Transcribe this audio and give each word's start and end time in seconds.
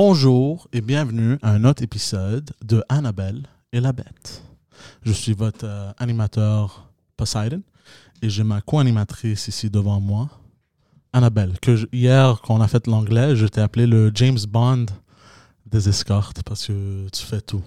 Bonjour 0.00 0.68
et 0.74 0.82
bienvenue 0.82 1.38
à 1.40 1.52
un 1.52 1.64
autre 1.64 1.82
épisode 1.82 2.50
de 2.62 2.84
Annabelle 2.90 3.46
et 3.72 3.80
la 3.80 3.92
bête. 3.94 4.42
Je 5.02 5.10
suis 5.10 5.32
votre 5.32 5.64
euh, 5.64 5.90
animateur 5.96 6.90
Poseidon 7.16 7.62
et 8.20 8.28
j'ai 8.28 8.44
ma 8.44 8.60
co-animatrice 8.60 9.48
ici 9.48 9.70
devant 9.70 9.98
moi, 9.98 10.28
Annabelle, 11.14 11.54
que 11.62 11.76
je- 11.76 11.86
hier, 11.94 12.42
quand 12.42 12.56
on 12.56 12.60
a 12.60 12.68
fait 12.68 12.86
l'anglais, 12.86 13.36
je 13.36 13.46
t'ai 13.46 13.62
appelé 13.62 13.86
le 13.86 14.10
James 14.14 14.36
Bond 14.46 14.84
des 15.64 15.88
escortes 15.88 16.42
parce 16.42 16.66
que 16.66 17.08
tu 17.08 17.24
fais 17.24 17.40
tout. 17.40 17.62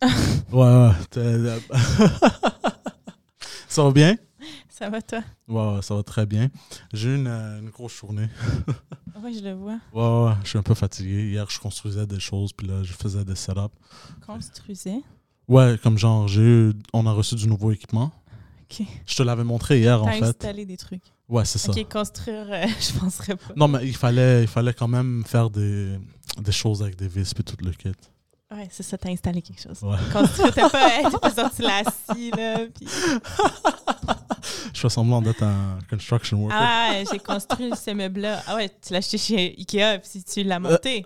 ouais, 0.02 0.08
ouais. 0.54 0.92
t'es- 1.10 1.58
ça 3.68 3.82
va 3.84 3.90
bien? 3.90 4.16
Ça 4.76 4.90
va, 4.90 5.00
toi? 5.00 5.22
Ouais, 5.48 5.80
ça 5.80 5.94
va 5.94 6.02
très 6.02 6.26
bien. 6.26 6.50
J'ai 6.92 7.08
eu 7.08 7.14
une, 7.16 7.28
une 7.28 7.70
grosse 7.70 7.96
journée. 7.96 8.28
Oui, 9.24 9.34
je 9.34 9.42
le 9.42 9.54
vois. 9.54 9.78
Ouais, 9.94 10.28
ouais, 10.28 10.34
je 10.44 10.50
suis 10.50 10.58
un 10.58 10.62
peu 10.62 10.74
fatigué. 10.74 11.30
Hier, 11.30 11.48
je 11.48 11.58
construisais 11.58 12.06
des 12.06 12.20
choses, 12.20 12.52
puis 12.52 12.66
là, 12.66 12.82
je 12.82 12.92
faisais 12.92 13.24
des 13.24 13.34
setups. 13.34 13.74
Construisais? 14.26 15.00
Ouais, 15.48 15.78
comme 15.82 15.96
genre, 15.96 16.28
j'ai 16.28 16.70
on 16.92 17.06
a 17.06 17.12
reçu 17.12 17.34
du 17.34 17.48
nouveau 17.48 17.72
équipement. 17.72 18.12
OK. 18.70 18.86
Je 19.06 19.16
te 19.16 19.22
l'avais 19.22 19.42
montré 19.42 19.78
hier, 19.80 20.02
en 20.02 20.04
T'as 20.04 20.12
fait. 20.12 20.22
installé 20.24 20.66
des 20.66 20.76
trucs. 20.76 21.02
Ouais, 21.30 21.46
c'est 21.46 21.58
ça. 21.58 21.72
OK, 21.72 21.88
construire, 21.90 22.46
euh, 22.50 22.66
je 22.78 22.98
penserais 23.00 23.36
pas. 23.36 23.54
Non, 23.56 23.68
mais 23.68 23.86
il 23.88 23.96
fallait, 23.96 24.42
il 24.42 24.48
fallait 24.48 24.74
quand 24.74 24.88
même 24.88 25.24
faire 25.26 25.48
des, 25.48 25.98
des 26.38 26.52
choses 26.52 26.82
avec 26.82 26.96
des 26.96 27.08
vis, 27.08 27.32
puis 27.32 27.42
tout 27.42 27.56
le 27.64 27.70
kit. 27.72 27.92
Ouais, 28.52 28.68
c'est 28.70 28.82
ça, 28.84 28.96
t'as 28.96 29.10
installé 29.10 29.42
quelque 29.42 29.60
chose. 29.60 29.82
Ouais. 29.82 29.96
Construire, 30.12 30.54
t'as 30.54 30.70
pas, 30.70 30.88
hey, 30.98 31.04
t'as 31.10 31.18
pas 31.18 31.30
sorti 31.30 31.62
la 31.62 31.82
scie, 31.84 32.30
là. 32.30 32.58
Puis... 32.74 32.86
Je 34.72 34.80
fais 34.80 34.88
semblant 34.88 35.20
d'être 35.20 35.42
un 35.42 35.78
construction 35.90 36.38
worker. 36.42 36.58
Ah, 36.60 36.92
j'ai 37.10 37.18
construit 37.18 37.70
ce 37.74 37.90
meuble-là. 37.90 38.42
Ah 38.46 38.54
ouais, 38.56 38.68
tu 38.68 38.92
l'as 38.92 38.98
acheté 38.98 39.18
chez 39.18 39.54
Ikea, 39.58 39.98
puis 40.00 40.22
tu 40.22 40.42
l'as 40.44 40.60
monté. 40.60 41.04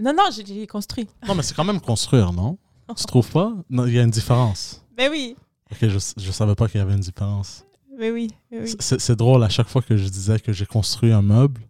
Non, 0.00 0.14
non, 0.16 0.24
j'ai- 0.34 0.66
construit. 0.66 1.06
Non, 1.28 1.34
mais 1.34 1.42
c'est 1.42 1.54
quand 1.54 1.64
même 1.64 1.80
construire, 1.80 2.32
non? 2.32 2.56
Tu 2.96 3.04
trouves 3.04 3.30
pas? 3.30 3.52
Non, 3.68 3.86
il 3.86 3.94
y 3.94 3.98
a 3.98 4.02
une 4.02 4.10
différence. 4.10 4.82
Ben 4.96 5.10
oui, 5.10 5.36
Ok, 5.70 5.78
je, 5.82 5.98
je 6.16 6.32
savais 6.32 6.54
pas 6.56 6.66
qu'il 6.66 6.78
y 6.78 6.82
avait 6.82 6.94
une 6.94 7.00
différence. 7.00 7.64
ben 7.98 8.12
oui, 8.12 8.28
ben 8.50 8.62
oui. 8.64 8.74
C'est 8.80 9.14
drôle, 9.16 9.44
à 9.44 9.48
chaque 9.48 9.68
fois 9.68 9.82
que 9.82 9.96
je 9.96 10.08
disais 10.08 10.40
que 10.40 10.52
j'ai 10.52 10.66
construit 10.66 11.12
un 11.12 11.22
meuble, 11.22 11.60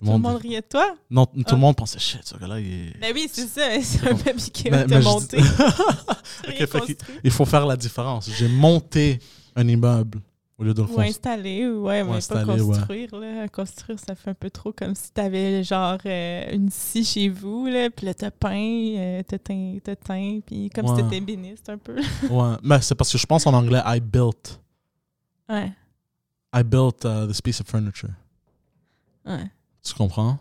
Tout 0.00 0.12
le 0.12 0.18
monde 0.18 0.36
riait 0.36 0.60
de 0.60 0.66
toi? 0.66 0.94
non, 1.10 1.24
tout 1.26 1.42
Ah. 1.46 1.52
le 1.52 1.56
monde 1.58 1.76
pensait, 1.76 1.98
shit, 1.98 2.20
ce 2.24 2.36
gars-là, 2.36 2.60
il 2.60 2.66
est... 2.88 3.00
Ben 3.00 3.12
oui, 3.14 3.28
c'est 3.32 3.46
ça, 3.46 3.62
c'est 3.82 4.06
un 4.06 4.14
rien 4.14 4.16
fait 4.38 4.50
qu'il- 4.50 4.70
construit. 6.68 7.14
Il 7.24 7.30
faut 7.30 7.44
faire 7.46 7.64
la 7.66 7.76
différence. 7.76 8.28
J'ai 8.30 8.48
monté 8.48 9.18
un 9.56 9.66
immeuble 9.66 10.20
au 10.58 10.64
lieu 10.64 10.74
de 10.74 10.82
le 10.82 10.88
Ou 10.88 11.00
installer, 11.00 11.66
ou 11.66 11.84
ouais, 11.86 12.02
Ou 12.02 12.10
mais 12.10 12.16
installer, 12.18 12.44
pas 12.44 12.52
ouais. 12.54 12.76
construire. 12.76 13.14
Là. 13.16 13.48
Construire, 13.48 13.98
ça 13.98 14.14
fait 14.14 14.30
un 14.30 14.34
peu 14.34 14.50
trop 14.50 14.72
comme 14.72 14.94
si 14.94 15.10
t'avais 15.10 15.64
genre 15.64 15.98
euh, 16.06 16.52
une 16.52 16.70
scie 16.70 17.04
chez 17.04 17.28
vous, 17.28 17.66
là, 17.66 17.88
puis 17.90 18.06
là, 18.06 18.14
t'as 18.14 18.30
peint, 18.30 18.94
euh, 18.98 19.22
t'as 19.26 19.38
teint, 19.38 19.78
t'as 19.82 19.96
teint, 19.96 20.40
puis 20.46 20.70
comme 20.70 20.86
Ouais. 20.90 20.96
si 20.96 21.02
t'étais 21.02 21.20
béniste 21.20 21.68
un 21.70 21.78
peu. 21.78 21.96
Ouais, 22.30 22.54
mais 22.62 22.80
c'est 22.82 22.94
parce 22.94 23.10
que 23.10 23.18
je 23.18 23.26
pense 23.26 23.46
en 23.46 23.54
anglais 23.54 23.80
I 23.86 24.00
built. 24.00 24.60
ouais, 25.48 25.72
I 26.54 26.62
built 26.62 27.04
uh, 27.04 27.26
this 27.26 27.40
piece 27.40 27.60
of 27.60 27.66
furniture. 27.68 28.10
ouais. 29.26 29.50
Tu 29.84 29.94
comprends? 29.94 30.38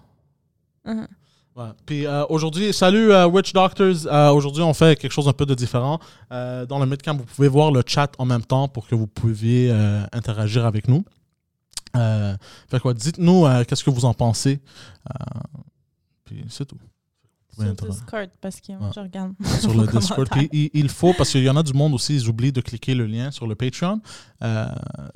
Ouais. 1.55 1.69
Puis 1.85 2.07
euh, 2.07 2.25
aujourd'hui, 2.29 2.73
salut 2.73 3.11
euh, 3.11 3.27
Witch 3.27 3.53
Doctors. 3.53 4.07
Euh, 4.07 4.31
aujourd'hui, 4.31 4.63
on 4.63 4.73
fait 4.73 4.99
quelque 4.99 5.11
chose 5.11 5.27
un 5.27 5.33
peu 5.33 5.45
de 5.45 5.53
différent. 5.53 5.99
Euh, 6.31 6.65
dans 6.65 6.79
le 6.79 6.85
Midcamp, 6.85 7.15
vous 7.15 7.25
pouvez 7.25 7.47
voir 7.47 7.71
le 7.71 7.83
chat 7.85 8.11
en 8.17 8.25
même 8.25 8.43
temps 8.43 8.67
pour 8.67 8.87
que 8.87 8.95
vous 8.95 9.05
puissiez 9.05 9.69
euh, 9.71 10.03
interagir 10.11 10.65
avec 10.65 10.87
nous. 10.87 11.05
Euh, 11.95 12.35
fait 12.69 12.79
quoi, 12.79 12.95
dites-nous 12.95 13.45
euh, 13.45 13.63
qu'est-ce 13.65 13.83
que 13.83 13.91
vous 13.91 14.05
en 14.05 14.15
pensez. 14.15 14.59
Euh, 15.09 15.39
puis 16.25 16.43
c'est 16.49 16.65
tout. 16.65 16.77
Sur. 17.55 17.73
Discord, 17.91 18.29
parce 18.41 18.59
que 18.61 18.71
Ouais. 18.73 18.89
je 18.95 18.99
regarde. 18.99 19.33
sur 19.61 19.73
le 19.73 19.85
Discord. 19.87 20.27
il, 20.51 20.69
il 20.73 20.89
faut, 20.89 21.13
parce 21.13 21.29
qu'il 21.31 21.43
y 21.43 21.49
en 21.49 21.55
a 21.55 21.63
du 21.63 21.73
monde 21.73 21.93
aussi, 21.93 22.15
ils 22.15 22.27
oublient 22.27 22.51
de 22.51 22.61
cliquer 22.61 22.95
le 22.95 23.05
lien 23.05 23.29
sur 23.31 23.45
le 23.47 23.55
Patreon, 23.55 24.01
euh, 24.43 24.65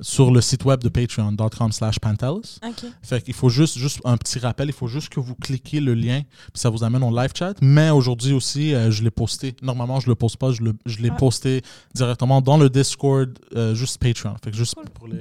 sur 0.00 0.30
le 0.30 0.40
site 0.40 0.64
web 0.64 0.80
de 0.82 0.88
patreon.com 0.88 1.72
slash 1.72 1.98
pantelis. 1.98 2.58
OK. 2.64 2.84
Fait 3.02 3.22
qu'il 3.22 3.34
faut 3.34 3.48
juste, 3.48 3.76
juste 3.78 4.00
un 4.04 4.16
petit 4.16 4.38
rappel, 4.38 4.68
il 4.68 4.72
faut 4.72 4.86
juste 4.86 5.08
que 5.08 5.20
vous 5.20 5.34
cliquez 5.34 5.80
le 5.80 5.94
lien, 5.94 6.22
puis 6.52 6.60
ça 6.60 6.70
vous 6.70 6.84
amène 6.84 7.02
au 7.02 7.10
live 7.16 7.32
chat. 7.34 7.54
Mais 7.60 7.90
aujourd'hui 7.90 8.32
aussi, 8.32 8.72
euh, 8.74 8.90
je 8.90 9.02
l'ai 9.02 9.10
posté. 9.10 9.56
Normalement, 9.62 9.98
je 10.00 10.06
le 10.08 10.14
poste 10.14 10.36
pas, 10.36 10.52
je 10.52 10.62
le- 10.62 10.76
je 10.86 10.98
l'ai 10.98 11.10
Ah. 11.10 11.16
posté 11.16 11.62
directement 11.94 12.40
dans 12.40 12.56
le 12.56 12.70
Discord, 12.70 13.36
euh, 13.56 13.74
juste 13.74 13.98
Patreon. 13.98 14.36
Fait 14.44 14.50
que 14.52 14.56
juste 14.56 14.74
Cool. 14.74 14.88
pour 14.90 15.08
les 15.08 15.18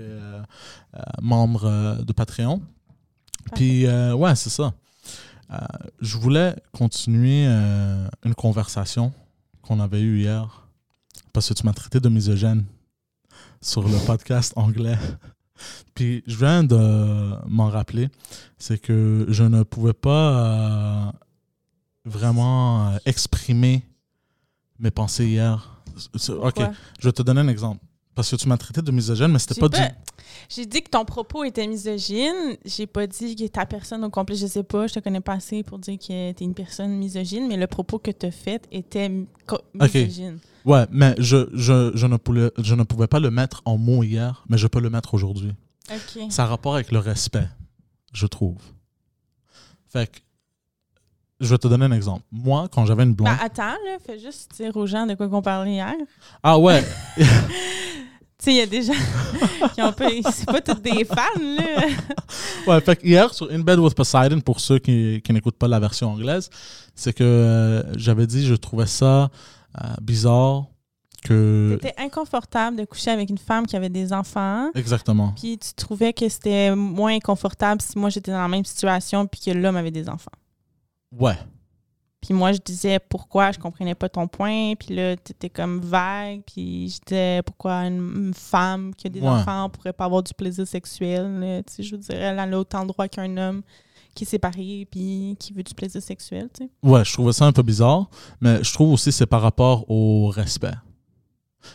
membres 1.21 1.97
de 2.03 2.13
Patreon. 2.13 2.61
Puis, 3.55 3.87
ouais, 3.87 4.35
c'est 4.35 4.49
ça. 4.49 4.73
Euh, 5.51 5.57
je 6.01 6.17
voulais 6.17 6.55
continuer 6.73 7.45
euh, 7.47 8.07
une 8.25 8.35
conversation 8.35 9.13
qu'on 9.61 9.79
avait 9.79 10.01
eue 10.01 10.19
hier 10.19 10.67
parce 11.31 11.47
que 11.49 11.53
tu 11.53 11.65
m'as 11.65 11.73
traité 11.73 11.99
de 11.99 12.09
misogyne 12.09 12.65
sur 13.61 13.87
le 13.87 13.97
podcast 14.05 14.53
anglais. 14.55 14.97
Puis, 15.95 16.23
je 16.27 16.35
viens 16.35 16.63
de 16.63 17.47
m'en 17.47 17.69
rappeler, 17.69 18.09
c'est 18.57 18.77
que 18.77 19.25
je 19.29 19.43
ne 19.43 19.63
pouvais 19.63 19.93
pas 19.93 21.07
euh, 21.07 21.11
vraiment 22.05 22.95
exprimer 23.05 23.83
mes 24.79 24.91
pensées 24.91 25.25
hier. 25.27 25.81
Ok, 26.13 26.27
Pourquoi? 26.27 26.71
je 26.99 27.07
vais 27.07 27.13
te 27.13 27.23
donner 27.23 27.41
un 27.41 27.47
exemple. 27.47 27.83
Parce 28.17 28.31
que 28.31 28.35
tu 28.35 28.49
m'as 28.49 28.57
traité 28.57 28.81
de 28.81 28.91
misogyne, 28.91 29.27
mais 29.27 29.37
c'était 29.37 29.61
pas, 29.61 29.69
pas- 29.69 29.77
du... 29.77 29.93
J'ai 30.49 30.65
dit 30.65 30.81
que 30.81 30.89
ton 30.89 31.05
propos 31.05 31.43
était 31.43 31.67
misogyne. 31.67 32.57
J'ai 32.65 32.87
pas 32.87 33.05
dit 33.05 33.35
que 33.35 33.45
ta 33.45 33.67
personne 33.67 34.03
au 34.03 34.09
complet, 34.09 34.35
je 34.35 34.47
sais 34.47 34.63
pas, 34.63 34.87
je 34.87 34.95
te 34.95 34.99
connais 34.99 35.21
pas 35.21 35.33
assez 35.33 35.61
pour 35.61 35.77
dire 35.77 35.99
que 35.99 36.31
t'es 36.31 36.43
une 36.43 36.55
personne 36.55 36.97
misogyne, 36.97 37.47
mais 37.47 37.57
le 37.57 37.67
propos 37.67 37.99
que 37.99 38.09
t'as 38.09 38.31
fait 38.31 38.67
était 38.71 39.11
misogyne. 39.75 40.39
Ouais, 40.65 40.87
mais 40.89 41.13
je, 41.19 41.47
je, 41.53 41.91
je, 41.93 42.07
ne 42.07 42.17
pouvais, 42.17 42.49
je 42.57 42.73
ne 42.73 42.81
pouvais 42.81 43.05
pas 43.05 43.19
le 43.19 43.29
mettre 43.29 43.61
en 43.65 43.77
mots 43.77 44.01
hier, 44.01 44.43
mais 44.49 44.57
je 44.57 44.65
peux 44.65 44.79
le 44.79 44.89
mettre 44.89 45.13
aujourd'hui. 45.13 45.53
OK. 45.91 46.23
Ça 46.31 46.45
a 46.45 46.47
rapport 46.47 46.73
avec 46.73 46.91
le 46.91 46.97
respect, 46.97 47.47
je 48.13 48.25
trouve. 48.25 48.57
Fait 49.89 50.07
que, 50.07 50.17
je 51.39 51.49
vais 51.49 51.59
te 51.59 51.67
donner 51.67 51.85
un 51.85 51.91
exemple. 51.91 52.23
Moi, 52.31 52.67
quand 52.71 52.83
j'avais 52.87 53.03
une 53.03 53.13
blonde... 53.13 53.29
Ben, 53.29 53.37
attends, 53.45 53.77
là, 53.85 53.99
fais 54.03 54.17
juste 54.17 54.55
dire 54.55 54.75
aux 54.75 54.87
gens 54.87 55.05
de 55.05 55.13
quoi 55.13 55.29
qu'on 55.29 55.43
parlait 55.43 55.73
hier. 55.73 55.93
ah 56.41 56.57
ouais, 56.57 56.83
Tu 58.39 58.45
sais, 58.45 58.51
il 58.53 58.57
y 58.57 58.61
a 58.61 58.67
des 58.67 58.83
gens 58.83 58.93
qui 59.73 59.81
ont 59.81 59.91
pas. 59.91 60.09
C'est 60.31 60.45
pas 60.45 60.61
toutes 60.61 60.81
des 60.81 61.03
fans, 61.05 61.39
là. 61.39 61.87
ouais, 62.67 62.81
fait 62.81 62.99
hier, 63.03 63.33
sur 63.33 63.51
In 63.51 63.59
Bed 63.59 63.79
with 63.79 63.95
Poseidon, 63.95 64.39
pour 64.41 64.59
ceux 64.59 64.77
qui, 64.77 65.21
qui 65.23 65.33
n'écoutent 65.33 65.57
pas 65.57 65.67
la 65.67 65.79
version 65.79 66.11
anglaise, 66.11 66.49
c'est 66.93 67.13
que 67.13 67.23
euh, 67.23 67.97
j'avais 67.97 68.27
dit, 68.27 68.45
je 68.45 68.53
trouvais 68.53 68.85
ça 68.85 69.29
euh, 69.81 69.87
bizarre 70.01 70.65
que... 71.23 71.79
C'était 71.81 71.99
inconfortable 71.99 72.77
de 72.77 72.85
coucher 72.85 73.11
avec 73.11 73.29
une 73.29 73.37
femme 73.37 73.65
qui 73.65 73.75
avait 73.75 73.89
des 73.89 74.13
enfants. 74.13 74.69
Exactement. 74.75 75.33
Puis 75.35 75.57
tu 75.57 75.73
trouvais 75.73 76.13
que 76.13 76.29
c'était 76.29 76.75
moins 76.75 77.19
confortable 77.19 77.81
si 77.81 77.97
moi 77.97 78.09
j'étais 78.09 78.31
dans 78.31 78.41
la 78.41 78.47
même 78.47 78.65
situation 78.65 79.25
puis 79.25 79.41
que 79.41 79.51
l'homme 79.51 79.75
avait 79.77 79.91
des 79.91 80.09
enfants. 80.09 80.31
Ouais. 81.11 81.37
Puis 82.21 82.33
moi 82.33 82.51
je 82.51 82.57
disais 82.63 82.99
pourquoi 82.99 83.51
je 83.51 83.59
comprenais 83.59 83.95
pas 83.95 84.09
ton 84.09 84.27
point. 84.27 84.73
Puis 84.75 84.95
là 84.95 85.15
t'étais 85.15 85.49
comme 85.49 85.79
vague. 85.81 86.41
Puis 86.45 86.89
je 86.89 86.99
disais 87.05 87.41
pourquoi 87.43 87.85
une, 87.87 87.97
une 88.27 88.33
femme 88.33 88.93
qui 88.95 89.07
a 89.07 89.09
des 89.09 89.21
Ouais. 89.21 89.27
enfants 89.27 89.69
pourrait 89.69 89.93
pas 89.93 90.05
avoir 90.05 90.23
du 90.23 90.33
plaisir 90.33 90.67
sexuel. 90.67 91.39
là. 91.39 91.63
Tu 91.63 91.73
sais, 91.73 91.83
je 91.83 91.95
veux 91.95 92.01
dire, 92.01 92.15
elle 92.15 92.39
a 92.39 92.59
autant 92.59 92.81
de 92.83 92.87
droits 92.87 93.07
qu'un 93.07 93.37
homme 93.37 93.61
qui 94.15 94.23
est 94.23 94.27
séparé 94.27 94.87
puis 94.89 95.35
qui 95.39 95.53
veut 95.53 95.61
du 95.61 95.75
plaisir 95.75 96.01
sexuel. 96.01 96.49
Tu 96.53 96.63
sais. 96.65 96.69
Ouais, 96.81 97.05
je 97.05 97.13
trouvais 97.13 97.33
ça 97.33 97.45
un 97.45 97.51
peu 97.51 97.61
bizarre, 97.61 98.09
mais 98.41 98.63
je 98.63 98.73
trouve 98.73 98.91
aussi 98.93 99.11
que 99.11 99.15
c'est 99.15 99.27
par 99.27 99.41
rapport 99.43 99.85
au 99.89 100.27
respect. 100.29 100.73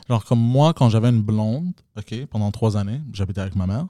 Genre, 0.09 0.25
comme 0.25 0.41
moi, 0.41 0.73
quand 0.73 0.89
j'avais 0.89 1.11
une 1.11 1.23
blonde, 1.23 1.73
OK, 1.99 2.27
pendant 2.27 2.51
trois 2.51 2.77
années, 2.77 3.01
j'habitais 3.13 3.43
avec 3.43 3.55
ma 3.55 3.67
mère, 3.67 3.87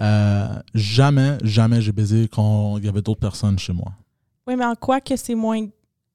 euh, 0.00 0.48
jamais, 0.74 1.36
jamais 1.44 1.80
j'ai 1.82 1.92
baisé 1.92 2.26
quand 2.26 2.78
il 2.78 2.84
y 2.84 2.88
avait 2.88 3.02
d'autres 3.02 3.20
personnes 3.20 3.58
chez 3.58 3.72
moi. 3.72 3.92
Oui, 4.46 4.56
mais 4.56 4.64
en 4.64 4.74
quoi 4.74 5.00
que 5.00 5.14
c'est 5.14 5.34
moins. 5.34 5.66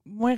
Moins 0.09 0.35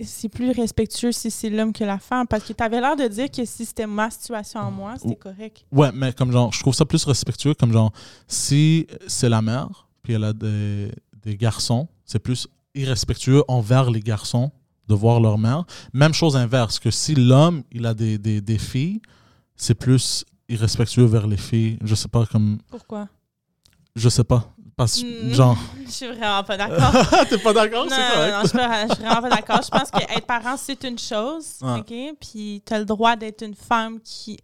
c'est 0.00 0.28
plus 0.28 0.50
respectueux 0.50 1.12
si 1.12 1.30
c'est 1.30 1.50
l'homme 1.50 1.72
que 1.72 1.84
la 1.84 1.98
femme? 1.98 2.26
Parce 2.26 2.44
que 2.44 2.52
tu 2.52 2.62
avais 2.62 2.80
l'air 2.80 2.96
de 2.96 3.06
dire 3.06 3.30
que 3.30 3.44
si 3.44 3.64
c'était 3.64 3.86
ma 3.86 4.10
situation 4.10 4.60
en 4.60 4.70
moi, 4.70 4.94
c'était 5.00 5.16
correct. 5.16 5.64
Ouais, 5.70 5.90
mais 5.94 6.12
comme 6.12 6.32
genre, 6.32 6.52
je 6.52 6.60
trouve 6.60 6.74
ça 6.74 6.84
plus 6.84 7.04
respectueux, 7.04 7.54
comme 7.54 7.72
genre, 7.72 7.92
si 8.26 8.86
c'est 9.06 9.28
la 9.28 9.42
mère, 9.42 9.86
puis 10.02 10.14
elle 10.14 10.24
a 10.24 10.32
des, 10.32 10.90
des 11.22 11.36
garçons, 11.36 11.88
c'est 12.04 12.18
plus 12.18 12.48
irrespectueux 12.74 13.42
envers 13.48 13.90
les 13.90 14.00
garçons 14.00 14.50
de 14.88 14.94
voir 14.94 15.20
leur 15.20 15.38
mère. 15.38 15.64
Même 15.92 16.12
chose 16.12 16.36
inverse, 16.36 16.78
que 16.78 16.90
si 16.90 17.14
l'homme, 17.14 17.62
il 17.70 17.86
a 17.86 17.94
des, 17.94 18.18
des, 18.18 18.40
des 18.40 18.58
filles, 18.58 19.00
c'est 19.56 19.74
plus 19.74 20.24
irrespectueux 20.48 21.04
vers 21.04 21.26
les 21.26 21.36
filles. 21.36 21.78
Je 21.84 21.94
sais 21.94 22.08
pas, 22.08 22.26
comme... 22.26 22.58
Pourquoi? 22.68 23.08
Je 23.94 24.08
sais 24.08 24.24
pas. 24.24 24.52
Parce 24.76 25.00
que, 25.00 25.26
Mm. 25.30 25.34
genre... 25.34 25.58
Je 25.86 25.90
suis 25.90 26.06
vraiment 26.06 26.42
pas 26.44 26.56
d'accord. 26.56 26.92
T'es 27.28 27.38
pas 27.38 27.52
d'accord? 27.52 27.84
non, 27.84 27.90
C'est 27.90 27.98
non, 28.00 28.14
correct. 28.14 28.32
non, 28.32 28.40
je 28.42 28.48
suis 28.48 28.58
pas- 28.58 28.86
je 28.88 28.94
suis 28.94 29.02
vraiment 29.04 29.20
pas 29.22 29.28
d'accord. 29.30 29.60
Je 29.62 29.68
pense 29.68 29.90
qu'être 29.90 30.26
parent, 30.26 30.56
c'est 30.56 30.82
une 30.84 30.98
chose, 30.98 31.46
Ouais. 31.60 31.80
OK? 31.80 32.16
Puis 32.20 32.62
tu 32.64 32.72
as 32.74 32.78
le 32.78 32.84
droit 32.86 33.14
d'être 33.16 33.42
une 33.44 33.54
femme 33.54 34.00
qui 34.00 34.38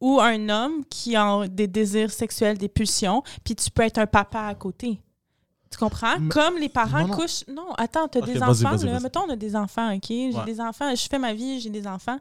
ou 0.00 0.20
un 0.20 0.48
homme 0.48 0.84
qui 0.88 1.16
a 1.16 1.46
des 1.48 1.66
désirs 1.66 2.10
sexuels, 2.10 2.56
des 2.58 2.68
pulsions, 2.68 3.22
puis 3.44 3.54
tu 3.54 3.70
peux 3.70 3.82
être 3.82 3.98
un 3.98 4.06
papa 4.06 4.40
à 4.42 4.54
côté. 4.54 5.00
Tu 5.70 5.76
comprends? 5.78 6.18
Mais- 6.18 6.28
Comme 6.30 6.56
les 6.58 6.68
parents 6.70 7.00
Non, 7.02 7.08
non. 7.08 7.14
couchent. 7.16 7.44
Non, 7.48 7.72
attends, 7.76 8.08
t'as 8.08 8.20
Ok, 8.20 8.26
des 8.26 8.34
vas-y, 8.38 8.42
enfants, 8.64 8.70
vas-y, 8.76 8.86
là. 8.86 8.92
vas-y. 8.92 9.02
Mettons, 9.02 9.20
on 9.28 9.30
a 9.32 9.36
des 9.36 9.54
enfants, 9.56 9.94
OK? 9.94 10.06
J'ai 10.08 10.32
Ouais. 10.34 10.44
des 10.46 10.60
enfants, 10.60 10.94
je 10.94 11.06
fais 11.08 11.18
ma 11.18 11.34
vie, 11.34 11.60
j'ai 11.60 11.68
des 11.70 11.86
enfants. 11.86 12.18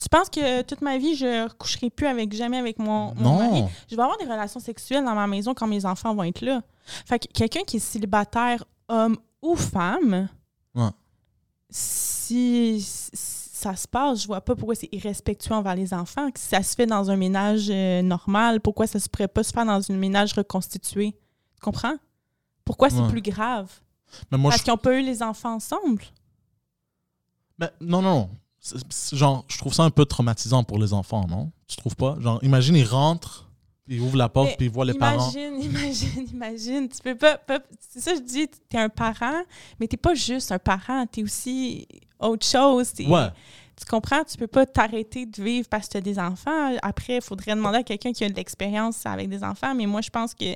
Tu 0.00 0.08
penses 0.08 0.30
que 0.30 0.62
toute 0.62 0.80
ma 0.80 0.96
vie, 0.96 1.14
je 1.14 1.44
ne 1.44 1.48
coucherai 1.48 1.90
plus 1.90 2.06
avec 2.06 2.32
jamais 2.32 2.56
avec 2.58 2.78
mon, 2.78 3.14
mon 3.16 3.36
mari? 3.38 3.64
Je 3.90 3.96
vais 3.96 4.02
avoir 4.02 4.16
des 4.18 4.24
relations 4.24 4.58
sexuelles 4.60 5.04
dans 5.04 5.14
ma 5.14 5.26
maison 5.26 5.52
quand 5.52 5.66
mes 5.66 5.84
enfants 5.84 6.14
vont 6.14 6.22
être 6.24 6.40
là. 6.40 6.62
Fait 7.06 7.18
que 7.18 7.26
quelqu'un 7.32 7.60
qui 7.66 7.76
est 7.76 7.80
célibataire, 7.80 8.64
homme 8.88 9.18
ou 9.42 9.56
femme, 9.56 10.28
Ouais. 10.74 10.88
si, 11.68 12.80
si 12.80 13.10
ça 13.12 13.76
se 13.76 13.86
passe, 13.86 14.22
je 14.22 14.26
vois 14.26 14.40
pas 14.40 14.54
pourquoi 14.56 14.74
c'est 14.74 14.88
irrespectueux 14.92 15.52
envers 15.54 15.74
les 15.74 15.92
enfants. 15.92 16.28
Si 16.34 16.48
ça 16.48 16.62
se 16.62 16.74
fait 16.74 16.86
dans 16.86 17.10
un 17.10 17.16
ménage 17.16 17.68
euh, 17.70 18.00
normal, 18.00 18.60
pourquoi 18.60 18.86
ça 18.86 18.98
se 18.98 19.08
pourrait 19.08 19.28
pas 19.28 19.42
se 19.42 19.52
faire 19.52 19.66
dans 19.66 19.90
un 19.90 19.96
ménage 19.96 20.32
reconstitué? 20.32 21.12
Tu 21.56 21.60
comprends? 21.60 21.96
Pourquoi 22.64 22.88
c'est 22.88 23.00
Ouais. 23.00 23.08
plus 23.08 23.20
grave? 23.22 23.70
Mais 24.32 24.38
moi, 24.38 24.50
Parce 24.50 24.60
je... 24.60 24.64
qu'ils 24.64 24.72
n'ont 24.72 24.78
pas 24.78 24.98
eu 24.98 25.02
les 25.02 25.22
enfants 25.22 25.54
ensemble? 25.54 26.02
Mais 27.58 27.70
non, 27.82 28.00
non, 28.00 28.14
non. 28.14 28.30
Genre, 29.12 29.44
je 29.48 29.58
trouve 29.58 29.72
ça 29.74 29.84
un 29.84 29.90
peu 29.90 30.04
traumatisant 30.04 30.64
pour 30.64 30.78
les 30.78 30.92
enfants, 30.92 31.26
non? 31.28 31.50
Tu 31.66 31.76
trouves 31.76 31.96
pas? 31.96 32.16
Genre, 32.20 32.38
imagine, 32.42 32.76
ils 32.76 32.84
rentrent, 32.86 33.48
ils 33.88 34.00
ouvrent 34.00 34.16
la 34.16 34.28
porte, 34.28 34.56
puis 34.56 34.66
ils 34.66 34.70
voient 34.72 34.84
les 34.84 34.94
parents. 34.94 35.30
imagine, 35.30 35.62
imagine, 35.62 36.26
imagine. 36.32 36.88
Tu 36.88 36.98
peux 37.02 37.14
pas. 37.16 37.36
pas- 37.38 37.60
c'est 37.88 38.00
ça, 38.00 38.12
que 38.12 38.18
je 38.18 38.22
dis, 38.22 38.48
tu 38.48 38.76
es 38.76 38.80
un 38.80 38.88
parent, 38.88 39.42
mais 39.78 39.88
tu 39.88 39.96
pas 39.96 40.14
juste 40.14 40.52
un 40.52 40.58
parent, 40.58 41.06
tu 41.10 41.20
es 41.20 41.22
aussi 41.22 41.86
autre 42.18 42.46
chose. 42.46 42.92
t'es- 42.92 43.06
Ouais. 43.06 43.28
Tu 43.76 43.86
comprends? 43.86 44.22
Tu 44.24 44.36
peux 44.36 44.46
pas 44.46 44.66
t'arrêter 44.66 45.24
de 45.24 45.42
vivre 45.42 45.66
parce 45.70 45.86
que 45.86 45.92
tu 45.92 45.96
as 45.96 46.00
des 46.02 46.18
enfants. 46.18 46.76
Après, 46.82 47.16
il 47.16 47.22
faudrait 47.22 47.54
demander 47.54 47.78
à 47.78 47.82
quelqu'un 47.82 48.12
qui 48.12 48.24
a 48.24 48.28
de 48.28 48.34
l'expérience 48.34 49.06
avec 49.06 49.30
des 49.30 49.42
enfants. 49.42 49.74
Mais 49.74 49.86
moi, 49.86 50.02
je 50.02 50.10
pense 50.10 50.34
que 50.34 50.54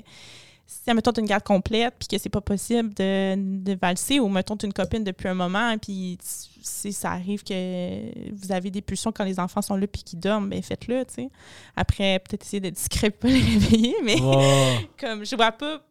si, 0.67 0.93
mettons, 0.95 1.13
tu 1.13 1.21
une 1.21 1.27
garde 1.27 1.43
complète 1.43 1.95
puis 1.99 2.09
que 2.09 2.19
c'est 2.19 2.29
pas 2.29 2.41
possible 2.41 2.95
de, 2.95 3.35
de 3.63 3.79
valser 3.81 4.21
ou, 4.21 4.29
mettons, 4.29 4.57
tu 4.57 4.67
une 4.67 4.73
copine 4.73 5.05
depuis 5.05 5.29
un 5.29 5.35
moment 5.35 5.77
puis 5.79 6.19
si 6.23 6.93
ça 6.93 7.13
arrive 7.13 7.45
que 7.45 8.33
vous 8.33 8.53
avez 8.53 8.71
des 8.71 8.81
pulsions 8.81 9.13
quand 9.13 9.25
les 9.25 9.39
enfants 9.39 9.63
sont 9.63 9.77
là 9.77 9.87
puis 9.87 10.03
qu'ils 10.03 10.21
dorment, 10.21 10.49
ben 10.49 10.63
faites-le, 10.63 11.05
tu 11.05 11.15
sais. 11.15 11.31
Après, 11.77 12.19
peut-être 12.19 12.43
essayer 12.45 12.61
d'être 12.61 12.75
discret 12.75 13.11
pour 13.11 13.29
pas 13.29 13.29
les 13.29 13.41
réveiller, 13.59 13.97
mais 14.03 14.17
comme 14.99 15.25
je 15.25 15.37
vois 15.37 15.53
pas 15.53 15.83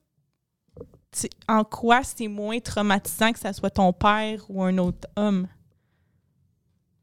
en 1.48 1.64
quoi 1.64 2.04
c'est 2.04 2.28
moins 2.28 2.60
traumatisant 2.60 3.32
que 3.34 3.40
ça 3.40 3.54
soit 3.54 3.70
ton 3.70 3.94
père 3.94 4.44
ou 4.50 4.64
un 4.64 4.78
autre 4.78 5.08
homme 5.16 5.48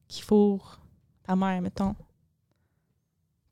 qui 0.09 0.23
fourre 0.23 0.81
ta 1.23 1.37
mère, 1.37 1.61
mettons. 1.63 1.95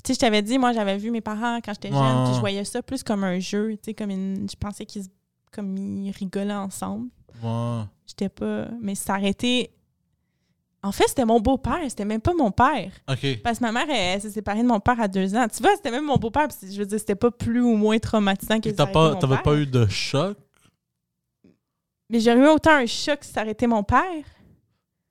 Sais, 0.08 0.14
je 0.14 0.20
t'avais 0.20 0.40
dit, 0.40 0.56
moi, 0.56 0.72
j'avais 0.72 0.96
vu 0.96 1.10
mes 1.10 1.20
parents 1.20 1.58
quand 1.62 1.74
j'étais 1.74 1.90
jeune, 1.90 2.24
puis 2.24 2.34
je 2.34 2.40
voyais 2.40 2.64
ça 2.64 2.80
plus 2.80 3.02
comme 3.02 3.24
un 3.24 3.38
jeu, 3.40 3.72
tu 3.72 3.78
sais, 3.82 3.94
comme 3.94 4.08
une... 4.08 4.48
Je 4.50 4.56
pensais 4.56 4.86
qu'ils 4.86 5.04
comme 5.52 5.76
ils 5.76 6.10
rigolaient 6.12 6.54
ensemble. 6.54 7.08
Ouais. 7.42 7.82
J'étais 8.06 8.30
pas... 8.30 8.68
Mais 8.80 8.94
ça 8.94 9.16
arrêté... 9.16 9.70
En 10.82 10.92
fait, 10.92 11.04
c'était 11.08 11.26
mon 11.26 11.40
beau-père, 11.40 11.82
c'était 11.88 12.06
même 12.06 12.22
pas 12.22 12.32
mon 12.32 12.50
père. 12.50 12.90
Parce 13.44 13.58
que 13.58 13.62
ma 13.64 13.70
mère, 13.70 13.84
elle, 13.90 14.14
elle 14.14 14.20
s'est 14.22 14.30
séparée 14.30 14.62
de 14.62 14.68
mon 14.68 14.80
père 14.80 14.98
à 14.98 15.08
deux 15.08 15.34
ans. 15.34 15.46
Tu 15.54 15.62
vois, 15.62 15.76
c'était 15.76 15.90
même 15.90 16.06
mon 16.06 16.16
beau-père. 16.16 16.48
puis 16.48 16.72
Je 16.72 16.78
veux 16.78 16.86
dire, 16.86 16.98
c'était 16.98 17.14
pas 17.14 17.30
plus 17.30 17.60
ou 17.60 17.74
moins 17.74 17.98
traumatisant 17.98 18.60
que 18.60 18.70
t'as 18.70 18.86
pas, 18.86 19.16
t'avais 19.16 19.42
pas 19.42 19.56
eu 19.56 19.66
de 19.66 19.86
choc? 19.88 20.38
Mais 22.08 22.20
j'aurais 22.20 22.38
eu 22.38 22.48
autant 22.48 22.76
un 22.76 22.86
choc 22.86 23.18
si 23.22 23.32
ça 23.32 23.44
été 23.44 23.66
mon 23.66 23.82
père. 23.82 24.24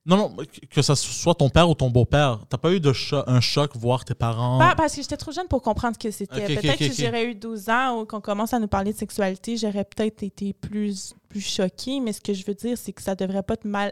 Non, 0.07 0.15
non, 0.15 0.35
que- 0.37 0.65
que 0.67 0.81
ça 0.81 0.95
soit 0.95 1.35
ton 1.35 1.49
père 1.49 1.69
ou 1.69 1.75
ton 1.75 1.89
beau-père, 1.89 2.39
t'as 2.49 2.57
pas 2.57 2.71
eu 2.71 2.79
de 2.79 2.93
cho- 2.93 3.23
un 3.27 3.41
choc 3.41 3.75
voir 3.75 4.05
tes 4.05 4.13
parents? 4.15 4.57
Pas 4.57 4.73
parce 4.73 4.95
que 4.95 5.01
j'étais 5.01 5.17
trop 5.17 5.33
jeune 5.33 5.47
pour 5.49 5.61
comprendre 5.61 5.95
ce 6.01 6.07
que 6.07 6.11
c'était. 6.11 6.45
Peut-être 6.45 6.59
ok, 6.73 6.77
que 6.79 6.85
ok. 6.85 6.93
si 6.93 7.05
j'aurais 7.05 7.25
eu 7.25 7.35
12 7.35 7.67
ans 7.69 7.99
ou 8.01 8.05
qu'on 8.05 8.21
commence 8.21 8.53
à 8.53 8.59
nous 8.59 8.69
parler 8.69 8.93
de 8.93 8.97
sexualité, 8.97 9.57
j'aurais 9.57 9.83
peut-être 9.83 10.23
été 10.23 10.53
plus, 10.53 11.13
plus 11.27 11.41
choquée. 11.41 11.99
Mais 11.99 12.13
ce 12.13 12.21
que 12.21 12.33
je 12.33 12.45
veux 12.45 12.53
dire, 12.55 12.77
c'est 12.77 12.93
que 12.93 13.01
ça 13.01 13.15
devrait 13.15 13.43
pas 13.43 13.57
te 13.57 13.67
mal. 13.67 13.91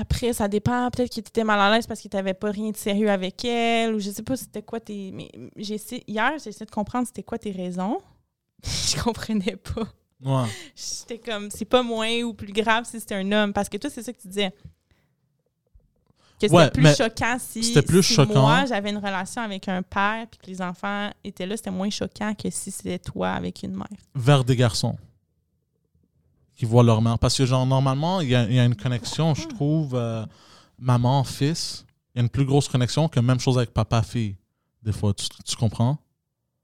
Après, 0.00 0.32
ça 0.32 0.48
dépend. 0.48 0.88
Peut-être 0.90 1.10
qu'il 1.10 1.20
était 1.20 1.44
mal 1.44 1.60
à 1.60 1.74
l'aise 1.74 1.86
parce 1.86 2.00
qu'il 2.00 2.10
t'avait 2.10 2.32
pas 2.34 2.50
rien 2.50 2.70
de 2.70 2.76
sérieux 2.76 3.10
avec 3.10 3.44
elle 3.44 3.94
ou 3.94 3.98
je 3.98 4.10
sais 4.10 4.22
pas 4.22 4.36
c'était 4.36 4.62
quoi 4.62 4.80
tes. 4.80 5.10
Mais 5.12 5.30
j'ai 5.56 5.74
essayé- 5.74 6.04
hier, 6.06 6.32
j'ai 6.42 6.50
essayé 6.50 6.64
de 6.64 6.70
comprendre 6.70 7.06
c'était 7.06 7.22
quoi 7.22 7.38
tes 7.38 7.50
raisons. 7.50 7.98
je 8.64 9.02
comprenais 9.02 9.56
pas. 9.56 9.82
Ouais. 10.24 10.46
J'étais 10.74 11.18
comme, 11.18 11.50
c'est 11.50 11.64
pas 11.66 11.82
moins 11.82 12.22
ou 12.22 12.32
plus 12.34 12.52
grave 12.52 12.84
si 12.84 12.98
c'était 13.00 13.16
un 13.16 13.32
homme. 13.32 13.52
Parce 13.52 13.68
que 13.68 13.76
toi, 13.76 13.90
c'est 13.90 14.02
ça 14.02 14.12
que 14.12 14.20
tu 14.20 14.28
disais. 14.28 14.50
Que 16.38 16.48
c'était 16.48 16.54
Ouais, 16.54 16.70
plus 16.70 16.94
choquant 16.96 17.36
si, 17.38 17.64
c'était 17.64 17.82
plus 17.82 18.02
si 18.02 18.14
choquant. 18.14 18.42
moi, 18.42 18.66
j'avais 18.66 18.90
une 18.90 18.98
relation 18.98 19.40
avec 19.42 19.68
un 19.68 19.82
père 19.82 20.26
puis 20.30 20.38
que 20.42 20.46
les 20.50 20.60
enfants 20.60 21.10
étaient 21.24 21.46
là. 21.46 21.56
C'était 21.56 21.70
moins 21.70 21.88
choquant 21.90 22.34
que 22.34 22.50
si 22.50 22.70
c'était 22.70 22.98
toi 22.98 23.30
avec 23.30 23.62
une 23.62 23.74
mère. 23.74 23.86
Vers 24.14 24.44
des 24.44 24.56
garçons 24.56 24.96
qui 26.54 26.64
voient 26.64 26.82
leur 26.82 27.00
mère. 27.02 27.18
Parce 27.18 27.36
que, 27.36 27.44
genre, 27.46 27.66
normalement, 27.66 28.20
il 28.20 28.28
y 28.30 28.34
a, 28.34 28.44
il 28.44 28.54
y 28.54 28.58
a 28.58 28.64
une 28.64 28.76
connexion, 28.76 29.34
je 29.34 29.46
trouve, 29.46 29.94
euh, 29.94 30.24
maman-fils. 30.78 31.84
Il 32.14 32.18
y 32.18 32.20
a 32.20 32.22
une 32.22 32.30
plus 32.30 32.44
grosse 32.46 32.68
connexion 32.68 33.08
que 33.08 33.20
même 33.20 33.40
chose 33.40 33.58
avec 33.58 33.72
papa-fille, 33.74 34.36
des 34.82 34.92
fois. 34.92 35.12
Tu, 35.14 35.28
tu 35.44 35.56
comprends? 35.56 35.98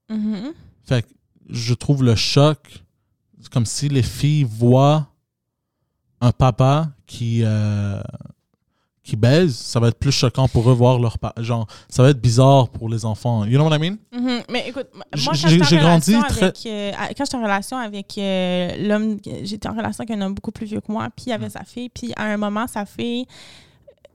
Mhm. 0.08 0.52
Fait 0.84 1.02
que 1.02 1.08
je 1.50 1.74
trouve 1.74 2.02
le 2.04 2.14
choc, 2.14 2.82
comme 3.50 3.66
si 3.66 3.88
les 3.88 4.02
filles 4.02 4.44
voient 4.44 5.06
un 6.20 6.30
papa 6.32 6.88
qui, 7.06 7.40
euh, 7.44 8.00
qui 9.02 9.16
baise, 9.16 9.56
ça 9.56 9.80
va 9.80 9.88
être 9.88 9.98
plus 9.98 10.12
choquant 10.12 10.46
pour 10.46 10.70
eux 10.70 10.74
voir 10.74 11.00
leur 11.00 11.18
papa. 11.18 11.42
Genre, 11.42 11.66
ça 11.88 12.04
va 12.04 12.10
être 12.10 12.20
bizarre 12.20 12.68
pour 12.68 12.88
les 12.88 13.04
enfants. 13.04 13.44
You 13.44 13.58
know 13.58 13.68
what 13.68 13.76
I 13.76 13.80
mean? 13.80 13.96
Mhm. 14.12 14.42
Mais 14.48 14.68
écoute, 14.68 14.86
moi, 14.94 15.04
j'ai- 15.34 15.58
grandi 15.78 16.16
très- 16.28 16.42
avec, 16.44 16.66
euh, 16.66 16.92
quand 17.16 17.24
j'étais 17.24 17.36
en 17.36 17.42
relation 17.42 17.76
avec 17.78 18.16
euh, 18.18 18.76
l'homme, 18.86 19.16
j'étais 19.42 19.68
en 19.68 19.72
relation 19.74 20.04
avec 20.04 20.16
un 20.16 20.20
homme 20.20 20.34
beaucoup 20.34 20.52
plus 20.52 20.66
vieux 20.66 20.80
que 20.80 20.92
moi, 20.92 21.08
puis 21.16 21.26
il 21.28 21.32
avait 21.32 21.46
Mm. 21.46 21.50
sa 21.50 21.64
fille, 21.64 21.88
puis 21.88 22.12
à 22.14 22.24
un 22.26 22.36
moment, 22.36 22.66
sa 22.68 22.86
fille 22.86 23.26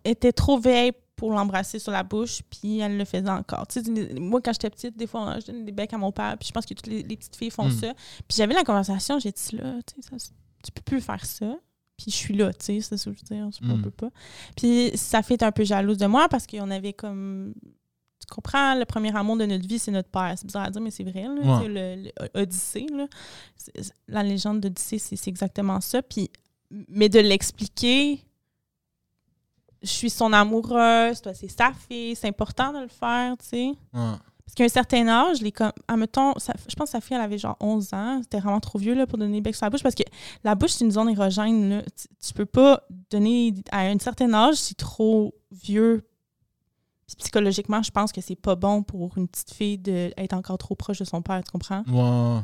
était 0.05 0.31
trop 0.31 0.57
vieille 0.57 0.93
pour 1.17 1.31
l'embrasser 1.33 1.79
sur 1.79 1.91
la 1.91 2.03
bouche, 2.03 2.41
puis 2.49 2.79
elle 2.79 2.95
le 2.97 3.03
faisait 3.03 3.27
encore. 3.29 3.67
Tu 3.67 3.83
sais, 3.83 4.13
moi, 4.19 4.39
quand 4.41 4.53
j'étais 4.53 4.69
petite, 4.69 4.95
des 4.95 5.07
fois, 5.07 5.37
je 5.41 5.47
donnais 5.47 5.63
des 5.63 5.71
becs 5.73 5.91
à 5.91 5.97
mon 5.97 6.11
père, 6.13 6.37
puis 6.39 6.47
je 6.47 6.53
pense 6.53 6.65
que 6.65 6.73
toutes 6.73 6.87
les, 6.87 7.03
les 7.03 7.17
petites 7.17 7.35
filles 7.35 7.49
font 7.49 7.67
Mm. 7.67 7.71
ça. 7.71 7.93
Puis 8.27 8.37
j'avais 8.37 8.53
la 8.53 8.63
conversation, 8.63 9.19
j'ai 9.19 9.31
dit 9.33 9.55
là, 9.57 9.73
tu 9.85 10.01
sais, 10.01 10.17
ça, 10.17 10.31
tu 10.63 10.71
peux 10.71 10.81
plus 10.81 11.01
faire 11.01 11.25
ça. 11.25 11.57
Puis 11.97 12.11
je 12.11 12.15
suis 12.15 12.35
là, 12.35 12.53
tu 12.53 12.65
sais, 12.65 12.81
c'est 12.81 12.95
ça 12.97 13.09
que 13.11 13.17
je 13.17 13.21
veux 13.33 13.35
dire, 13.35 13.49
on 13.63 13.77
Mm. 13.77 13.81
peut 13.81 13.89
pas. 13.91 14.09
Puis 14.55 14.91
fille 14.95 15.33
était 15.33 15.43
un 15.45 15.51
peu 15.51 15.63
jalouse 15.65 15.97
de 15.97 16.05
moi 16.05 16.29
parce 16.29 16.45
qu'on 16.47 16.69
avait 16.71 16.93
comme 16.93 17.53
tu 18.19 18.33
comprends, 18.33 18.75
le 18.75 18.85
premier 18.85 19.15
amour 19.15 19.37
de 19.37 19.45
notre 19.45 19.67
vie, 19.67 19.79
c'est 19.79 19.91
notre 19.91 20.09
père. 20.09 20.33
C'est 20.37 20.45
bizarre 20.45 20.65
à 20.65 20.69
dire, 20.69 20.81
mais 20.81 20.91
c'est 20.91 21.03
vrai. 21.03 21.23
Là, 21.23 21.59
Ouais. 21.61 21.67
Le, 21.67 22.03
le- 22.03 22.41
Odyssée, 22.41 22.85
là. 22.91 23.07
La 24.07 24.21
légende 24.23 24.59
d'Odyssée, 24.59 24.99
c'est 24.99 25.15
c'est 25.15 25.29
exactement 25.29 25.79
ça. 25.81 26.01
Puis, 26.01 26.29
mais 26.89 27.09
de 27.09 27.19
l'expliquer, 27.19 28.19
je 29.81 29.87
suis 29.89 30.09
son 30.09 30.33
amoureuse, 30.33 31.21
toi, 31.21 31.33
c'est 31.33 31.47
sa 31.49 31.71
fille, 31.87 32.15
c'est 32.15 32.27
important 32.27 32.73
de 32.73 32.79
le 32.79 32.87
faire, 32.87 33.37
tu 33.37 33.45
sais. 33.47 33.65
Ouais. 33.93 34.15
Parce 34.45 34.55
qu'à 34.55 34.63
un 34.63 34.69
certain 34.69 35.07
âge, 35.09 35.41
les 35.41 35.51
com- 35.51 35.71
admettons, 35.89 36.33
sa- 36.39 36.53
je 36.69 36.73
pense 36.75 36.85
que 36.85 36.91
sa 36.91 37.01
fille, 37.01 37.15
elle 37.17 37.21
avait 37.21 37.37
genre 37.37 37.57
11 37.59 37.93
ans. 37.93 38.19
C'était 38.23 38.39
vraiment 38.39 38.61
trop 38.61 38.79
vieux 38.79 38.95
là, 38.95 39.05
pour 39.05 39.17
donner 39.17 39.41
becs 39.41 39.55
sur 39.55 39.65
la 39.65 39.69
bouche. 39.69 39.83
Parce 39.83 39.93
que 39.93 40.03
la 40.45 40.55
bouche, 40.55 40.71
c'est 40.71 40.85
une 40.85 40.91
zone 40.91 41.09
érogène. 41.09 41.69
Là. 41.69 41.81
Tu, 41.81 42.07
tu 42.27 42.33
peux 42.33 42.45
pas 42.45 42.81
donner. 43.09 43.53
À 43.71 43.81
un 43.81 43.99
certain 43.99 44.33
âge, 44.33 44.55
c'est 44.55 44.77
trop 44.77 45.33
vieux. 45.51 46.07
Psychologiquement, 47.17 47.81
je 47.83 47.91
pense 47.91 48.11
que 48.11 48.19
c'est 48.19 48.35
pas 48.35 48.55
bon 48.55 48.83
pour 48.83 49.17
une 49.17 49.27
petite 49.29 49.51
fille 49.53 49.77
d'être 49.77 50.33
encore 50.33 50.57
trop 50.57 50.75
proche 50.75 50.99
de 50.99 51.05
son 51.05 51.21
père, 51.21 51.41
tu 51.43 51.51
comprends? 51.51 51.83
Ouais. 51.87 52.41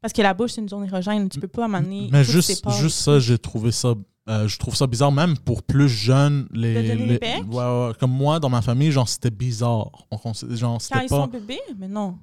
Parce 0.00 0.12
que 0.12 0.22
la 0.22 0.34
bouche, 0.34 0.52
c'est 0.52 0.60
une 0.60 0.68
zone 0.68 0.84
érogène. 0.84 1.28
Tu 1.28 1.38
peux 1.40 1.46
pas 1.48 1.66
amener. 1.66 2.08
Mais 2.10 2.24
juste, 2.24 2.48
juste 2.80 2.98
ça, 2.98 3.18
j'ai 3.20 3.38
trouvé 3.38 3.70
ça. 3.70 3.94
Euh, 4.30 4.48
je 4.48 4.58
trouve 4.58 4.74
ça 4.76 4.86
bizarre, 4.86 5.12
même 5.12 5.36
pour 5.36 5.62
plus 5.62 5.88
jeunes. 5.88 6.46
Les, 6.52 6.74
De 6.74 6.94
les- 6.94 7.18
ouais, 7.18 7.42
ouais, 7.52 7.92
comme 7.98 8.12
moi, 8.12 8.38
dans 8.40 8.48
ma 8.48 8.62
famille, 8.62 8.92
genre, 8.92 9.08
c'était 9.08 9.30
bizarre. 9.30 9.90
On 10.10 10.16
genre, 10.54 10.78
Quand 10.90 11.00
ils 11.00 11.08
pas. 11.08 11.16
sont 11.16 11.26
bébés, 11.26 11.60
mais 11.78 11.88
non. 11.88 12.16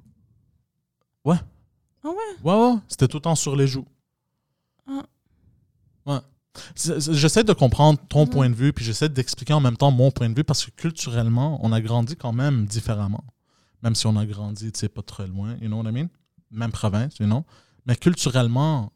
Ouais. 1.24 1.36
Ah 2.04 2.08
ouais? 2.08 2.14
Ouais, 2.44 2.54
ouais, 2.54 2.76
c'était 2.88 3.06
tout 3.08 3.18
le 3.18 3.22
temps 3.22 3.34
sur 3.34 3.54
les 3.56 3.66
joues. 3.66 3.84
Ah. 4.86 5.02
Ouais. 6.06 6.18
J'essaie 6.74 7.44
de 7.44 7.52
comprendre 7.52 7.98
ton 8.08 8.24
Mhm. 8.24 8.30
point 8.30 8.50
de 8.50 8.54
vue, 8.54 8.72
puis 8.72 8.84
j'essaie 8.84 9.08
d'expliquer 9.08 9.52
en 9.52 9.60
même 9.60 9.76
temps 9.76 9.90
mon 9.90 10.10
point 10.10 10.28
de 10.30 10.34
vue, 10.34 10.44
parce 10.44 10.64
que 10.64 10.70
culturellement, 10.70 11.58
on 11.62 11.72
a 11.72 11.80
grandi 11.80 12.16
quand 12.16 12.32
même 12.32 12.64
différemment. 12.66 13.22
Même 13.82 13.94
si 13.94 14.06
on 14.06 14.16
a 14.16 14.26
grandi, 14.26 14.72
tu 14.72 14.80
sais, 14.80 14.88
pas 14.88 15.02
très 15.02 15.26
loin, 15.26 15.56
you 15.60 15.68
know 15.68 15.80
what 15.80 15.88
I 15.88 15.92
mean? 15.92 16.08
Même 16.50 16.72
province, 16.72 17.18
you 17.20 17.26
know? 17.26 17.44
Mais 17.86 17.94
culturellement, 17.96 18.90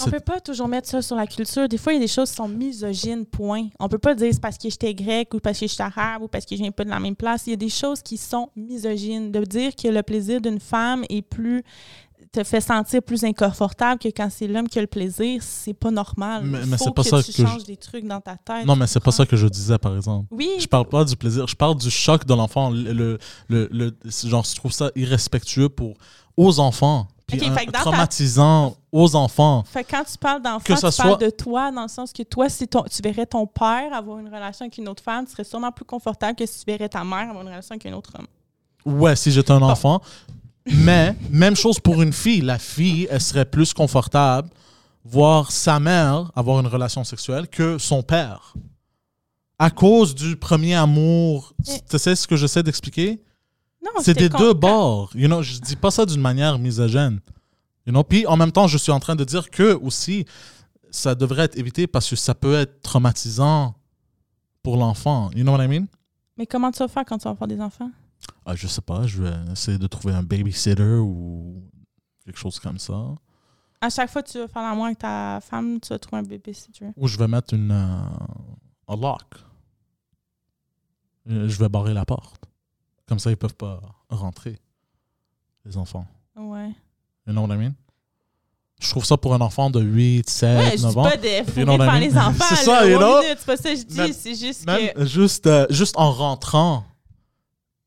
On 0.00 0.10
peut 0.10 0.20
pas 0.20 0.40
toujours 0.40 0.68
mettre 0.68 0.88
ça 0.88 1.00
sur 1.02 1.16
la 1.16 1.26
culture. 1.26 1.68
Des 1.68 1.78
fois, 1.78 1.92
il 1.92 1.96
y 1.96 1.98
a 1.98 2.02
des 2.02 2.08
choses 2.08 2.30
qui 2.30 2.36
sont 2.36 2.48
misogynes, 2.48 3.24
point. 3.24 3.68
On 3.80 3.88
peut 3.88 3.98
pas 3.98 4.14
dire 4.14 4.30
c'est 4.32 4.40
parce 4.40 4.58
que 4.58 4.68
j'étais 4.68 4.94
grec 4.94 5.32
ou 5.34 5.38
parce 5.40 5.58
que 5.58 5.66
j'étais 5.66 5.82
arabe 5.82 6.22
ou 6.22 6.28
parce 6.28 6.44
que 6.44 6.54
je 6.56 6.62
viens 6.62 6.70
pas 6.72 6.84
de 6.84 6.90
la 6.90 7.00
même 7.00 7.16
place. 7.16 7.44
Il 7.46 7.50
y 7.50 7.54
a 7.54 7.56
des 7.56 7.68
choses 7.68 8.02
qui 8.02 8.16
sont 8.16 8.50
misogynes. 8.56 9.32
De 9.32 9.42
dire 9.44 9.74
que 9.74 9.88
le 9.88 10.02
plaisir 10.02 10.40
d'une 10.40 10.60
femme 10.60 11.04
est 11.08 11.22
plus 11.22 11.62
te 12.32 12.42
fait 12.44 12.60
sentir 12.60 13.02
plus 13.02 13.24
inconfortable 13.24 13.98
que 13.98 14.08
quand 14.08 14.28
c'est 14.30 14.46
l'homme 14.46 14.68
qui 14.68 14.78
a 14.78 14.82
le 14.82 14.86
plaisir, 14.88 15.42
c'est 15.42 15.72
pas 15.72 15.90
normal. 15.90 16.42
Mais- 16.44 16.66
mais 16.66 16.76
c'est 16.76 16.92
pas 16.94 17.02
que 17.02 17.08
ça 17.08 17.22
tu 17.22 17.32
que 17.32 17.38
je- 17.38 17.46
changes 17.46 17.64
des 17.64 17.76
trucs 17.76 18.04
dans 18.06 18.20
ta 18.20 18.36
tête. 18.36 18.66
Non, 18.66 18.76
mais 18.76 18.86
c'est 18.86 19.00
pas 19.02 19.12
ça 19.12 19.24
que 19.24 19.36
je 19.36 19.46
disais, 19.46 19.78
par 19.78 19.96
exemple. 19.96 20.26
Oui, 20.30 20.50
Je 20.58 20.66
parle 20.66 20.86
pas 20.88 21.04
du 21.04 21.16
plaisir, 21.16 21.46
je 21.46 21.54
parle 21.56 21.76
du 21.76 21.90
choc 21.90 22.26
de 22.26 22.34
l'enfant. 22.34 22.70
Le, 22.70 22.92
le, 22.92 23.18
le, 23.48 23.68
le- 23.70 23.96
genre, 24.24 24.44
je 24.44 24.54
trouve 24.54 24.72
ça 24.72 24.90
irrespectueux 24.96 25.68
pour 25.70 25.94
aux 26.36 26.58
enfants. 26.58 27.06
Puis 27.26 27.44
un- 27.44 27.54
fait 27.54 27.66
que 27.66 27.70
dans 27.72 27.78
ta- 27.78 27.90
traumatisant 27.90 28.76
aux 28.92 29.16
enfants. 29.16 29.64
Fait 29.66 29.82
que 29.84 29.90
quand 29.90 30.04
tu 30.04 30.16
parles 30.18 30.40
d'enfant, 30.42 30.58
Que 30.64 30.72
tu 30.74 30.78
ça 30.80 30.90
parles 30.92 31.08
soit- 31.18 31.26
de 31.26 31.30
toi, 31.30 31.72
dans 31.72 31.82
le 31.82 31.88
sens 31.88 32.12
que 32.12 32.22
toi, 32.22 32.48
si 32.48 32.68
ton, 32.68 32.82
tu 32.84 33.02
verrais 33.02 33.26
ton 33.26 33.46
père 33.46 33.92
avoir 33.92 34.18
une 34.18 34.28
relation 34.28 34.64
avec 34.64 34.78
une 34.78 34.88
autre 34.88 35.02
femme, 35.02 35.24
tu 35.26 35.32
serais 35.32 35.44
sûrement 35.44 35.72
plus 35.72 35.84
confortable 35.84 36.36
que 36.36 36.46
si 36.46 36.64
tu 36.64 36.70
verrais 36.70 36.88
ta 36.88 37.02
mère 37.04 37.28
avoir 37.28 37.42
une 37.42 37.48
relation 37.48 37.72
avec 37.74 37.86
un 37.86 37.92
autre 37.94 38.12
homme. 38.18 38.26
Ouais, 39.00 39.16
si 39.16 39.32
j'étais 39.32 39.50
un 39.52 39.62
enfant. 39.62 40.00
Mais, 40.66 41.14
même 41.30 41.54
chose 41.56 41.78
pour 41.80 42.02
une 42.02 42.12
fille. 42.12 42.40
La 42.40 42.58
fille, 42.58 43.06
elle 43.10 43.20
serait 43.20 43.44
plus 43.44 43.72
confortable 43.72 44.48
voir 45.04 45.52
sa 45.52 45.78
mère 45.78 46.30
avoir 46.34 46.58
une 46.60 46.66
relation 46.66 47.04
sexuelle 47.04 47.46
que 47.48 47.78
son 47.78 48.02
père. 48.02 48.54
À 49.58 49.70
cause 49.70 50.14
du 50.14 50.36
premier 50.36 50.74
amour. 50.74 51.52
Mais- 51.66 51.80
Tu 51.88 51.98
sais 51.98 52.14
ce 52.16 52.26
que 52.26 52.36
j'essaie 52.36 52.62
d'expliquer? 52.62 53.22
Des 54.14 54.28
deux 54.28 54.54
bords. 54.54 55.10
You 55.14 55.26
know, 55.28 55.42
je 55.42 55.58
dis 55.60 55.76
pas 55.76 55.90
ça 55.90 56.04
d'une 56.04 56.20
manière 56.20 56.58
misogyne. 56.58 57.20
You 57.86 57.92
know? 57.92 58.02
Puis 58.02 58.26
en 58.26 58.36
même 58.36 58.52
temps, 58.52 58.66
je 58.66 58.78
suis 58.78 58.92
en 58.92 59.00
train 59.00 59.16
de 59.16 59.24
dire 59.24 59.50
que 59.50 59.74
aussi, 59.74 60.26
ça 60.90 61.14
devrait 61.14 61.44
être 61.44 61.56
évité 61.58 61.86
parce 61.86 62.08
que 62.10 62.16
ça 62.16 62.34
peut 62.34 62.54
être 62.54 62.80
traumatisant 62.82 63.74
pour 64.62 64.76
l'enfant. 64.76 65.30
You 65.34 65.44
know 65.44 65.52
what 65.52 65.64
I 65.64 65.68
mean? 65.68 65.86
Mais 66.36 66.46
comment 66.46 66.70
tu 66.70 66.78
vas 66.80 66.88
faire 66.88 67.04
quand 67.04 67.18
tu 67.18 67.28
vas 67.28 67.34
faire 67.34 67.48
des 67.48 67.60
enfants? 67.60 67.90
Ah, 68.44 68.54
je 68.54 68.66
sais 68.66 68.80
pas, 68.80 69.06
je 69.06 69.22
vais 69.22 69.34
essayer 69.52 69.78
de 69.78 69.86
trouver 69.86 70.14
un 70.14 70.22
babysitter 70.22 70.96
ou 70.96 71.62
quelque 72.24 72.38
chose 72.38 72.58
comme 72.58 72.78
ça. 72.78 73.14
À 73.80 73.90
chaque 73.90 74.10
fois 74.10 74.22
que 74.22 74.30
tu 74.30 74.38
vas 74.38 74.48
faire 74.48 74.62
l'amour 74.62 74.86
avec 74.86 74.98
ta 74.98 75.40
femme, 75.42 75.80
tu 75.80 75.88
vas 75.90 75.98
trouver 75.98 76.18
un 76.20 76.24
bébé 76.24 76.52
si 76.52 76.70
tu 76.72 76.84
veux. 76.84 76.92
Ou 76.96 77.08
je 77.08 77.18
vais 77.18 77.28
mettre 77.28 77.54
une 77.54 77.70
euh, 77.70 77.98
un 78.88 78.96
lock. 78.96 79.22
Euh, 81.28 81.48
Je 81.48 81.58
vais 81.58 81.68
barrer 81.68 81.94
la 81.94 82.04
porte. 82.04 82.45
Comme 83.08 83.18
ça, 83.18 83.30
ils 83.30 83.36
peuvent 83.36 83.54
pas 83.54 83.80
rentrer, 84.08 84.58
les 85.64 85.76
enfants. 85.76 86.06
Ouais. 86.36 86.70
You 87.26 87.32
know 87.32 87.42
what 87.46 87.54
I 87.54 87.58
mean? 87.58 87.72
Je 88.80 88.90
trouve 88.90 89.04
ça 89.06 89.16
pour 89.16 89.32
un 89.32 89.40
enfant 89.40 89.70
de 89.70 89.80
8, 89.80 90.28
7, 90.28 90.58
Ouais, 90.58 90.76
je 90.76 90.82
9 90.82 90.92
dis 90.92 90.98
ans. 90.98 91.02
pas 91.04 91.16
de 91.16 91.28
fourrer 91.50 91.64
know 91.64 91.74
I 91.74 91.78
par 91.78 91.92
mean? 91.94 92.00
les 92.00 92.16
enfants. 92.18 92.44
C'est 92.48 92.56
ça, 92.56 92.86
you 92.86 92.98
know? 92.98 93.22
C'est 93.22 93.46
pas 93.46 93.56
ça 93.56 93.70
que 93.72 93.76
je 93.78 93.82
dis, 93.84 94.12
c'est 94.12 94.34
juste 94.34 94.66
Même 94.66 94.92
que 94.92 95.04
juste, 95.06 95.46
euh, 95.46 95.66
juste 95.70 95.96
en 95.96 96.12
rentrant. 96.12 96.84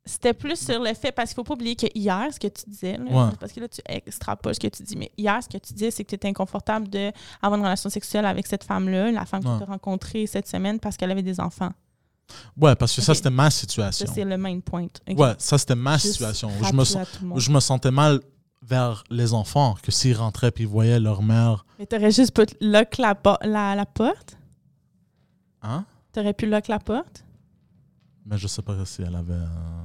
c'était 0.06 0.34
plus 0.34 0.56
sur 0.60 0.80
le 0.82 0.92
fait, 0.96 1.12
parce 1.12 1.30
qu'il 1.30 1.36
faut 1.36 1.44
pas 1.44 1.54
oublier 1.54 1.76
que 1.76 1.86
hier, 1.94 2.28
ce 2.34 2.40
que 2.40 2.48
tu 2.48 2.64
disais, 2.68 2.98
là, 2.98 3.04
Ouais. 3.04 3.32
parce 3.40 3.52
que 3.52 3.60
là, 3.60 3.68
tu 3.68 3.80
extrapoles 3.86 4.56
ce 4.56 4.60
que 4.60 4.68
tu 4.68 4.82
dis, 4.82 4.96
mais 4.96 5.12
hier, 5.18 5.38
ce 5.44 5.48
que 5.50 5.58
tu 5.64 5.74
disais, 5.74 5.92
c'est 5.92 6.04
que 6.04 6.10
tu 6.10 6.16
étais 6.16 6.28
inconfortable 6.28 6.88
d'avoir 6.88 7.54
une 7.60 7.62
relation 7.62 7.90
sexuelle 7.92 8.26
avec 8.26 8.48
cette 8.48 8.64
femme-là, 8.64 9.12
la 9.12 9.26
femme 9.26 9.46
Ouais. 9.46 9.52
que 9.54 9.58
tu 9.58 9.70
as 9.70 9.72
rencontrée 9.74 10.26
cette 10.26 10.48
semaine 10.48 10.80
parce 10.80 10.98
qu'elle 10.98 11.12
avait 11.12 11.22
des 11.22 11.40
enfants. 11.40 11.72
Ouais, 12.58 12.76
parce 12.76 12.96
que 12.96 13.02
ça, 13.02 13.14
c'était 13.16 13.30
ma 13.30 13.50
Ça, 13.50 13.60
situation. 13.62 14.08
c'est 14.14 14.26
le 14.26 14.38
main 14.38 14.60
point. 14.60 14.88
Ouais, 15.08 15.34
ça, 15.38 15.58
c'était 15.58 15.76
ma 15.76 15.98
Juste 15.98 16.14
situation. 16.14 16.50
Je 16.62 16.74
me, 16.74 17.40
je 17.40 17.52
me 17.52 17.60
sentais 17.60 17.92
mal 17.92 18.20
vers 18.62 19.04
les 19.10 19.34
enfants 19.34 19.76
que 19.82 19.92
s'ils 19.92 20.16
rentraient 20.18 20.52
puis 20.52 20.66
ils 20.66 20.70
voyaient 20.70 21.00
leur 21.00 21.22
mère. 21.24 21.66
Mais 21.80 21.86
t'aurais 21.86 22.12
juste 22.12 22.36
pu 22.36 22.46
lock 22.62 22.98
la, 22.98 23.18
la, 23.44 23.76
la 23.76 23.86
porte? 23.86 24.38
Hein? 25.62 25.86
T'aurais 26.12 26.34
pu 26.34 26.46
lock 26.46 26.68
la 26.68 26.80
porte? 26.80 27.24
Mais 28.26 28.38
je 28.38 28.48
sais 28.48 28.62
pas 28.62 28.74
si 28.86 29.02
elle 29.02 29.16
avait. 29.16 29.34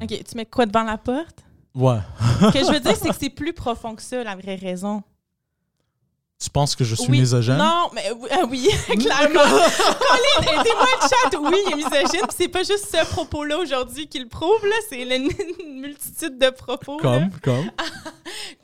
OK, 0.03 0.09
tu 0.25 0.37
mets 0.37 0.47
quoi 0.47 0.67
devant 0.67 0.85
la 0.85 0.99
porte? 0.99 1.45
Ouais. 1.75 1.99
Ce 2.41 2.53
que 2.53 2.59
je 2.61 2.73
veux 2.73 2.81
dire, 2.81 2.97
c'est 2.97 3.09
que 3.09 3.15
c'est 3.19 3.31
plus 3.31 3.53
profond 3.53 3.95
que 3.95 4.03
ça, 4.03 4.23
la 4.23 4.37
vraie 4.37 4.57
raison. 4.57 5.03
Tu 6.43 6.51
penses 6.51 6.75
que 6.75 6.85
je 6.85 6.95
suis 6.95 7.11
oui. 7.11 7.21
misogyne? 7.21 7.57
Non, 7.57 7.89
mais 7.95 8.11
oui, 8.19 8.29
ah 8.31 8.43
oui, 8.51 8.69
clairement. 8.99 9.41
Colin, 9.41 10.61
aidez-moi 10.61 10.87
le 11.01 11.09
chat. 11.09 11.39
Oui, 11.41 11.57
il 11.67 11.73
est 11.73 11.77
misogyne. 11.77 12.27
Puis 12.29 12.37
c'est 12.37 12.49
pas 12.49 12.63
juste 12.65 12.89
ce 12.93 13.05
propos-là 13.13 13.59
aujourd'hui 13.59 14.07
qui 14.09 14.19
le 14.19 14.29
prouve, 14.29 14.63
là. 14.65 14.75
C'est 14.91 15.03
une, 15.03 15.29
multitude 15.81 16.39
de 16.39 16.51
propos. 16.51 16.99
là. 17.01 17.03
Comme, 17.03 17.31
comme. 17.43 17.71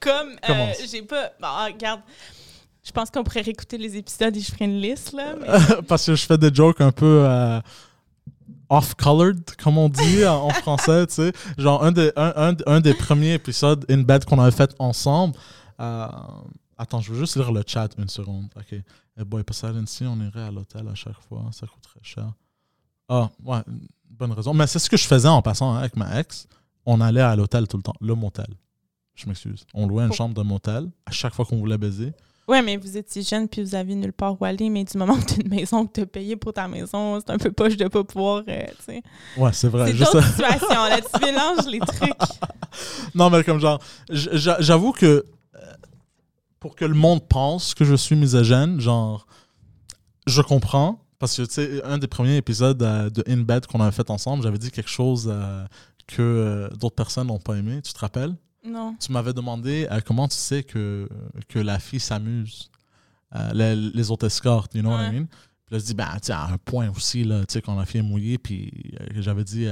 Comme, 0.00 0.36
euh, 0.50 0.72
j'ai 0.90 1.02
pas... 1.02 1.28
Bon, 1.40 1.46
ah, 1.48 1.66
regarde, 1.72 2.00
je 2.82 2.90
pense 2.90 3.10
qu'on 3.10 3.22
pourrait 3.22 3.42
réécouter 3.42 3.78
les 3.78 3.96
épisodes 3.96 4.36
et 4.36 4.40
je 4.40 4.50
ferai 4.52 4.64
une 4.66 4.80
liste, 4.80 5.12
là. 5.12 5.34
mais- 5.38 5.82
Parce 5.82 6.04
que 6.06 6.14
je 6.14 6.26
fais 6.26 6.36
des 6.38 6.52
jokes 6.52 6.80
un 6.80 6.90
peu 6.92 7.22
euh, 7.26 7.60
off-colored, 8.68 9.42
comme 9.62 9.78
on 9.78 9.88
dit 9.88 10.26
en, 10.26 10.44
en 10.46 10.50
français, 10.50 11.06
tu 11.06 11.14
sais. 11.14 11.32
Genre, 11.56 11.82
un 11.84 11.92
des, 11.92 12.10
un, 12.16 12.32
un- 12.50 12.56
un 12.66 12.80
des 12.80 12.94
premiers 12.94 13.34
épisodes 13.34 13.84
In 13.90 13.98
Bed 14.02 14.24
qu'on 14.24 14.38
avait 14.40 14.50
fait 14.56 14.74
ensemble. 14.78 15.34
euh, 15.80 16.06
attends, 16.80 17.00
je 17.00 17.12
veux 17.12 17.18
juste 17.18 17.36
lire 17.36 17.52
le 17.52 17.62
chat 17.66 17.88
une 17.98 18.08
seconde. 18.08 18.48
OK. 18.56 18.74
Eh 19.18 19.24
boy, 19.24 19.44
Poseidon, 19.44 19.84
si 19.86 20.04
on 20.04 20.16
irait 20.20 20.42
à 20.42 20.50
l'hôtel 20.50 20.88
à 20.88 20.94
chaque 20.94 21.20
fois, 21.28 21.44
ça 21.52 21.66
coûterait 21.66 22.00
cher. 22.02 22.32
Ah, 23.08 23.28
ouais, 23.44 23.60
bonne 24.08 24.32
raison. 24.32 24.54
Mais 24.54 24.66
c'est 24.66 24.78
ce 24.78 24.88
que 24.88 24.96
je 24.96 25.06
faisais 25.06 25.28
en 25.28 25.42
passant 25.42 25.74
hein, 25.74 25.78
avec 25.78 25.96
ma 25.96 26.20
ex. 26.20 26.46
On 26.86 27.00
allait 27.00 27.20
à 27.20 27.36
l'hôtel 27.36 27.68
tout 27.68 27.76
le 27.76 27.82
temps, 27.82 27.94
le 28.00 28.14
motel. 28.14 28.46
Je 29.14 29.26
m'excuse. 29.26 29.66
On 29.74 29.86
louait 29.86 30.04
une 30.04 30.12
chambre 30.12 30.34
de 30.34 30.42
motel 30.42 30.88
à 31.04 31.10
chaque 31.10 31.34
fois 31.34 31.44
qu'on 31.44 31.58
voulait 31.58 31.76
baiser. 31.76 32.12
Ouais, 32.48 32.62
mais 32.62 32.76
vous 32.78 32.96
étiez 32.96 33.22
jeune 33.22 33.46
puis 33.46 33.62
vous 33.62 33.74
aviez 33.74 33.94
nulle 33.94 34.12
part 34.12 34.40
où 34.40 34.44
aller, 34.44 34.70
mais 34.70 34.82
du 34.82 34.96
moment 34.96 35.16
que 35.20 35.26
tu 35.26 35.34
as 35.34 35.42
une 35.44 35.50
maison, 35.50 35.86
que 35.86 35.92
tu 35.92 36.00
as 36.00 36.06
payé 36.06 36.34
pour 36.36 36.52
ta 36.52 36.66
maison, 36.66 37.20
c'est 37.20 37.30
un 37.30 37.38
peu 37.38 37.52
poche 37.52 37.76
de 37.76 37.86
pas 37.86 38.02
pouvoir, 38.02 38.42
euh, 38.48 38.66
sais. 38.84 39.02
Ouais, 39.36 39.52
c'est 39.52 39.68
vrai. 39.68 39.92
C'est 39.92 39.98
d'autres 39.98 40.24
situations, 40.24 40.68
là, 40.68 41.00
tu 41.00 41.24
mélanges 41.24 41.66
les 41.66 41.78
trucs. 41.86 43.14
Non, 43.14 43.30
mais 43.30 43.44
comme 43.44 43.60
genre, 43.60 43.80
j'avoue 44.08 44.92
que 44.92 45.26
pour 46.60 46.76
que 46.76 46.84
le 46.84 46.94
monde 46.94 47.26
pense 47.28 47.74
que 47.74 47.84
je 47.84 47.94
suis 47.94 48.14
misogyne, 48.16 48.80
genre, 48.80 49.26
je 50.26 50.42
comprends. 50.42 51.02
Parce 51.18 51.36
que, 51.36 51.42
tu 51.42 51.52
sais, 51.52 51.82
un 51.84 51.98
des 51.98 52.06
premiers 52.06 52.36
épisodes 52.36 52.82
euh, 52.82 53.10
de 53.10 53.22
In 53.28 53.38
Bed 53.42 53.66
qu'on 53.66 53.80
avait 53.80 53.92
fait 53.92 54.08
ensemble, 54.10 54.42
j'avais 54.42 54.56
dit 54.58 54.70
quelque 54.70 54.88
chose 54.88 55.28
euh, 55.30 55.66
que 56.06 56.22
euh, 56.22 56.68
d'autres 56.76 56.94
personnes 56.96 57.26
n'ont 57.26 57.38
pas 57.38 57.54
aimé. 57.56 57.82
Tu 57.82 57.92
te 57.92 57.98
rappelles? 57.98 58.34
Non. 58.64 58.94
Tu 58.98 59.12
m'avais 59.12 59.32
demandé 59.34 59.86
comment 60.06 60.28
tu 60.28 60.36
sais 60.36 60.62
que, 60.62 61.08
que 61.48 61.58
la 61.58 61.78
fille 61.78 62.00
s'amuse, 62.00 62.70
les, 63.54 63.74
les 63.76 64.10
autres 64.10 64.26
escortes, 64.26 64.74
you 64.74 64.80
know 64.82 64.90
what 64.90 65.02
I 65.04 65.08
Ouais. 65.08 65.12
mean? 65.20 65.26
Puis 65.66 65.74
là, 65.74 65.78
je 65.78 65.84
dis, 65.84 65.94
ben, 65.94 66.08
tu 66.14 66.18
sais, 66.26 66.32
à 66.32 66.44
un 66.46 66.58
point 66.58 66.90
aussi, 66.94 67.24
là, 67.24 67.40
tu 67.40 67.54
sais, 67.54 67.62
quand 67.62 67.74
la 67.74 67.86
fille 67.86 68.00
est 68.00 68.02
mouillée, 68.02 68.36
puis 68.38 68.92
j'avais 69.16 69.44
dit, 69.44 69.66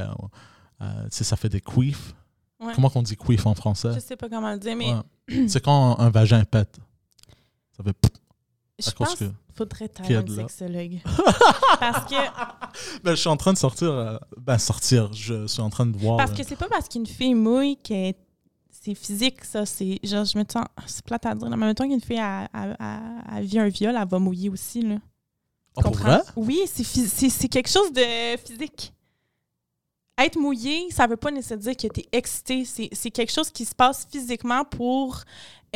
tu 0.80 0.87
sais, 1.11 1.25
ça 1.25 1.37
fait 1.37 1.49
des 1.50 1.61
queefs. 1.61 2.14
Ouais. 2.60 2.72
Comment 2.74 2.90
qu'on 2.90 3.02
dit 3.02 3.16
queef 3.16 3.46
en 3.46 3.54
français? 3.54 3.90
Je 3.94 4.00
sais 4.00 4.16
pas 4.16 4.28
comment 4.28 4.50
le 4.52 4.58
dire, 4.58 4.76
mais 4.76 4.92
Ouais. 4.92 5.46
C'est 5.48 5.62
quand 5.62 5.98
un, 5.98 6.10
vagin 6.10 6.44
pète. 6.44 6.78
Ça 7.76 7.84
fait 7.84 7.94
je 8.80 8.90
pense 8.92 9.14
que. 9.14 9.24
qu'il 9.24 9.34
faudrait 9.54 9.86
être 9.86 10.00
un 10.00 10.26
sexologue. 10.36 11.00
parce 11.80 12.08
que 12.10 13.02
Ben, 13.02 13.10
je 13.10 13.20
suis 13.20 13.28
en 13.28 13.36
train 13.36 13.52
de 13.52 13.58
sortir. 13.58 13.90
euh, 13.90 14.16
ben, 14.36 14.56
sortir. 14.58 15.12
Je 15.12 15.46
suis 15.46 15.60
en 15.60 15.70
train 15.70 15.86
de 15.86 15.96
voir. 15.96 16.16
parce 16.16 16.30
euh, 16.30 16.34
que 16.36 16.42
c'est 16.44 16.56
pas 16.56 16.68
parce 16.68 16.88
qu'une 16.88 17.06
fille 17.06 17.34
mouille 17.34 17.76
que 17.76 18.12
c'est 18.70 18.94
physique, 18.94 19.44
ça. 19.44 19.66
C'est 19.66 19.98
genre, 20.04 20.24
je 20.24 20.38
me 20.38 20.44
sens. 20.50 20.64
C'est 20.86 21.04
plate 21.04 21.26
à 21.26 21.34
dire. 21.34 21.48
Mais 21.48 21.54
en 21.54 21.58
même 21.58 21.74
temps 21.74 21.88
qu'une 21.88 22.00
fille 22.00 22.20
a, 22.20 22.48
a, 22.52 22.72
a- 22.78 23.00
un 23.36 23.68
viol, 23.68 23.96
elle 24.00 24.08
va 24.08 24.18
mouiller 24.18 24.48
aussi, 24.48 24.82
là. 24.82 24.96
oh, 25.76 25.80
pour 25.82 25.96
vrai? 25.96 26.20
Oui, 26.36 26.60
c'est 26.66 27.48
quelque 27.48 27.68
chose 27.68 27.92
de 27.92 28.36
physique. 28.38 28.92
Être 30.18 30.37
mouillé, 30.37 30.90
ça 30.90 31.06
veut 31.06 31.16
pas 31.16 31.30
nécessairement 31.30 31.62
dire 31.62 31.76
que 31.76 31.87
tu 31.87 32.00
es 32.00 32.08
excité. 32.10 32.64
C'est 32.64 33.10
quelque 33.10 33.32
chose 33.32 33.50
qui 33.50 33.64
se 33.64 33.75
passe 33.75 34.06
physiquement 34.10 34.64
pour, 34.64 35.22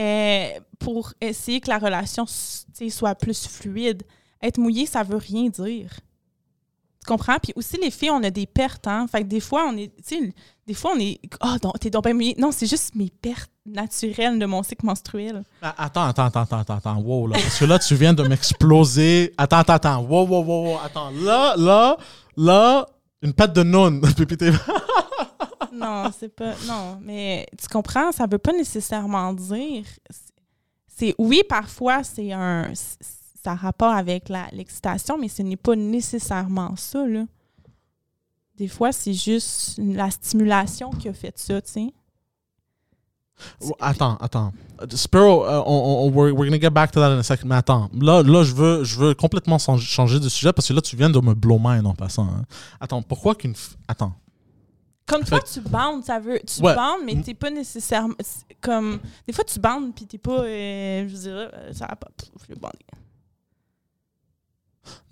euh, 0.00 0.48
pour 0.80 1.12
essayer 1.20 1.60
que 1.60 1.70
la 1.70 1.78
relation 1.78 2.26
soit 2.26 3.14
plus 3.14 3.46
fluide. 3.46 4.02
Être 4.42 4.58
mouillé, 4.58 4.86
ça 4.86 5.04
veut 5.04 5.18
rien 5.18 5.48
dire. 5.48 5.92
Tu 7.04 7.06
comprends? 7.06 7.36
Puis 7.42 7.52
aussi, 7.56 7.76
les 7.78 7.90
filles, 7.90 8.10
on 8.10 8.22
a 8.22 8.30
des 8.30 8.46
pertes. 8.46 8.86
Hein? 8.86 9.06
Fait 9.10 9.22
que 9.22 9.28
des 9.28 9.40
fois, 9.40 9.66
on 9.68 9.76
est. 9.76 9.92
Des 10.66 10.74
fois, 10.74 10.92
on 10.94 11.00
est. 11.00 11.20
Ah, 11.40 11.56
oh, 11.64 11.72
t'es 11.80 11.90
donc 11.90 12.04
bien 12.04 12.14
mouillé. 12.14 12.36
Non, 12.38 12.52
c'est 12.52 12.66
juste 12.66 12.94
mes 12.94 13.10
pertes 13.10 13.50
naturelles 13.66 14.38
de 14.38 14.46
mon 14.46 14.62
cycle 14.62 14.86
menstruel. 14.86 15.42
Ah, 15.60 15.74
attends, 15.78 16.04
attends, 16.04 16.26
attends, 16.26 16.58
attends, 16.58 16.76
attends. 16.76 16.98
Wow, 16.98 17.28
là. 17.28 17.38
Parce 17.40 17.58
que 17.58 17.64
là, 17.64 17.78
tu 17.80 17.94
viens 17.96 18.14
de 18.14 18.22
m'exploser. 18.22 19.34
Attends, 19.36 19.58
attends, 19.58 19.72
attends. 19.74 20.02
Wow, 20.02 20.26
wow, 20.26 20.44
wow, 20.44 20.64
wow. 20.66 20.78
Attends. 20.84 21.10
Là, 21.10 21.54
là, 21.56 21.96
là, 22.36 22.86
une 23.22 23.32
patte 23.32 23.52
de 23.54 23.62
nonne. 23.62 24.00
Puis 24.16 24.36
t'es- 24.36 24.50
Non, 25.72 26.10
c'est 26.18 26.28
pas. 26.34 26.54
Non, 26.66 26.98
mais 27.02 27.46
tu 27.60 27.66
comprends, 27.68 28.12
ça 28.12 28.26
veut 28.26 28.38
pas 28.38 28.52
nécessairement 28.52 29.32
dire. 29.32 29.84
C'est 30.86 31.14
oui, 31.18 31.42
parfois 31.48 32.04
c'est 32.04 32.32
un. 32.32 32.70
Ça 32.74 33.52
a 33.52 33.54
rapport 33.56 33.92
avec 33.92 34.28
l'excitation, 34.52 35.18
mais 35.18 35.28
ce 35.28 35.42
n'est 35.42 35.56
pas 35.56 35.74
nécessairement 35.74 36.76
ça, 36.76 37.04
là. 37.06 37.24
Des 38.56 38.68
fois, 38.68 38.92
c'est 38.92 39.14
juste 39.14 39.78
la 39.82 40.10
stimulation 40.10 40.90
qui 40.90 41.08
a 41.08 41.12
fait 41.12 41.36
ça, 41.38 41.60
tu 41.62 41.72
sais. 41.72 41.94
Attends, 43.80 44.16
attends. 44.16 44.52
Spiro, 44.90 45.44
euh, 45.46 45.62
on, 45.66 46.06
on- 46.06 46.10
we're, 46.10 46.32
we're 46.32 46.46
gonna 46.48 46.60
get 46.60 46.70
back 46.70 46.90
to 46.92 47.00
that 47.00 47.10
in 47.12 47.18
a 47.18 47.22
second. 47.22 47.46
Mais 47.48 47.54
attends, 47.56 47.88
là, 48.00 48.22
là 48.22 48.42
je, 48.42 48.52
veux, 48.54 48.84
je 48.84 48.98
veux 48.98 49.14
complètement 49.14 49.58
chan- 49.58 49.76
changer 49.78 50.18
de 50.20 50.28
sujet 50.28 50.52
parce 50.52 50.66
que 50.68 50.72
là, 50.72 50.80
tu 50.80 50.96
viens 50.96 51.10
de 51.10 51.20
me 51.20 51.34
blow 51.34 51.58
mind 51.62 51.86
en 51.86 51.94
passant. 51.94 52.24
hein. 52.26 52.44
Attends, 52.80 53.02
pourquoi 53.02 53.34
qu'une. 53.34 53.52
f- 53.52 53.74
Attends. 53.88 54.12
Comme 55.06 55.24
toi, 55.24 55.40
tu 55.40 55.60
bandes, 55.60 56.04
ça 56.04 56.18
veut. 56.20 56.40
Tu 56.46 56.62
Ouais. 56.62 56.74
bandes, 56.74 57.00
mais 57.04 57.20
t'es 57.20 57.34
pas 57.34 57.50
nécessairement. 57.50 58.14
c'est 58.20 58.54
Comme. 58.60 58.98
Des 59.26 59.32
fois, 59.32 59.44
tu 59.44 59.58
bandes, 59.58 59.94
puis 59.94 60.06
t'es 60.06 60.18
pas. 60.18 60.42
euh, 60.44 61.08
je 61.08 61.14
dirais, 61.16 61.50
euh, 61.52 61.72
ça 61.72 61.86
va 61.86 61.96
pas. 61.96 62.08
pff, 62.16 62.28
Je 62.48 62.54
vais 62.54 62.60
bander. 62.60 62.78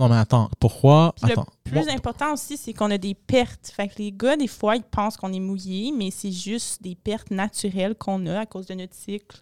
Non, 0.00 0.08
mais 0.08 0.16
attends, 0.16 0.50
pourquoi? 0.58 1.14
Puis 1.22 1.30
Attends. 1.32 1.46
Le 1.66 1.70
plus 1.70 1.88
important 1.88 2.32
aussi, 2.32 2.56
c'est 2.56 2.72
qu'on 2.72 2.90
a 2.90 2.98
des 2.98 3.14
pertes. 3.14 3.68
Fait 3.74 3.86
que 3.88 3.94
les 3.98 4.10
gars, 4.12 4.36
des 4.36 4.48
fois, 4.48 4.74
ils 4.76 4.82
pensent 4.82 5.16
qu'on 5.16 5.32
est 5.32 5.38
mouillé, 5.40 5.92
mais 5.96 6.10
c'est 6.10 6.32
juste 6.32 6.82
des 6.82 6.96
pertes 6.96 7.30
naturelles 7.30 7.94
qu'on 7.94 8.26
a 8.26 8.40
à 8.40 8.46
cause 8.46 8.66
de 8.66 8.74
notre 8.74 8.94
cycle. 8.94 9.40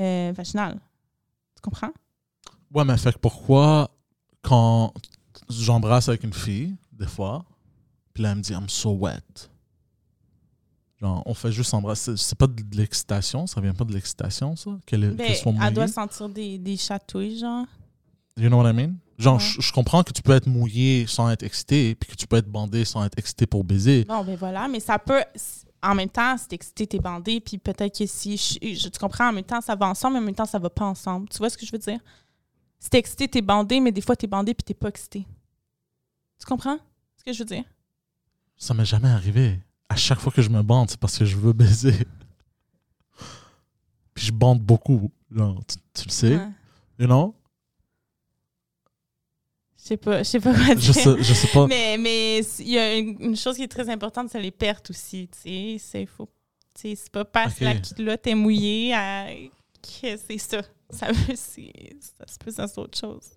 euh, 0.00 0.32
vaginale. 0.36 0.80
Tu 1.54 1.62
comprends? 1.62 1.92
Ouais, 2.74 2.84
mais 2.84 2.96
fait 2.98 3.12
que 3.12 3.18
pourquoi, 3.18 3.88
quand 4.42 4.92
j'embrasse 5.48 6.08
avec 6.08 6.24
une 6.24 6.32
fille, 6.32 6.74
des 6.92 7.06
fois, 7.06 7.44
puis 8.12 8.24
là, 8.24 8.30
elle 8.32 8.38
me 8.38 8.42
dit, 8.42 8.52
I'm 8.52 8.68
so 8.68 8.90
wet. 8.90 9.22
Genre, 11.00 11.22
on 11.26 11.34
fait 11.34 11.52
juste 11.52 11.72
embrasser. 11.74 12.16
C'est 12.16 12.36
pas 12.38 12.46
de 12.46 12.62
l'excitation, 12.76 13.46
ça 13.46 13.60
vient 13.60 13.74
pas 13.74 13.84
de 13.84 13.92
l'excitation, 13.92 14.56
ça? 14.56 14.70
Qu'elle 14.86 15.14
Ben, 15.14 15.34
soit 15.34 15.52
mouillée. 15.52 15.66
elle 15.68 15.74
doit 15.74 15.88
sentir 15.88 16.28
des, 16.28 16.58
des 16.58 16.76
chatouilles, 16.76 17.38
genre. 17.38 17.66
You 18.36 18.48
know 18.48 18.60
what 18.60 18.70
I 18.70 18.72
mean? 18.74 18.94
Genre, 19.18 19.34
Ouais. 19.34 19.40
je 19.40 19.60
je 19.60 19.72
comprends 19.72 20.02
que 20.02 20.12
tu 20.12 20.22
peux 20.22 20.32
être 20.32 20.46
mouillé 20.48 21.06
sans 21.06 21.30
être 21.30 21.42
excité, 21.44 21.94
puis 21.94 22.10
que 22.10 22.16
tu 22.16 22.26
peux 22.26 22.36
être 22.36 22.48
bandé 22.50 22.84
sans 22.84 23.04
être 23.04 23.16
excité 23.18 23.46
pour 23.46 23.62
baiser. 23.64 24.04
Bon, 24.04 24.24
ben 24.24 24.36
voilà, 24.36 24.66
mais 24.68 24.80
ça 24.80 24.98
peut. 24.98 25.22
En 25.82 25.94
même 25.94 26.08
temps, 26.08 26.36
si 26.38 26.48
t'es 26.48 26.56
excité, 26.56 26.86
t'es 26.86 26.98
bandé, 26.98 27.40
puis 27.40 27.58
peut-être 27.58 27.96
que 27.98 28.06
si. 28.06 28.36
Je, 28.36 28.74
je- 28.74 28.88
tu 28.88 28.98
comprends, 28.98 29.28
en 29.28 29.32
même 29.32 29.44
temps, 29.44 29.60
ça 29.60 29.76
va 29.76 29.86
ensemble, 29.86 30.14
mais 30.14 30.20
en 30.20 30.24
même 30.26 30.34
temps, 30.34 30.46
ça 30.46 30.58
va 30.58 30.70
pas 30.70 30.86
ensemble. 30.86 31.28
Tu 31.28 31.38
vois 31.38 31.50
ce 31.50 31.56
que 31.58 31.64
je 31.66 31.70
veux 31.72 31.78
dire? 31.78 32.00
Si 32.80 32.90
t'es 32.90 32.98
excité, 32.98 33.28
t'es 33.28 33.40
bandé, 33.42 33.80
mais 33.80 33.92
des 33.92 34.00
fois, 34.00 34.16
t'es 34.16 34.26
bandé, 34.26 34.52
puis 34.54 34.64
t'es 34.64 34.74
pas 34.74 34.88
excité. 34.88 35.26
Tu 36.38 36.46
comprends 36.46 36.78
ce 37.16 37.22
que 37.24 37.32
je 37.32 37.38
veux 37.38 37.44
dire? 37.44 37.64
Ça 38.56 38.74
m'est 38.74 38.84
jamais 38.84 39.08
arrivé. 39.10 39.60
À 39.88 39.96
chaque 39.96 40.18
fois 40.18 40.32
que 40.32 40.42
je 40.42 40.48
me 40.48 40.62
bande, 40.62 40.90
c'est 40.90 40.98
parce 40.98 41.16
que 41.18 41.24
je 41.24 41.36
veux 41.36 41.52
baiser. 41.52 42.06
Puis 44.14 44.26
je 44.26 44.32
bande 44.32 44.60
beaucoup. 44.60 45.10
Genre, 45.30 45.60
tu, 45.66 45.76
tu 45.94 46.04
le 46.06 46.10
sais, 46.12 46.36
Ouais. 46.36 46.48
you 46.98 47.06
know? 47.06 47.34
Je 49.84 49.88
sais 49.88 49.96
pas, 49.98 50.18
je 50.22 50.22
sais 50.24 50.40
pas 50.40 50.54
quoi 50.54 50.74
dire. 50.74 50.80
Je 50.80 50.92
sais, 50.92 51.22
je 51.22 51.34
sais 51.34 51.48
pas. 51.48 51.66
Mais 51.66 51.98
mais 51.98 52.38
il 52.58 52.68
y 52.70 52.78
a 52.78 52.96
une, 52.96 53.16
une 53.20 53.36
chose 53.36 53.56
qui 53.56 53.62
est 53.64 53.68
très 53.68 53.90
importante, 53.90 54.30
c'est 54.30 54.40
les 54.40 54.50
pertes 54.50 54.88
aussi. 54.88 55.28
Tu 55.28 55.38
sais, 55.38 55.76
c'est 55.78 56.06
faux. 56.06 56.30
Tu 56.74 56.88
sais, 56.88 56.94
c'est 56.96 57.12
pas 57.12 57.26
parce 57.26 57.54
que 57.54 57.64
la 57.64 57.74
culotte 57.94 58.26
est 58.26 58.34
mouillée 58.34 58.94
à- 58.94 59.26
que 59.82 60.16
c'est 60.26 60.38
ça. 60.38 60.62
Ça 60.88 61.12
veut, 61.12 61.34
ça 61.36 61.36
se 61.36 62.38
peut, 62.42 62.50
ça 62.50 62.66
c'est 62.66 62.78
autre 62.78 62.98
chose. 62.98 63.28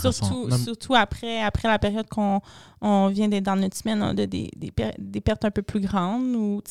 Surtout, 0.00 0.46
Même- 0.48 0.58
surtout 0.58 0.94
après, 0.94 1.40
après 1.42 1.68
la 1.68 1.78
période 1.78 2.08
qu'on 2.08 2.40
on 2.80 3.08
vient 3.08 3.28
d'être 3.28 3.44
dans 3.44 3.56
notre 3.56 3.76
semaine, 3.76 4.02
on 4.02 4.08
a 4.16 4.26
des, 4.26 4.50
des, 4.56 4.70
per- 4.72 4.94
des 4.98 5.20
pertes 5.20 5.44
un 5.44 5.50
peu 5.50 5.62
plus 5.62 5.80
grandes. 5.80 6.34
Ou, 6.34 6.62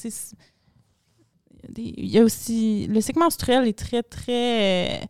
il 1.78 2.06
y 2.10 2.18
a 2.20 2.24
aussi. 2.24 2.88
Le 2.88 3.00
cycle 3.02 3.20
menstruel 3.20 3.68
est 3.68 3.78
très, 3.78 4.04
très. 4.04 5.02
euh, 5.02 5.06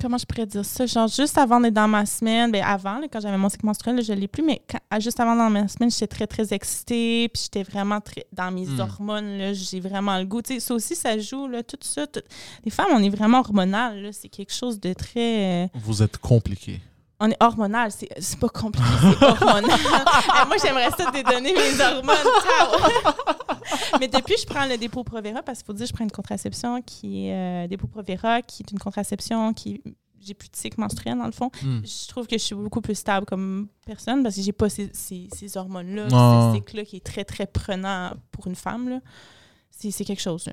comment 0.00 0.18
je 0.18 0.24
pourrais 0.26 0.46
dire 0.46 0.64
ça? 0.64 0.86
Genre, 0.86 1.08
juste 1.08 1.36
avant 1.38 1.58
d'être 1.60 1.74
dans 1.74 1.88
ma 1.88 2.06
semaine, 2.06 2.52
ben 2.52 2.62
avant, 2.64 2.98
là, 2.98 3.06
quand 3.10 3.20
j'avais 3.20 3.36
mon 3.36 3.48
cycle 3.48 3.66
menstruel, 3.66 3.96
là, 3.96 4.02
je 4.02 4.12
ne 4.12 4.18
l'ai 4.20 4.28
plus, 4.28 4.42
mais 4.42 4.62
quand- 4.70 4.78
à- 4.90 5.00
juste 5.00 5.18
avant 5.18 5.34
dans 5.34 5.50
ma 5.50 5.66
semaine, 5.68 5.90
j'étais 5.90 6.06
très, 6.06 6.26
très 6.26 6.52
excitée, 6.54 7.28
puis 7.32 7.42
j'étais 7.44 7.62
vraiment 7.62 8.00
très, 8.00 8.26
dans 8.32 8.50
mes 8.52 8.66
Hmm. 8.66 8.80
hormones, 8.80 9.38
là, 9.38 9.52
j'ai 9.52 9.80
vraiment 9.80 10.18
le 10.18 10.24
goût. 10.24 10.40
Ça 10.58 10.74
aussi, 10.74 10.94
ça 10.94 11.18
joue, 11.18 11.48
là, 11.48 11.62
tout 11.62 11.76
ça. 11.80 12.06
tout- 12.06 12.20
Les 12.64 12.70
femmes, 12.70 12.86
on 12.92 13.02
est 13.02 13.08
vraiment 13.10 13.40
hormonales, 13.40 14.02
là, 14.02 14.12
c'est 14.12 14.28
quelque 14.28 14.52
chose 14.52 14.78
de 14.80 14.92
très... 14.92 15.64
euh, 15.64 15.68
Vous 15.74 16.02
êtes 16.02 16.18
compliqué. 16.18 16.80
On 17.20 17.30
est 17.30 17.36
hormonal, 17.42 17.90
c'est 17.90 18.08
c'est 18.18 18.38
pas 18.38 18.48
compliqué, 18.48 18.86
c'est 19.00 19.22
hormonal. 19.24 19.64
Eh, 20.42 20.46
moi, 20.46 20.56
j'aimerais 20.62 20.90
ça 20.90 21.10
te 21.10 21.22
donner 21.32 21.52
mes 21.54 21.80
hormones. 21.80 22.16
Mais 24.00 24.08
depuis, 24.08 24.34
je 24.40 24.46
prends 24.46 24.66
le 24.66 24.76
dépôt 24.76 25.02
Provera 25.04 25.42
parce 25.42 25.58
qu'il 25.58 25.66
faut 25.66 25.72
dire 25.72 25.84
que 25.86 25.88
je 25.90 25.94
prends 25.94 26.04
une 26.04 26.10
contraception 26.10 26.82
qui 26.82 27.26
est 27.28 27.64
euh, 27.64 27.68
dépôt 27.68 27.86
Provera, 27.86 28.42
qui 28.42 28.62
est 28.62 28.70
une 28.70 28.78
contraception 28.78 29.52
qui 29.54 29.82
j'ai 30.20 30.34
plus 30.34 30.48
de 30.48 30.56
cycle 30.56 30.80
menstruel 30.80 31.16
dans 31.16 31.26
le 31.26 31.32
fond. 31.32 31.50
Hmm. 31.62 31.80
Je 31.84 32.08
trouve 32.08 32.26
que 32.26 32.36
je 32.36 32.42
suis 32.42 32.54
beaucoup 32.54 32.80
plus 32.80 32.96
stable 32.96 33.26
comme 33.26 33.68
personne 33.86 34.22
parce 34.24 34.34
que 34.36 34.42
j'ai 34.42 34.52
pas 34.52 34.68
ces, 34.68 34.90
ces, 34.92 35.28
ces 35.32 35.56
hormones-là, 35.56 36.08
Ah. 36.12 36.50
ce 36.50 36.56
cycle-là 36.56 36.84
qui 36.84 36.96
est 36.96 37.04
très 37.04 37.24
très 37.24 37.46
prenant 37.46 38.10
pour 38.32 38.46
une 38.48 38.56
femme. 38.56 38.88
là. 38.88 39.00
C'est 39.70 39.90
c'est 39.90 40.04
quelque 40.04 40.22
chose. 40.22 40.46
là. 40.46 40.52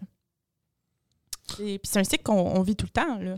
Et 1.60 1.80
puis 1.80 1.90
c'est 1.92 2.00
un 2.00 2.04
cycle 2.04 2.24
qu'on 2.24 2.34
on 2.40 2.62
vit 2.62 2.76
tout 2.76 2.86
le 2.86 2.92
temps. 2.92 3.18
Là. 3.20 3.36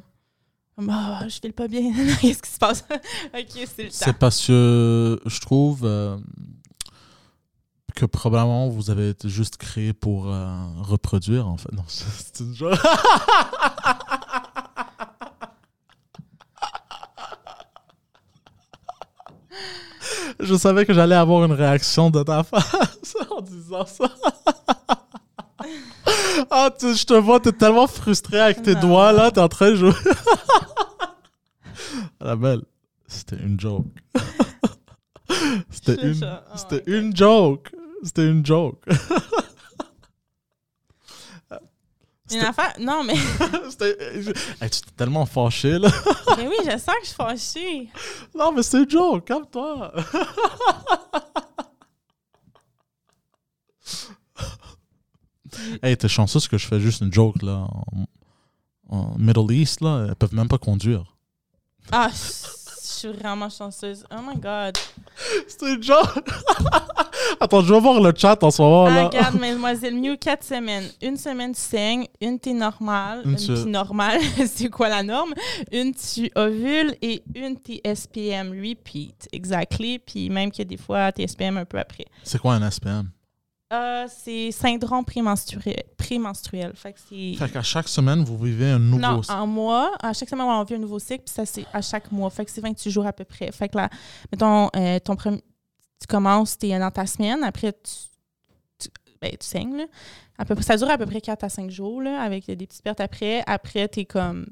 Ah, 0.89 1.21
je 1.27 1.39
file 1.39 1.53
pas 1.53 1.67
bien. 1.67 1.91
Qu'est-ce 2.21 2.41
qui 2.41 2.51
se 2.51 2.59
passe? 2.59 2.85
ok, 3.33 3.45
c'est 3.53 3.83
le 3.83 3.89
temps. 3.89 3.95
C'est 3.95 4.17
parce 4.17 4.45
que 4.45 5.19
je 5.25 5.39
trouve 5.39 5.81
euh, 5.83 6.17
que 7.95 8.05
probablement 8.05 8.67
vous 8.67 8.89
avez 8.89 9.09
été 9.09 9.29
juste 9.29 9.57
créé 9.57 9.93
pour 9.93 10.27
euh, 10.27 10.55
reproduire, 10.81 11.47
en 11.47 11.57
fait. 11.57 11.71
Non, 11.71 11.83
c'est 11.87 12.41
une 12.41 12.53
joke. 12.53 12.77
Je 20.41 20.55
savais 20.55 20.85
que 20.85 20.93
j'allais 20.93 21.15
avoir 21.15 21.45
une 21.45 21.53
réaction 21.53 22.11
de 22.11 22.21
ta 22.21 22.43
face 22.43 23.15
en 23.31 23.41
disant 23.41 23.85
ça. 23.85 24.11
Ah, 26.51 26.69
tu- 26.77 26.93
je 26.95 27.05
te 27.05 27.13
vois, 27.13 27.39
t'es 27.39 27.51
tellement 27.51 27.87
frustré 27.87 28.39
avec 28.39 28.61
tes 28.63 28.73
Non. 28.75 28.81
doigts 28.81 29.11
là, 29.11 29.31
t'es 29.31 29.39
en 29.41 29.47
train 29.47 29.71
de 29.71 29.75
jouer. 29.75 29.93
La 32.19 32.35
belle, 32.35 32.61
c'était 33.07 33.37
une 33.37 33.59
joke. 33.59 33.85
C'était 35.69 36.01
une, 36.07 36.23
oh 36.23 36.55
c'était 36.55 36.83
une 36.87 37.15
joke. 37.15 37.71
C'était 38.03 38.27
une 38.27 38.45
joke. 38.45 38.83
Une 42.31 42.41
affaire? 42.41 42.73
Non, 42.79 43.03
mais, 43.03 43.13
Hey, 43.13 44.69
tu 44.71 44.81
t'es 44.81 44.91
tellement 44.97 45.27
fâché 45.27 45.77
là. 45.77 45.89
mais 46.37 46.47
oui, 46.47 46.55
je 46.65 46.71
sens 46.71 46.95
que 46.95 47.03
je 47.03 47.05
suis 47.05 47.15
fâchée. 47.15 47.87
Non, 48.33 48.51
mais 48.51 48.63
c'est 48.63 48.79
une 48.79 48.89
joke, 48.89 49.25
calme-toi. 49.25 49.93
Hey, 55.83 55.95
t'es 55.97 56.07
chanceuse 56.07 56.47
que 56.47 56.57
je 56.57 56.65
fais 56.67 56.79
juste 56.79 57.01
une 57.01 57.13
joke 57.13 57.41
là. 57.41 57.67
En, 58.89 58.97
en 58.97 59.15
Middle 59.17 59.51
East 59.51 59.81
là, 59.81 60.05
elles 60.09 60.15
peuvent 60.15 60.33
même 60.35 60.47
pas 60.47 60.57
conduire. 60.57 61.03
Ah, 61.91 62.09
je 62.11 62.87
suis 62.87 63.07
vraiment 63.09 63.49
chanceuse. 63.49 64.03
Oh 64.11 64.21
my 64.27 64.35
God. 64.39 64.77
C'est 65.47 65.73
une 65.73 65.83
joke. 65.83 66.29
Attends, 67.39 67.61
je 67.61 67.73
vais 67.73 67.79
voir 67.79 67.99
le 68.01 68.13
chat 68.15 68.41
en 68.43 68.49
ce 68.51 68.61
moment 68.61 68.85
Ah, 68.85 68.89
là. 68.91 69.03
regarde, 69.07 69.35
mademoiselle 69.39 69.95
Miu, 69.95 70.17
quatre 70.17 70.43
semaines. 70.43 70.85
Une 71.01 71.17
semaine, 71.17 71.53
tu 71.53 71.59
saignes. 71.61 72.07
Une, 72.21 72.39
t'es 72.39 72.53
normale. 72.53 73.21
Une, 73.25 73.31
Une, 73.31 73.37
tu- 73.37 73.53
t'es 73.53 73.65
normale. 73.69 74.19
c'est 74.47 74.69
quoi 74.69 74.89
la 74.89 75.03
norme? 75.03 75.33
Une, 75.71 75.93
tu 75.93 76.31
ovules. 76.35 76.95
Et 77.01 77.23
une, 77.35 77.57
t'es 77.59 77.81
SPM 77.93 78.51
repeat. 78.51 79.27
Exactly. 79.31 79.99
Puis 79.99 80.29
même 80.29 80.51
que 80.51 80.63
des 80.63 80.77
fois, 80.77 81.11
t'es 81.11 81.27
SPM 81.27 81.57
un 81.57 81.65
peu 81.65 81.77
après. 81.79 82.05
C'est 82.23 82.39
quoi 82.39 82.55
un 82.55 82.71
SPM? 82.71 83.09
Euh, 83.75 84.07
c'est 84.09 84.51
syndrome 84.51 85.03
prémenstruel. 85.05 85.83
prémenstruel. 85.97 86.73
Fait 86.75 86.93
que 86.93 86.99
c'est... 87.09 87.35
Fait 87.37 87.51
qu'à 87.51 87.61
chaque 87.61 87.87
semaine, 87.87 88.23
vous 88.23 88.37
vivez 88.37 88.71
un 88.71 88.79
nouveau. 88.79 89.01
Non, 89.01 89.21
en 89.27 89.47
mois, 89.47 89.91
à 90.01 90.13
chaque 90.13 90.29
semaine, 90.29 90.45
on 90.45 90.63
vit 90.63 90.75
un 90.75 90.79
nouveau 90.79 90.99
cycle, 90.99 91.23
puis 91.25 91.33
ça, 91.33 91.45
c'est 91.45 91.65
à 91.73 91.81
chaque 91.81 92.11
mois. 92.11 92.29
Fait 92.29 92.45
que 92.45 92.51
c'est 92.51 92.61
28 92.61 92.91
jours 92.91 93.05
à 93.05 93.13
peu 93.13 93.25
près. 93.25 93.51
Fait 93.51 93.69
que 93.69 93.77
là, 93.77 93.89
mettons, 94.31 94.69
euh, 94.75 94.99
ton 94.99 95.15
premier, 95.15 95.41
tu 95.99 96.07
commences, 96.07 96.57
tu 96.57 96.67
es 96.67 96.79
dans 96.79 96.91
ta 96.91 97.05
semaine, 97.05 97.43
après, 97.43 97.73
tu, 97.73 97.91
tu, 98.79 98.89
ben, 99.21 99.31
tu 99.31 99.45
saignes, 99.45 99.77
là. 99.77 99.85
À 100.37 100.45
peu 100.45 100.53
près, 100.55 100.63
ça 100.63 100.75
dure 100.75 100.89
à 100.89 100.97
peu 100.97 101.05
près 101.05 101.21
4 101.21 101.43
à 101.43 101.49
5 101.49 101.69
jours, 101.71 102.01
là, 102.01 102.21
avec 102.21 102.45
des 102.45 102.67
petites 102.67 102.83
pertes 102.83 102.99
après. 102.99 103.43
Après, 103.47 103.87
tu 103.87 104.01
es 104.01 104.05
comme. 104.05 104.45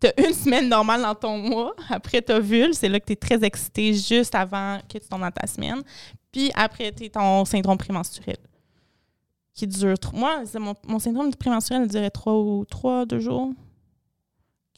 Tu 0.00 0.08
as 0.08 0.28
une 0.28 0.34
semaine 0.34 0.68
normale 0.68 1.00
dans 1.00 1.14
ton 1.14 1.38
mois. 1.38 1.74
Après, 1.88 2.20
tu 2.20 2.38
vulve, 2.40 2.74
c'est 2.74 2.88
là 2.88 3.00
que 3.00 3.06
tu 3.06 3.12
es 3.14 3.16
très 3.16 3.42
excité 3.42 3.94
juste 3.94 4.34
avant 4.34 4.78
que 4.80 4.98
tu 4.98 5.08
tombes 5.08 5.22
dans 5.22 5.30
ta 5.30 5.46
semaine. 5.46 5.82
Puis 6.32 6.50
après, 6.54 6.92
tu 6.92 7.08
ton 7.10 7.44
syndrome 7.44 7.78
prémenstruel 7.78 8.36
qui 9.54 9.66
dure. 9.66 9.94
tr- 9.94 10.14
Moi, 10.14 10.42
c'est 10.44 10.58
mon, 10.58 10.74
mon 10.86 10.98
syndrome 10.98 11.34
prémenstruel 11.34 11.82
il 11.84 11.88
durait 11.88 12.10
trois 12.10 12.34
ou 12.34 12.64
trois, 12.66 13.06
deux 13.06 13.20
jours. 13.20 13.52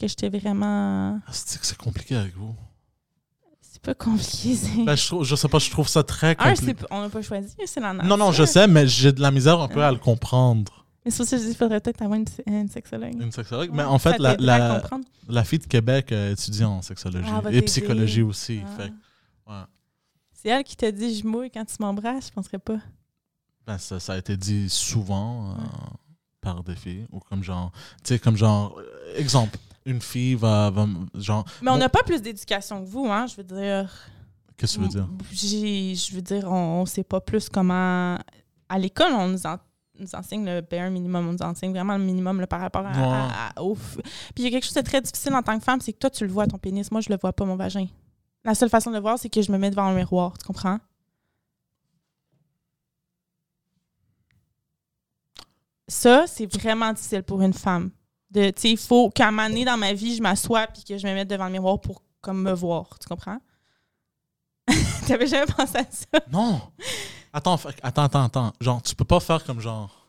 Que 0.01 0.07
j'étais 0.07 0.29
vraiment. 0.29 1.21
Ah, 1.27 1.31
C'est 1.33 1.59
que 1.61 1.67
c'est 1.67 1.77
compliqué 1.77 2.15
avec 2.15 2.37
vous? 2.37 2.55
C'est 3.61 3.83
pas 3.83 3.95
compliqué. 3.95 4.55
c'est- 4.55 4.85
Ben, 4.85 4.95
je, 4.95 5.07
trouve, 5.07 5.25
je 5.25 5.35
sais 5.35 5.49
pas, 5.49 5.59
je 5.59 5.71
trouve 5.71 5.89
ça 5.89 6.03
très 6.05 6.37
compliqué. 6.37 6.77
on 6.91 7.01
n'a 7.03 7.09
pas 7.09 7.23
choisi, 7.23 7.55
c'est 7.67 7.81
la 7.81 7.93
nature. 7.93 8.09
Non, 8.09 8.17
non, 8.17 8.31
je 8.33 8.45
sais, 8.45 8.69
mais 8.69 8.87
j'ai 8.87 9.11
de 9.13 9.21
la 9.21 9.31
misère 9.33 9.59
un 9.61 9.67
peu 9.69 9.83
à 9.83 9.91
le 9.91 9.99
comprendre. 9.99 10.85
Mais 11.05 11.11
c'est 11.11 11.25
ça 11.25 11.31
que 11.37 11.43
je 11.43 11.47
dis 11.47 11.49
qu'il 11.53 11.59
faudrait 11.59 11.81
peut-être 11.81 12.03
avoir 12.03 12.19
une, 12.19 12.27
une 12.47 12.69
sexologue. 12.69 13.15
Une 13.21 13.33
sexologue? 13.33 13.71
Ouais, 13.71 13.77
mais 13.77 13.83
en 13.85 13.99
fait, 13.99 14.19
la, 14.19 14.37
la, 14.37 14.83
la 15.29 15.45
fille 15.45 15.59
de 15.59 15.67
Québec 15.67 16.13
euh, 16.13 16.33
étudie 16.33 16.65
en 16.65 16.83
sexologie 16.83 17.29
Ah, 17.33 17.43
et 17.51 17.63
psychologie 17.63 18.23
aussi. 18.23 18.61
Ah. 18.65 18.77
Fait 18.77 18.93
ouais. 19.53 19.63
C'est 20.41 20.51
elle 20.51 20.63
qui 20.63 20.77
t'a 20.77 20.93
dit 20.93 21.19
je 21.19 21.27
mouille 21.27 21.51
quand 21.51 21.65
tu 21.65 21.75
m'embrasses, 21.81 22.29
je 22.29 22.33
penserais 22.33 22.61
pas. 22.61 22.79
Ben, 23.67 23.77
ça, 23.77 23.99
ça 23.99 24.13
a 24.13 24.19
été 24.19 24.37
dit 24.37 24.69
souvent 24.69 25.51
euh, 25.51 25.55
Ouais. 25.55 25.65
par 26.41 26.63
des 26.63 26.77
filles. 26.77 27.07
Ou 27.11 27.19
comme 27.19 27.43
genre, 27.43 27.73
tu 28.05 28.15
sais, 28.15 28.19
comme 28.21 28.37
genre, 28.37 28.79
euh, 28.79 29.17
exemple, 29.17 29.59
une 29.85 30.01
fille 30.01 30.37
va, 30.37 30.73
genre, 31.15 31.45
Mais 31.61 31.71
on 31.71 31.75
Bon. 31.75 31.79
n'a 31.81 31.89
pas 31.89 32.05
plus 32.05 32.23
d'éducation 32.23 32.85
que 32.85 32.89
vous, 32.89 33.07
hein, 33.11 33.27
je 33.27 33.35
veux 33.37 33.43
dire. 33.43 33.91
qu'est-ce 34.57 34.79
que 34.79 34.83
tu 34.85 34.87
veux 34.87 34.89
dire? 34.89 35.09
Je 35.33 36.15
veux 36.15 36.23
dire, 36.23 36.49
on 36.51 36.83
ne 36.83 36.87
sait 36.87 37.05
pas 37.05 37.21
plus 37.21 37.49
comment. 37.49 38.17
À 38.69 38.79
l'école, 38.79 39.13
on 39.13 39.29
nous, 39.29 39.45
en- 39.47 39.59
nous 39.99 40.15
enseigne 40.15 40.45
le 40.47 40.61
bare 40.61 40.91
minimum. 40.91 41.29
On 41.29 41.33
nous 41.33 41.43
enseigne 41.43 41.73
vraiment 41.73 41.97
le 41.99 42.05
minimum 42.05 42.41
là, 42.41 42.47
par 42.47 42.61
rapport 42.61 42.87
à, 42.87 42.93
Ouais. 42.93 42.99
à- 43.03 43.49
à- 43.57 43.63
au. 43.63 43.75
Puis 43.75 44.05
il 44.39 44.45
y 44.45 44.47
a 44.47 44.51
quelque 44.51 44.65
chose 44.65 44.75
de 44.75 44.81
très 44.83 45.01
difficile 45.01 45.35
en 45.35 45.43
tant 45.43 45.59
que 45.59 45.65
femme, 45.65 45.81
c'est 45.81 45.93
que 45.93 45.99
toi, 45.99 46.11
tu 46.11 46.25
le 46.27 46.33
vois, 46.33 46.47
ton 46.47 46.59
pénis. 46.59 46.91
Moi, 46.93 47.01
je 47.01 47.09
le 47.11 47.19
vois 47.21 47.33
pas, 47.33 47.45
mon 47.45 47.57
vagin. 47.57 47.87
La 48.45 48.55
seule 48.55 48.71
façon 48.71 48.91
de 48.91 48.97
le 48.97 49.03
voir, 49.03 49.19
c'est 49.19 49.29
que 49.29 49.43
je 49.43 49.53
me 49.53 49.59
mets 49.59 49.71
devant 49.71 49.85
un 49.85 49.95
miroir. 49.95 50.39
Tu 50.39 50.47
comprends? 50.47 50.79
ça, 55.89 56.27
c'est 56.27 56.47
vraiment 56.47 56.93
difficile 56.93 57.23
pour 57.23 57.43
une 57.43 57.55
femme. 57.55 57.91
De, 58.31 58.51
tu 58.51 58.61
sais, 58.61 58.71
il 58.71 58.77
faut 58.77 59.11
qu'à 59.11 59.29
un 59.29 59.31
moment 59.31 59.49
donné 59.49 59.65
dans 59.65 59.79
ma 59.79 59.95
vie, 59.95 60.15
je 60.15 60.23
m'assoie 60.23 60.67
puis 60.67 60.85
que 60.85 60.99
je 60.99 61.07
me 61.07 61.15
mette 61.15 61.29
devant 61.29 61.47
le 61.47 61.53
miroir 61.53 61.81
pour 61.81 62.03
comme 62.21 62.43
me 62.43 62.53
voir. 62.53 62.99
Tu 62.99 63.09
comprends? 63.09 63.39
T'avais 65.07 65.27
jamais 65.27 65.47
pensé 65.47 65.79
à 65.79 65.85
ça? 65.91 66.21
Non! 66.31 66.61
Attends, 67.33 67.55
attends, 67.83 68.03
attends, 68.03 68.25
attends. 68.25 68.53
Genre, 68.61 68.83
tu 68.83 68.95
peux 68.95 69.05
pas 69.05 69.21
faire 69.21 69.43
comme 69.45 69.61
genre. 69.61 70.07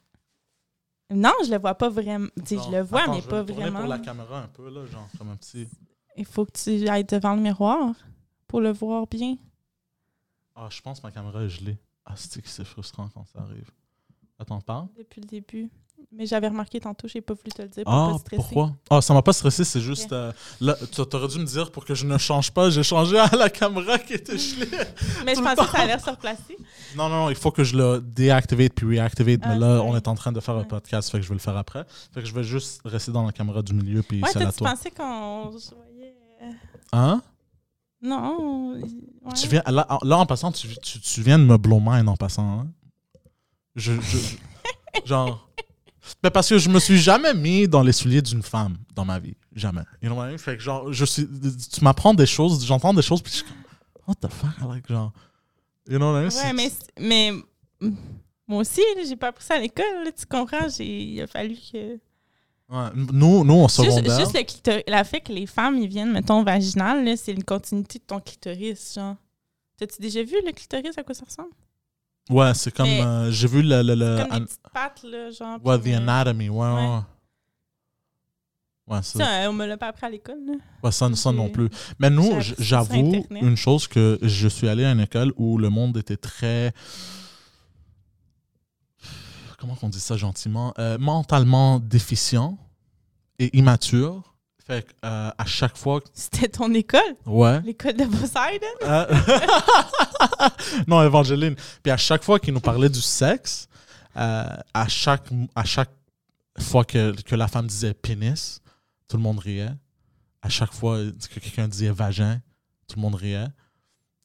Non, 1.10 1.34
je 1.46 1.50
le 1.50 1.58
vois 1.58 1.76
pas 1.76 1.90
vraiment. 1.90 2.28
Tu 2.46 2.58
sais, 2.58 2.64
je 2.64 2.72
le 2.72 2.82
vois, 2.82 3.04
attends, 3.04 3.16
mais 3.16 3.22
je 3.22 3.28
pas 3.28 3.44
tourner 3.44 3.62
vraiment. 3.62 3.80
pour 3.80 3.88
la 3.88 4.00
caméra 4.00 4.42
un 4.42 4.48
peu, 4.48 4.70
là, 4.70 4.86
genre, 4.86 5.08
comme 5.18 5.30
un 5.30 5.36
petit. 5.38 5.68
Il 6.18 6.26
faut 6.26 6.46
que 6.46 6.52
tu 6.52 6.88
ailles 6.90 7.06
devant 7.06 7.36
le 7.36 7.42
miroir 7.42 7.94
pour 8.50 8.60
le 8.60 8.72
voir 8.74 9.08
bien? 9.08 9.38
Ah, 10.56 10.68
je 10.70 10.82
pense 10.82 11.00
que 11.00 11.08
ma 11.08 11.12
caméra 11.12 11.42
est 11.44 11.50
gelée. 11.50 11.78
Ah, 12.06 12.14
c'est 12.18 12.42
que 12.42 12.50
c'est 12.50 12.66
frustrant 12.66 13.08
quand 13.14 13.24
ça 13.32 13.40
arrive. 13.40 13.70
Attends, 14.38 14.60
parle? 14.60 14.88
Depuis 14.98 15.22
le 15.22 15.28
début. 15.28 15.70
Mais 16.14 16.26
j'avais 16.26 16.48
remarqué 16.48 16.80
tantôt, 16.80 17.08
j'ai 17.10 17.22
pas 17.22 17.34
voulu 17.34 17.52
te 17.52 17.62
le 17.62 17.68
dire 17.68 17.84
pour 17.84 17.94
Ah, 17.94 18.08
pas 18.14 18.18
stresser. 18.18 18.36
pourquoi? 18.42 18.72
Ah, 18.90 19.02
ça 19.02 19.14
m'a 19.14 19.22
pas 19.22 19.34
stressé, 19.34 19.64
c'est 19.66 19.82
juste. 19.82 20.12
euh, 20.14 20.32
là, 20.62 20.76
tu 20.92 21.02
aurais 21.02 21.28
dû 21.28 21.38
me 21.40 21.44
dire 21.46 21.72
pour 21.72 21.86
que 21.86 21.94
je 21.94 22.06
ne 22.08 22.18
change 22.18 22.52
pas. 22.52 22.70
J'ai 22.72 22.82
changé 22.84 23.20
à 23.20 23.30
la 23.36 23.50
caméra 23.50 24.00
qui 24.00 24.14
était 24.14 24.38
gelée. 24.38 24.66
Mais 25.26 25.36
je 25.36 25.42
pensais 25.42 25.56
que 25.66 25.72
ça 25.72 25.80
allait 25.82 26.00
se 26.00 26.10
replacer. 26.10 26.58
Non, 26.96 27.10
non, 27.10 27.26
non, 27.26 27.30
il 27.30 27.36
faut 27.36 27.52
que 27.52 27.64
je 27.64 27.78
le 27.78 28.00
déactivate 28.02 28.74
puis 28.74 28.88
reactivate. 28.98 29.42
Ah, 29.44 29.50
mais 29.50 29.60
là, 29.60 29.82
on 29.84 29.96
est 29.96 30.08
en 30.08 30.16
train 30.16 30.32
de 30.32 30.40
faire 30.40 30.56
un 30.56 30.64
podcast, 30.64 31.12
fait 31.12 31.18
que 31.20 31.24
je 31.24 31.30
vais 31.30 31.36
le 31.36 31.40
faire 31.42 31.58
après. 31.58 31.86
Fait 32.14 32.22
que 32.22 32.26
je 32.26 32.34
vais 32.34 32.44
juste 32.44 32.82
rester 32.86 33.12
dans 33.12 33.26
la 33.26 33.32
caméra 33.34 33.62
du 33.62 33.74
milieu 33.74 34.02
puis 34.02 34.24
Ouais, 34.24 34.32
toi, 34.32 34.52
tu 34.52 34.64
pensais 34.64 34.90
qu'on 34.92 35.52
se 35.60 35.76
voyait. 35.76 36.16
euh, 36.42 36.52
Hein? 36.94 37.22
Non. 38.02 38.74
ouais. 38.76 39.34
Tu 39.36 39.48
viens, 39.48 39.62
là, 39.68 39.86
en- 39.90 40.06
là, 40.06 40.18
en 40.18 40.26
passant, 40.26 40.52
tu, 40.52 40.68
tu, 40.82 41.00
tu 41.00 41.22
viens 41.22 41.38
de 41.40 41.44
me 41.44 41.58
blow 41.58 41.80
mind 41.82 42.08
en 42.08 42.16
passant. 42.16 42.62
hein? 42.62 42.68
Je, 43.76 43.94
je- 44.02 44.18
je- 44.18 45.06
genre. 45.06 45.50
Mais 46.24 46.30
parce 46.32 46.50
que 46.50 46.58
je 46.58 46.70
me 46.70 46.80
suis 46.80 46.98
jamais 46.98 47.34
mis 47.34 47.68
dans 47.68 47.84
les 47.84 47.92
souliers 47.92 48.22
d'une 48.22 48.42
femme 48.42 48.78
dans 48.96 49.06
ma 49.06 49.20
vie. 49.20 49.36
Jamais. 49.54 49.82
You 50.02 50.10
know 50.10 50.16
what 50.18 50.28
I 50.28 50.32
mean? 50.32 50.38
Fait 50.38 50.58
que 50.58 50.64
genre, 50.64 50.92
je 50.92 51.06
suis, 51.06 51.28
tu 51.28 51.84
m'apprends 51.84 52.14
des 52.14 52.26
choses, 52.26 52.66
j'entends 52.66 52.94
des 52.94 53.02
choses, 53.02 53.22
puis 53.22 53.32
je 53.32 53.38
suis 53.38 53.46
comme, 53.46 53.58
what 54.08 54.16
the 54.16 54.32
fuck? 54.32 54.52
Like, 54.74 54.88
genre, 54.90 55.12
you 55.88 55.98
know 55.98 56.14
what 56.14 56.22
I 56.22 56.26
mean? 56.26 56.44
Ouais, 56.44 56.54
mais, 56.54 56.72
mais 57.00 57.34
moi 58.48 58.62
aussi, 58.62 58.82
j'ai 59.08 59.16
pas 59.16 59.28
appris 59.28 59.44
ça 59.44 59.56
à 59.56 59.60
l'école. 59.60 59.86
Tu 60.18 60.26
comprends? 60.26 60.68
J'ai, 60.76 61.04
il 61.04 61.22
a 61.22 61.28
fallu 61.28 61.56
que. 61.56 62.00
Ouais, 62.72 62.90
nous, 62.96 63.44
nous, 63.44 63.54
au 63.56 63.68
Juste, 63.68 63.78
secondaire. 63.84 64.20
juste 64.20 64.38
le 64.38 64.44
clitoris. 64.44 64.84
La 64.88 65.04
fait 65.04 65.22
que 65.22 65.32
les 65.34 65.48
femmes, 65.48 65.78
ils 65.80 65.88
viennent, 65.88 66.12
mettons, 66.12 66.44
vaginal, 66.44 67.04
là, 67.04 67.16
c'est 67.18 67.32
une 67.32 67.44
continuité 67.44 67.98
de 68.00 68.04
ton 68.04 68.20
clitoris, 68.20 68.94
genre. 68.96 69.16
T'as-tu 69.78 70.02
déjà 70.02 70.22
vu 70.24 70.36
le 70.46 70.52
clitoris, 70.52 70.98
à 70.98 71.04
quoi 71.04 71.16
ça 71.16 71.26
ressemble? 71.26 71.50
Ouais, 72.30 72.54
c'est 72.54 72.72
comme. 72.72 72.88
Euh, 72.88 73.32
J'ai 73.32 73.48
vu 73.48 73.64
le. 73.64 73.82
le, 73.82 73.96
le 73.96 74.18
Comme 74.24 74.32
an- 74.34 74.40
des 74.42 74.46
petites 74.46 74.60
pattes, 74.72 75.02
là, 75.04 75.32
genre. 75.32 75.58
ouais, 75.66 75.80
puis, 75.80 75.92
The 75.92 75.96
euh, 75.96 75.98
Anatomy. 75.98 76.50
Ouais, 76.50 76.68
ouais. 76.68 77.00
ouais. 78.88 79.02
ça, 79.02 79.20
Ça, 79.20 79.42
euh, 79.44 79.48
on 79.50 79.54
me 79.54 79.66
l'a 79.66 79.78
pas 79.78 79.88
appris 79.88 80.06
à 80.06 80.10
l'école, 80.10 80.40
là. 80.46 80.54
ouais, 80.84 80.92
ça, 80.92 81.12
ça 81.16 81.32
non 81.32 81.50
plus. 81.50 81.70
Mais 81.98 82.10
nous, 82.12 82.34
j'avoue 82.60 83.24
une 83.32 83.58
chose 83.58 83.88
que 83.88 84.20
je 84.22 84.48
suis 84.48 84.68
allé 84.70 84.86
à 84.86 84.92
une 84.92 85.00
école 85.00 85.34
où 85.38 85.58
le 85.58 85.70
monde 85.70 85.98
était 85.98 86.18
très. 86.18 86.72
Comment 89.60 89.76
on 89.82 89.90
dit 89.90 90.00
ça 90.00 90.16
gentiment? 90.16 90.74
Euh, 90.80 90.98
mentalement 90.98 91.80
déficient 91.80 92.58
et 93.40 93.56
immature. 93.58 94.36
Fait 94.66 94.84
que, 94.86 94.94
euh, 95.04 95.32
à 95.38 95.46
chaque 95.46 95.76
fois. 95.76 96.00
C'était 96.14 96.48
ton 96.48 96.74
école? 96.74 97.16
Ouais. 97.26 97.60
L'école 97.62 97.98
de 97.98 98.06
Poseidon? 98.06 98.68
Euh, 98.84 99.16
non, 100.88 101.02
Evangeline. 101.02 101.56
Puis 101.84 101.92
à 101.92 101.98
chaque 101.98 102.24
fois 102.24 102.40
qu'il 102.40 102.54
nous 102.54 102.60
parlait 102.60 102.90
du 102.90 103.02
sexe, 103.02 103.68
euh, 104.16 104.46
à, 104.74 104.88
chaque, 104.88 105.28
à 105.56 105.66
chaque 105.66 105.92
fois 106.60 106.86
que, 106.86 107.20
que 107.22 107.36
la 107.36 107.48
femme 107.48 107.68
disait 107.68 107.94
pénis, 107.94 108.62
tout 109.08 109.18
le 109.18 109.24
monde 109.24 109.40
riait. 109.40 109.72
À 110.42 110.50
chaque 110.50 110.72
fois 110.72 111.00
que 111.00 111.40
quelqu'un 111.40 111.68
disait 111.68 111.90
vagin, 111.90 112.40
tout 112.88 112.96
le 112.96 113.02
monde 113.02 113.16
riait. 113.16 113.48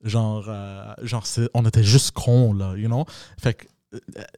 Genre, 0.03 0.44
euh, 0.49 0.94
genre 1.03 1.25
on 1.55 1.64
était 1.64 1.83
juste 1.83 2.11
cons, 2.12 2.53
là, 2.53 2.77
you 2.77 2.88
know? 2.88 3.07
Fait 3.38 3.55
que, 3.55 3.64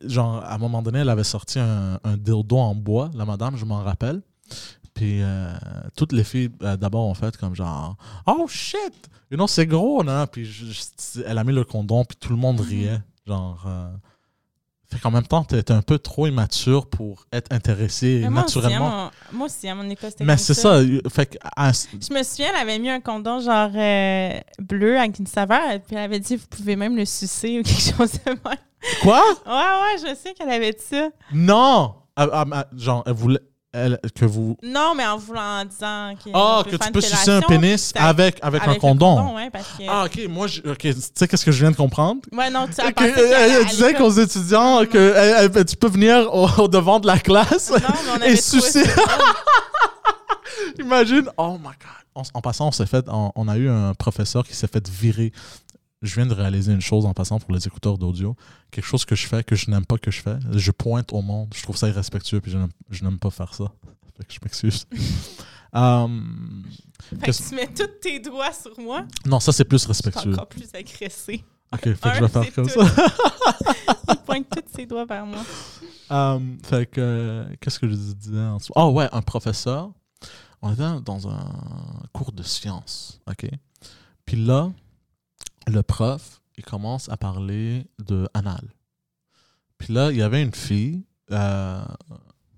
genre, 0.05 0.37
à 0.45 0.55
un 0.55 0.59
moment 0.59 0.83
donné, 0.83 1.01
elle 1.01 1.09
avait 1.09 1.25
sorti 1.25 1.59
un, 1.59 1.99
un 2.05 2.17
dildo 2.17 2.57
en 2.57 2.75
bois, 2.75 3.11
la 3.15 3.25
madame, 3.25 3.57
je 3.57 3.65
m'en 3.65 3.83
rappelle. 3.83 4.23
Puis 4.95 5.21
euh, 5.23 5.53
toutes 5.97 6.13
les 6.13 6.25
filles, 6.25 6.51
euh, 6.63 6.77
d'abord, 6.77 7.07
ont 7.07 7.15
fait 7.15 7.37
comme 7.37 7.55
genre, 7.55 7.97
oh 8.27 8.47
shit! 8.49 9.11
You 9.31 9.37
know, 9.37 9.47
c'est 9.47 9.67
gros, 9.67 10.03
non? 10.05 10.27
Puis 10.27 10.45
je- 10.45 10.67
je- 10.67 11.21
elle 11.27 11.37
a 11.39 11.45
mis 11.45 11.53
le 11.53 11.65
condom, 11.65 12.05
puis 12.05 12.17
tout 12.19 12.31
le 12.31 12.37
monde 12.37 12.61
riait. 12.61 13.01
Genre. 13.27 13.63
euh, 13.67 13.91
Fait 14.91 14.99
qu'en 15.01 15.11
même 15.11 15.27
temps, 15.27 15.43
t'es 15.45 15.71
un 15.73 15.83
peu 15.83 15.99
trop 15.99 16.27
immature 16.27 16.87
pour 16.87 17.27
être 17.33 17.53
intéressé 17.53 18.21
aussi, 18.25 18.31
naturellement. 18.35 19.11
mon- 19.33 19.39
moi 19.39 19.47
aussi, 19.47 19.69
à 19.69 19.75
mon 19.75 19.89
école, 19.91 20.11
c'était 20.11 20.25
Mais 20.25 20.37
c'est 20.37 20.55
ça. 20.55 20.81
Fait 21.13 21.27
que. 21.27 21.39
Je 21.39 22.15
me 22.15 22.23
souviens, 22.23 22.51
elle 22.55 22.61
avait 22.63 22.79
mis 22.79 22.89
un 22.91 23.01
condom 23.01 23.41
genre 23.41 23.71
euh, 23.75 24.39
bleu 24.61 24.99
avec 24.99 25.19
une 25.19 25.27
saveur, 25.27 25.61
puis 25.87 25.97
elle 25.97 26.05
avait 26.05 26.21
dit 26.21 26.37
vous 26.37 26.47
pouvez 26.49 26.77
même 26.77 26.97
le 26.97 27.05
sucer 27.05 27.59
ou 27.59 27.63
quelque 27.63 27.81
chose 27.97 28.13
de 28.13 28.31
même. 28.31 28.39
Quoi? 29.03 29.23
Ouais, 29.47 29.53
ouais, 29.53 30.09
je 30.11 30.15
sais 30.15 30.33
qu'elle 30.35 30.51
avait 30.51 30.73
dit 30.73 30.85
ça. 30.89 31.09
Non! 31.33 31.95
Genre, 32.77 33.03
elle 33.07 33.13
voulait. 33.13 33.41
Elle- 33.77 34.01
que 34.15 34.25
vous. 34.25 34.57
Non, 34.63 34.95
mais 34.97 35.07
en 35.07 35.17
voulant 35.19 35.61
en 35.61 35.65
disant 35.65 36.15
que. 36.25 36.31
Ah, 36.35 36.63
que 36.65 36.77
tu 36.77 36.91
peux 36.93 37.01
sucer 37.01 37.31
un 37.31 37.43
pénis 37.43 37.93
avec, 37.95 38.39
avec, 38.43 38.63
un 38.67 38.75
condom. 38.77 39.35
ouais, 39.37 39.51
parce 39.51 39.69
que. 39.79 39.83
Ah, 39.89 40.05
ok. 40.07 40.29
Moi, 40.29 40.47
je- 40.47 40.61
ok, 40.63 40.79
tu 40.79 40.95
sais 41.15 41.29
qu'est-ce 41.29 41.45
que 41.45 41.53
je 41.53 41.61
viens 41.61 41.71
de 41.71 41.77
comprendre? 41.77 42.21
Ouais, 42.33 42.51
non, 42.51 42.67
tu 42.67 42.81
as 42.81 42.93
Que- 42.93 43.05
elle, 43.05 43.53
elle 43.61 43.67
disait 43.67 43.95
qu'aux 43.95 44.11
étudiants 44.11 44.85
que 44.87 45.15
elle- 45.17 45.51
elle- 45.55 45.65
tu 45.65 45.77
peux 45.77 45.89
venir 45.89 46.29
au, 46.33 46.49
au 46.63 46.69
devant 46.69 46.99
de 47.01 47.07
la 47.07 47.19
classe 47.19 47.71
Non, 47.71 47.77
mais 47.79 48.11
on 48.13 48.23
avait 48.23 48.33
et 48.33 48.37
sucer. 48.37 48.85
Imagine, 50.79 51.29
oh 51.37 51.59
my 51.59 51.65
god. 51.65 51.75
En, 52.15 52.23
en 52.33 52.41
passant, 52.41 52.69
on 52.69 52.73
s'est 52.73 52.87
fait, 52.87 53.05
on, 53.09 53.31
on 53.35 53.47
a 53.49 53.57
eu 53.59 53.69
un 53.69 53.93
professeur 53.93 54.47
qui 54.47 54.55
s'est 54.55 54.69
fait 54.69 54.89
virer. 54.89 55.33
Je 56.07 56.15
viens 56.15 56.27
de 56.27 56.35
réaliser 56.35 56.73
une 56.73 56.81
chose 56.81 57.05
en 57.07 57.13
passant 57.15 57.39
pour 57.39 57.53
les 57.53 57.67
écouteurs 57.67 57.99
d'audio. 57.99 58.37
Quelque 58.71 58.85
chose 58.85 59.05
que 59.05 59.15
je 59.15 59.27
fais 59.27 59.43
que 59.45 59.55
je 59.57 59.71
n'aime 59.71 59.85
pas 59.87 59.99
que 59.99 60.11
je 60.11 60.21
fais. 60.23 60.37
Je 60.53 60.71
pointe 60.71 61.13
au 61.13 61.23
monde. 61.23 61.53
Je 61.55 61.63
trouve 61.63 61.77
ça 61.77 61.89
irrespectueux 61.89 62.41
puis 62.41 62.51
je 62.91 63.05
n'aime- 63.05 63.19
pas 63.19 63.31
faire 63.31 63.53
ça. 63.55 63.65
Fait 64.17 64.25
que 64.25 64.33
je 64.33 64.39
m'excuse. 64.43 64.87
Um, 65.73 66.63
Fait 67.21 67.33
que 67.33 67.49
tu 67.49 67.55
mets 67.55 67.67
tous 67.67 67.87
tes 68.01 68.19
doigts 68.19 68.53
sur 68.53 68.79
moi, 68.81 69.05
non, 69.27 69.41
ça 69.41 69.53
c'est 69.53 69.65
plus 69.65 69.77
je 69.77 69.83
suis 69.83 69.89
respectueux. 69.89 70.33
encore 70.33 70.47
plus 70.49 70.69
agressée. 70.75 71.45
Ok, 71.71 71.83
fait 71.83 71.95
que 72.01 72.09
Un, 72.09 72.15
je 72.15 72.21
vais 72.25 72.29
faire 72.29 72.55
comme 72.55 72.67
tout. 72.67 72.81
ça. 72.81 73.07
Il 74.09 74.17
pointe 74.25 74.47
tous 74.49 74.63
ses 74.75 74.87
doigts 74.87 75.05
vers 75.05 75.27
moi. 75.27 75.45
Um, 76.09 76.57
fait 76.65 76.87
que, 76.87 77.01
euh, 77.01 77.45
qu'est-ce 77.61 77.79
que 77.79 77.89
je 77.89 77.95
disais 77.95 78.39
en 78.41 78.57
dessous? 78.57 78.73
Oh 78.75 78.91
ouais, 78.93 79.09
un 79.13 79.21
professeur. 79.21 79.91
On 80.63 80.73
était 80.73 81.01
dans 81.05 81.29
un 81.29 81.53
cours 82.13 82.33
de 82.33 82.43
sciences, 82.43 83.21
OK? 83.29 83.47
Puis 84.25 84.37
là, 84.43 84.73
le 85.67 85.83
prof, 85.83 86.41
il 86.57 86.65
commence 86.65 87.09
à 87.09 87.17
parler 87.17 87.87
de 87.99 88.29
anal. 88.35 88.65
Puis 89.79 89.93
là, 89.93 90.11
il 90.11 90.17
y 90.17 90.23
avait 90.23 90.43
une 90.43 90.55
fille 90.55 91.05
euh, 91.31 91.85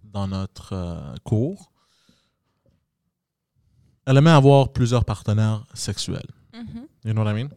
dans 0.05 0.29
notre 0.29 0.73
euh, 0.73 1.15
cours. 1.25 1.73
Elle 4.07 4.17
aimait 4.17 4.31
avoir 4.31 4.73
plusieurs 4.73 5.05
partenaires 5.05 5.67
sexuels. 5.75 6.31
Mhm. 6.55 6.87
You 7.05 7.13
know 7.13 7.23
what 7.23 7.31
I 7.31 7.35
mean? 7.35 7.49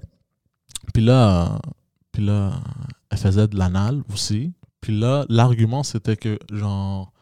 Puis 0.94 1.04
là, 1.04 1.54
euh, 1.54 1.58
puis 2.12 2.26
là, 2.26 2.60
elle 3.10 3.18
faisait 3.18 3.48
de 3.48 3.58
l'anal 3.58 4.04
aussi. 4.12 4.54
Puis 4.82 4.98
là, 4.98 5.26
l'argument, 5.30 5.84
c'était 5.84 6.18
que, 6.18 6.40
genre, 6.52 7.14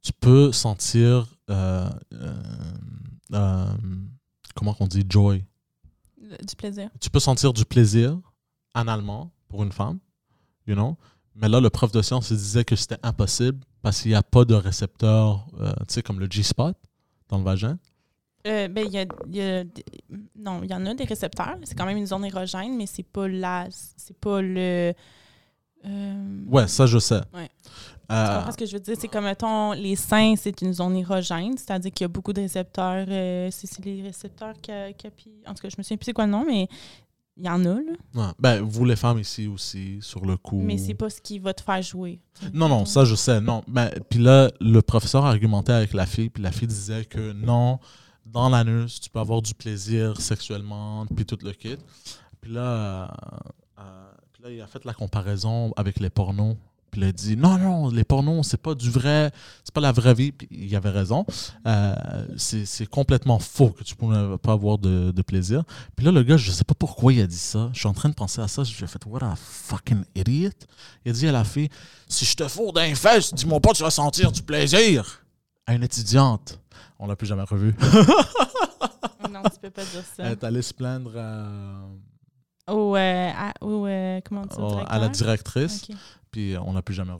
tu 0.00 0.12
peux 0.12 0.50
sentir, 0.50 1.26
euh, 1.50 1.88
comment 4.54 4.74
qu'on 4.74 4.86
dit, 4.86 5.04
joy. 5.08 5.44
Le- 6.38 6.44
Du 6.44 6.56
plaisir. 6.56 6.88
Tu 7.00 7.08
peux 7.10 7.20
sentir 7.20 7.52
du 7.52 7.64
plaisir 7.64 8.18
analement 8.74 9.30
pour 9.48 9.62
une 9.62 9.72
femme, 9.72 9.98
you 10.66 10.74
know? 10.74 10.96
Mais 11.34 11.48
là, 11.48 11.60
le 11.60 11.70
prof 11.70 11.90
de 11.92 12.02
sciences 12.02 12.30
il 12.30 12.36
disait 12.36 12.64
que 12.64 12.76
c'était 12.76 12.98
impossible 13.02 13.60
parce 13.82 14.00
qu'il 14.02 14.10
n'y 14.10 14.14
a 14.16 14.22
pas 14.22 14.44
de 14.44 14.54
récepteur, 14.54 15.46
euh, 15.60 15.72
tu 15.88 15.94
sais, 15.94 16.02
comme 16.02 16.20
le 16.20 16.26
G-spot 16.30 16.76
dans 17.28 17.38
le 17.38 17.44
vagin. 17.44 17.78
Euh, 18.46 18.68
ben, 18.68 18.86
il 18.86 18.92
y 18.92 18.98
a, 18.98 19.62
y 19.62 19.66
non, 20.36 20.60
il 20.64 20.70
y 20.70 20.74
en 20.74 20.84
a 20.86 20.94
des 20.94 21.04
récepteurs. 21.04 21.56
C'est 21.62 21.74
quand 21.76 21.86
même 21.86 21.96
une 21.96 22.06
zone 22.06 22.24
érogène, 22.24 22.76
mais 22.76 22.86
c'est 22.86 23.02
pas 23.04 23.28
la, 23.28 23.68
c'est 23.70 24.16
pas 24.18 24.42
le. 24.42 24.92
euh, 25.86 26.44
Ouais, 26.48 26.66
ça, 26.68 26.86
je 26.86 26.98
sais. 26.98 27.20
Ouais. 27.32 27.48
Euh, 28.12 28.26
Tu 28.28 28.34
comprends 28.36 28.52
ce 28.52 28.56
que 28.58 28.66
je 28.66 28.72
veux 28.72 28.80
dire? 28.80 28.96
C'est 28.98 29.08
comme, 29.08 29.24
mettons, 29.24 29.72
les 29.72 29.96
seins, 29.96 30.34
c'est 30.36 30.60
une 30.62 30.72
zone 30.72 30.96
érogène, 30.96 31.56
c'est-à-dire 31.56 31.92
qu'il 31.92 32.04
y 32.04 32.06
a 32.06 32.08
beaucoup 32.08 32.32
de 32.32 32.40
récepteurs. 32.42 33.06
euh, 33.08 33.48
c'est 33.50 33.84
les 33.84 34.02
récepteurs 34.02 34.54
capi... 34.60 35.30
En 35.46 35.54
tout 35.54 35.62
cas, 35.62 35.68
je 35.68 35.76
me 35.78 35.82
souviens 35.82 35.96
plus 35.96 36.04
c'est 36.06 36.12
quoi 36.12 36.26
le 36.26 36.32
nom, 36.32 36.44
mais 36.46 36.68
il 37.36 37.46
y 37.46 37.48
en 37.48 37.64
a, 37.64 37.74
là. 37.74 37.80
ouais. 38.14 38.32
Ben, 38.38 38.60
vous, 38.60 38.84
les 38.84 38.96
femmes 38.96 39.18
ici 39.18 39.46
aussi, 39.46 39.98
sur 40.02 40.24
le 40.26 40.36
coup. 40.36 40.60
Mais 40.60 40.76
c'est 40.76 40.92
pas 40.94 41.08
ce 41.08 41.20
qui 41.20 41.38
va 41.38 41.54
te 41.54 41.62
faire 41.62 41.80
jouer. 41.80 42.20
Non, 42.52 42.68
non, 42.68 42.84
ça 42.84 43.04
je 43.06 43.14
sais, 43.14 43.40
non. 43.40 43.62
Mais 43.66 43.90
puis 44.10 44.18
là, 44.18 44.50
le 44.60 44.82
professeur 44.82 45.24
argumentait 45.24 45.72
avec 45.72 45.94
la 45.94 46.04
fille, 46.04 46.28
puis 46.28 46.42
la 46.42 46.52
fille 46.52 46.68
disait 46.68 47.06
que 47.06 47.32
non, 47.32 47.78
dans 48.26 48.50
l'anus, 48.50 49.00
tu 49.00 49.08
peux 49.08 49.18
avoir 49.18 49.40
du 49.40 49.54
plaisir 49.54 50.20
sexuellement, 50.20 51.06
puis 51.16 51.24
tout 51.24 51.38
le 51.42 51.52
kit. 51.52 51.78
Puis 52.42 52.52
là, 52.52 52.60
euh, 52.60 53.06
euh, 53.78 54.10
puis 54.32 54.42
là, 54.44 54.50
il 54.50 54.60
a 54.60 54.66
fait 54.66 54.84
la 54.84 54.92
comparaison 54.92 55.72
avec 55.76 56.00
les 56.00 56.10
pornos 56.10 56.56
Puis 56.92 57.00
il 57.00 57.04
a 57.04 57.12
dit 57.12 57.36
non, 57.38 57.56
non, 57.56 57.88
les 57.88 58.04
pornos, 58.04 58.46
c'est 58.46 58.60
pas 58.60 58.74
du 58.74 58.90
vrai, 58.90 59.32
c'est 59.64 59.72
pas 59.72 59.80
la 59.80 59.92
vraie 59.92 60.12
vie. 60.12 60.30
Puis 60.30 60.46
il 60.50 60.76
avait 60.76 60.90
raison. 60.90 61.24
Euh, 61.66 61.94
c'est 62.36 62.86
complètement 62.86 63.38
faux 63.38 63.70
que 63.70 63.82
tu 63.82 63.96
pourrais 63.96 64.36
pas 64.38 64.52
avoir 64.52 64.76
de, 64.76 65.10
de 65.10 65.22
plaisir. 65.22 65.64
Puis 65.96 66.04
là, 66.04 66.12
le 66.12 66.22
gars, 66.22 66.36
je 66.36 66.50
sais 66.50 66.64
pas 66.64 66.74
pourquoi 66.74 67.14
il 67.14 67.22
a 67.22 67.26
dit 67.26 67.34
ça. 67.36 67.70
Je 67.72 67.78
suis 67.80 67.88
en 67.88 67.94
train 67.94 68.10
de 68.10 68.14
penser 68.14 68.42
à 68.42 68.46
ça. 68.46 68.62
J'ai 68.62 68.86
fait, 68.86 69.04
what 69.06 69.24
a 69.24 69.34
fucking 69.36 70.04
idiot. 70.14 70.50
Il 71.06 71.10
a 71.10 71.14
dit 71.14 71.26
à 71.26 71.32
la 71.32 71.44
fille, 71.44 71.70
si 72.08 72.26
je 72.26 72.36
te 72.36 72.46
fous 72.46 72.70
d'un 72.72 72.94
fesses, 72.94 73.32
dis-moi 73.32 73.58
pas 73.58 73.70
que 73.70 73.78
tu 73.78 73.82
vas 73.82 73.90
sentir 73.90 74.30
du 74.30 74.42
plaisir. 74.42 75.22
À 75.66 75.74
une 75.74 75.82
étudiante. 75.84 76.60
On 76.98 77.06
l'a 77.06 77.16
plus 77.16 77.26
jamais 77.26 77.44
revue. 77.44 77.74
non, 79.30 79.42
tu 79.44 79.58
peux 79.62 79.70
pas 79.70 79.84
dire 79.84 80.04
ça. 80.14 80.24
Elle 80.24 80.32
est 80.32 80.44
allée 80.44 80.60
se 80.62 80.74
plaindre 80.74 81.12
à, 81.16 82.72
Ou, 82.72 82.96
euh, 82.96 83.30
à, 83.34 83.52
ou 83.64 83.86
euh, 83.86 84.20
comment 84.24 84.44
Oh, 84.58 84.78
à 84.86 84.98
la 84.98 85.08
directrice. 85.08 85.88
Puis 86.32 86.56
on 86.60 86.72
l'a 86.72 86.82
plus 86.82 86.94
jamais. 86.94 87.12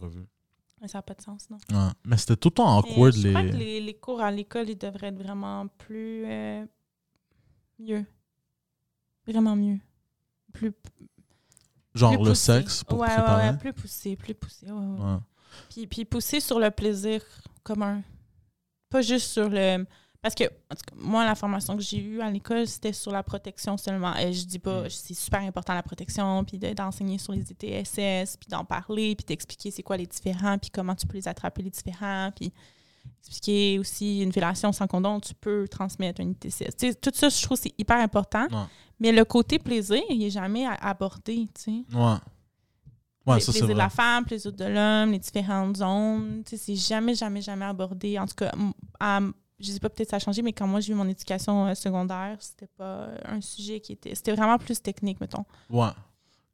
Mais 0.81 0.89
Ça 0.89 0.99
n'a 0.99 1.03
pas 1.03 1.15
de 1.15 1.23
sens, 1.23 1.49
non. 1.49 1.59
Ouais. 1.71 1.93
Mais 2.05 2.17
c'était 2.17 2.35
tout 2.35 2.49
le 2.49 2.55
temps 2.55 2.79
awkward. 2.79 3.15
je 3.15 3.29
crois 3.29 3.43
que 3.43 3.47
les... 3.49 3.53
les, 3.53 3.81
les 3.81 3.95
cours 3.95 4.21
à 4.21 4.31
l'école, 4.33 4.69
ils 4.69 4.77
devraient 4.77 5.09
être 5.09 5.23
vraiment 5.23 5.69
plus 5.69 6.25
euh, 6.27 6.67
mieux. 7.79 8.05
Vraiment 9.27 9.55
mieux. 9.55 9.79
Plus, 10.53 10.73
Genre 11.95 12.13
plus 12.15 12.25
le 12.25 12.31
poussé. 12.31 12.35
sexe 12.59 12.83
pour 12.85 12.99
ouais, 12.99 13.09
ouais, 13.09 13.17
ouais, 13.51 13.57
plus 13.59 13.73
poussé, 13.73 14.17
plus 14.17 14.35
poussé. 14.35 14.67
ouais, 14.71 14.73
ouais. 14.73 15.17
Puis, 15.71 15.87
puis 15.87 16.05
pousser 16.05 16.41
sur 16.41 16.59
le 16.59 16.71
plaisir 16.71 17.23
commun. 17.63 18.03
Pas 18.89 19.03
juste 19.03 19.29
sur 19.31 19.49
le. 19.49 19.87
Parce 20.23 20.37
que, 20.37 20.45
en 20.45 20.77
tout 20.77 20.85
cas, 20.87 20.95
moi, 20.97 21.25
la 21.25 21.35
formation 21.35 21.77
que 21.77 21.83
j'ai 21.83 21.99
eue 21.99 22.21
à 22.21 22.31
l'école, 22.31 22.67
c'était 22.69 22.93
sur 22.93 23.11
la 23.11 23.25
protection 23.25 23.77
seulement. 23.77 24.15
Et 24.17 24.33
je 24.33 24.47
dis 24.47 24.61
pas, 24.61 24.83
Mm. 24.83 24.91
c'est 24.91 25.15
super 25.15 25.41
important 25.41 25.75
la 25.75 25.83
protection, 25.83 26.45
puis 26.45 26.59
de- 26.59 26.73
d'enseigner 26.73 27.19
sur 27.19 27.33
les 27.33 27.43
ETSS, 27.51 28.37
puis 28.37 28.49
d'en 28.49 28.65
parler, 28.65 29.17
puis 29.17 29.25
d'expliquer 29.27 29.73
c'est 29.73 29.83
quoi 29.83 29.97
les 29.97 30.07
différents, 30.07 30.59
puis 30.59 30.71
comment 30.71 30.95
tu 30.95 31.09
peux 31.09 31.17
les 31.17 31.27
attraper 31.27 31.63
les 31.63 31.71
différents, 31.71 32.31
puis 32.37 32.53
expliquer 33.19 33.81
aussi 33.81 34.21
une 34.23 34.31
violation 34.31 34.71
sans 34.71 34.87
condom, 34.87 35.19
tu 35.19 35.35
peux 35.35 35.67
transmettre 35.69 36.21
un. 36.21 36.33
Tu 36.35 36.51
sais, 36.53 36.71
tout 36.95 37.11
ça, 37.13 37.29
je 37.29 37.43
trouve 37.43 37.57
que 37.59 37.65
c'est 37.65 37.75
hyper 37.77 37.97
important. 37.99 38.45
Ouais. 38.45 38.67
Mais 39.01 39.11
le 39.11 39.25
côté 39.25 39.59
plaisir, 39.59 40.01
il 40.09 40.21
n'est 40.21 40.31
jamais 40.31 40.67
abordé, 40.81 41.49
tu 41.53 41.61
sais. 41.63 41.71
Ouais. 41.99 42.15
Ouais, 43.27 43.35
Le 43.37 43.41
ça 43.41 43.53
plaisir 43.53 43.69
de 43.69 43.73
la 43.75 43.89
femme, 43.89 44.25
plaisir 44.25 44.53
de 44.53 44.65
l'homme, 44.65 45.11
les 45.13 45.19
différentes 45.19 45.77
zones. 45.77 46.43
Tu 46.45 46.57
sais, 46.57 46.57
c'est 46.65 46.77
jamais, 46.77 47.15
jamais, 47.17 47.41
jamais 47.41 47.65
abordé. 47.65 48.19
En 48.21 48.27
tout 48.27 48.35
cas, 48.37 48.53
à- 49.01 49.21
je 49.63 49.71
sais 49.71 49.81
pas, 49.81 49.89
peut-être 49.89 50.11
ça 50.11 50.17
a 50.17 50.19
changé, 50.19 50.43
mais 50.43 50.53
quand 50.53 50.67
moi 50.67 50.81
j'ai 50.81 50.93
eu 50.93 50.97
mon 50.97 51.09
éducation 51.09 51.67
euh, 51.67 51.75
secondaire, 51.75 52.37
c'était 52.41 52.69
pas 52.77 53.09
un 53.25 53.41
sujet 53.41 53.81
qui 53.81 53.93
était. 53.93 54.15
C'était 54.15 54.33
vraiment 54.35 54.59
plus 54.59 54.81
technique, 54.83 55.21
mettons. 55.21 55.45
Ouais. 55.71 55.89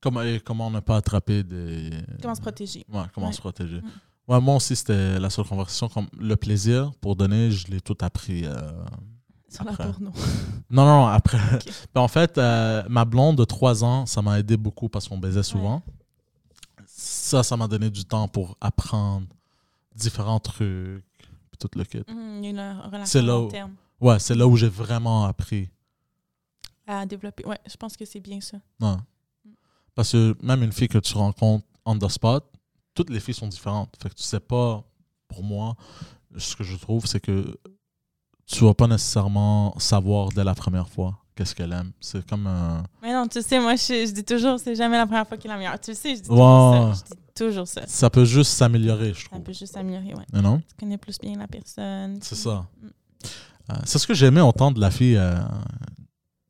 Comment, 0.00 0.22
et 0.22 0.40
comment 0.44 0.70
ne 0.70 0.80
pas 0.80 0.96
attraper 0.96 1.42
des. 1.42 1.90
Comment 2.22 2.34
se 2.34 2.40
protéger. 2.40 2.84
Ouais, 2.92 3.02
comment 3.14 3.26
Ouais. 3.28 3.32
se 3.32 3.40
protéger. 3.40 3.80
Mm. 3.80 3.90
Ouais, 4.28 4.40
moi 4.40 4.56
aussi, 4.56 4.76
c'était 4.76 5.18
la 5.18 5.30
seule 5.30 5.46
conversation. 5.46 5.88
Comme 5.88 6.06
le 6.18 6.36
plaisir, 6.36 6.92
pour 7.00 7.16
donner, 7.16 7.50
je 7.50 7.66
l'ai 7.68 7.80
tout 7.80 7.96
appris. 8.02 8.44
euh, 8.44 8.54
Sur 9.48 9.64
la 9.64 9.72
porno. 9.72 10.12
Non, 10.70 10.84
non, 10.84 11.06
après. 11.06 11.38
Ben, 11.94 12.02
en 12.02 12.08
fait, 12.08 12.36
euh, 12.36 12.82
ma 12.90 13.04
blonde 13.06 13.36
de 13.38 13.44
3 13.44 13.82
ans, 13.84 14.04
ça 14.06 14.20
m'a 14.22 14.38
aidé 14.38 14.56
beaucoup 14.58 14.88
parce 14.90 15.08
qu'on 15.08 15.16
baisait 15.18 15.42
souvent. 15.42 15.82
Ça, 16.86 17.42
ça 17.42 17.56
m'a 17.56 17.66
donné 17.68 17.90
du 17.90 18.04
temps 18.04 18.28
pour 18.28 18.56
apprendre 18.60 19.26
différents 19.94 20.40
trucs, 20.40 21.02
puis 21.58 21.68
tout 21.68 21.78
le 21.78 21.84
kit. 21.84 22.02
Mhm, 22.08 22.38
il 22.42 22.44
y 22.44 22.58
a 22.58 22.70
une 22.72 22.80
relation 22.80 23.06
C'est 23.06 23.22
là 23.22 23.40
où- 23.40 23.48
terme 23.48 23.74
Ouais, 24.00 24.18
c'est 24.18 24.34
là 24.34 24.46
où 24.46 24.56
j'ai 24.56 24.68
vraiment 24.68 25.24
appris. 25.24 25.68
à 26.86 27.04
développer. 27.04 27.44
Ouais, 27.46 27.58
je 27.68 27.76
pense 27.76 27.96
que 27.96 28.04
c'est 28.04 28.20
bien 28.20 28.40
ça. 28.40 28.58
Ouais. 28.80 28.94
Parce 29.94 30.12
que 30.12 30.34
même 30.42 30.62
une 30.62 30.72
fille 30.72 30.88
que 30.88 30.98
tu 30.98 31.14
rencontres 31.14 31.66
on 31.84 31.98
the 31.98 32.08
spot, 32.08 32.44
toutes 32.94 33.10
les 33.10 33.20
filles 33.20 33.34
sont 33.34 33.48
différentes. 33.48 33.94
Fait 34.02 34.08
que 34.10 34.14
tu 34.14 34.22
sais 34.22 34.40
pas, 34.40 34.84
pour 35.26 35.42
moi, 35.42 35.74
ce 36.36 36.54
que 36.56 36.64
je 36.64 36.76
trouve, 36.76 37.06
c'est 37.06 37.20
que 37.20 37.58
tu 38.46 38.64
vas 38.64 38.74
pas 38.74 38.86
nécessairement 38.86 39.78
savoir 39.78 40.28
dès 40.30 40.44
la 40.44 40.54
première 40.54 40.88
fois 40.88 41.18
qu'est-ce 41.38 41.54
qu'elle 41.54 41.72
aime. 41.72 41.92
C'est 42.00 42.26
comme 42.28 42.46
un. 42.48 42.82
Mais 43.00 43.12
non, 43.12 43.28
tu 43.28 43.40
sais, 43.40 43.60
moi, 43.60 43.76
je, 43.76 44.06
je 44.06 44.12
dis 44.12 44.24
toujours, 44.24 44.58
c'est 44.58 44.74
jamais 44.74 44.96
la 44.98 45.06
première 45.06 45.26
fois 45.26 45.36
qui 45.36 45.46
est 45.46 45.50
la 45.50 45.56
meilleure. 45.56 45.78
Tu 45.80 45.90
le 45.92 45.96
sais, 45.96 46.16
je 46.16 46.22
dis 46.22 46.28
toujours 46.28 46.74
ça. 46.74 46.92
Je 47.08 47.14
dis 47.14 47.20
toujours 47.34 47.68
ça. 47.68 47.86
Ça 47.86 48.10
peut 48.10 48.24
juste 48.24 48.50
s'améliorer, 48.52 49.14
je 49.14 49.22
Ça 49.22 49.28
trouve. 49.30 49.42
peut 49.42 49.52
juste 49.52 49.72
s'améliorer, 49.74 50.14
ouais. 50.14 50.24
You 50.34 50.40
know? 50.40 50.58
Tu 50.68 50.74
connais 50.78 50.98
plus 50.98 51.16
bien 51.18 51.36
la 51.38 51.46
personne. 51.46 52.18
C'est 52.22 52.34
puis- 52.34 52.42
ça. 52.44 52.66
Mm. 52.82 52.86
Euh, 53.70 53.74
c'est 53.84 53.98
ce 53.98 54.06
que 54.06 54.14
j'aimais 54.14 54.40
entendre 54.40 54.76
de 54.76 54.80
la 54.80 54.90
fille 54.90 55.16
euh, 55.16 55.38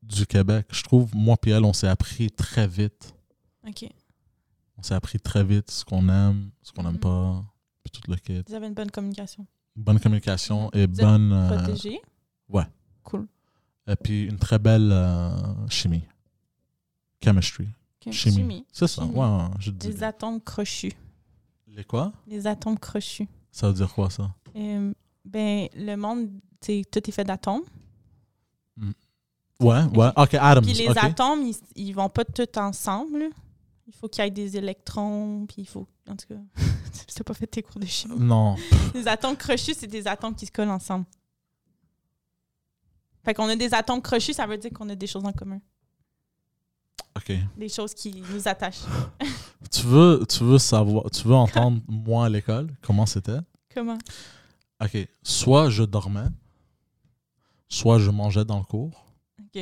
du 0.01 0.25
Québec. 0.25 0.65
Je 0.71 0.81
trouve, 0.83 1.13
moi 1.15 1.35
et 1.45 1.49
elle, 1.51 1.65
on 1.65 1.73
s'est 1.73 1.87
appris 1.87 2.31
très 2.31 2.67
vite. 2.67 3.13
OK. 3.67 3.85
On 4.77 4.83
s'est 4.83 4.93
appris 4.95 5.19
très 5.19 5.43
vite 5.43 5.69
ce 5.69 5.83
qu'on 5.85 6.07
aime, 6.09 6.49
ce 6.63 6.71
qu'on 6.71 6.83
n'aime 6.83 6.93
Mhm. 6.93 6.99
pas, 6.99 7.43
puis 7.83 7.91
tout 7.91 8.09
le 8.09 8.15
kit. 8.17 8.41
Vous 8.47 8.53
avez 8.55 8.67
une 8.67 8.73
bonne 8.73 8.89
communication. 8.89 9.45
Bonne 9.75 9.99
communication 9.99 10.69
et 10.73 10.87
Vous 10.87 10.99
êtes 10.99 11.05
bonne. 11.05 11.31
euh, 11.33 11.57
Protégée. 11.63 12.01
ouais. 12.49 12.63
Cool. 13.03 13.27
Et 13.87 13.95
puis 13.95 14.25
une 14.25 14.37
très 14.37 14.59
belle 14.59 14.91
euh, 14.91 15.67
chimie. 15.69 16.03
Chemistry. 17.23 17.67
Ok, 18.05 18.13
Chimie. 18.13 18.65
C'est 18.71 18.87
ça. 18.87 19.01
Chimie. 19.01 19.15
Ouais, 19.15 19.47
je 19.59 19.71
dis. 19.71 19.87
Les 19.87 20.03
atomes 20.03 20.39
crochus. 20.41 20.93
Les 21.67 21.83
quoi? 21.83 22.13
Les 22.27 22.47
atomes 22.47 22.77
crochus. 22.77 23.27
Ça 23.51 23.67
veut 23.67 23.73
dire 23.73 23.91
quoi, 23.93 24.09
ça? 24.09 24.33
Euh, 24.55 24.93
ben, 25.25 25.67
le 25.75 25.95
monde, 25.95 26.29
sais, 26.61 26.83
tout 26.89 27.07
est 27.07 27.11
fait 27.11 27.23
d'atomes. 27.23 27.63
Ouais, 29.59 29.83
ouais. 29.83 30.07
Ok, 30.15 30.35
atoms. 30.35 30.63
Puis 30.63 30.73
les 30.73 30.87
ok. 30.87 30.97
atomes, 30.97 31.41
ils, 31.41 31.55
ils 31.75 31.91
vont 31.91 32.07
pas 32.07 32.23
tous 32.23 32.57
ensemble. 32.57 33.25
Il 33.87 33.93
faut 33.93 34.07
qu'il 34.07 34.23
y 34.23 34.27
ait 34.27 34.31
des 34.31 34.55
électrons, 34.55 35.45
puis 35.47 35.63
il 35.63 35.67
faut... 35.67 35.87
En 36.07 36.15
tout 36.15 36.27
cas, 36.27 36.39
tu 36.55 37.19
n'as 37.19 37.23
pas 37.25 37.33
fait 37.33 37.47
tes 37.47 37.61
cours 37.61 37.81
de 37.81 37.85
chimie. 37.85 38.17
Non. 38.17 38.55
Les 38.93 39.07
atomes 39.07 39.35
crochus, 39.35 39.73
c'est 39.73 39.87
des 39.87 40.07
atomes 40.07 40.35
qui 40.35 40.45
se 40.45 40.51
collent 40.51 40.69
ensemble. 40.69 41.05
Fait 43.29 43.35
qu'on 43.35 43.47
a 43.47 43.55
des 43.55 43.71
atomes 43.75 44.01
crochus, 44.01 44.33
ça 44.33 44.47
veut 44.47 44.57
dire 44.57 44.71
qu'on 44.73 44.89
a 44.89 44.95
des 44.95 45.05
choses 45.05 45.23
en 45.23 45.31
commun. 45.31 45.59
Ok. 47.15 47.31
Des 47.57 47.69
choses 47.69 47.93
qui 47.93 48.23
nous 48.33 48.47
attachent. 48.47 48.81
Tu 49.71 49.85
veux, 49.85 50.25
tu 50.27 50.43
veux 50.43 50.57
savoir, 50.57 51.11
tu 51.11 51.27
veux 51.27 51.35
entendre 51.35 51.79
moi 51.87 52.25
à 52.25 52.29
l'école 52.29 52.69
comment 52.81 53.05
c'était? 53.05 53.37
Comment? 53.71 53.99
Ok. 54.83 55.07
Soit 55.21 55.69
je 55.69 55.83
dormais, 55.83 56.25
soit 57.67 57.99
je 57.99 58.09
mangeais 58.09 58.45
dans 58.45 58.57
le 58.57 58.63
cours, 58.63 59.05
OK. 59.39 59.61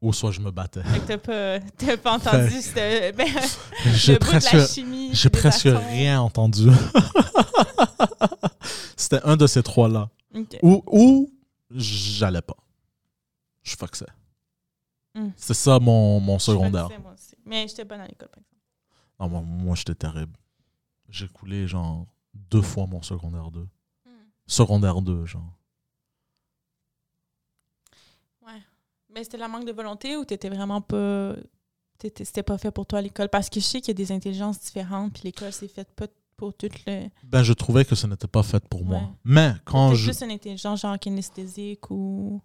ou 0.00 0.12
soit 0.12 0.30
je 0.30 0.40
me 0.40 0.52
battais. 0.52 0.84
Fait 0.84 1.00
que 1.00 1.06
t'as 1.06 1.18
pas, 1.18 1.66
t'as 1.76 1.96
pas 1.96 2.12
entendu 2.12 2.62
ce- 2.62 3.10
ben, 3.10 3.26
J'ai 3.94 4.12
le 4.12 4.18
bout 4.20 4.26
presque, 4.26 4.52
de 4.52 4.58
la 4.58 4.66
chimie. 4.68 5.10
j'ai 5.12 5.30
presque 5.30 5.68
rien 5.90 6.20
entendu. 6.20 6.68
C'était 8.96 9.22
un 9.24 9.36
de 9.36 9.48
ces 9.48 9.64
trois-là. 9.64 10.08
Ou, 10.62 10.84
ou 10.86 11.32
j'allais 11.74 12.42
pas. 12.42 12.56
Je 13.68 13.76
foxais. 13.76 14.06
Hmm. 15.14 15.30
C'est 15.36 15.54
ça 15.54 15.78
mon, 15.78 16.20
mon 16.20 16.38
Je 16.38 16.44
secondaire. 16.44 16.88
disais, 16.88 17.00
moi 17.00 17.12
aussi. 17.12 17.34
Mais 17.44 17.66
j'étais 17.68 17.84
bonne 17.84 18.00
à 18.00 18.06
l'école, 18.06 18.28
par 18.28 18.38
exemple. 18.38 18.56
Non, 19.20 19.28
moi, 19.28 19.40
moi, 19.42 19.74
j'étais 19.76 19.94
terrible. 19.94 20.32
J'ai 21.08 21.28
coulé 21.28 21.66
genre 21.66 22.06
deux 22.34 22.62
fois 22.62 22.86
mon 22.86 23.02
secondaire 23.02 23.50
2. 23.50 23.66
Secondaire 24.46 25.02
2, 25.02 25.26
genre. 25.26 25.52
Ouais. 28.46 28.62
Mais 29.10 29.24
c'était 29.24 29.36
la 29.38 29.48
manque 29.48 29.66
de 29.66 29.72
volonté 29.72 30.16
ou 30.16 30.24
t'étais 30.24 30.48
vraiment 30.48 30.80
pas. 30.80 31.34
C'était 32.00 32.42
pas 32.44 32.56
fait 32.58 32.70
pour 32.70 32.86
toi 32.86 33.00
à 33.00 33.02
l'école? 33.02 33.28
Parce 33.28 33.50
que 33.50 33.58
je 33.60 33.64
sais 33.64 33.80
qu'il 33.80 33.88
y 33.88 33.90
a 33.90 33.94
des 33.94 34.12
intelligences 34.12 34.60
différentes, 34.60 35.12
puis 35.12 35.22
l'école, 35.24 35.52
c'est 35.52 35.66
fait 35.68 35.88
pas 35.94 36.06
pour 36.36 36.54
tout 36.54 36.68
le. 36.86 37.08
Ben, 37.24 37.42
je 37.42 37.52
trouvais 37.52 37.84
que 37.84 37.94
ce 37.96 38.06
n'était 38.06 38.28
pas 38.28 38.42
fait 38.44 38.66
pour 38.68 38.84
moi. 38.84 39.10
Mais 39.24 39.54
quand 39.64 39.94
je. 39.94 40.04
plus 40.10 40.22
une 40.22 40.30
intelligence 40.30 40.80
genre 40.80 40.98
kinesthésique 40.98 41.90
ou. 41.90 42.40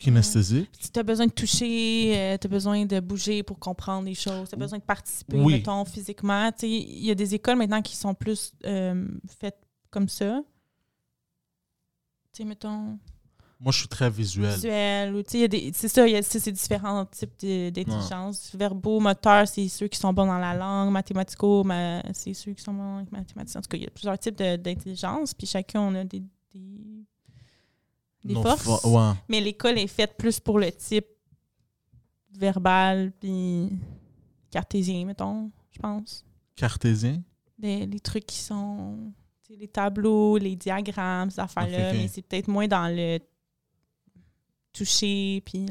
Kinesthésie. 0.00 0.66
Si 0.80 0.90
t'as 0.90 1.02
besoin 1.02 1.26
de 1.26 1.32
toucher, 1.32 2.12
euh, 2.16 2.36
t'as 2.38 2.48
besoin 2.48 2.84
de 2.86 2.98
bouger 3.00 3.42
pour 3.42 3.58
comprendre 3.58 4.06
les 4.06 4.14
choses, 4.14 4.48
t'as 4.48 4.56
besoin 4.56 4.78
de 4.78 4.82
participer, 4.84 5.36
Oui. 5.38 5.52
mettons, 5.54 5.84
physiquement. 5.84 6.50
Tu 6.52 6.60
sais, 6.60 6.68
Il 6.70 7.04
y 7.04 7.10
a 7.10 7.14
des 7.14 7.34
écoles 7.34 7.56
maintenant 7.58 7.82
qui 7.82 7.94
sont 7.94 8.14
plus 8.14 8.52
euh, 8.64 9.06
faites 9.38 9.58
comme 9.90 10.08
ça. 10.08 10.42
Tu 12.32 12.38
sais, 12.42 12.44
mettons, 12.44 12.98
Moi, 13.58 13.72
je 13.72 13.78
suis 13.80 13.88
très 13.88 14.08
visuel. 14.08 14.54
visuel, 14.54 15.14
ou 15.14 15.22
tu 15.22 15.38
sais, 15.46 15.70
c'est 15.74 15.88
ça, 15.88 16.06
il 16.08 16.12
y 16.12 16.16
a- 16.16 16.22
c'est 16.22 16.50
différents 16.50 17.04
types 17.04 17.38
d'intelligence. 17.44 18.54
Verbaux, 18.54 19.00
moteurs, 19.00 19.46
c'est 19.46 19.68
ceux 19.68 19.88
qui 19.88 19.98
sont 19.98 20.14
bons 20.14 20.24
dans 20.26 20.38
la 20.38 20.54
langue, 20.54 20.90
mathématico, 20.92 21.62
ma- 21.62 22.02
c'est 22.14 22.32
ceux 22.32 22.52
qui 22.54 22.62
sont 22.62 22.72
bons 22.72 22.96
avec 22.98 23.12
mathématiques. 23.12 23.56
En 23.56 23.60
tout 23.60 23.68
cas, 23.68 23.76
il 23.76 23.82
y 23.82 23.86
a 23.86 23.90
plusieurs 23.90 24.18
types 24.18 24.36
d'intelligence, 24.38 25.34
puis 25.34 25.46
chacun, 25.46 25.82
on 25.82 25.94
a 25.94 26.04
des, 26.04 26.20
des, 26.54 27.04
des 28.24 28.34
Nos 28.34 28.42
forces. 28.42 28.64
fo- 28.66 28.88
ouais. 29.12 29.18
Mais 29.28 29.40
l'école 29.40 29.78
est 29.78 29.86
faite 29.86 30.16
plus 30.16 30.38
pour 30.40 30.58
le 30.58 30.70
type 30.72 31.06
verbal 32.32 33.12
puis 33.20 33.70
cartésien, 34.50 35.04
mettons, 35.04 35.50
je 35.70 35.78
pense. 35.78 36.24
Cartésien? 36.56 37.22
Des, 37.58 37.86
les 37.86 38.00
trucs 38.00 38.26
qui 38.26 38.38
sont 38.38 39.12
les 39.50 39.66
tableaux, 39.68 40.38
les 40.38 40.54
diagrammes, 40.54 41.30
ces 41.30 41.40
affaires-là, 41.40 41.92
mais 41.92 42.06
c'est 42.08 42.22
peut-être 42.22 42.46
moins 42.48 42.68
dans 42.68 42.86
le 42.94 43.18
toucher 44.72 45.42
puis. 45.44 45.66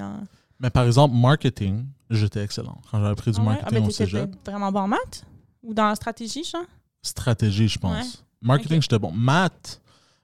Mais 0.60 0.70
par 0.70 0.86
exemple, 0.86 1.16
marketing, 1.16 1.86
j'étais 2.10 2.44
excellent. 2.44 2.82
Quand 2.92 3.00
j'avais 3.02 3.16
pris 3.16 3.32
du 3.32 3.40
Ah 3.40 3.44
ouais? 3.44 3.48
Ah, 3.50 3.72
marketing 3.72 3.80
ben, 3.82 3.88
au 3.88 3.92
cégep. 3.92 4.36
vraiment 4.46 4.72
bon 4.72 4.80
en 4.82 4.88
maths? 4.90 5.26
Ou 5.64 5.74
dans 5.74 5.88
la 5.88 5.96
stratégie, 5.96 6.44
genre? 6.44 6.66
stratégie, 7.02 7.70
je 7.70 7.80
pense. 7.80 8.16
Ouais. 8.16 8.20
Marketing, 8.42 8.82
j'étais 8.82 9.00
bon. 9.00 9.12
Maths, 9.14 9.82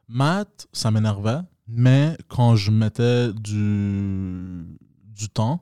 maths, 0.10 0.68
ça 0.74 0.92
m'énervait, 0.92 1.40
mais 1.68 2.18
quand 2.28 2.56
je 2.56 2.72
mettais 2.72 3.32
du, 3.34 4.66
du 5.04 5.30
temps, 5.30 5.62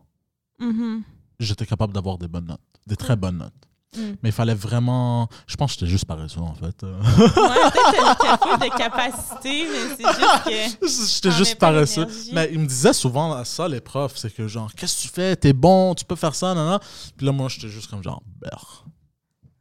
Mhm. 0.60 1.04
j'étais 1.40 1.66
capable 1.66 1.94
d'avoir 1.94 2.18
des 2.18 2.28
bonnes 2.28 2.46
notes, 2.46 2.62
des 2.88 2.96
très 2.96 3.16
bonnes 3.16 3.38
notes. 3.38 3.54
Mm. 3.96 4.14
Mais 4.24 4.30
il 4.30 4.32
fallait 4.32 4.56
vraiment. 4.56 5.28
Je 5.46 5.56
pense 5.56 5.74
que 5.74 5.80
j'étais 5.82 5.92
juste 5.92 6.06
paresseux, 6.06 6.40
en 6.40 6.56
fait. 6.56 6.82
Ouais, 6.82 6.90
peut-être 6.92 8.40
que 8.40 8.64
de 8.70 8.76
capacité, 8.78 9.68
mais 9.70 9.96
c'est 9.96 10.20
juste 10.20 10.80
que. 10.80 10.88
J'étais 11.16 11.32
juste 11.32 11.60
paresseux. 11.60 12.08
Mais 12.34 12.50
ils 12.52 12.58
me 12.58 12.66
disaient 12.66 12.94
souvent 12.94 13.44
ça, 13.44 13.68
les 13.68 13.82
profs, 13.82 14.18
c'est 14.18 14.34
que 14.34 14.48
genre, 14.48 14.74
qu'est-ce 14.74 14.98
que 14.98 15.02
tu 15.04 15.08
fais? 15.10 15.36
T'es 15.36 15.54
bon, 15.54 15.94
tu 15.94 16.06
peux 16.06 16.16
faire 16.16 16.34
ça, 16.34 16.56
non, 16.56 16.68
non. 16.72 16.80
Puis 17.16 17.26
là, 17.28 17.32
moi, 17.34 17.50
j'étais 17.50 17.70
juste 17.70 17.88
comme 17.88 18.02
genre, 18.02 18.24
berre. 18.42 18.84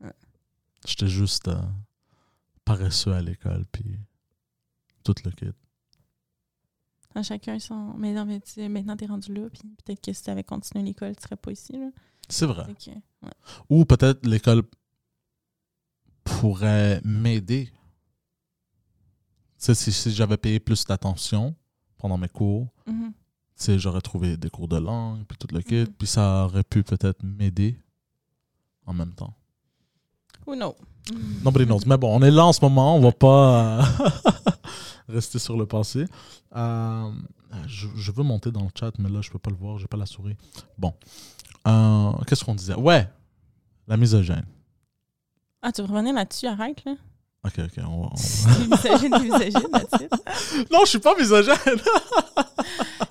Ouais. 0.01 0.13
J'étais 0.87 1.09
juste 1.09 1.49
euh, 1.49 1.61
paresseux 2.65 3.13
à 3.13 3.21
l'école, 3.21 3.67
puis 3.71 3.99
tout 5.05 5.15
le 5.27 5.31
kit. 5.33 5.51
À 7.15 7.23
chacun 7.23 7.59
son. 7.59 7.95
Mais 7.99 8.13
non, 8.13 8.25
mais 8.25 8.41
tu- 8.41 8.67
maintenant, 8.69 8.97
t'es 8.97 9.07
rendu 9.07 9.35
là, 9.35 9.49
puis 9.51 9.63
peut-être 9.85 10.01
que 10.01 10.13
si 10.13 10.23
t'avais 10.23 10.45
continué 10.45 10.83
l'école, 10.85 11.15
tu 11.17 11.23
serais 11.23 11.37
pas 11.37 11.53
ici. 11.53 11.75
C'est 12.29 12.47
vrai. 12.47 12.65
Fait 12.67 12.75
que- 12.75 12.91
ouais. 13.27 13.33
Ou 13.69 13.85
peut-être 13.85 14.27
l'école 14.27 14.63
pourrait 16.25 17.01
m'aider. 17.05 17.67
Tu 19.59 19.67
sais, 19.67 19.75
si, 19.75 19.93
si 19.93 20.11
j'avais 20.13 20.37
payé 20.37 20.59
plus 20.61 20.85
d'attention 20.87 21.55
pendant 21.99 22.17
mes 22.19 22.29
cours, 22.29 22.69
Mhm. 22.87 23.13
tu 23.13 23.15
sais, 23.57 23.79
j'aurais 23.79 24.01
trouvé 24.01 24.37
des 24.37 24.51
cours 24.51 24.69
de 24.69 24.77
langue, 24.79 25.25
puis 25.27 25.37
tout 25.39 25.49
le 25.55 25.61
kit, 25.61 25.81
Mhm. 25.83 25.87
puis 25.99 26.07
ça 26.09 26.45
aurait 26.47 26.65
pu 26.65 26.83
peut-être 26.83 27.23
m'aider 27.23 27.79
en 28.87 28.95
même 28.95 29.15
temps. 29.15 29.35
Who 30.47 30.55
knows? 30.57 30.75
Nobody 31.45 31.67
knows. 31.67 31.81
Mais 31.87 31.97
bon, 31.97 32.17
on 32.17 32.23
est 32.23 32.31
là 32.31 32.47
en 32.47 32.53
ce 32.53 32.61
moment, 32.65 32.97
on 32.97 33.01
va 33.01 33.13
pas 33.13 33.79
euh, 33.81 33.83
rester 35.13 35.39
sur 35.39 35.57
le 35.57 35.67
passé. 35.67 36.05
Euh, 36.57 37.11
je, 37.67 37.87
je 37.95 38.13
veux 38.13 38.23
monter 38.23 38.51
dans 38.51 38.63
le 38.63 38.71
chat, 38.79 38.93
mais 38.99 39.09
là, 39.09 39.21
je 39.23 39.31
peux 39.31 39.39
pas 39.39 39.51
le 39.51 39.57
voir, 39.57 39.79
j'ai 39.79 39.87
pas 39.87 39.97
la 39.97 40.07
souris. 40.07 40.37
Bon. 40.79 40.95
Euh, 41.69 42.13
Qu'est-ce 42.27 42.45
qu'on 42.45 42.55
disait? 42.55 42.75
Ouais, 42.75 43.09
la 43.87 43.97
misogyne. 43.97 44.45
Ah, 45.63 45.71
tu 45.73 45.83
veux 45.83 45.89
revenir 45.89 46.15
là-dessus? 46.15 46.47
Arrête, 46.47 46.85
là. 46.85 46.95
Ok, 47.45 47.55
ok. 47.59 47.85
on 47.87 48.05
on- 48.07 48.11
misogynes, 48.15 49.11
là-dessus. 49.73 50.09
non, 50.73 50.81
je 50.85 50.87
suis 50.91 50.99
pas 50.99 51.15
misogyne. 51.17 51.55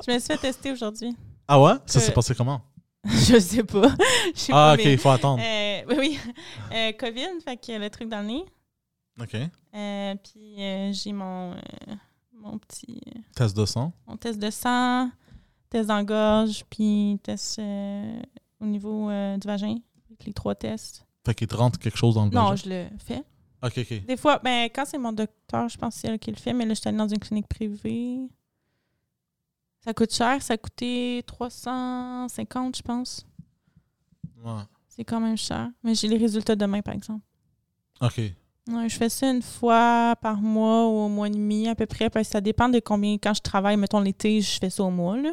Je 0.08 0.12
me 0.14 0.20
suis 0.20 0.28
fait 0.28 0.38
tester 0.38 0.72
aujourd'hui. 0.72 1.16
ah 1.48 1.62
ouais? 1.62 1.74
Ça 1.86 2.00
Euh, 2.00 2.02
s'est 2.02 2.12
passé 2.14 2.34
comment? 2.36 2.62
Je 3.06 3.40
sais 3.40 3.64
pas. 3.64 3.90
Je 4.36 4.40
sais 4.40 4.52
Ah, 4.54 4.56
pas, 4.56 4.74
ok, 4.74 4.82
mais- 4.86 4.94
il 4.94 4.98
faut 5.00 5.10
attendre. 5.10 5.42
Euh, 5.44 5.82
oui, 5.90 5.96
oui. 6.00 6.20
Euh, 6.74 6.92
COVID, 7.00 7.42
fait 7.44 7.58
que 7.58 7.78
le 7.80 7.90
truc 7.90 8.10
dans 8.10 8.22
le 8.22 8.28
nez. 8.28 8.46
Ok. 9.22 9.36
Euh, 9.36 10.16
puis 10.16 10.56
euh, 10.62 10.92
j'ai 10.94 11.14
mon, 11.14 11.52
euh, 11.54 11.58
mon 12.34 12.58
petit 12.58 13.00
Test 13.36 13.56
de 13.56 13.66
sang. 13.66 13.94
mon 14.08 14.18
test 14.18 14.40
de 14.40 14.50
sang, 14.50 15.10
test 15.70 15.88
d'engorge, 15.88 16.66
puis 16.70 17.20
test 17.24 17.60
au 18.60 18.66
niveau 18.66 19.10
du 19.10 19.48
vagin. 19.48 19.78
avec 20.10 20.26
Les 20.26 20.34
trois 20.34 20.56
tests. 20.56 21.06
Fait 21.26 21.36
qu'il 21.36 21.48
te 21.48 21.56
rentre 21.56 21.78
quelque 21.80 21.98
chose 21.98 22.16
dans 22.16 22.26
le 22.26 22.32
Non, 22.32 22.50
vagin? 22.50 22.56
je 22.56 22.70
le 22.70 22.86
fais. 22.98 23.24
Ok, 23.64 23.78
ok. 23.78 24.06
Des 24.06 24.18
fois, 24.18 24.40
ben, 24.40 24.70
quand 24.74 24.86
c'est 24.86 24.98
mon 24.98 25.14
docteur, 25.14 25.70
je 25.70 25.78
pense 25.78 25.94
que 25.96 26.02
c'est 26.02 26.08
elle 26.08 26.18
qui 26.20 26.32
le 26.32 26.38
fait, 26.38 26.52
mais 26.52 26.66
là, 26.66 26.74
je 26.74 26.80
suis 26.80 26.90
allée 26.90 26.98
dans 26.98 27.08
une 27.08 27.20
clinique 27.20 27.48
privée. 27.48 28.28
Ça 29.82 29.94
coûte 29.94 30.12
cher. 30.14 30.42
Ça 30.42 30.56
a 30.56 30.58
coûté 30.58 31.22
350, 31.28 32.78
je 32.78 32.82
pense. 32.82 33.26
Ouais. 34.44 34.64
C'est 34.90 35.04
quand 35.06 35.20
même 35.20 35.38
cher. 35.38 35.70
Mais 35.84 35.94
j'ai 35.94 36.08
les 36.08 36.18
résultats 36.18 36.56
demain, 36.56 36.82
par 36.82 36.96
exemple. 36.96 37.24
Ok. 38.02 38.20
Ouais, 38.69 38.88
je 38.88 38.95
fais 38.95 39.10
ça 39.10 39.30
une 39.30 39.41
fois 39.41 40.15
par 40.21 40.38
mois 40.38 40.88
ou 40.88 40.91
au 40.91 41.10
mois 41.10 41.28
et 41.28 41.32
demi 41.32 41.67
à 41.67 41.76
peu 41.76 41.88
près, 41.88 42.10
parce 42.10 42.28
que 42.28 42.32
ça 42.34 42.41
dépend 42.41 42.69
de 42.69 42.80
combien. 42.80 43.17
Quand 43.17 43.34
je 43.34 43.41
travaille, 43.41 43.76
mettons 43.76 44.00
l'été, 44.00 44.39
je 44.41 44.60
fais 44.60 44.69
ça 44.69 44.84
au 44.84 44.91
mois. 44.91 45.17
Là. 45.17 45.32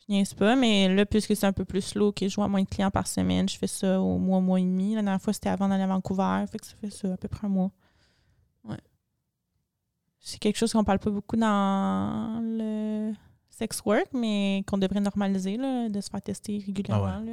Je 0.00 0.12
niaise 0.12 0.34
pas, 0.34 0.54
mais 0.54 0.94
là, 0.94 1.06
puisque 1.06 1.34
c'est 1.34 1.46
un 1.46 1.52
peu 1.52 1.64
plus 1.64 1.80
slow, 1.80 2.12
que 2.12 2.28
je 2.28 2.34
vois 2.34 2.48
moins 2.48 2.62
de 2.62 2.68
clients 2.68 2.90
par 2.90 3.06
semaine, 3.06 3.48
je 3.48 3.56
fais 3.56 3.66
ça 3.66 4.00
au 4.00 4.18
mois, 4.18 4.40
mois 4.40 4.60
et 4.60 4.64
demi. 4.64 4.94
La 4.94 5.02
dernière 5.02 5.20
fois, 5.20 5.32
c'était 5.32 5.48
avant 5.48 5.68
d'aller 5.68 5.84
à 5.84 5.86
Vancouver, 5.86 6.44
fait 6.50 6.58
que 6.58 6.66
ça 6.66 6.74
fait 6.80 6.90
ça 6.90 7.12
à 7.12 7.16
peu 7.16 7.28
près 7.28 7.46
un 7.46 7.50
mois. 7.50 7.70
Ouais. 8.64 8.80
C'est 10.20 10.38
quelque 10.38 10.56
chose 10.56 10.72
qu'on 10.72 10.84
parle 10.84 10.98
pas 10.98 11.10
beaucoup 11.10 11.36
dans 11.36 12.40
le 12.42 13.12
sex 13.48 13.80
work, 13.84 14.08
mais 14.12 14.62
qu'on 14.66 14.78
devrait 14.78 15.00
normaliser, 15.00 15.56
là, 15.56 15.88
de 15.88 16.00
se 16.02 16.10
faire 16.10 16.22
tester 16.22 16.62
régulièrement. 16.64 17.14
Ah 17.16 17.24
là. 17.24 17.32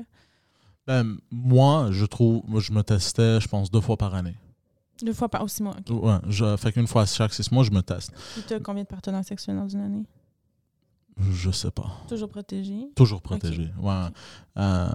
Ben, 0.87 1.17
moi, 1.29 1.89
je 1.91 2.05
trouve, 2.05 2.41
moi, 2.47 2.61
je 2.61 2.71
me 2.71 2.83
testais, 2.83 3.41
je 3.41 3.47
pense, 3.47 3.69
deux 3.69 3.81
fois 3.81 3.97
par 3.97 4.15
année. 4.15 4.35
Deux 5.01 5.13
fois 5.13 5.29
par 5.29 5.41
aussi 5.43 5.61
mois. 5.61 5.75
ok. 5.89 6.03
Ouais, 6.03 6.17
je, 6.29 6.55
fait 6.57 6.71
qu'une 6.71 6.87
fois 6.87 7.05
chaque 7.05 7.33
six 7.33 7.51
mois, 7.51 7.63
je 7.63 7.71
me 7.71 7.81
teste. 7.81 8.11
Puis 8.33 8.43
t'as 8.47 8.59
combien 8.59 8.83
de 8.83 8.87
partenaires 8.87 9.25
sexuels 9.25 9.57
dans 9.57 9.67
une 9.67 9.81
année? 9.81 10.03
Je 11.17 11.49
sais 11.51 11.71
pas. 11.71 11.91
Toujours 12.09 12.29
protégé? 12.29 12.89
Toujours 12.95 13.21
protégé. 13.21 13.69
Ouais. 13.79 14.07
Euh, 14.57 14.87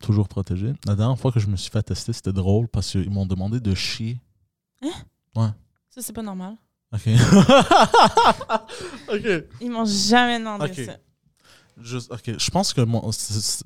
toujours 0.00 0.28
protégé. 0.28 0.72
La 0.86 0.96
dernière 0.96 1.18
fois 1.18 1.30
que 1.30 1.38
je 1.40 1.46
me 1.46 1.56
suis 1.56 1.70
fait 1.70 1.82
tester, 1.82 2.12
c'était 2.12 2.32
drôle 2.32 2.66
parce 2.68 2.90
qu'ils 2.90 3.10
m'ont 3.10 3.26
demandé 3.26 3.60
de 3.60 3.74
chier. 3.74 4.20
Ça, 4.82 6.02
c'est 6.02 6.12
pas 6.12 6.22
normal. 6.22 6.56
OK. 6.92 7.06
OK. 9.12 9.44
Ils 9.60 9.70
m'ont 9.70 9.84
jamais 9.84 10.38
demandé 10.38 10.72
ça. 10.84 10.96
Juste, 11.80 12.12
OK. 12.12 12.38
Je 12.38 12.50
pense 12.50 12.72
que 12.72 12.80
mon, 12.80 13.12
c'est- 13.12 13.40
c'est- 13.40 13.64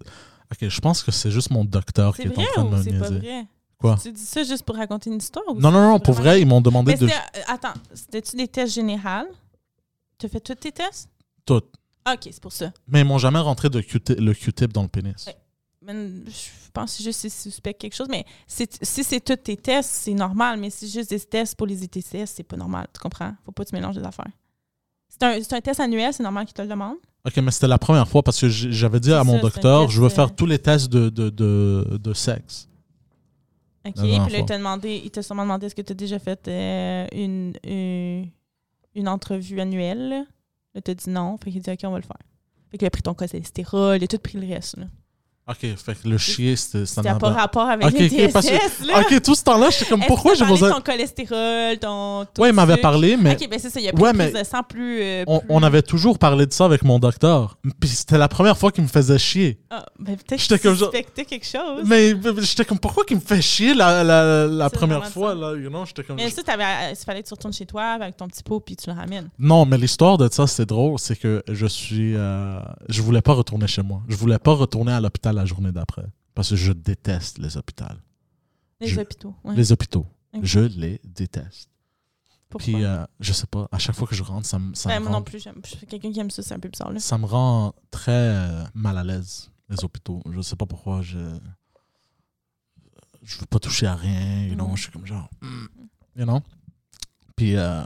OK, 0.52 0.68
je 0.68 0.81
pense 0.81 1.02
que 1.02 1.11
c'est 1.11 1.31
juste 1.31 1.50
mon 1.50 1.64
docteur 1.64 2.14
qui 2.14 2.22
est 2.22 2.38
en 2.38 2.42
train 2.44 2.64
de 2.64 2.68
me 2.76 2.83
c'est 2.83 2.98
pas 2.98 3.09
vrai? 3.09 3.46
Quoi? 3.82 3.96
Tu 4.02 4.12
dis 4.12 4.24
ça 4.24 4.42
juste 4.44 4.62
pour 4.64 4.76
raconter 4.76 5.10
une 5.10 5.16
histoire? 5.18 5.44
ou 5.48 5.54
Non, 5.60 5.70
non, 5.70 5.90
non, 5.90 5.98
pour 6.00 6.14
vrai, 6.14 6.40
ils 6.40 6.46
m'ont 6.46 6.60
demandé 6.62 6.92
Mais 6.92 6.98
de 6.98 7.06
euh, 7.06 7.40
attends, 7.48 7.74
c'était-tu 7.92 8.36
des 8.36 8.48
tests 8.48 8.74
généraux? 8.74 9.26
Tu 10.18 10.26
as 10.26 10.28
fait 10.28 10.40
tous 10.40 10.54
tes 10.54 10.72
tests? 10.72 11.08
tout. 11.44 11.62
Ah, 12.04 12.14
OK, 12.14 12.20
c'est 12.30 12.40
pour 12.40 12.52
ça. 12.52 12.72
Mais 12.88 13.00
ils 13.00 13.04
m'ont 13.04 13.18
jamais 13.18 13.38
rentré 13.40 13.68
de 13.70 13.80
Q-tip- 13.80 14.18
le 14.18 14.32
Q-tip 14.34 14.72
dans 14.72 14.82
le 14.82 14.88
pénis. 14.88 15.26
Ouais. 15.26 15.36
Mais 15.84 15.92
je 15.94 16.70
pense 16.72 16.92
que 16.92 16.96
c'est 16.98 17.04
juste 17.04 17.20
si 17.20 17.30
c'est 17.30 17.50
suspect 17.50 17.74
quelque 17.74 17.94
chose. 17.94 18.06
Mais 18.08 18.24
si 18.46 18.68
c'est 19.04 19.20
tous 19.20 19.36
tes 19.36 19.56
tests, 19.56 19.90
c'est 19.90 20.14
normal. 20.14 20.58
Mais 20.60 20.70
si 20.70 20.86
c'est 20.88 20.98
juste 21.00 21.10
des 21.10 21.18
tests 21.20 21.56
pour 21.56 21.66
les 21.66 21.82
ETCS, 21.84 22.26
c'est 22.26 22.42
pas 22.44 22.56
normal. 22.56 22.86
Tu 22.94 23.00
comprends? 23.00 23.34
Faut 23.44 23.50
pas 23.52 23.64
que 23.64 23.70
tu 23.70 23.74
mélanges 23.74 23.96
les 23.96 24.04
affaires. 24.04 24.30
C'est 25.08 25.22
un, 25.24 25.56
un 25.56 25.60
test 25.60 25.80
annuel, 25.80 26.12
c'est 26.14 26.22
normal 26.22 26.44
qu'ils 26.46 26.54
te 26.54 26.62
le 26.62 26.68
demandent. 26.68 26.96
OK, 27.24 27.36
mais 27.36 27.50
c'était 27.50 27.68
la 27.68 27.78
première 27.78 28.08
fois 28.08 28.22
parce 28.22 28.40
que 28.40 28.48
j'avais 28.48 28.98
dit 29.00 29.12
à 29.12 29.22
mon 29.24 29.34
ça, 29.36 29.40
docteur, 29.42 29.88
je 29.90 30.00
veux 30.00 30.06
euh, 30.06 30.10
faire 30.10 30.34
tous 30.34 30.46
les 30.46 30.58
tests 30.58 30.88
de, 30.88 31.08
de, 31.08 31.30
de, 31.30 31.98
de 32.02 32.14
sexe. 32.14 32.68
OK. 33.84 33.94
Puis 33.94 34.32
là, 34.32 34.38
il 34.38 34.44
t'a 34.46 34.58
demandé, 34.58 35.00
il 35.04 35.10
t'a 35.10 35.22
sûrement 35.22 35.42
demandé 35.42 35.66
est-ce 35.66 35.74
que 35.74 35.82
tu 35.82 35.92
as 35.92 35.96
déjà 35.96 36.18
fait 36.18 36.46
euh, 36.48 37.06
une, 37.12 37.52
une, 37.64 38.28
une 38.94 39.08
entrevue 39.08 39.60
annuelle. 39.60 40.24
Là, 40.74 40.80
t'as 40.80 40.94
dit 40.94 41.10
non. 41.10 41.36
Fait 41.36 41.50
qu'il 41.50 41.60
dit 41.62 41.70
OK, 41.70 41.80
on 41.84 41.90
va 41.90 41.98
le 41.98 42.04
faire. 42.04 42.18
Fait 42.70 42.78
qu'il 42.78 42.86
a 42.86 42.90
pris 42.90 43.02
ton 43.02 43.14
cholestérol, 43.14 43.98
il 43.98 44.04
a 44.04 44.06
tout 44.06 44.18
pris 44.18 44.38
le 44.38 44.46
reste. 44.54 44.76
là. 44.78 44.86
OK, 45.48 45.59
fait 45.76 45.94
que 46.00 46.09
le 46.09 46.18
chier, 46.18 46.55
c'était... 46.55 46.87
ça 46.87 47.02
n'avait- 47.02 47.18
pas 47.18 47.31
rapport 47.31 47.68
avec 47.68 47.85
Ok, 47.88 47.98
les 47.98 48.09
que- 48.09 48.31
TSS. 48.31 48.87
là. 48.87 49.00
OK, 49.00 49.20
tout 49.22 49.35
ce 49.35 49.42
temps-là, 49.42 49.70
j'étais 49.70 49.87
comme, 49.87 50.02
pourquoi 50.07 50.35
j'ai 50.35 50.44
besoin... 50.44 50.70
ton 50.70 50.81
cholestérol, 50.81 51.78
ton. 51.81 52.24
ton 52.33 52.42
Ouais, 52.42 52.50
il 52.50 52.55
m'avait 52.55 52.76
parlé, 52.76 53.16
mais 53.16 53.33
OK, 53.33 53.48
ben 53.50 53.59
c'est 53.59 53.68
ça, 53.68 53.81
il 53.81 53.87
y 53.87 53.88
a 53.88 53.94
Ouais, 53.94 54.12
prise 54.12 54.33
de 54.33 54.44
sang 54.44 54.62
plus. 54.62 55.00
euh, 55.02 55.24
on, 55.26 55.40
plus- 55.40 55.46
on 55.50 55.62
avait 55.64 55.83
toujours 55.83 56.18
parlé 56.20 56.46
de 56.46 56.52
ça 56.52 56.64
avec 56.64 56.85
mon 56.85 57.00
docteur. 57.00 57.59
Puis 57.81 57.88
c'était 57.90 58.18
la 58.18 58.28
première 58.28 58.57
fois 58.57 58.70
qu'il 58.70 58.85
me 58.85 58.88
faisait 58.88 59.18
chier. 59.18 59.59
Ah, 59.68 59.85
ben 59.98 60.16
peut-être 60.16 60.46
que 60.46 60.68
tu 60.68 60.76
suspectais 60.76 61.24
quelque 61.24 61.46
chose. 61.46 61.83
Mais 61.87 62.14
j'étais 62.38 62.64
comme, 62.64 62.78
pourquoi 62.78 63.05
qu'il 63.05 63.16
me 63.16 63.20
fait 63.22 63.42
chier 63.42 63.74
la, 63.74 64.05
la, 64.05 64.70
première 64.70 65.07
fois, 65.09 65.31
ça. 65.31 65.35
là, 65.35 65.57
you 65.57 65.68
know? 65.70 65.85
J'étais 65.87 66.05
comme... 66.05 66.16
Mais 66.16 66.31
ça, 66.31 66.42
euh, 66.48 66.90
il 66.92 67.05
fallait 67.05 67.22
que 67.22 67.28
tu 67.28 67.35
retournes 67.35 67.52
chez 67.52 67.66
toi 67.66 67.83
avec 67.83 68.16
ton 68.16 68.28
petit 68.28 68.44
pot 68.44 68.61
puis 68.61 68.76
tu 68.76 68.88
le 68.88 68.94
ramènes. 68.96 69.28
Non, 69.40 69.66
mais 69.66 69.76
l'histoire 69.76 70.18
de 70.18 70.28
ça, 70.33 70.46
c'est 70.46 70.66
drôle, 70.66 71.00
c'est 71.00 71.16
que 71.16 71.42
je 71.50 71.66
suis... 71.66 72.14
euh, 72.14 72.61
je 72.88 73.02
voulais 73.02 73.22
pas 73.22 73.33
retourner 73.33 73.66
chez 73.66 73.83
moi. 73.83 74.02
Je 74.09 74.14
voulais 74.16 74.38
pas 74.38 74.52
retourner 74.52 74.92
à 74.92 75.00
l'hôpital 75.00 75.31
la 75.32 75.44
journée 75.44 75.72
d'après. 75.72 76.06
Parce 76.34 76.50
que 76.50 76.56
je 76.56 76.72
déteste 76.72 77.38
les 77.38 77.56
hôpitaux. 77.56 77.84
Les 78.80 78.88
Je- 78.88 79.00
hôpitaux. 79.00 79.34
Ouais. 79.44 79.54
Les 79.54 79.72
hôpitaux. 79.72 80.06
Je 80.42 80.60
les 80.60 81.00
déteste. 81.04 81.68
Pourquoi? 82.48 82.64
Puis, 82.72 82.85
euh, 82.85 83.04
je 83.20 83.33
sais 83.33 83.46
pas, 83.46 83.66
à 83.72 83.78
chaque 83.78 83.94
fois 83.96 84.06
que 84.06 84.14
je 84.14 84.22
rentre, 84.22 84.46
ça, 84.46 84.58
me- 84.58 84.74
ça, 84.74 84.88
Ben, 84.90 84.96
me, 84.98 85.04
moi 85.04 85.12
rend, 85.12 85.18
non 85.18 85.24
plus, 85.24 85.38
j'aime. 85.42 85.60
quelqu'un 85.88 86.12
qui 86.12 86.20
aime 86.20 86.30
ça, 86.30 86.42
c'est 86.42 86.54
un 86.54 86.58
peu 86.58 86.68
bizarre. 86.68 86.92
Là. 86.92 87.00
ça 87.00 87.16
me 87.18 87.24
rend 87.26 87.74
très 87.90 88.10
euh, 88.12 88.64
mal 88.74 88.98
à 88.98 89.04
l'aise, 89.04 89.50
les 89.68 89.83
hôpitaux. 89.85 90.22
Je 90.30 90.40
sais 90.42 90.56
pas 90.56 90.66
pourquoi. 90.66 91.00
Je 91.02 91.18
je 93.22 93.38
veux 93.38 93.46
pas 93.46 93.58
toucher 93.60 93.87
à 93.87 93.94
rien. 93.94 94.46
You 94.46 94.54
know? 94.54 94.66
Ouais. 94.66 94.76
Je 94.76 94.83
suis 94.83 94.90
comme 94.90 95.06
genre... 95.06 95.28
hmm, 95.40 95.66
you 96.16 96.24
know? 96.24 96.40
Puis, 97.37 97.56
euh, 97.56 97.83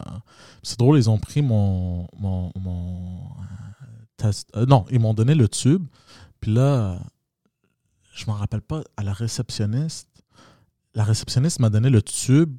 c'est 0.62 0.78
drôle, 0.78 0.98
ils 0.98 1.08
ont 1.10 1.18
pris 1.18 1.42
mon, 1.42 2.08
mon, 2.18 2.50
mon 2.58 3.30
test. 4.16 4.50
non, 4.56 4.84
ils 4.90 4.98
m'ont 4.98 5.14
donné 5.14 5.34
le 5.34 5.48
tube. 5.48 5.86
Puis 6.40 6.52
là, 6.52 6.98
je 8.16 8.26
m'en 8.26 8.34
rappelle 8.34 8.62
pas, 8.62 8.82
à 8.96 9.02
la 9.02 9.12
réceptionniste, 9.12 10.08
la 10.94 11.04
réceptionniste 11.04 11.60
m'a 11.60 11.70
donné 11.70 11.90
le 11.90 12.02
tube 12.02 12.56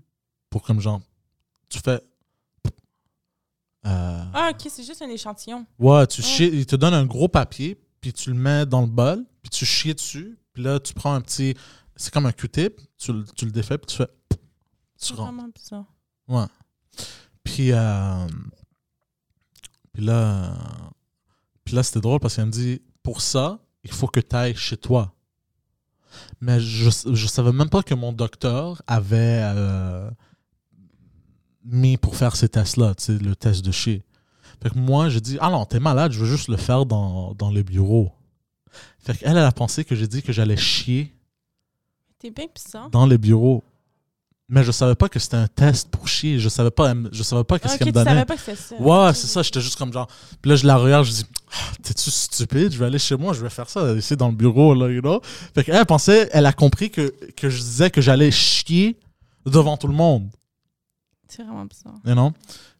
pour 0.49 0.62
comme 0.62 0.80
genre, 0.80 1.01
tu 1.70 1.80
fais. 1.80 2.01
Euh, 3.86 4.24
Ah, 4.34 4.51
ok, 4.53 4.68
c'est 4.70 4.84
juste 4.84 5.01
un 5.01 5.10
échantillon. 5.10 5.66
ouais, 5.80 6.08
tu 6.08 6.22
Ouais. 6.22 6.28
chies, 6.28 6.49
il 6.51 6.66
te 6.66 6.76
donne 6.76 6.93
un 6.93 7.05
gros 7.05 7.28
papier, 7.28 7.80
puis 8.01 8.12
tu 8.14 8.30
le 8.32 8.36
mets 8.36 8.66
dans 8.66 8.82
le 8.82 8.88
bol, 8.88 9.26
puis 9.41 9.49
tu 9.49 9.66
chies 9.66 9.93
dessus, 9.95 10.38
puis 10.53 10.64
là, 10.64 10.80
tu 10.80 10.93
prends 10.93 11.14
un 11.14 11.22
petit. 11.22 11.55
C'est 11.95 12.14
comme 12.14 12.26
un 12.26 12.32
Q-tip, 12.32 12.80
tu, 12.97 13.14
le- 13.14 13.26
tu 13.36 13.45
le 13.45 13.51
défais, 13.51 13.78
puis 13.78 13.88
tu 13.88 13.95
fais. 13.97 14.08
Tu 14.30 14.38
C'est 14.97 15.14
vraiment 15.14 15.47
bizarre. 15.47 15.86
Ouais. 16.28 16.45
Puis, 17.43 17.72
euh, 17.72 18.28
puis 19.93 20.03
là, 20.03 20.51
euh, 20.51 20.55
puis 21.64 21.76
là 21.76 21.84
c'était 21.84 22.01
drôle 22.01 22.20
parce 22.20 22.36
qu'elle 22.36 22.45
me 22.47 22.51
dit 22.51 22.82
pour 23.03 23.22
ça, 23.22 23.60
il 23.84 23.91
faut 23.91 24.08
que 24.08 24.20
tu 24.20 24.36
ailles 24.36 24.55
chez 24.55 24.78
toi. 24.78 25.14
Mais 26.41 26.60
je 26.60 26.89
je 27.14 27.28
savais 27.28 27.51
même 27.51 27.70
pas 27.70 27.84
que 27.84 27.93
mon 27.93 28.14
docteur 28.14 28.82
avait 28.88 29.41
euh, 29.43 30.10
mis 31.64 31.97
pour 31.97 32.16
faire 32.16 32.36
ces 32.36 32.49
tests-là, 32.49 32.93
le 33.10 33.36
test 33.36 33.64
de 33.64 33.72
chier. 33.72 34.03
Fait 34.62 34.70
que 34.70 34.78
moi, 34.80 35.10
j'ai 35.10 35.22
dit, 35.22 35.38
ah 35.39 35.49
non, 35.51 35.66
t'es 35.66 35.80
malade, 35.80 36.12
je 36.12 36.20
veux 36.20 36.26
juste 36.26 36.47
le 36.47 36.58
faire 36.58 36.86
dans, 36.86 37.34
dans 37.36 37.51
le 37.51 37.62
bureau. 37.62 38.12
Fait 38.99 39.16
qu'elle, 39.18 39.38
elle 39.38 39.38
a 39.38 39.51
pensé 39.51 39.86
que 39.86 39.95
j'ai 39.95 40.08
dit 40.08 40.22
que 40.24 40.32
j'allais 40.34 40.58
chier 40.58 41.14
T'es 42.20 42.32
bien 42.32 42.47
bizarre. 42.53 42.89
dans 42.89 43.05
les 43.05 43.18
bureaux. 43.20 43.64
Mais 44.49 44.63
je 44.63 44.71
savais 44.71 44.95
pas 44.95 45.09
que 45.09 45.19
c'était 45.19 45.35
un 45.35 45.47
test 45.47 45.89
pour 45.89 46.07
chier. 46.07 46.39
Je 46.39 46.47
savais 46.47 46.71
pas, 46.71 46.93
je 47.11 47.21
savais 47.21 47.43
pas 47.43 47.59
qu'est-ce 47.59 47.77
qu'elle 47.77 47.87
me 47.87 47.91
tu 47.91 47.95
donnait. 47.95 48.11
savais 48.11 48.25
pas 48.25 48.35
que 48.35 48.39
c'était 48.41 48.55
ça. 48.55 48.75
Ouais, 48.79 49.13
c'est 49.13 49.27
ça. 49.27 49.41
J'étais 49.41 49.59
juste 49.59 49.77
comme 49.77 49.91
genre. 49.91 50.07
Puis 50.41 50.49
là, 50.49 50.55
je 50.55 50.65
la 50.65 50.77
regarde, 50.77 51.03
je 51.05 51.11
dis, 51.11 51.25
Ah, 51.51 51.73
t'es-tu 51.83 52.09
stupide? 52.09 52.71
Je 52.71 52.77
vais 52.77 52.85
aller 52.85 52.97
chez 52.99 53.17
moi, 53.17 53.33
je 53.33 53.41
vais 53.41 53.49
faire 53.49 53.69
ça 53.69 53.91
ici 53.93 54.15
dans 54.15 54.29
le 54.29 54.35
bureau, 54.35 54.73
là, 54.73 54.89
you 54.89 55.01
know? 55.01 55.19
Fait 55.53 55.65
qu'elle 55.65 55.85
pensait, 55.85 56.29
elle 56.31 56.45
a 56.45 56.53
compris 56.53 56.89
que, 56.89 57.13
que 57.35 57.49
je 57.49 57.57
disais 57.57 57.89
que 57.89 57.99
j'allais 57.99 58.31
chier 58.31 58.97
devant 59.45 59.75
tout 59.75 59.87
le 59.87 59.93
monde, 59.93 60.29
C'est 61.27 61.43
vraiment 61.43 61.65
bizarre. 61.65 61.95
you 62.05 62.13
know? 62.13 62.31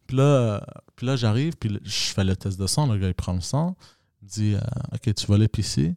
Puis 0.07 0.15
là, 0.15 0.65
puis 0.95 1.05
là 1.05 1.18
j'arrive, 1.18 1.57
puis 1.57 1.78
je 1.84 1.91
fais 2.13 2.24
le 2.24 2.38
test 2.38 2.57
de 2.57 2.65
sang. 2.68 2.88
Le 2.88 2.97
gars, 2.97 3.07
il 3.09 3.13
prend 3.13 3.34
le 3.34 3.41
sang. 3.41 3.76
Il 4.22 4.28
dit, 4.30 4.55
euh, 4.55 4.59
OK, 4.95 5.13
tu 5.13 5.26
vas 5.28 5.36
aller 5.36 5.49
pisser. 5.49 5.95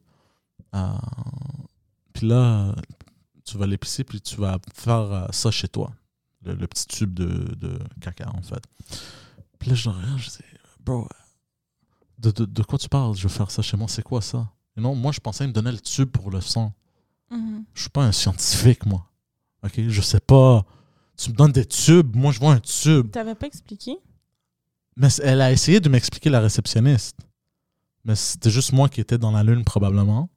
Euh, 0.74 0.88
puis 2.12 2.26
là, 2.26 2.74
tu 3.50 3.58
vas 3.58 3.66
pisser, 3.76 4.04
puis 4.04 4.20
tu 4.20 4.36
vas 4.36 4.58
faire 4.74 5.12
euh, 5.12 5.26
ça 5.30 5.50
chez 5.50 5.68
toi. 5.68 5.92
Le, 6.42 6.54
le 6.54 6.66
petit 6.66 6.86
tube 6.86 7.12
de, 7.12 7.54
de 7.56 7.78
caca, 8.00 8.30
en 8.34 8.42
fait. 8.42 8.62
Puis 9.58 9.70
là, 9.70 9.74
je 9.76 9.88
regarde, 9.90 10.18
je 10.18 10.30
dis, 10.30 10.38
bro, 10.84 11.06
de, 12.18 12.30
de, 12.30 12.44
de 12.44 12.62
quoi 12.62 12.78
tu 12.78 12.88
parles? 12.88 13.14
Je 13.16 13.22
veux 13.22 13.28
faire 13.28 13.50
ça 13.50 13.62
chez 13.62 13.76
moi, 13.76 13.88
c'est 13.88 14.02
quoi 14.02 14.22
ça? 14.22 14.48
Et 14.76 14.80
non, 14.80 14.94
moi, 14.94 15.12
je 15.12 15.20
pensais 15.20 15.46
me 15.46 15.52
donnait 15.52 15.72
le 15.72 15.80
tube 15.80 16.10
pour 16.10 16.30
le 16.30 16.40
sang. 16.40 16.72
Mhm. 17.30 17.64
Je 17.74 17.80
suis 17.82 17.90
pas 17.90 18.04
un 18.04 18.12
scientifique, 18.12 18.86
moi. 18.86 19.06
OK? 19.62 19.80
Je 19.88 20.00
sais 20.00 20.20
pas. 20.20 20.64
Tu 21.16 21.30
me 21.30 21.36
donnes 21.36 21.52
des 21.52 21.66
tubes, 21.66 22.16
moi, 22.16 22.32
je 22.32 22.40
vois 22.40 22.52
un 22.54 22.60
tube. 22.60 23.10
T'avais 23.10 23.34
pas 23.34 23.46
expliqué? 23.46 23.96
Mais 24.96 25.08
elle 25.22 25.40
a 25.40 25.52
essayé 25.52 25.80
de 25.80 25.88
m'expliquer 25.88 26.30
la 26.30 26.40
réceptionniste. 26.40 27.18
Mais 28.04 28.14
c'était 28.14 28.50
juste 28.50 28.72
moi 28.72 28.88
qui 28.88 29.00
étais 29.00 29.18
dans 29.18 29.30
la 29.30 29.42
lune, 29.42 29.64
probablement. 29.64 30.30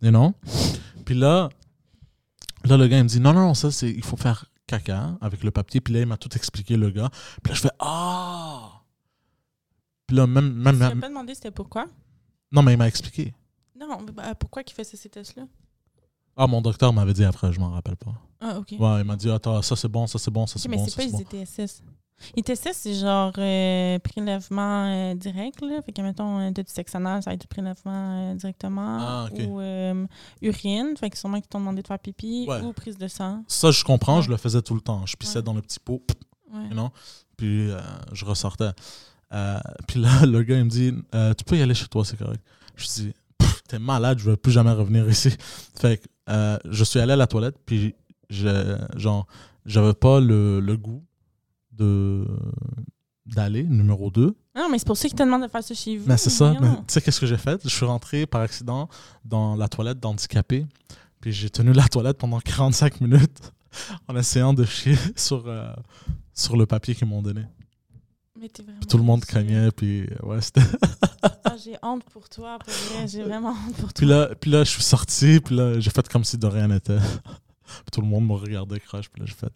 You 0.00 0.10
know? 0.10 0.34
Puis 1.04 1.14
là, 1.14 1.50
là, 2.70 2.76
le 2.76 2.88
gars, 2.88 2.98
il 2.98 3.04
me 3.04 3.08
dit 3.08 3.20
non, 3.20 3.32
non, 3.32 3.54
ça, 3.54 3.70
c'est, 3.70 3.90
il 3.90 4.04
faut 4.04 4.16
faire 4.16 4.46
caca 4.66 5.16
avec 5.20 5.42
le 5.44 5.50
papier. 5.50 5.80
Puis 5.80 5.94
là, 5.94 6.00
il 6.00 6.06
m'a 6.06 6.16
tout 6.16 6.34
expliqué, 6.36 6.76
le 6.76 6.90
gars. 6.90 7.10
Puis 7.42 7.50
là, 7.50 7.54
je 7.54 7.60
fais 7.60 7.70
ah! 7.78 8.82
Puis 10.06 10.16
là, 10.16 10.26
même. 10.26 10.52
même, 10.52 10.74
Tu 10.74 10.78
m'as 10.80 10.96
pas 10.96 11.08
demandé 11.08 11.34
c'était 11.34 11.50
pourquoi? 11.50 11.86
non, 12.52 12.62
mais 12.62 12.72
il 12.74 12.76
m'a 12.78 12.88
expliqué. 12.88 13.34
Non, 13.78 13.98
mais 14.04 14.12
bah, 14.12 14.34
pourquoi 14.34 14.62
qu'il 14.62 14.76
faisait 14.76 14.96
ces 14.96 15.08
tests-là? 15.08 15.44
Ah, 16.36 16.46
mon 16.46 16.60
docteur 16.60 16.92
m'avait 16.92 17.12
dit 17.12 17.24
après, 17.24 17.52
je 17.52 17.60
m'en 17.60 17.70
rappelle 17.70 17.96
pas. 17.96 18.14
Ah, 18.40 18.58
ok. 18.58 18.72
Ouais, 18.78 19.00
il 19.00 19.04
m'a 19.04 19.16
dit 19.16 19.30
attends, 19.30 19.60
ça 19.62 19.76
c'est 19.76 19.88
bon, 19.88 20.06
ça 20.06 20.18
c'est 20.18 20.30
bon, 20.30 20.46
ça 20.46 20.58
c'est 20.58 20.68
mais 20.68 20.76
bon, 20.76 20.84
c'est 20.84 20.90
ça 20.90 20.96
pas 20.96 21.02
c'est 21.02 21.32
les 21.32 21.38
bon. 21.38 21.42
ITSS. 21.42 21.82
ITSS, 22.36 22.68
c'est 22.72 22.94
genre 22.94 23.32
euh, 23.38 23.98
prélèvement 23.98 24.86
euh, 24.86 25.14
direct, 25.14 25.60
là. 25.62 25.80
Fait 25.82 25.92
que, 25.92 26.02
mettons, 26.02 26.50
du 26.50 26.62
sexe 26.66 26.94
anal, 26.94 27.22
ça 27.22 27.30
va 27.30 27.34
être 27.34 27.40
du 27.42 27.46
prélèvement 27.46 28.30
euh, 28.32 28.34
directement. 28.34 28.98
Ah. 29.00 29.28
Ou 29.46 29.60
urine, 30.42 30.96
fait 30.98 31.10
que 31.10 31.18
sûrement 31.18 31.38
qu'ils 31.40 31.48
t'ont 31.48 31.60
demandé 31.60 31.82
de 31.82 31.86
faire 31.86 31.98
pipi. 31.98 32.46
Ouais. 32.48 32.60
Ou 32.62 32.72
prise 32.72 32.98
de 32.98 33.08
sang. 33.08 33.44
Ça, 33.48 33.70
je 33.70 33.82
comprends, 33.84 34.16
Ouais. 34.16 34.22
je 34.22 34.30
le 34.30 34.36
faisais 34.36 34.62
tout 34.62 34.74
le 34.74 34.80
temps. 34.80 35.04
Je 35.06 35.16
pissais 35.16 35.38
Ouais. 35.38 35.42
dans 35.42 35.54
le 35.54 35.62
petit 35.62 35.80
pot, 35.80 36.02
Ouais. 36.52 36.64
you 36.68 36.72
know? 36.72 36.90
Puis 37.36 37.70
je 38.12 38.24
ressortais. 38.24 38.70
Puis 39.88 40.00
là, 40.00 40.10
le 40.26 40.42
gars, 40.42 40.58
il 40.58 40.64
me 40.64 40.70
dit 40.70 40.92
Tu 41.36 41.44
peux 41.44 41.56
y 41.56 41.62
aller 41.62 41.74
chez 41.74 41.86
toi, 41.86 42.04
c'est 42.04 42.16
correct. 42.16 42.42
Je 42.76 42.86
dis 42.86 43.12
T'es 43.68 43.78
malade, 43.78 44.18
je 44.18 44.30
veux 44.30 44.36
plus 44.36 44.52
jamais 44.52 44.72
revenir 44.72 45.08
ici. 45.08 45.30
Fait 45.80 45.98
que 45.98 46.58
je 46.70 46.84
suis 46.84 47.00
allé 47.00 47.12
à 47.12 47.16
la 47.16 47.26
toilette, 47.26 47.56
puis 47.64 47.94
je, 48.30 48.76
genre, 48.96 49.26
j'avais 49.66 49.94
pas 49.94 50.20
le, 50.20 50.60
le 50.60 50.76
goût 50.76 51.02
de 51.72 52.26
d'aller, 53.26 53.62
numéro 53.62 54.10
2. 54.10 54.34
Non, 54.56 54.68
mais 54.68 54.78
c'est 54.78 54.86
pour 54.86 54.96
ça 54.96 55.08
qu'ils 55.08 55.16
te 55.16 55.22
demandent 55.22 55.42
de 55.42 55.48
faire 55.48 55.62
ça 55.62 55.74
chez 55.74 55.96
vous. 55.96 56.04
Mais 56.08 56.16
c'est 56.16 56.30
ça. 56.30 56.54
mais 56.60 56.68
Tu 56.68 56.82
sais, 56.88 57.00
qu'est-ce 57.00 57.20
que 57.20 57.26
j'ai 57.26 57.36
fait? 57.36 57.60
Je 57.62 57.68
suis 57.68 57.86
rentré 57.86 58.26
par 58.26 58.40
accident 58.42 58.88
dans 59.24 59.54
la 59.54 59.68
toilette 59.68 60.00
d'handicapé, 60.00 60.66
puis 61.20 61.32
j'ai 61.32 61.50
tenu 61.50 61.72
la 61.72 61.88
toilette 61.88 62.18
pendant 62.18 62.40
45 62.40 63.00
minutes 63.00 63.52
en 64.08 64.16
essayant 64.16 64.52
de 64.52 64.64
chier 64.64 64.96
sur, 65.16 65.44
euh, 65.46 65.72
sur 66.34 66.56
le 66.56 66.66
papier 66.66 66.94
qu'ils 66.94 67.08
m'ont 67.08 67.22
donné. 67.22 67.42
Mais 68.38 68.48
t'es 68.48 68.62
vraiment 68.62 68.80
Puis 68.80 68.88
tout 68.88 68.96
le 68.96 69.04
monde 69.04 69.24
craignait, 69.24 69.70
puis 69.70 70.02
euh, 70.02 70.26
ouais, 70.26 70.40
c'était. 70.40 70.62
Ah, 71.44 71.56
j'ai 71.62 71.76
honte 71.82 72.02
pour 72.04 72.28
toi, 72.28 72.58
pour 72.58 72.72
vrai. 72.72 73.06
J'ai 73.06 73.22
vraiment 73.22 73.50
honte 73.50 73.76
pour 73.76 73.92
toi. 73.92 73.94
Puis 73.94 74.06
là, 74.06 74.30
puis 74.40 74.50
là, 74.50 74.64
je 74.64 74.70
suis 74.70 74.82
sorti, 74.82 75.38
puis 75.38 75.54
là, 75.54 75.78
j'ai 75.78 75.90
fait 75.90 76.08
comme 76.08 76.24
si 76.24 76.38
de 76.38 76.46
rien 76.46 76.66
n'était. 76.66 76.98
tout 77.92 78.00
le 78.00 78.06
monde 78.06 78.26
me 78.26 78.32
regardait 78.32 78.80
crash, 78.80 79.10
puis 79.10 79.20
là, 79.20 79.26
j'ai 79.26 79.34
fait. 79.34 79.52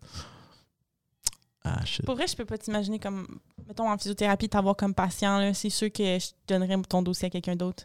Ah, 1.67 1.85
shit. 1.85 2.05
Pour 2.05 2.15
vrai, 2.15 2.27
je 2.27 2.37
peux 2.37 2.45
pas 2.45 2.59
t'imaginer 2.59 2.99
comme, 2.99 3.27
mettons, 3.67 3.91
en 3.91 3.99
physiothérapie, 3.99 4.49
t'avoir 4.49 4.77
comme 4.77 4.95
patient, 4.95 5.39
là. 5.39 5.53
C'est 5.55 5.71
sûr 5.71 5.91
que 5.93 6.19
je 6.19 6.27
donnerais 6.47 6.77
ton 6.89 7.03
dossier 7.03 7.27
à 7.27 7.31
quelqu'un 7.31 7.57
d'autre. 7.57 7.85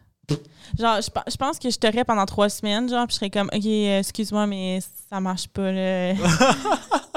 Genre, 0.79 1.01
je, 1.01 1.09
pe- 1.09 1.29
je 1.29 1.35
pense 1.35 1.59
que 1.59 1.69
je 1.69 1.77
t'aurais 1.77 2.05
pendant 2.05 2.25
trois 2.25 2.47
semaines, 2.49 2.87
genre, 2.89 3.05
puis 3.07 3.13
je 3.15 3.19
serais 3.19 3.29
comme, 3.29 3.49
OK, 3.53 3.65
euh, 3.65 3.99
excuse-moi, 3.99 4.47
mais 4.47 4.79
ça 5.09 5.19
marche 5.19 5.47
pas, 5.47 5.71
là. 5.71 6.13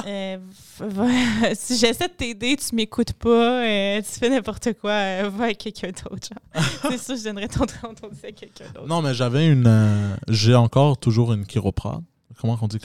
Euh, 0.06 0.36
si 1.54 1.78
j'essaie 1.78 2.08
de 2.08 2.12
t'aider, 2.12 2.56
tu 2.56 2.74
m'écoutes 2.74 3.14
pas, 3.14 3.64
euh, 3.64 4.02
tu 4.02 4.18
fais 4.18 4.28
n'importe 4.28 4.74
quoi, 4.74 4.90
euh, 4.90 5.30
va 5.34 5.44
avec 5.44 5.56
quelqu'un 5.56 5.92
d'autre. 5.92 6.28
C'est 6.82 6.98
sûr, 6.98 7.16
je 7.16 7.24
donnerais 7.24 7.48
ton, 7.48 7.64
ton 7.64 8.08
dossier 8.08 8.28
à 8.28 8.32
quelqu'un 8.32 8.66
d'autre. 8.74 8.86
Non, 8.86 9.00
mais 9.00 9.14
j'avais 9.14 9.46
une. 9.46 10.14
j'ai 10.28 10.54
encore 10.54 10.98
toujours 10.98 11.32
une 11.32 11.46
chiroprate. 11.46 12.02
Comment 12.38 12.58
on 12.60 12.66
dit 12.68 12.78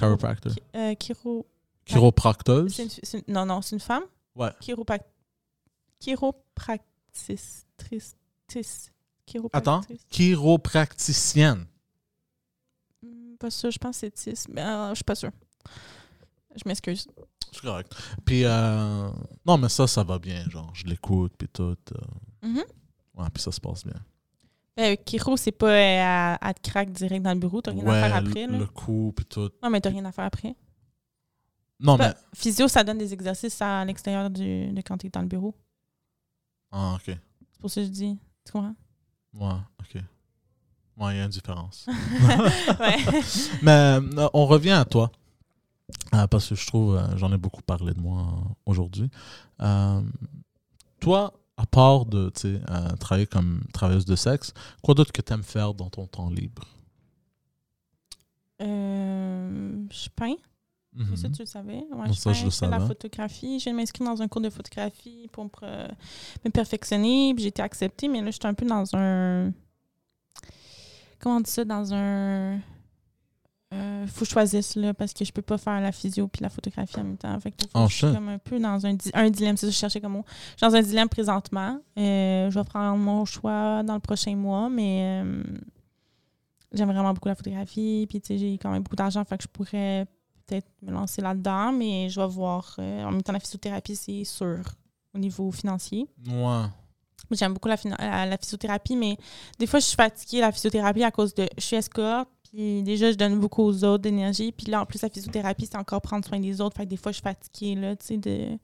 euh, 0.75 0.95
chiro... 0.97 1.45
Chiropracteuse? 1.93 2.81
non, 3.27 3.45
non, 3.45 3.61
c'est 3.61 3.75
une 3.75 3.79
femme? 3.79 4.03
Ouais. 4.35 4.51
Chiroprac... 4.59 5.03
Chiropractrice. 5.99 7.65
Tris- 7.77 8.13
Attends. 9.53 9.81
Chiropracticienne. 10.09 11.65
Hmm, 13.03 13.35
Pas 13.39 13.51
sûr, 13.51 13.69
je 13.71 13.77
pense 13.77 13.99
que 14.01 14.07
c'est 14.07 14.11
Tis, 14.11 14.45
mais 14.49 14.61
euh, 14.63 14.89
je 14.89 14.95
suis 14.95 15.03
pas 15.03 15.15
sûre. 15.15 15.31
Je 16.55 16.63
m'excuse. 16.65 17.07
C'est 17.51 17.61
correct. 17.61 17.91
Puis, 18.25 18.43
euh, 18.45 19.09
non, 19.45 19.57
mais 19.57 19.69
ça, 19.69 19.87
ça 19.87 20.03
va 20.03 20.17
bien. 20.19 20.47
Genre, 20.49 20.71
je 20.73 20.85
l'écoute, 20.85 21.33
puis 21.37 21.47
tout. 21.47 21.63
euh, 21.93 22.47
Mhm. 22.47 22.63
ouais, 23.15 23.27
puis 23.33 23.43
ça 23.43 23.51
se 23.51 23.59
passe 23.61 23.85
bien. 23.85 23.99
Euh, 24.79 24.95
Chiro, 25.05 25.35
c'est 25.37 25.51
pas 25.51 25.67
euh, 25.73 26.01
à, 26.01 26.47
à 26.47 26.53
te 26.53 26.67
craque 26.69 26.91
direct 26.91 27.21
dans 27.23 27.33
le 27.33 27.39
bureau, 27.39 27.61
t'as 27.61 27.71
rien 27.71 27.85
à 27.85 28.01
faire 28.01 28.15
après. 28.15 28.47
Là. 28.47 28.57
le 28.57 28.65
coup, 28.67 29.13
puis 29.15 29.25
tout. 29.25 29.49
Non, 29.61 29.69
mais 29.69 29.81
t'as 29.81 29.89
rien 29.89 30.05
à 30.05 30.11
faire 30.11 30.25
après. 30.25 30.55
Non, 31.79 31.97
mais. 31.97 32.13
Physio, 32.33 32.67
ça 32.67 32.83
donne 32.83 32.97
des 32.97 33.13
exercices 33.13 33.61
à 33.61 33.85
l'extérieur 33.85 34.29
du, 34.29 34.71
de 34.71 34.81
quand 34.81 34.97
t'es 34.97 35.09
dans 35.09 35.21
le 35.21 35.27
bureau. 35.27 35.55
Ah, 36.71 36.95
ok. 36.95 37.05
C'est 37.05 37.59
pour 37.59 37.69
ça 37.69 37.81
que 37.81 37.87
je 37.87 37.91
dis. 37.91 38.17
Tu 38.45 38.51
comprends? 38.51 38.75
Ouais, 39.33 39.59
ok. 39.79 40.01
Ouais, 40.97 41.15
il 41.15 41.17
y 41.17 41.21
a 41.21 41.23
une 41.23 41.29
différence. 41.29 41.87
ouais. 42.79 42.97
Mais 43.61 43.99
euh, 43.99 44.29
on 44.33 44.45
revient 44.45 44.71
à 44.71 44.85
toi. 44.85 45.11
Euh, 46.13 46.27
parce 46.27 46.49
que 46.49 46.55
je 46.55 46.65
trouve, 46.67 46.95
euh, 46.95 47.17
j'en 47.17 47.31
ai 47.33 47.37
beaucoup 47.37 47.61
parlé 47.61 47.93
de 47.93 47.99
moi 47.99 48.21
euh, 48.21 48.53
aujourd'hui. 48.65 49.09
Toi, 50.99 51.33
à 51.57 51.65
part 51.65 52.05
de 52.05 52.29
tu 52.29 52.59
travailler 52.99 53.27
comme 53.27 53.63
travailleuse 53.73 54.05
de 54.05 54.15
sexe, 54.15 54.53
quoi 54.81 54.93
d'autre 54.95 55.11
que 55.11 55.21
tu 55.21 55.33
aimes 55.33 55.43
faire 55.43 55.73
dans 55.73 55.89
ton 55.89 56.07
temps 56.07 56.29
libre? 56.29 56.63
Je 58.59 60.09
peins. 60.15 60.35
Mhm. 60.95 61.15
Ça, 61.15 61.29
tu 61.29 61.41
le 61.41 61.45
savais? 61.45 61.83
Ouais, 61.91 62.07
je 62.07 62.13
ça, 62.13 62.33
je 62.33 62.45
je 62.45 62.49
fais 62.49 62.67
la 62.67 62.79
photographie. 62.87 63.59
Je 63.59 63.69
m'inscrire 63.69 64.07
dans 64.09 64.21
un 64.21 64.27
cours 64.27 64.41
de 64.41 64.49
photographie 64.49 65.29
pour 65.31 65.45
me, 65.45 66.49
perfectionner. 66.49 67.35
J'ai 67.37 67.47
été 67.47 67.61
acceptée, 67.61 68.07
mais 68.07 68.21
là, 68.21 68.27
je 68.31 68.37
suis 68.37 68.47
un 68.47 68.53
peu 68.55 68.65
dans 68.65 68.83
un. 68.95 69.51
Comment 71.19 71.37
on 71.37 71.41
dit 71.41 71.51
ça? 71.51 71.63
Dans 71.65 71.93
un. 71.93 72.59
Euh, 73.71 74.07
faut 74.07 74.21
que 74.21 74.25
je 74.25 74.31
choisisse, 74.31 74.75
là, 74.77 74.95
parce 74.95 75.13
que 75.13 75.23
je 75.23 75.31
peux 75.31 75.43
pas 75.43 75.59
faire 75.59 75.79
la 75.79 75.91
physio 75.91 76.27
puis 76.27 76.41
la 76.41 76.49
photographie 76.49 76.99
en 76.99 77.03
même 77.03 77.17
temps. 77.17 77.39
Fait 77.39 77.51
que 77.51 77.57
je 77.61 77.93
suis 77.93 78.07
comme 78.15 78.29
un 78.29 78.39
peu 78.39 78.59
dans 78.59 78.83
un, 78.83 78.95
di- 78.95 79.11
un 79.13 79.29
dilemme. 79.29 79.57
C'est 79.57 79.67
ça 79.67 79.69
que 79.69 79.75
je 79.75 79.79
cherchais 79.79 80.01
comme 80.01 80.13
mot. 80.13 80.25
Je 80.27 80.65
suis 80.65 80.71
dans 80.71 80.75
un 80.75 80.81
dilemme 80.81 81.07
présentement. 81.09 81.79
Euh, 81.99 82.49
je 82.49 82.57
vais 82.59 82.65
prendre 82.65 82.97
mon 82.97 83.25
choix 83.25 83.83
dans 83.83 83.93
le 83.93 83.99
prochain 83.99 84.35
mois, 84.35 84.69
mais 84.69 85.21
euh, 85.23 85.43
j'aime 86.73 86.87
vraiment 86.91 87.13
beaucoup 87.13 87.27
la 87.27 87.35
photographie. 87.35 88.07
Puis, 88.09 88.19
tu 88.21 88.27
sais, 88.29 88.37
j'ai 88.39 88.57
quand 88.57 88.71
même 88.71 88.81
beaucoup 88.81 88.95
d'argent, 88.95 89.23
fait 89.23 89.37
que 89.37 89.43
je 89.43 89.47
pourrais 89.49 90.07
peut-être 90.49 90.67
me 90.81 90.91
lancer 90.91 91.21
là-dedans, 91.21 91.71
mais 91.71 92.09
je 92.09 92.19
vais 92.19 92.27
voir. 92.27 92.75
euh, 92.79 93.03
en 93.05 93.11
même 93.11 93.21
temps, 93.23 93.33
la 93.33 93.39
physiothérapie, 93.39 93.95
c'est 93.95 94.23
sûr 94.23 94.59
au 95.13 95.19
niveau 95.19 95.51
financier. 95.51 96.07
Ouais. 96.27 96.65
J'aime 97.31 97.53
beaucoup 97.53 97.67
la, 97.69 97.75
phina- 97.77 97.97
la, 97.99 98.25
la 98.25 98.37
physiothérapie, 98.37 98.95
mais 98.95 99.17
des 99.59 99.67
fois, 99.67 99.79
je 99.79 99.85
suis 99.85 99.95
fatiguée, 99.95 100.39
la 100.41 100.51
physiothérapie, 100.51 101.03
à 101.03 101.11
cause 101.11 101.33
de. 101.35 101.47
Je 101.57 101.63
suis 101.63 101.75
escorte, 101.75 102.29
Puis 102.51 102.81
déjà, 102.83 103.11
je 103.11 103.17
donne 103.17 103.39
beaucoup 103.39 103.63
aux 103.63 103.83
autres 103.83 104.03
d'énergie. 104.03 104.51
Puis 104.51 104.67
là, 104.67 104.81
en 104.81 104.85
plus, 104.85 105.01
la 105.01 105.09
physiothérapie, 105.09 105.67
c'est 105.67 105.77
encore 105.77 106.01
prendre 106.01 106.25
soin 106.25 106.39
des 106.39 106.59
autres. 106.61 106.75
Fait 106.75 106.85
que 106.85 106.89
des 106.89 106.97
fois, 106.97 107.11
je 107.11 107.17
suis 107.17 107.23
fatiguée, 107.23 107.75
là, 107.75 107.95
tu 107.95 108.05
sais, 108.05 108.17
de... 108.17 108.57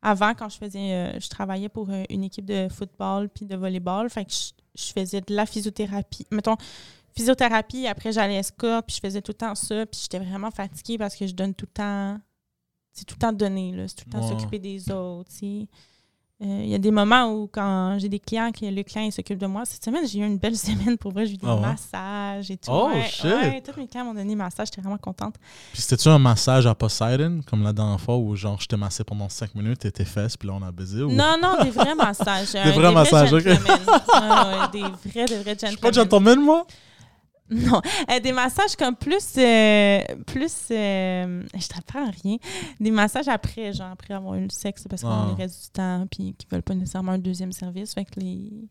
Avant, 0.00 0.32
quand 0.34 0.48
je 0.48 0.56
faisais... 0.56 0.92
euh, 0.92 1.20
je 1.20 1.28
travaillais 1.28 1.68
pour 1.68 1.90
euh, 1.90 2.04
une 2.08 2.24
équipe 2.24 2.46
de 2.46 2.68
football 2.68 3.28
puis 3.28 3.44
de 3.44 3.56
volleyball. 3.56 4.08
Fait 4.08 4.24
que 4.24 4.32
je, 4.32 4.52
je 4.86 4.92
faisais 4.92 5.20
de 5.20 5.34
la 5.34 5.44
physiothérapie. 5.44 6.26
Mettons, 6.30 6.56
physiothérapie, 7.18 7.86
après, 7.86 8.12
j'allais 8.12 8.36
à 8.36 8.40
escorte, 8.40 8.86
puis 8.86 8.96
je 8.96 9.00
faisais 9.06 9.20
tout 9.22 9.32
le 9.32 9.38
temps 9.38 9.54
ça. 9.54 9.84
Puis 9.86 10.00
j'étais 10.02 10.18
vraiment 10.24 10.50
fatiguée 10.50 10.98
parce 10.98 11.14
que 11.16 11.26
je 11.26 11.34
donne 11.34 11.54
tout 11.54 11.66
le 11.66 11.72
temps... 11.72 12.18
C'est 12.92 13.04
tout 13.04 13.14
le 13.14 13.20
temps 13.20 13.32
donner, 13.32 13.72
là. 13.72 13.84
C'est 13.86 13.96
tout 13.96 14.04
le 14.06 14.12
temps 14.12 14.22
Ouais. 14.22 14.28
s'occuper 14.28 14.58
des 14.58 14.90
autres. 14.90 15.30
Euh, 15.42 15.64
Il 16.40 16.68
y 16.68 16.74
a 16.74 16.78
des 16.78 16.90
moments 16.92 17.32
où, 17.32 17.48
quand 17.48 17.96
j'ai 17.98 18.08
des 18.08 18.18
clients, 18.20 18.50
que 18.52 18.64
le 18.64 18.82
client 18.82 19.08
s'occupe 19.10 19.38
de 19.38 19.46
moi, 19.46 19.64
cette 19.64 19.84
semaine, 19.84 20.06
j'ai 20.06 20.18
eu 20.20 20.26
une 20.26 20.38
belle 20.38 20.56
semaine 20.68 20.96
pour 20.98 21.12
vrai. 21.12 21.26
J'ai 21.26 21.34
eu 21.34 21.36
des 21.36 21.46
Ah 21.46 21.54
ouais? 21.56 21.60
massages 21.60 22.50
et 22.50 22.56
tout. 22.56 22.70
Oh, 22.72 22.88
ouais, 22.88 23.08
shit! 23.08 23.24
ouais, 23.24 23.60
tous 23.60 23.78
mes 23.78 23.86
clients 23.88 24.04
m'ont 24.04 24.14
donné 24.14 24.28
des 24.30 24.34
massages, 24.36 24.68
j'étais 24.68 24.80
vraiment 24.80 24.98
contente. 24.98 25.34
Puis 25.72 25.82
c'était-tu 25.82 26.08
un 26.08 26.18
massage 26.18 26.66
à 26.66 26.74
Poseidon, 26.74 27.40
comme 27.46 27.62
la 27.62 27.72
dernière 27.72 28.00
fois, 28.00 28.16
où 28.16 28.34
genre 28.36 28.60
je 28.60 28.66
t'ai 28.66 28.76
massé 28.76 29.02
pendant 29.04 29.28
5 29.28 29.54
minutes 29.56 29.84
et 29.84 29.92
tes 29.92 30.04
fesses, 30.04 30.36
puis 30.36 30.48
là 30.48 30.54
on 30.54 30.62
a 30.62 30.70
baisé? 30.72 31.02
Ou... 31.02 31.10
Non, 31.12 31.36
non, 31.42 31.62
des 31.62 31.70
vrais 31.70 31.94
massages. 31.96 32.52
Des 32.64 32.70
vrais 32.72 32.92
massages, 32.92 33.32
ok. 33.32 33.40
gentlemen. 33.42 33.78
Ah 34.12 34.68
des 34.72 34.80
vrais, 34.82 35.24
des 35.26 35.38
vrais 35.38 35.56
Je 35.60 35.66
suis 35.66 35.76
gentlemen. 35.76 35.78
pas 35.80 35.92
gentleman, 35.92 36.40
moi? 36.40 36.66
Non, 37.70 37.80
Euh, 38.10 38.20
des 38.20 38.32
massages 38.32 38.76
comme 38.76 38.94
plus, 38.94 39.26
euh, 39.38 40.00
plus, 40.26 40.54
euh, 40.70 41.42
je 41.58 41.66
t'apprends 41.68 42.10
rien. 42.22 42.36
Des 42.78 42.90
massages 42.90 43.28
après, 43.28 43.72
genre 43.72 43.90
après 43.90 44.12
avoir 44.14 44.34
eu 44.34 44.42
le 44.42 44.50
sexe, 44.50 44.84
parce 44.88 45.02
qu'on 45.02 45.08
Ah. 45.08 45.34
reste 45.36 45.64
du 45.64 45.70
temps, 45.70 46.06
puis 46.10 46.34
qu'ils 46.36 46.48
veulent 46.50 46.62
pas 46.62 46.74
nécessairement 46.74 47.12
un 47.12 47.18
deuxième 47.18 47.52
service, 47.52 47.94
fait 47.94 48.04
que 48.04 48.20
les, 48.20 48.68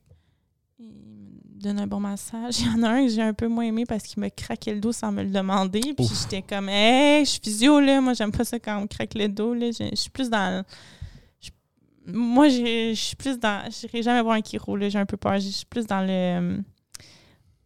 ils 0.80 0.86
me 0.86 1.59
donnent 1.61 1.80
un 1.80 1.88
bon 1.88 1.99
massage. 1.99 2.59
Il 2.59 2.67
y 2.67 2.69
en 2.69 2.84
a 2.84 2.89
un 2.89 3.05
que 3.05 3.11
j'ai 3.11 3.21
un 3.23 3.34
peu 3.34 3.47
moins 3.47 3.63
aimé 3.65 3.86
parce 3.88 4.03
qu'il 4.03 4.21
me 4.21 4.30
craquait 4.30 4.75
le 4.75 4.80
dos 4.80 4.91
sans 4.91 5.11
me 5.11 5.23
le 5.23 5.30
demander, 5.32 5.82
puis 5.95 6.05
j'étais 6.05 6.43
comme, 6.43 6.69
hey, 6.69 7.25
je 7.25 7.32
suis 7.32 7.39
physio 7.43 7.80
là, 7.80 7.99
moi 7.99 8.13
j'aime 8.13 8.32
pas 8.32 8.43
ça 8.43 8.59
quand 8.59 8.78
on 8.78 8.82
me 8.82 8.88
craque 8.88 9.15
le 9.15 9.28
dos 9.28 9.53
là, 9.55 9.71
je, 9.71 9.95
suis 9.95 10.09
plus 10.11 10.30
dans 10.30 10.63
je- 11.41 11.49
moi, 12.11 12.47
j'ai- 12.47 12.93
je 12.93 13.01
suis 13.01 13.15
plus 13.15 13.39
dans. 13.39 13.69
Je 13.71 14.01
jamais 14.03 14.21
voir 14.21 14.36
un 14.36 14.41
chiro, 14.41 14.75
là. 14.78 14.88
J'ai 14.88 14.99
un 14.99 15.05
peu 15.05 15.17
peur. 15.17 15.39
Je 15.39 15.49
suis 15.49 15.65
plus 15.65 15.86
dans 15.88 16.01
le. 16.07 16.61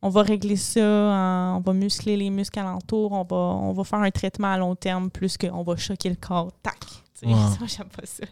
On 0.01 0.09
va 0.09 0.21
régler 0.23 0.55
ça, 0.55 0.81
en- 0.81 1.57
on 1.57 1.59
va 1.61 1.73
muscler 1.73 2.17
les 2.17 2.29
muscles 2.29 2.59
alentours, 2.59 3.11
on 3.11 3.23
va, 3.23 3.35
on 3.35 3.73
va 3.73 3.83
faire 3.83 3.99
un 3.99 4.11
traitement 4.11 4.51
à 4.51 4.57
long 4.57 4.75
terme 4.75 5.09
plus 5.09 5.37
qu'on 5.37 5.63
va 5.63 5.75
choquer 5.77 6.09
le 6.09 6.15
corps. 6.15 6.51
Tac! 6.63 6.77
Ouais. 7.23 7.33
Ça, 7.33 7.65
j'aime 7.77 7.87
pas 7.89 8.05
ça. 8.05 8.23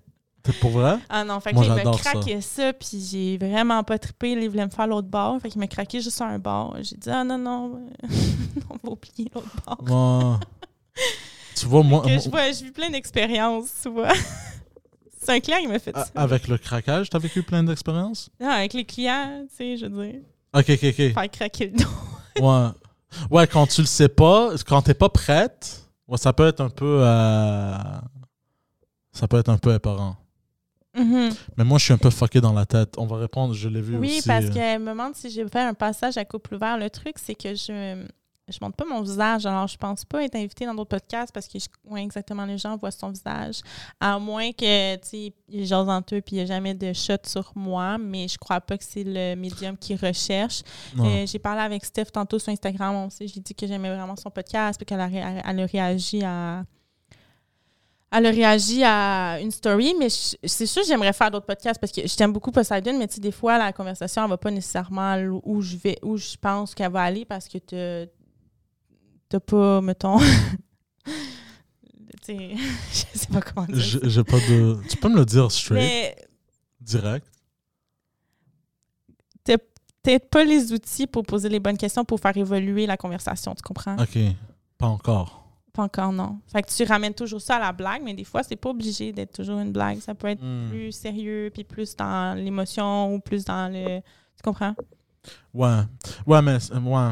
T'es 0.41 0.53
pour 0.53 0.71
vrai? 0.71 0.97
Ah 1.09 1.23
non, 1.25 1.39
fait 1.41 1.49
que 1.51 1.55
Moi, 1.55 1.67
là, 1.67 1.83
il 1.83 1.87
me 1.89 1.93
ça. 1.93 1.99
craquait 2.11 2.41
ça, 2.41 2.71
puis 2.73 2.99
j'ai 3.11 3.37
vraiment 3.37 3.83
pas 3.83 3.99
trippé. 3.99 4.31
Il 4.31 4.49
voulait 4.49 4.65
me 4.65 4.71
faire 4.71 4.87
l'autre 4.87 5.09
bord, 5.09 5.39
fait 5.41 5.49
qu'il 5.49 5.59
m'a 5.59 5.67
craqué 5.67 5.99
juste 6.01 6.15
sur 6.15 6.25
un 6.25 6.39
bord. 6.39 6.75
J'ai 6.81 6.95
dit, 6.95 7.09
ah 7.09 7.23
non, 7.25 7.37
non, 7.37 7.81
on 8.69 8.75
va 8.87 8.91
oublier 8.93 9.29
l'autre 9.35 9.49
bord. 9.85 10.37
Ouais. 10.39 11.03
tu 11.55 11.65
vois, 11.65 11.83
moi, 11.83 12.01
Que 12.03 12.17
je, 12.17 12.29
vois, 12.29 12.51
je 12.51 12.63
vis 12.63 12.71
plein 12.71 12.89
d'expériences, 12.89 13.69
tu 13.83 13.89
vois. 13.89 14.13
C'est 15.21 15.33
un 15.35 15.39
client 15.41 15.59
qui 15.59 15.67
m'a 15.67 15.77
fait 15.79 15.93
ça. 15.93 16.07
avec 16.15 16.47
le 16.47 16.57
craquage, 16.57 17.09
t'as 17.09 17.19
vécu 17.19 17.43
plein 17.43 17.61
d'expériences? 17.61 18.29
Non, 18.39 18.47
avec 18.49 18.73
les 18.73 18.85
clients, 18.85 19.45
tu 19.49 19.55
sais, 19.57 19.77
je 19.77 19.85
veux 19.87 20.05
dire, 20.11 20.21
Ok, 20.53 20.65
ok, 20.69 20.83
ok. 20.83 20.95
faire 21.13 21.31
craquer 21.31 21.67
le 21.67 21.77
dos. 21.77 21.89
Ouais. 22.41 22.69
Ouais, 23.31 23.47
quand 23.47 23.67
tu 23.67 23.81
le 23.81 23.87
sais 23.87 24.07
pas, 24.07 24.51
quand 24.67 24.81
t'es 24.83 24.93
pas 24.93 25.09
prête, 25.09 25.83
ouais, 26.07 26.17
ça 26.17 26.31
peut 26.31 26.47
être 26.47 26.61
un 26.61 26.69
peu. 26.69 26.99
euh, 27.03 27.73
Ça 29.11 29.27
peut 29.27 29.37
être 29.39 29.49
un 29.49 29.57
peu 29.57 29.73
épeurant. 29.73 30.15
Mhm. 30.95 31.29
Mais 31.57 31.63
moi, 31.63 31.77
je 31.79 31.85
suis 31.85 31.93
un 31.93 31.97
peu 31.97 32.09
fucké 32.09 32.39
dans 32.41 32.53
la 32.53 32.65
tête. 32.65 32.95
On 32.97 33.05
va 33.05 33.17
répondre, 33.17 33.53
je 33.53 33.67
l'ai 33.67 33.81
vu 33.81 33.97
Oui, 33.97 34.17
aussi. 34.19 34.27
parce 34.27 34.45
euh, 34.45 34.49
qu'elle 34.53 34.79
me 34.81 34.89
demande 34.91 35.15
si 35.15 35.29
j'ai 35.29 35.47
fait 35.47 35.59
un 35.61 35.73
passage 35.73 36.17
à 36.17 36.25
couple 36.25 36.55
ouvert. 36.55 36.77
Le 36.77 36.89
truc, 36.89 37.15
c'est 37.17 37.35
que 37.35 37.53
je 37.55 38.03
je 38.51 38.57
montre 38.61 38.75
pas 38.75 38.85
mon 38.85 39.01
visage. 39.01 39.45
Alors, 39.45 39.67
je 39.67 39.77
pense 39.77 40.05
pas 40.05 40.23
être 40.23 40.35
invitée 40.35 40.65
dans 40.65 40.73
d'autres 40.73 40.89
podcasts 40.89 41.33
parce 41.33 41.47
que, 41.47 41.59
je, 41.59 41.67
ouais, 41.85 42.03
exactement, 42.03 42.45
les 42.45 42.57
gens 42.57 42.75
voient 42.77 42.91
son 42.91 43.09
visage. 43.09 43.61
À 43.99 44.19
moins 44.19 44.51
que, 44.51 44.95
tu 44.95 45.07
sais, 45.07 45.33
les 45.47 45.65
gens 45.65 45.87
entre 45.87 46.15
eux 46.15 46.21
puis 46.21 46.35
il 46.35 46.39
n'y 46.39 46.43
a 46.43 46.45
jamais 46.45 46.73
de 46.73 46.93
shot 46.93 47.13
sur 47.25 47.51
moi, 47.55 47.97
mais 47.97 48.27
je 48.27 48.37
crois 48.37 48.61
pas 48.61 48.77
que 48.77 48.83
c'est 48.83 49.03
le 49.03 49.35
médium 49.35 49.77
qui 49.77 49.95
recherche. 49.95 50.61
ouais. 50.97 51.23
Euh, 51.23 51.25
j'ai 51.25 51.39
parlé 51.39 51.61
avec 51.61 51.85
Steph 51.85 52.05
tantôt 52.05 52.39
sur 52.39 52.51
Instagram 52.51 53.07
aussi. 53.07 53.27
J'ai 53.27 53.39
dit 53.39 53.55
que 53.55 53.67
j'aimais 53.67 53.93
vraiment 53.93 54.15
son 54.15 54.29
podcast 54.29 54.79
puis 54.79 54.85
qu'elle 54.85 55.01
a, 55.01 55.09
elle 55.09 55.59
a 55.59 55.65
réagi 55.65 56.23
à. 56.23 56.63
Elle 58.11 58.25
a 58.25 58.31
réagi 58.31 58.83
à 58.83 59.39
une 59.39 59.51
story, 59.51 59.93
mais 59.99 60.07
c'est 60.09 60.65
sûr 60.65 60.81
que 60.81 60.87
j'aimerais 60.87 61.13
faire 61.13 61.29
d'autres 61.29 61.45
podcasts 61.45 61.79
parce 61.79 61.91
que 61.91 62.07
je 62.07 62.15
t'aime 62.15 62.33
beaucoup 62.33 62.51
Poseidon, 62.51 62.97
mais 62.97 63.07
tu 63.07 63.15
sais, 63.15 63.21
des 63.21 63.31
fois, 63.31 63.59
la 63.59 63.71
conversation, 63.71 64.23
elle 64.23 64.29
va 64.29 64.37
pas 64.37 64.49
nécessairement 64.49 65.15
où 65.43 65.61
je 65.61 65.75
vais, 65.77 65.99
où 66.01 66.17
je 66.17 66.35
pense 66.41 66.73
qu'elle 66.73 66.91
va 66.91 67.03
aller 67.03 67.23
parce 67.23 67.47
que 67.47 67.59
t'as 67.59 68.11
t'as 69.29 69.39
pas, 69.39 69.81
mettons. 69.81 70.17
tu 71.05 71.13
sais, 72.23 72.55
je 73.13 73.19
sais 73.19 73.27
pas 73.31 73.41
comment 73.41 73.65
dire. 73.67 73.99
J'ai 74.03 74.23
pas 74.23 74.37
de. 74.39 74.79
Tu 74.89 74.97
peux 74.97 75.09
me 75.09 75.17
le 75.17 75.25
dire 75.25 75.51
straight, 75.51 75.79
Mais 75.81 76.15
direct? 76.81 77.25
peut-être 80.01 80.29
pas 80.29 80.45
les 80.45 80.71
outils 80.71 81.07
pour 81.07 81.23
poser 81.25 81.49
les 81.49 81.59
bonnes 81.59 81.77
questions 81.77 82.05
pour 82.05 82.21
faire 82.21 82.35
évoluer 82.37 82.85
la 82.87 82.95
conversation, 82.95 83.53
tu 83.53 83.61
comprends? 83.61 83.97
Ok, 84.01 84.17
pas 84.77 84.87
encore. 84.87 85.45
Pas 85.73 85.83
encore, 85.83 86.13
non. 86.13 86.39
Fait 86.47 86.63
que 86.63 86.71
tu 86.73 86.83
ramènes 86.85 87.13
toujours 87.13 87.41
ça 87.41 87.57
à 87.57 87.59
la 87.59 87.73
blague, 87.73 88.01
mais 88.01 88.13
des 88.13 88.23
fois, 88.23 88.41
c'est 88.41 88.55
pas 88.55 88.69
obligé 88.69 89.11
d'être 89.11 89.33
toujours 89.33 89.59
une 89.59 89.73
blague. 89.73 89.99
Ça 89.99 90.15
peut 90.15 90.27
être 90.27 90.41
Hmm. 90.41 90.69
plus 90.69 90.93
sérieux, 90.93 91.51
puis 91.53 91.65
plus 91.65 91.97
dans 91.97 92.33
l'émotion 92.37 93.13
ou 93.13 93.19
plus 93.19 93.43
dans 93.43 93.71
le. 93.71 93.99
Tu 93.99 94.41
comprends? 94.43 94.73
Ouais. 95.53 95.81
Ouais, 96.25 96.41
mais. 96.41 96.57
Ouais. 96.73 97.11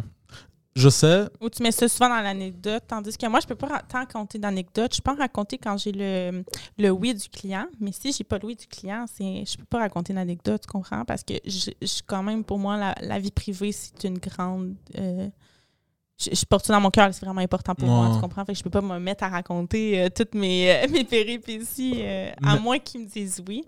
Je 0.80 0.90
sais. 0.90 1.26
Ou 1.42 1.50
tu 1.50 1.64
mets 1.64 1.72
ça 1.72 1.88
souvent 1.88 2.10
dans 2.10 2.22
l'anecdote, 2.22 2.84
tandis 2.88 3.18
que 3.18 3.26
moi, 3.28 3.40
je 3.40 3.48
peux 3.48 3.56
pas 3.56 3.82
tant 3.90 3.98
raconter 4.00 4.38
d'anecdotes. 4.38 4.96
Je 4.96 5.02
peux 5.02 5.10
en 5.12 5.16
raconter 5.16 5.58
quand 5.58 5.76
j'ai 5.78 5.92
le, 5.92 6.44
le 6.78 6.90
oui 6.92 7.14
du 7.16 7.28
client, 7.30 7.66
mais 7.80 7.92
si 7.92 8.12
j'ai 8.12 8.24
pas 8.24 8.38
le 8.38 8.46
oui 8.46 8.56
du 8.56 8.68
client, 8.68 9.06
c'est 9.12 9.44
je 9.46 9.58
peux 9.58 9.66
pas 9.66 9.80
raconter 9.80 10.14
une 10.14 10.20
anecdote, 10.20 10.62
tu 10.62 10.68
comprends? 10.68 11.04
Parce 11.04 11.24
que 11.24 11.34
je, 11.46 11.72
je- 11.82 12.02
quand 12.06 12.22
même, 12.22 12.44
pour 12.44 12.60
moi, 12.60 12.78
la, 12.78 12.96
la 13.02 13.18
vie 13.18 13.32
privée, 13.32 13.72
c'est 13.72 14.04
une 14.04 14.20
grande... 14.20 14.76
euh, 15.00 15.28
je, 16.20 16.30
je 16.36 16.46
porte 16.46 16.66
ça 16.66 16.74
dans 16.74 16.82
mon 16.82 16.90
cœur, 16.92 17.14
c'est 17.14 17.26
vraiment 17.26 17.42
important 17.42 17.74
pour 17.76 17.88
moi, 17.88 18.12
tu 18.14 18.20
comprends? 18.22 18.46
Fait 18.46 18.54
que 18.54 18.58
je 18.60 18.64
peux 18.64 18.70
pas 18.72 18.82
me 18.82 19.00
mettre 19.00 19.24
à 19.24 19.30
raconter 19.30 20.02
euh, 20.02 20.10
toutes 20.16 20.36
mes, 20.36 20.72
euh, 20.72 20.88
mes 20.92 21.04
péripéties, 21.04 22.02
à 22.04 22.54
Mais- 22.56 22.60
moins 22.60 22.80
qu'ils 22.80 23.02
me 23.02 23.06
disent 23.08 23.44
oui. 23.48 23.64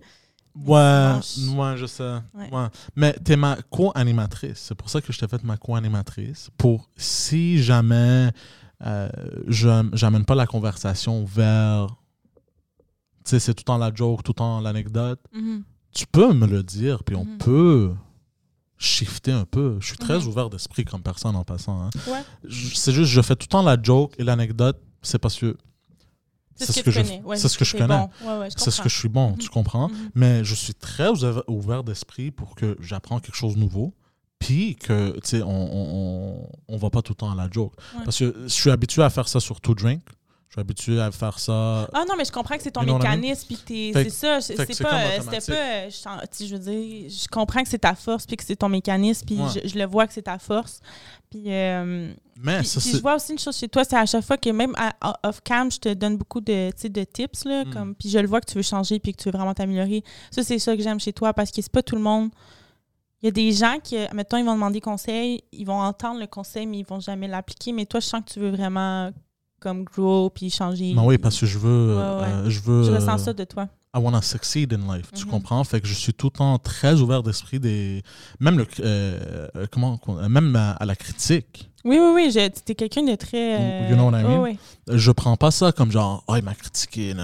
Ouais, 0.56 1.14
ouais, 1.56 1.78
je 1.78 1.86
sais. 1.86 2.04
Ouais. 2.34 2.50
Ouais. 2.52 2.68
Mais 2.96 3.14
t'es 3.14 3.36
ma 3.38 3.58
co-animatrice. 3.70 4.58
C'est 4.58 4.76
pour 4.76 4.90
ça 4.90 5.00
que 5.02 5.14
je 5.14 5.20
t'ai 5.20 5.28
fait 5.28 5.44
ma 5.44 5.58
co-animatrice. 5.58 6.50
Pour 6.58 6.90
si 6.98 7.62
jamais 7.64 8.32
euh, 8.86 9.10
je 9.48 9.70
j'amène 9.94 10.26
pas 10.26 10.36
la 10.36 10.48
conversation 10.48 11.24
vers. 11.26 11.88
Tu 13.26 13.32
sais, 13.32 13.40
c'est 13.40 13.54
tout 13.54 13.62
le 13.62 13.66
temps 13.66 13.78
la 13.78 13.94
joke, 13.94 14.24
tout 14.24 14.32
le 14.32 14.36
temps 14.38 14.60
l'anecdote. 14.62 15.20
Mhm. 15.34 15.64
Tu 15.94 16.06
peux 16.08 16.34
me 16.34 16.46
le 16.48 16.64
dire, 16.64 17.04
puis 17.04 17.16
on 17.16 17.26
Mhm. 17.26 17.38
peut 17.38 17.92
shifter 18.78 19.32
un 19.32 19.46
peu. 19.46 19.78
Je 19.82 19.88
suis 19.88 19.98
très 19.98 20.26
ouvert 20.26 20.50
d'esprit 20.50 20.86
comme 20.86 21.02
personne 21.04 21.36
en 21.36 21.44
passant. 21.44 21.82
hein. 21.84 21.90
C'est 22.74 22.92
juste, 22.94 23.12
je 23.12 23.22
fais 23.22 23.36
tout 23.36 23.46
le 23.46 23.50
temps 23.52 23.62
la 23.64 23.78
joke 23.82 24.14
et 24.18 24.24
l'anecdote. 24.24 24.80
C'est 25.02 25.20
parce 25.20 25.38
que 25.38 25.58
C'est 26.60 26.72
ce 26.74 26.82
que, 26.82 26.92
je- 26.92 27.02
connais. 27.02 27.22
C'est 27.38 27.48
ce 27.48 27.58
que 27.58 27.66
je 27.66 27.78
connais. 27.78 28.06
c'est 28.58 28.72
ce 28.72 28.82
que 28.82 28.90
je 28.90 28.98
suis 28.98 29.10
bon, 29.10 29.32
Mhm. 29.32 29.38
tu 29.38 29.50
comprends? 29.50 29.90
Mhm. 29.90 30.10
Mais 30.16 30.44
je 30.44 30.56
suis 30.56 30.74
très 30.76 31.10
ouvert- 31.48 31.84
d'esprit 31.84 32.32
pour 32.32 32.56
que 32.56 32.78
j'apprends 32.82 33.20
quelque 33.20 33.36
chose 33.36 33.56
de 33.56 33.60
nouveau. 33.60 33.94
Puis 34.40 34.76
que, 34.78 35.12
tu 35.16 35.20
sais, 35.24 35.42
on, 35.44 35.50
on, 35.50 36.50
on, 36.70 36.78
va 36.78 36.90
pas 36.90 37.02
tout 37.02 37.12
le 37.12 37.18
temps 37.18 37.32
à 37.32 37.36
la 37.36 37.50
joke. 37.52 37.74
Parce 38.06 38.18
que 38.20 38.34
je 38.44 38.48
suis 38.48 38.70
habitué 38.72 39.04
à 39.04 39.10
faire 39.10 39.28
ça 39.28 39.40
sur 39.42 39.60
tout 39.60 39.76
drink. 39.76 40.02
Je 40.48 40.54
suis 40.54 40.62
habitué 40.62 41.00
à 41.00 41.12
faire 41.12 41.38
ça. 41.38 41.88
Ah 41.94 42.06
non, 42.08 42.16
mais 42.18 42.26
je 42.26 42.32
comprends 42.32 42.56
que 42.58 42.64
c'est 42.64 42.72
ton 42.72 42.82
mécanisme, 42.82 43.46
puis 43.48 43.92
c'est 43.94 44.10
ça. 44.10 44.42
c'est- 44.42 44.56
pas, 44.56 44.66
c'était 44.66 44.84
pas, 44.84 45.90
je, 45.90 46.56
veux 46.56 46.60
dire, 46.60 47.10
je 47.12 47.28
comprends 47.28 47.62
que 47.62 47.70
c'est 47.70 47.78
ta 47.80 47.94
force, 47.94 48.26
puis 48.26 48.36
que 48.38 48.44
c'est 48.44 48.56
ton 48.56 48.70
mécanisme, 48.70 49.26
puis 49.28 49.36
Ouais. 49.40 49.50
je, 49.64 49.70
je 49.70 49.78
le 49.78 49.86
vois 49.86 50.08
que 50.08 50.14
c'est 50.14 50.24
ta 50.24 50.40
force. 50.40 50.80
Puis, 51.30 51.44
euh, 51.48 52.12
Mais 52.42 52.60
puis- 52.60 52.68
ça, 52.68 52.80
puis 52.80 52.90
c'est. 52.90 52.98
je 52.98 53.02
vois 53.02 53.16
aussi 53.16 53.34
une 53.34 53.40
chose 53.40 53.56
chez 53.58 53.68
toi, 53.70 53.84
c'est 53.84 53.96
à 53.98 54.06
chaque 54.06 54.24
fois 54.26 54.38
que 54.38 54.50
même 54.50 54.74
off-cam, 55.24 55.72
je 55.72 55.78
te 55.80 55.94
donne 55.94 56.18
beaucoup 56.18 56.42
de, 56.42 56.72
de 56.88 57.04
tips, 57.04 57.46
là, 57.46 57.66
Mm. 57.66 57.70
comme, 57.74 57.96
puis 57.96 58.10
je 58.10 58.18
le 58.20 58.28
vois 58.28 58.42
que 58.42 58.50
tu 58.50 58.56
veux 58.56 58.64
changer, 58.64 59.00
puis 59.00 59.14
que 59.14 59.22
tu 59.22 59.30
veux 59.30 59.38
vraiment 59.38 59.54
t'améliorer. 59.54 60.04
Ça, 60.32 60.44
c'est 60.44 60.58
ça 60.60 60.76
que 60.76 60.82
j'aime 60.82 61.00
chez 61.00 61.14
toi, 61.14 61.34
parce 61.34 61.52
que 61.52 61.62
c'est 61.62 61.72
pas 61.72 61.84
tout 61.84 61.96
le 61.96 62.02
monde... 62.02 62.30
Il 63.22 63.26
y 63.26 63.28
a 63.28 63.32
des 63.32 63.52
gens 63.52 63.80
qui, 63.84 63.98
mettons, 64.14 64.38
ils 64.38 64.46
vont 64.46 64.54
demander 64.54 64.80
conseil, 64.80 65.44
ils 65.52 65.66
vont 65.66 65.82
entendre 65.82 66.22
le 66.22 66.26
conseil, 66.28 66.66
mais 66.66 66.78
ils 66.80 66.86
vont 66.86 67.02
jamais 67.02 67.28
l'appliquer. 67.28 67.74
Mais 67.74 67.86
toi, 67.86 68.00
je 68.00 68.06
sens 68.06 68.22
que 68.26 68.32
tu 68.32 68.40
veux 68.40 68.50
vraiment 68.50 69.12
comme 69.60 69.84
grow 69.84 70.30
puis 70.30 70.50
changer. 70.50 70.94
Non, 70.94 71.06
oui, 71.06 71.18
parce 71.18 71.38
que 71.38 71.46
je 71.46 71.58
veux. 71.60 71.98
Ouais, 71.98 72.02
euh, 72.02 72.50
je 72.50 72.62
veux. 72.62 72.84
Je 72.84 72.92
euh, 72.92 72.96
ressens 72.96 73.18
ça 73.18 73.34
de 73.34 73.44
toi. 73.44 73.68
I 73.96 74.00
want 74.00 74.12
to 74.12 74.22
succeed 74.22 74.72
in 74.72 74.92
life. 74.94 75.12
Tu 75.16 75.26
Mhm. 75.26 75.32
comprends? 75.32 75.64
Fait 75.64 75.82
que 75.82 75.88
je 75.88 75.94
suis 75.96 76.14
tout 76.14 76.28
le 76.28 76.38
temps 76.38 76.60
très 76.60 77.02
ouvert 77.02 77.24
d'esprit 77.24 77.60
des. 77.60 78.04
Même 78.40 78.58
le. 78.60 78.68
euh, 78.82 79.48
euh, 79.56 79.66
comment. 79.72 79.98
qu'on- 79.98 80.30
Même 80.30 80.56
à, 80.56 80.72
à 80.74 80.86
la 80.86 80.96
critique. 80.96 81.70
Oui, 81.84 81.98
oui, 82.00 82.12
oui. 82.14 82.32
Tu 82.32 82.72
es 82.72 82.76
quelqu'un 82.76 83.04
de 83.04 83.16
très. 83.16 83.60
euh, 83.60 83.90
You 83.90 83.96
know 83.96 84.10
what 84.12 84.20
I 84.20 84.24
mean? 84.24 84.42
oui. 84.44 84.58
Je 84.88 85.12
prends 85.12 85.36
pas 85.38 85.50
ça 85.50 85.72
comme 85.72 85.92
genre, 85.92 86.24
oh, 86.28 86.36
il 86.36 86.44
m'a 86.44 86.54
critiqué. 86.54 87.16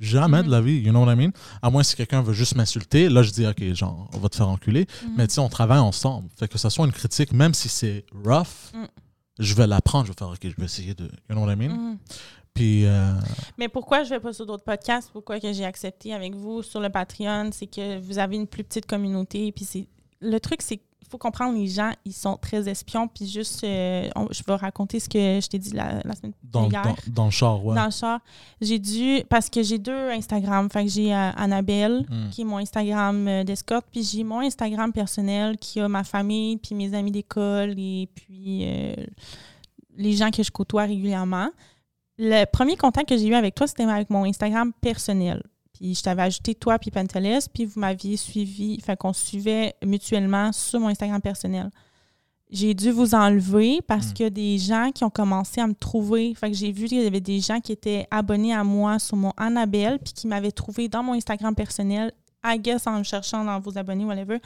Jamais 0.00 0.38
Mhm. 0.40 0.46
de 0.46 0.50
la 0.50 0.60
vie, 0.60 0.78
you 0.80 0.90
know 0.90 1.04
what 1.04 1.12
I 1.12 1.16
mean? 1.16 1.30
À 1.62 1.70
moins 1.70 1.84
si 1.84 1.94
quelqu'un 1.94 2.22
veut 2.22 2.32
juste 2.32 2.56
m'insulter, 2.56 3.08
là 3.08 3.22
je 3.22 3.30
dis, 3.30 3.46
ok, 3.46 3.72
genre, 3.72 4.10
on 4.12 4.18
va 4.18 4.28
te 4.28 4.34
faire 4.36 4.48
enculer. 4.48 4.86
Mhm. 5.04 5.10
Mais 5.16 5.28
tu 5.28 5.34
sais, 5.34 5.40
on 5.40 5.48
travaille 5.48 5.78
ensemble. 5.78 6.28
Fait 6.36 6.48
que 6.48 6.58
ça 6.58 6.70
soit 6.70 6.84
une 6.86 6.92
critique, 6.92 7.32
même 7.32 7.54
si 7.54 7.68
c'est 7.68 8.04
rough, 8.24 8.72
Mm. 8.74 8.84
Je 9.38 9.54
vais 9.54 9.66
l'apprendre. 9.66 10.06
Je 10.06 10.12
vais 10.12 10.18
faire, 10.18 10.28
OK, 10.28 10.38
je 10.42 10.56
vais 10.56 10.64
essayer 10.64 10.94
de. 10.94 11.04
You 11.04 11.36
know 11.36 11.44
what 11.44 11.52
I 11.52 11.56
mean? 11.56 11.70
Mhm. 11.70 11.98
Puis, 12.54 12.84
euh, 12.84 13.14
Mais 13.56 13.68
pourquoi 13.68 14.04
je 14.04 14.10
vais 14.10 14.20
pas 14.20 14.32
sur 14.32 14.44
d'autres 14.44 14.64
podcasts? 14.64 15.10
Pourquoi 15.10 15.40
que 15.40 15.52
j'ai 15.52 15.64
accepté 15.64 16.12
avec 16.12 16.34
vous 16.34 16.62
sur 16.62 16.80
le 16.80 16.90
Patreon? 16.90 17.50
C'est 17.52 17.66
que 17.66 17.98
vous 17.98 18.18
avez 18.18 18.36
une 18.36 18.46
plus 18.46 18.62
petite 18.62 18.86
communauté. 18.86 19.52
Puis 19.52 19.64
c'est 19.64 19.88
le 20.20 20.38
truc, 20.38 20.60
c'est 20.60 20.80
qu'il 21.02 21.10
faut 21.10 21.18
comprendre 21.18 21.58
les 21.58 21.66
gens, 21.66 21.90
ils 22.04 22.12
sont 22.12 22.36
très 22.36 22.68
espions. 22.68 23.08
Puis 23.08 23.26
juste, 23.28 23.62
euh, 23.64 24.08
on- 24.16 24.28
je 24.30 24.42
vais 24.46 24.54
raconter 24.54 25.00
ce 25.00 25.08
que 25.08 25.18
je 25.40 25.46
t'ai 25.48 25.58
dit 25.58 25.72
la, 25.72 26.00
la 26.04 26.14
semaine 26.14 26.32
dans, 26.44 26.68
hier. 26.70 26.82
dans, 26.82 26.94
dans 27.12 27.24
le 27.26 27.30
char, 27.30 27.64
ouais. 27.64 27.74
Dans 27.74 27.84
le 27.86 27.90
char, 27.90 28.20
j'ai 28.60 28.78
dû 28.78 29.22
parce 29.28 29.50
que 29.50 29.62
j'ai 29.62 29.78
deux 29.78 30.10
Instagram. 30.10 30.68
Fait 30.70 30.84
que 30.84 30.90
j'ai 30.90 31.12
euh, 31.14 31.30
Annabelle 31.36 32.06
Mm. 32.08 32.30
qui 32.30 32.42
est 32.42 32.44
mon 32.44 32.58
Instagram 32.58 33.26
euh, 33.28 33.44
d'escorte, 33.44 33.86
puis 33.90 34.02
j'ai 34.02 34.24
mon 34.24 34.40
Instagram 34.40 34.92
personnel 34.92 35.56
qui 35.58 35.80
a 35.80 35.88
ma 35.88 36.04
famille, 36.04 36.56
puis 36.56 36.74
mes 36.74 36.94
amis 36.94 37.10
d'école 37.10 37.74
et 37.78 38.08
puis 38.14 38.62
euh, 38.64 38.94
les 39.96 40.12
gens 40.14 40.30
que 40.30 40.42
je 40.42 40.50
côtoie 40.50 40.84
régulièrement. 40.84 41.48
Le 42.18 42.44
premier 42.44 42.76
contact 42.76 43.08
que 43.08 43.16
j'ai 43.16 43.26
eu 43.26 43.34
avec 43.34 43.54
toi, 43.54 43.66
c'était 43.66 43.84
avec 43.84 44.08
mon 44.10 44.24
Instagram 44.24 44.72
personnel. 44.80 45.42
Puis 45.82 45.96
je 45.96 46.02
t'avais 46.04 46.22
ajouté 46.22 46.54
toi 46.54 46.78
puis 46.78 46.92
Panteles, 46.92 47.40
puis 47.52 47.64
vous 47.64 47.80
m'aviez 47.80 48.16
suivi, 48.16 48.80
fait 48.80 48.96
qu'on 48.96 49.12
suivait 49.12 49.74
mutuellement 49.84 50.52
sur 50.52 50.78
mon 50.78 50.86
Instagram 50.86 51.20
personnel. 51.20 51.70
J'ai 52.50 52.72
dû 52.72 52.92
vous 52.92 53.14
enlever 53.16 53.80
parce 53.88 54.10
Mm. 54.10 54.14
que 54.14 54.28
des 54.28 54.58
gens 54.58 54.90
qui 54.94 55.02
ont 55.02 55.10
commencé 55.10 55.60
à 55.60 55.66
me 55.66 55.74
trouver, 55.74 56.34
fait 56.36 56.50
que 56.52 56.56
j'ai 56.56 56.70
vu 56.70 56.86
qu'il 56.86 57.02
y 57.02 57.06
avait 57.06 57.20
des 57.20 57.40
gens 57.40 57.58
qui 57.60 57.72
étaient 57.72 58.06
abonnés 58.12 58.54
à 58.54 58.62
moi 58.62 59.00
sur 59.00 59.16
mon 59.16 59.32
Annabelle 59.36 59.98
puis 59.98 60.12
qui 60.12 60.28
m'avaient 60.28 60.52
trouvé 60.52 60.86
dans 60.88 61.02
mon 61.02 61.14
Instagram 61.14 61.52
personnel, 61.54 62.12
I 62.44 62.58
guess 62.60 62.86
en 62.86 62.98
me 62.98 63.02
cherchant 63.02 63.44
dans 63.44 63.58
vos 63.58 63.76
abonnés 63.76 64.04
whatever. 64.04 64.38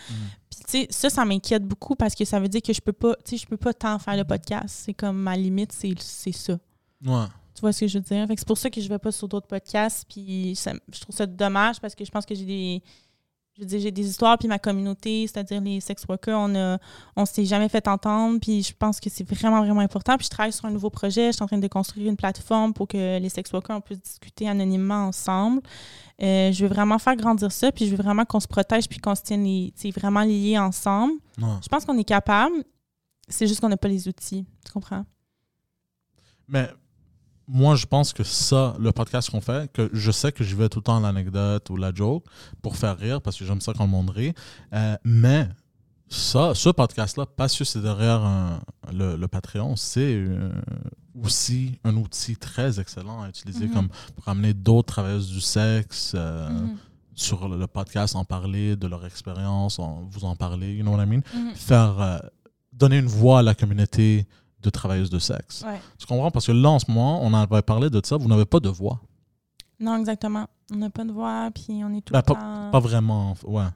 Puis 0.48 0.60
tu 0.60 0.64
sais 0.70 0.86
ça 0.88 1.10
ça 1.10 1.24
m'inquiète 1.26 1.64
beaucoup 1.64 1.96
parce 1.96 2.14
que 2.14 2.24
ça 2.24 2.40
veut 2.40 2.48
dire 2.48 2.62
que 2.62 2.72
je 2.72 2.80
peux 2.80 2.92
pas 2.94 3.14
tu 3.24 3.32
sais 3.32 3.42
je 3.42 3.46
peux 3.46 3.56
pas 3.58 3.74
tant 3.74 3.98
faire 3.98 4.16
le 4.16 4.24
podcast, 4.24 4.68
c'est 4.86 4.94
comme 4.94 5.18
ma 5.18 5.36
limite 5.36 5.72
c'est 5.72 5.92
c'est 5.98 6.32
ça. 6.32 6.58
Ouais. 7.04 7.24
Tu 7.56 7.62
vois 7.62 7.72
ce 7.72 7.80
que 7.80 7.88
je 7.88 7.98
veux 7.98 8.04
dire? 8.04 8.26
C'est 8.28 8.46
pour 8.46 8.58
ça 8.58 8.68
que 8.70 8.80
je 8.80 8.88
vais 8.88 8.98
pas 8.98 9.10
sur 9.10 9.26
d'autres 9.26 9.46
podcasts. 9.48 10.04
Puis 10.08 10.54
ça- 10.54 10.74
je 10.92 11.00
trouve 11.00 11.16
ça 11.16 11.26
dommage 11.26 11.80
parce 11.80 11.94
que 11.94 12.04
je 12.04 12.10
pense 12.10 12.24
que 12.26 12.34
j'ai 12.34 12.44
des. 12.44 12.82
Je 13.56 13.62
veux 13.62 13.66
dire, 13.66 13.80
j'ai 13.80 13.90
des 13.90 14.06
histoires, 14.06 14.36
puis 14.36 14.48
ma 14.48 14.58
communauté, 14.58 15.26
c'est-à-dire 15.26 15.62
les 15.62 15.80
sex 15.80 16.04
workers, 16.06 16.38
on 16.38 16.54
a, 16.54 16.78
on 17.16 17.24
s'est 17.24 17.46
jamais 17.46 17.70
fait 17.70 17.88
entendre, 17.88 18.38
puis 18.38 18.62
je 18.62 18.74
pense 18.74 19.00
que 19.00 19.08
c'est 19.08 19.24
vraiment, 19.26 19.62
vraiment 19.62 19.80
important. 19.80 20.18
Puis 20.18 20.26
je 20.26 20.30
travaille 20.30 20.52
sur 20.52 20.66
un 20.66 20.70
nouveau 20.70 20.90
projet, 20.90 21.28
je 21.28 21.36
suis 21.36 21.42
en 21.42 21.46
train 21.46 21.56
de 21.56 21.66
construire 21.66 22.06
une 22.10 22.18
plateforme 22.18 22.74
pour 22.74 22.86
que 22.86 23.18
les 23.18 23.28
sex 23.30 23.50
workers, 23.50 23.74
on 23.78 23.80
puisse 23.80 24.02
discuter 24.02 24.46
anonymement 24.46 25.06
ensemble. 25.06 25.62
Euh, 26.22 26.52
je 26.52 26.66
veux 26.66 26.68
vraiment 26.68 26.98
faire 26.98 27.16
grandir 27.16 27.50
ça, 27.50 27.72
puis 27.72 27.86
je 27.86 27.96
veux 27.96 28.02
vraiment 28.02 28.26
qu'on 28.26 28.40
se 28.40 28.46
protège, 28.46 28.90
puis 28.90 28.98
qu'on 28.98 29.14
se 29.14 29.22
tienne 29.22 29.44
les, 29.44 29.72
vraiment 29.90 30.20
liés 30.20 30.58
ensemble. 30.58 31.14
Ouais. 31.40 31.48
Je 31.62 31.68
pense 31.68 31.86
qu'on 31.86 31.96
est 31.96 32.04
capable, 32.04 32.56
c'est 33.26 33.46
juste 33.46 33.60
qu'on 33.60 33.70
n'a 33.70 33.78
pas 33.78 33.88
les 33.88 34.06
outils, 34.06 34.44
tu 34.66 34.72
comprends? 34.72 35.06
Mais 36.46 36.68
moi, 37.48 37.76
je 37.76 37.86
pense 37.86 38.12
que 38.12 38.24
ça, 38.24 38.74
le 38.78 38.90
podcast 38.92 39.30
qu'on 39.30 39.40
fait, 39.40 39.72
que 39.72 39.88
je 39.92 40.10
sais 40.10 40.32
que 40.32 40.42
je 40.44 40.56
vais 40.56 40.68
tout 40.68 40.80
le 40.80 40.84
temps 40.84 40.98
l'anecdote 41.00 41.68
ou 41.70 41.76
la 41.76 41.92
joke 41.94 42.24
pour 42.62 42.76
faire 42.76 42.96
rire 42.98 43.20
parce 43.22 43.36
que 43.38 43.44
j'aime 43.44 43.60
ça 43.60 43.72
quand 43.72 43.84
le 43.84 43.90
monde 43.90 44.10
rit. 44.10 44.34
Euh, 44.72 44.96
mais 45.04 45.48
ça, 46.08 46.54
ce 46.54 46.68
podcast-là, 46.70 47.26
parce 47.36 47.56
que 47.56 47.64
c'est 47.64 47.80
derrière 47.82 48.22
un- 48.22 48.60
le, 48.92 49.16
le 49.16 49.28
Patreon, 49.28 49.76
c'est 49.76 50.14
euh, 50.14 50.50
aussi 51.22 51.78
un 51.84 51.96
outil 51.96 52.36
très 52.36 52.78
excellent 52.80 53.22
à 53.22 53.28
utiliser 53.28 53.66
Mhm. 53.66 53.72
comme 53.74 53.88
pour 54.14 54.28
amener 54.28 54.52
d'autres 54.54 54.92
travailleuses 54.92 55.28
du 55.28 55.40
sexe 55.40 56.12
euh, 56.14 56.48
Mhm. 56.50 56.76
sur 57.14 57.48
le, 57.48 57.66
podcast, 57.66 58.14
en 58.16 58.24
parler 58.24 58.76
de 58.76 58.86
leur 58.86 59.04
expérience, 59.06 59.78
en, 59.78 60.02
vous 60.10 60.24
en 60.24 60.36
parler, 60.36 60.74
you 60.74 60.82
know 60.82 60.94
what 60.94 61.02
I 61.02 61.06
mean? 61.06 61.22
Mhm. 61.34 61.54
Faire, 61.54 62.00
euh, 62.00 62.18
donner 62.72 62.98
une 62.98 63.06
voix 63.06 63.38
à 63.38 63.42
la 63.42 63.54
communauté 63.54 64.26
de 64.66 64.70
travailleuses 64.70 65.08
de 65.10 65.18
sexe. 65.18 65.62
Ouais. 65.66 65.80
Tu 65.98 66.06
comprends? 66.06 66.30
Parce 66.30 66.46
que 66.46 66.52
là, 66.52 66.70
en 66.70 66.78
ce 66.78 66.90
moment, 66.90 67.22
on 67.24 67.32
avait 67.32 67.62
parlé 67.62 67.88
de 67.88 68.00
ça, 68.04 68.16
vous 68.16 68.28
n'avez 68.28 68.44
pas 68.44 68.60
de 68.60 68.68
voix. 68.68 69.00
Non, 69.80 69.96
exactement. 69.98 70.46
On 70.72 70.76
n'a 70.76 70.90
pas 70.90 71.04
de 71.04 71.12
voix, 71.12 71.50
puis 71.54 71.82
on 71.84 71.92
est 71.94 72.00
tout 72.00 72.12
Ben, 72.12 72.18
le 72.20 72.34
temps... 72.34 72.70
Pas 72.72 72.80
vraiment. 72.80 73.34
Ouais. 73.44 73.66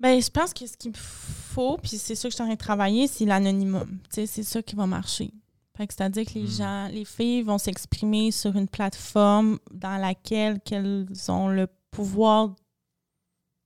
Ben, 0.00 0.20
je 0.20 0.28
pense 0.30 0.52
que 0.52 0.66
ce 0.66 0.76
qu'il 0.76 0.94
faut, 0.96 1.78
puis 1.78 1.96
c'est 1.98 2.14
ça 2.14 2.28
que 2.28 2.30
je 2.30 2.34
suis 2.34 2.42
en 2.42 2.46
train 2.46 2.54
de 2.54 2.58
travailler, 2.58 3.06
c'est 3.06 3.24
l'anonymat. 3.24 3.84
C'est 4.10 4.26
ça 4.26 4.62
qui 4.62 4.74
va 4.74 4.86
marcher. 4.86 5.32
C'est-à-dire 5.78 6.24
que 6.24 6.34
les 6.34 6.44
Hmm. 6.44 6.50
gens, 6.58 6.88
les 6.88 7.04
filles 7.04 7.42
vont 7.42 7.58
s'exprimer 7.58 8.30
sur 8.30 8.56
une 8.56 8.66
plateforme 8.68 9.58
dans 9.72 9.98
laquelle 9.98 10.58
qu'elles 10.60 11.06
ont 11.28 11.48
le 11.48 11.66
pouvoir 11.90 12.54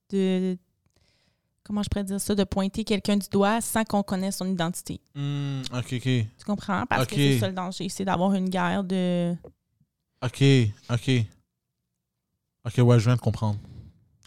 de... 0.09 0.57
Comment 1.71 1.83
je 1.83 1.89
pourrais 1.89 2.03
dire 2.03 2.19
ça? 2.19 2.35
De 2.35 2.43
pointer 2.43 2.83
quelqu'un 2.83 3.15
du 3.15 3.29
doigt 3.29 3.61
sans 3.61 3.85
qu'on 3.85 4.03
connaisse 4.03 4.35
son 4.35 4.45
identité. 4.45 4.99
Hmm, 5.15 5.61
ok, 5.73 5.93
ok. 5.93 6.01
Tu 6.01 6.27
comprends? 6.45 6.85
Parce 6.85 7.07
que 7.07 7.13
Ok. 7.13 7.17
c'est 7.17 7.39
ça 7.39 7.47
le 7.47 7.53
danger. 7.53 7.87
C'est 7.87 8.03
d'avoir 8.03 8.33
une 8.33 8.49
guerre 8.49 8.83
de... 8.83 9.33
Ok, 10.21 10.43
ok. 10.89 11.11
Ok, 12.65 12.73
ouais, 12.85 12.99
je 12.99 13.05
viens 13.05 13.15
de 13.15 13.21
comprendre. 13.21 13.57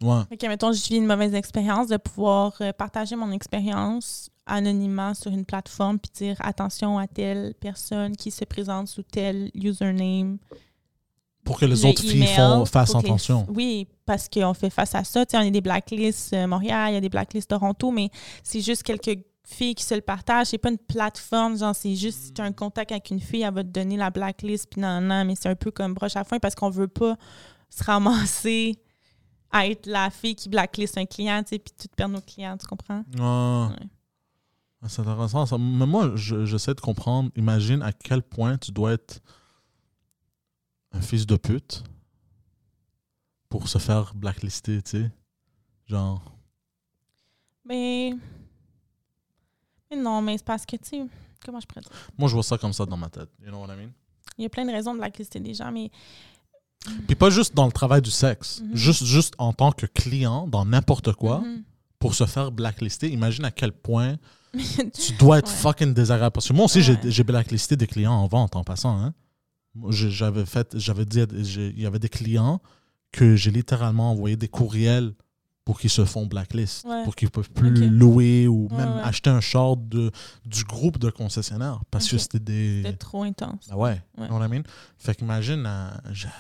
Ouais. 0.01 0.23
Que, 0.39 0.47
mettons, 0.47 0.73
je 0.73 0.89
vis 0.89 0.97
une 0.97 1.05
mauvaise 1.05 1.35
expérience, 1.35 1.89
de 1.89 1.99
pouvoir 1.99 2.55
euh, 2.63 2.73
partager 2.73 3.15
mon 3.15 3.31
expérience 3.31 4.31
anonymement 4.47 5.13
sur 5.13 5.31
une 5.31 5.45
plateforme 5.45 5.99
puis 5.99 6.13
dire 6.15 6.37
attention 6.41 6.99
à 6.99 7.07
telle 7.07 7.53
personne 7.61 8.17
qui 8.17 8.31
se 8.31 8.47
présente 8.47 8.89
sous 8.89 9.03
tel 9.03 9.51
username. 9.53 10.39
Pour 11.45 11.59
que 11.59 11.67
les 11.67 11.77
Le 11.83 11.87
autres 11.89 12.01
filles 12.03 12.27
font, 12.27 12.65
fassent 12.65 12.95
les- 12.95 13.01
attention. 13.01 13.47
Oui, 13.49 13.87
parce 14.07 14.29
qu'on 14.29 14.55
fait 14.55 14.71
face 14.71 14.95
à 14.95 15.05
ça. 15.05 15.27
Tu 15.27 15.33
sais, 15.33 15.37
on 15.43 15.47
a 15.47 15.51
des 15.51 15.61
blacklists 15.61 16.33
euh, 16.33 16.47
Montréal, 16.47 16.93
il 16.93 16.95
y 16.95 16.97
a 16.97 17.01
des 17.01 17.09
blacklists 17.11 17.51
Toronto, 17.51 17.91
mais 17.91 18.09
c'est 18.43 18.61
juste 18.61 18.83
quelques 18.83 19.19
filles 19.47 19.75
qui 19.75 19.85
se 19.85 19.95
le 19.95 20.01
partagent. 20.01 20.47
C'est 20.49 20.59
pas 20.59 20.71
une 20.71 20.79
plateforme, 20.79 21.59
genre, 21.59 21.75
c'est 21.75 21.95
juste 21.97 22.19
si 22.19 22.33
tu 22.33 22.41
as 22.41 22.45
un 22.45 22.53
contact 22.53 22.93
avec 22.93 23.11
une 23.11 23.21
fille, 23.21 23.43
elle 23.43 23.53
va 23.53 23.63
te 23.63 23.69
donner 23.69 23.97
la 23.99 24.09
blacklist, 24.11 24.69
puis 24.71 24.81
non, 24.81 25.01
non, 25.03 25.25
mais 25.27 25.35
c'est 25.35 25.49
un 25.51 25.55
peu 25.55 25.71
comme 25.71 25.93
broche 25.93 26.17
à 26.17 26.25
foin 26.25 26.39
parce 26.39 26.55
qu'on 26.55 26.71
veut 26.71 26.89
pas 26.89 27.17
se 27.69 27.85
ramasser 27.85 28.79
à 29.53 29.67
être 29.69 29.87
la 29.87 30.09
fille 30.11 30.35
qui 30.35 30.49
blacklist 30.49 30.97
un 30.99 31.05
client, 31.07 31.43
tu 31.43 31.51
sais, 31.51 31.59
puis 31.59 31.73
tout 31.79 31.89
perdre 31.95 32.15
nos 32.15 32.21
clients, 32.23 32.57
tu 32.57 32.67
comprends? 32.67 33.05
Ouais. 33.19 33.75
Ouais. 33.75 33.87
Ah, 34.83 34.87
C'est 34.89 35.01
intéressant. 35.03 35.47
Ça. 35.47 35.57
Mais 35.59 35.87
moi, 35.87 36.13
je- 36.15 36.45
j'essaie 36.45 36.75
de 36.75 36.81
comprendre. 36.81 37.31
Imagine 37.37 37.83
à 37.83 37.93
quel 37.93 38.23
point 38.23 38.57
tu 38.59 38.71
dois 38.73 38.93
être 38.95 39.21
un 40.95 41.01
fils 41.01 41.27
de 41.27 41.37
pute 41.37 41.83
pour 43.49 43.69
se 43.69 43.79
faire 43.79 44.15
blacklister, 44.15 44.83
tu 44.83 44.91
sais. 44.91 45.11
Genre. 45.87 46.23
Mais. 47.65 48.13
Mais 49.91 49.97
non, 49.97 50.23
mais 50.23 50.39
c'est 50.39 50.45
parce 50.45 50.65
que, 50.67 50.77
tu 50.77 50.85
sais, 50.85 51.03
comment 51.45 51.61
je 51.61 51.67
pourrais 51.67 51.83
dire? 51.83 51.91
Moi, 52.19 52.29
je 52.29 52.35
vois 52.35 52.43
ça 52.43 52.59
comme 52.59 52.73
ça 52.73 52.87
dans 52.87 52.97
ma 52.97 53.09
tête. 53.09 53.29
You 53.43 53.49
know 53.49 53.61
what 53.61 53.73
I 53.75 53.77
mean? 53.77 53.91
Il 54.39 54.43
y 54.43 54.47
a 54.47 54.49
plein 54.51 54.65
de 54.65 54.71
raisons 54.73 54.93
de 54.95 54.99
blacklister 54.99 55.41
des 55.41 55.55
gens, 55.55 55.71
mais. 55.71 55.91
Puis 57.07 57.15
pas 57.17 57.31
juste 57.31 57.55
dans 57.55 57.65
le 57.67 57.73
travail 57.73 58.03
du 58.03 58.11
sexe. 58.11 58.61
Mhm. 58.61 58.77
juste, 58.77 59.05
juste 59.05 59.35
en 59.39 59.53
tant 59.53 59.73
que 59.73 59.87
client, 59.87 60.47
dans 60.47 60.65
n'importe 60.67 61.13
quoi, 61.15 61.41
Mhm. 61.41 61.63
pour 61.99 62.15
se 62.15 62.27
faire 62.27 62.51
blacklister. 62.53 63.09
Imagine 63.11 63.45
à 63.47 63.51
quel 63.51 63.73
point 63.73 64.17
tu 64.93 65.13
dois 65.19 65.39
être 65.39 65.51
Ouais. 65.51 65.57
fucking 65.57 65.95
désagréable. 65.95 66.33
Parce 66.35 66.49
que 66.49 66.53
moi 66.53 66.67
aussi, 66.67 66.81
Ouais. 66.83 66.99
j'ai 67.05 67.25
blacklisté 67.25 67.77
des 67.77 67.87
clients 67.87 68.13
en 68.13 68.27
vente 68.27 68.55
en 68.57 68.65
passant. 68.65 68.99
Hein. 69.01 69.15
J'avais 69.91 70.47
fait, 70.47 70.79
j'avais 70.79 71.05
dit, 71.05 71.21
il 71.21 71.81
y 71.81 71.87
avait 71.87 71.99
des 71.99 72.09
clients 72.09 72.61
que 73.13 73.37
j'ai 73.37 73.51
littéralement 73.51 74.11
envoyé 74.13 74.37
des 74.37 74.49
courriels 74.49 75.15
pour 75.65 75.81
qu'ils 75.81 75.89
se 75.91 76.05
font 76.05 76.27
blacklist, 76.27 76.85
Ouais. 76.85 77.05
pour 77.05 77.15
qu'ils 77.17 77.27
ne 77.29 77.31
peuvent 77.31 77.51
plus 77.51 77.89
louer 77.89 78.47
ou 78.47 78.69
Ouais, 78.71 78.77
même 78.77 78.97
ouais. 78.97 79.03
acheter 79.03 79.31
un 79.31 79.41
short 79.41 79.89
de, 79.89 80.11
du 80.45 80.63
groupe 80.65 80.99
de 80.99 81.09
concessionnaires 81.09 81.81
parce 81.91 82.07
que 82.09 82.19
c'était 82.19 82.39
des. 82.39 82.83
C'était 82.85 82.97
trop 82.99 83.23
intense. 83.23 83.67
Ah 83.71 83.77
ouais, 83.79 84.03
you 84.19 84.27
know 84.27 84.37
what 84.39 84.45
I 84.47 84.49
mean? 84.51 84.63
Fait 84.99 85.15
qu'imagine, 85.15 85.65
euh, 85.67 85.89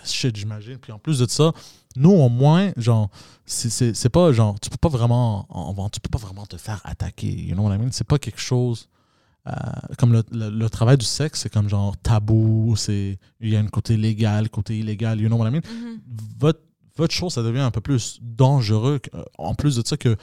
shit, 0.04 0.36
j'imagine. 0.36 0.76
Puis 0.76 0.92
en 0.92 0.98
plus 0.98 1.20
de 1.20 1.26
ça, 1.28 1.52
nous, 1.96 2.10
au 2.10 2.28
moins, 2.28 2.72
genre, 2.76 3.08
c'est- 3.46 4.08
pas 4.10 4.30
genre, 4.32 4.60
tu 4.60 4.68
peux 4.68 4.76
pas 4.76 4.90
vraiment, 4.90 5.46
en 5.48 5.72
vente, 5.72 5.94
tu 5.94 6.00
peux 6.00 6.10
pas 6.10 6.18
vraiment 6.18 6.44
te 6.44 6.58
faire 6.58 6.82
attaquer, 6.84 7.32
you 7.32 7.54
know 7.54 7.64
what 7.66 7.74
I 7.74 7.78
mean? 7.78 7.88
C'est 7.92 8.06
pas 8.06 8.18
quelque 8.18 8.40
chose, 8.40 8.88
euh, 9.46 9.52
comme 9.98 10.12
le, 10.12 10.22
le- 10.32 10.50
le 10.50 10.70
travail 10.70 10.96
du 10.96 11.04
sexe, 11.04 11.40
c'est 11.42 11.52
comme 11.52 11.68
genre 11.68 11.96
tabou, 11.98 12.74
c'est, 12.76 13.18
il 13.40 13.48
y 13.50 13.56
a 13.56 13.60
un 13.60 13.66
côté 13.66 13.96
légal, 13.96 14.48
côté 14.48 14.78
illégal, 14.78 15.20
you 15.20 15.28
know 15.28 15.36
what 15.36 15.48
I 15.48 15.52
mean? 15.52 15.60
Mhm. 15.68 16.00
Votre, 16.38 16.60
votre 16.96 17.12
chose, 17.14 17.34
ça 17.34 17.42
devient 17.42 17.60
un 17.60 17.70
peu 17.70 17.80
plus 17.80 18.18
dangereux, 18.22 19.00
euh, 19.14 19.22
en 19.38 19.54
plus 19.54 19.76
de 19.76 19.86
ça 19.86 19.96
que 19.96 20.16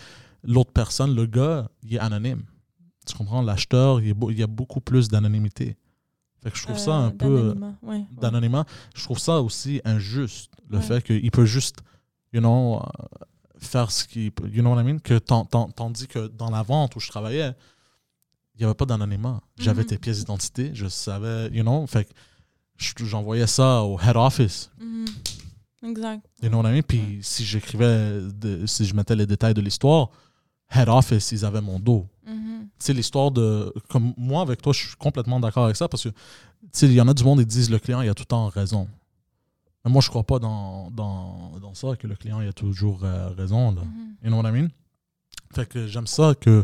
l'autre 0.44 0.72
personne, 0.72 1.14
le 1.16 1.26
gars, 1.28 1.70
il 1.84 1.96
est 1.96 2.00
anonyme. 2.00 2.44
Tu 3.06 3.16
comprends? 3.16 3.42
L'acheteur, 3.42 4.00
il, 4.02 4.08
y 4.08 4.12
a 4.12 4.14
beau- 4.14 4.32
il 4.32 4.40
y 4.40 4.44
a 4.44 4.48
beaucoup 4.48 4.82
plus 4.82 5.08
d'anonymité. 5.10 5.76
Fait 6.44 6.50
que 6.50 6.58
je 6.58 6.64
trouve 6.64 6.78
ça 6.80 6.92
Euh, 6.92 7.06
un 7.08 7.12
peu 7.12 7.56
d'anonymat, 8.20 8.60
ouais. 8.62 8.66
Je 8.96 9.04
trouve 9.04 9.20
ça 9.20 9.40
aussi 9.42 9.82
injuste, 9.86 10.52
le 10.70 10.78
Ouais. 10.78 10.84
fait 10.84 11.04
qu'il 11.04 11.30
peut 11.30 11.46
juste, 11.46 11.78
you 12.34 12.40
know, 12.40 12.82
faire 13.60 13.92
ce 13.92 14.06
qu'il 14.06 14.32
peut. 14.32 14.48
You 14.50 14.62
know 14.64 14.74
what 14.74 14.82
I 14.82 14.84
mean? 14.86 14.98
Que 15.00 15.20
tan- 15.20 15.46
tan- 15.46 15.70
tandis 15.70 16.08
que 16.08 16.28
dans 16.28 16.50
la 16.50 16.64
vente 16.64 16.96
où 16.96 17.00
je 17.00 17.08
travaillais, 17.10 17.54
il 18.56 18.60
n'y 18.60 18.66
avait 18.66 18.74
pas 18.74 18.86
d'anonymat. 18.86 19.42
J'avais 19.58 19.82
Mhm. 19.84 19.88
tes 19.88 19.98
pièces 19.98 20.20
d'identité, 20.20 20.72
je 20.74 20.88
savais, 20.88 21.50
you 21.52 21.64
know, 21.64 21.86
fait 21.88 22.08
j'envoyais 22.98 23.48
ça 23.48 23.84
au 23.84 24.00
head 24.00 24.16
office. 24.16 24.72
Mhm. 24.80 25.06
Exact. 25.84 26.26
You 26.44 26.50
know 26.50 26.62
what 26.62 26.70
I 26.70 26.74
mean? 26.74 26.82
Puis 26.84 27.20
si 27.22 27.44
j'écrivais, 27.46 28.20
si 28.68 28.86
je 28.86 28.94
mettais 28.96 29.16
les 29.16 29.26
détails 29.26 29.54
de 29.54 29.62
l'histoire, 29.62 30.10
head 30.74 30.90
office, 30.90 31.32
ils 31.32 31.44
avaient 31.46 31.62
mon 31.62 31.80
dos. 31.80 32.08
Mhm. 32.26 32.68
Tu 32.80 32.86
sais, 32.86 32.94
l'histoire 32.94 33.32
de. 33.32 33.74
Comme 33.90 34.14
moi, 34.18 34.42
avec 34.42 34.62
toi, 34.62 34.74
je 34.74 34.80
suis 34.88 34.96
complètement 34.96 35.40
d'accord 35.40 35.66
avec 35.66 35.76
ça 35.76 35.88
parce 35.88 36.04
que, 36.04 36.10
tu 36.10 36.16
sais, 36.72 36.86
il 36.88 36.94
y 36.94 37.02
en 37.02 37.08
a 37.08 37.14
du 37.14 37.24
monde 37.24 37.40
qui 37.40 37.46
disent 37.46 37.70
le 37.72 37.80
client, 37.80 38.02
il 38.02 38.10
a 38.10 38.14
tout 38.14 38.22
le 38.24 38.28
temps 38.28 38.48
raison. 38.48 38.88
Mais 39.84 39.90
moi, 39.92 40.02
je 40.02 40.10
crois 40.10 40.24
pas 40.24 40.38
dans, 40.38 40.92
dans, 40.92 41.58
dans 41.60 41.74
ça, 41.74 41.96
que 41.96 42.06
le 42.06 42.16
client, 42.16 42.40
il 42.42 42.48
a 42.48 42.54
toujours 42.54 43.04
euh, 43.04 43.30
raison. 43.30 43.72
Là. 43.72 43.82
Mhm. 43.82 44.16
You 44.24 44.30
know 44.30 44.42
what 44.42 44.50
I 44.50 44.52
mean? 44.52 44.68
Fait 45.54 45.68
que 45.68 45.88
j'aime 45.88 46.08
ça 46.08 46.34
que 46.40 46.64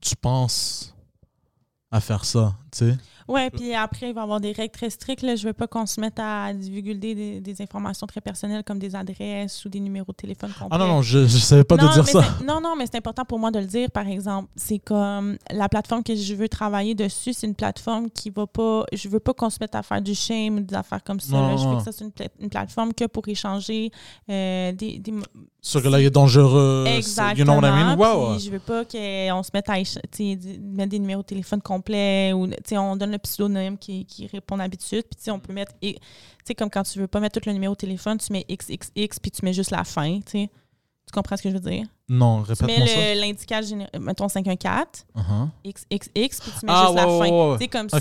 tu 0.00 0.14
penses 0.16 0.94
à 1.92 2.00
faire 2.00 2.24
ça, 2.24 2.54
tu 2.72 2.78
sais. 2.78 2.96
Ouais, 3.32 3.50
puis 3.50 3.74
après, 3.74 4.10
il 4.10 4.14
va 4.14 4.20
y 4.20 4.24
avoir 4.24 4.40
des 4.40 4.52
règles 4.52 4.72
très 4.72 4.90
strictes. 4.90 5.22
Là. 5.22 5.34
Je 5.36 5.46
veux 5.46 5.52
pas 5.52 5.66
qu'on 5.66 5.86
se 5.86 6.00
mette 6.00 6.18
à 6.18 6.52
divulguer 6.52 6.94
des, 6.94 7.40
des 7.40 7.62
informations 7.62 8.06
très 8.06 8.20
personnelles 8.20 8.62
comme 8.64 8.78
des 8.78 8.94
adresses 8.94 9.64
ou 9.64 9.68
des 9.68 9.80
numéros 9.80 10.12
de 10.12 10.16
téléphone 10.16 10.50
complets. 10.50 10.68
Ah 10.70 10.78
non, 10.78 10.86
non, 10.86 11.02
je, 11.02 11.20
je 11.26 11.38
savais 11.38 11.64
pas 11.64 11.76
non, 11.76 11.88
de 11.88 11.92
dire 11.94 12.06
ça. 12.08 12.22
Non, 12.46 12.60
non, 12.60 12.74
mais 12.76 12.84
c'est 12.86 12.98
important 12.98 13.24
pour 13.24 13.38
moi 13.38 13.50
de 13.50 13.58
le 13.58 13.66
dire, 13.66 13.90
par 13.90 14.06
exemple. 14.06 14.48
C'est 14.56 14.78
comme 14.78 15.36
la 15.50 15.68
plateforme 15.68 16.02
que 16.02 16.14
je 16.14 16.34
veux 16.34 16.48
travailler 16.48 16.94
dessus, 16.94 17.32
c'est 17.32 17.46
une 17.46 17.54
plateforme 17.54 18.10
qui 18.10 18.30
va 18.30 18.46
pas. 18.46 18.84
Je 18.92 19.08
veux 19.08 19.20
pas 19.20 19.32
qu'on 19.34 19.50
se 19.50 19.58
mette 19.60 19.74
à 19.74 19.82
faire 19.82 20.02
du 20.02 20.14
shame 20.14 20.58
ou 20.58 20.60
des 20.60 20.74
affaires 20.74 21.02
comme 21.02 21.20
ça. 21.20 21.36
Non. 21.36 21.56
Je 21.56 21.68
veux 21.68 21.76
que 21.76 21.82
ça 21.82 21.92
soit 21.92 22.06
une, 22.06 22.12
pla- 22.12 22.26
une 22.40 22.50
plateforme 22.50 22.92
que 22.92 23.06
pour 23.06 23.26
échanger 23.28 23.90
euh, 24.30 24.72
des, 24.72 24.98
des, 24.98 25.14
Ce 25.60 25.78
que 25.78 25.88
là, 25.88 26.00
il 26.00 26.06
est 26.06 26.10
dangereux. 26.10 26.84
Exactement. 26.86 27.38
You 27.38 27.44
know 27.44 27.54
what 27.54 27.68
I 27.68 27.84
mean? 27.84 27.96
Wow. 27.96 28.38
Je 28.38 28.50
veux 28.50 28.58
pas 28.58 28.84
qu'on 28.84 29.42
se 29.42 29.50
mette 29.54 29.68
à 29.68 29.74
mettre 29.74 30.90
des 30.90 30.98
numéros 30.98 31.22
de 31.22 31.26
téléphone 31.26 31.62
complets 31.62 32.32
ou 32.32 32.46
tu 32.48 32.54
sais, 32.64 32.78
on 32.78 32.96
donne 32.96 33.12
le 33.12 33.18
pseudonyme 33.22 33.78
qui, 33.78 34.04
qui 34.04 34.26
répond 34.26 34.56
d'habitude. 34.56 35.02
Puis 35.04 35.16
tu 35.16 35.22
sais, 35.24 35.30
on 35.30 35.38
peut 35.40 35.52
mettre. 35.52 35.72
et- 35.82 35.94
Tu 35.94 36.00
sais, 36.44 36.54
comme 36.54 36.70
quand 36.70 36.82
tu 36.82 36.98
veux 36.98 37.06
pas 37.08 37.20
mettre 37.20 37.40
tout 37.40 37.46
le 37.48 37.52
numéro 37.52 37.74
de 37.74 37.78
téléphone, 37.78 38.18
tu 38.18 38.32
mets 38.32 38.44
XXX 38.50 39.18
puis 39.20 39.30
tu 39.30 39.44
mets 39.44 39.52
juste 39.52 39.70
la 39.70 39.84
fin. 39.84 40.20
Tu 40.20 40.30
sais. 40.32 40.50
Tu 41.06 41.12
comprends 41.12 41.36
ce 41.36 41.42
que 41.42 41.50
je 41.50 41.54
veux 41.56 41.70
dire? 41.70 41.84
Non, 42.08 42.42
Tu 42.44 42.50
répète-moi 42.52 42.78
mets 42.78 42.86
ça. 42.86 43.14
le- 43.14 43.20
l'indicateur, 43.20 43.68
géné- 43.68 43.98
mettons 43.98 44.28
514, 44.28 45.04
Uh-huh. 45.16 45.48
XXX, 45.66 46.40
puis 46.40 46.52
tu 46.60 46.66
mets 46.66 46.72
Ah, 46.74 46.84
juste 46.86 46.94
la 46.96 47.08
ouais, 47.08 47.28
fin. 47.28 47.34
ouais. 47.50 47.56
Tu 47.58 47.64
sais, 47.64 47.68
comme 47.68 47.88
ça. 47.90 47.98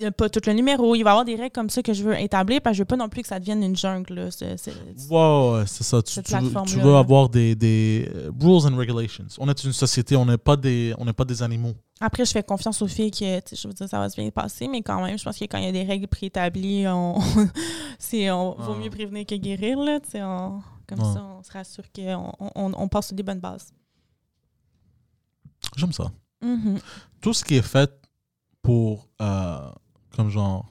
Il 0.00 0.02
n'y 0.02 0.06
a 0.06 0.12
pas 0.12 0.28
tout 0.28 0.40
le 0.46 0.52
numéro. 0.52 0.94
Il 0.94 1.02
va 1.02 1.10
y 1.10 1.12
avoir 1.12 1.24
des 1.24 1.34
règles 1.34 1.50
comme 1.52 1.68
ça 1.70 1.82
que 1.82 1.92
je 1.92 2.04
veux 2.04 2.16
établir 2.20 2.60
parce 2.62 2.74
que 2.74 2.76
je 2.78 2.82
veux 2.82 2.86
pas 2.86 2.96
non 2.96 3.08
plus 3.08 3.22
que 3.22 3.26
ça 3.28 3.40
devienne 3.40 3.64
une 3.64 3.74
jungle. 3.76 4.14
Là. 4.14 4.30
C'est- 4.30 4.56
c'est- 4.56 4.70
Ouais, 5.10 5.50
ouais, 5.58 5.64
c'est 5.66 5.82
ça. 5.82 6.00
Tu, 6.02 6.14
tu 6.22 6.30
veux, 6.44 6.50
tu 6.66 6.76
veux 6.84 6.94
avoir 6.94 7.28
des, 7.28 7.56
des 7.56 8.08
euh, 8.14 8.30
rules 8.40 8.72
and 8.72 8.76
regulations. 8.76 9.26
On 9.38 9.48
est 9.48 9.64
une 9.64 9.72
société, 9.72 10.14
on 10.14 10.24
n'est 10.24 10.38
pas 10.38 10.56
des, 10.56 10.94
on 10.98 11.12
pas 11.12 11.24
des 11.24 11.42
animaux. 11.42 11.74
Après, 12.00 12.24
je 12.24 12.30
fais 12.30 12.44
confiance 12.44 12.80
aux 12.80 12.86
filles 12.86 13.10
que, 13.10 13.24
je 13.52 13.66
veux 13.66 13.74
dire, 13.74 13.88
ça 13.88 13.98
va 13.98 14.08
se 14.08 14.14
bien 14.20 14.30
passer, 14.30 14.68
mais 14.68 14.82
quand 14.82 15.02
même, 15.02 15.18
je 15.18 15.24
pense 15.24 15.36
que 15.36 15.46
quand 15.46 15.58
il 15.58 15.64
y 15.64 15.68
a 15.68 15.72
des 15.72 15.82
règles 15.82 16.06
préétablies, 16.06 16.86
on, 16.86 17.18
c'est, 17.98 18.30
on 18.30 18.52
vaut 18.54 18.76
mieux 18.76 18.90
prévenir 18.90 19.26
que 19.26 19.34
guérir, 19.34 19.78
là, 19.80 19.98
on- 20.14 20.60
comme 20.86 21.00
ça, 21.14 21.24
on 21.38 21.42
se 21.42 21.50
rassure 21.50 21.84
qu'on 21.92 22.32
on, 22.54 22.72
on 22.72 22.86
passe 22.88 23.08
sur 23.08 23.16
des 23.16 23.24
bonnes 23.24 23.40
bases. 23.40 23.72
J'aime 25.76 25.92
ça. 25.92 26.10
Mhm. 26.40 26.78
Tout 27.20 27.34
ce 27.34 27.44
qui 27.44 27.56
est 27.56 27.62
fait 27.62 27.90
pour, 28.62 29.08
euh, 29.20 29.70
comme 30.18 30.30
genre, 30.30 30.66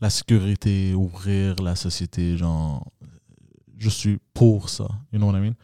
la 0.00 0.10
sécurité, 0.10 0.92
ouvrir 0.92 1.54
la 1.62 1.76
société, 1.76 2.36
genre, 2.36 2.84
je 3.78 3.88
suis 3.88 4.18
pour 4.34 4.68
ça. 4.68 4.88
You 5.12 5.20
know 5.20 5.30
what 5.30 5.38
I 5.38 5.40
mean? 5.40 5.54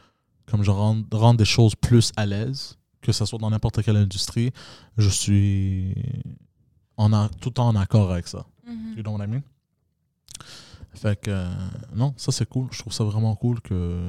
Comme 0.48 0.62
je 0.62 0.70
rendre, 0.70 1.04
rendre 1.10 1.36
des 1.36 1.44
choses 1.44 1.74
plus 1.74 2.12
à 2.16 2.24
l'aise, 2.24 2.78
que 3.00 3.10
ce 3.10 3.24
soit 3.24 3.40
dans 3.40 3.50
n'importe 3.50 3.82
quelle 3.82 3.96
industrie, 3.96 4.52
je 4.96 5.08
suis 5.08 5.96
en 6.96 7.12
a, 7.12 7.28
tout 7.40 7.48
le 7.48 7.54
temps 7.54 7.66
en 7.66 7.74
accord 7.74 8.12
avec 8.12 8.28
ça. 8.28 8.46
Mhm. 8.64 8.94
You 8.96 9.02
know 9.02 9.10
what 9.16 9.24
I 9.24 9.26
mean? 9.26 9.42
Fait 10.94 11.20
que, 11.20 11.32
euh, 11.32 11.48
non, 11.92 12.14
ça 12.16 12.30
c'est 12.30 12.48
cool. 12.48 12.68
Je 12.70 12.78
trouve 12.78 12.92
ça 12.92 13.02
vraiment 13.02 13.34
cool 13.34 13.60
que 13.62 14.00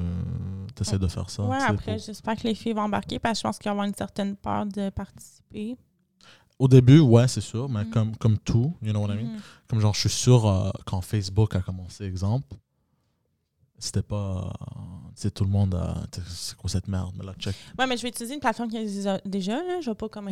tu 0.76 0.82
essaies 0.82 1.00
de 1.00 1.08
faire 1.08 1.30
ça. 1.30 1.42
Ouais, 1.42 1.60
après, 1.60 1.98
j'espère 1.98 2.36
que 2.36 2.44
les 2.46 2.54
filles 2.54 2.74
vont 2.74 2.82
embarquer 2.82 3.18
parce 3.18 3.38
que 3.38 3.40
je 3.40 3.48
pense 3.48 3.58
qu'il 3.58 3.64
va 3.64 3.70
y 3.70 3.74
avoir 3.74 3.86
une 3.88 3.94
certaine 3.94 4.36
peur 4.36 4.66
de 4.66 4.88
participer. 4.90 5.76
Au 6.58 6.66
début, 6.68 6.98
ouais, 7.00 7.28
c'est 7.28 7.40
sûr, 7.40 7.68
mais 7.68 7.84
Mhm. 7.84 7.90
comme, 7.90 8.16
comme 8.16 8.38
tout, 8.38 8.74
you 8.82 8.90
know 8.92 9.00
what 9.00 9.14
I 9.14 9.16
mean? 9.16 9.32
Mhm. 9.34 9.40
Comme 9.68 9.80
genre, 9.80 9.94
je 9.94 10.00
suis 10.00 10.08
sûr, 10.08 10.46
euh, 10.48 10.70
quand 10.86 11.00
Facebook 11.02 11.54
a 11.54 11.60
commencé, 11.60 12.04
exemple, 12.04 12.56
c'était 13.78 14.02
pas. 14.02 14.50
euh, 14.56 14.74
Tu 15.14 15.22
sais, 15.22 15.30
tout 15.32 15.42
le 15.44 15.50
monde 15.50 15.76
sais, 16.14 16.20
C'est 16.28 16.56
quoi 16.56 16.70
cette 16.70 16.86
merde? 16.86 17.10
Mais 17.18 17.24
là, 17.26 17.32
check. 17.40 17.54
Ouais, 17.76 17.86
mais 17.88 17.96
je 17.96 18.02
vais 18.02 18.08
utiliser 18.08 18.34
une 18.34 18.40
plateforme 18.40 18.68
qui 18.70 18.76
existe 18.76 19.08
déjà, 19.24 19.54
là. 19.56 19.80
Je 19.82 19.90
vais 19.90 19.94
pas 19.96 20.08
comme. 20.08 20.30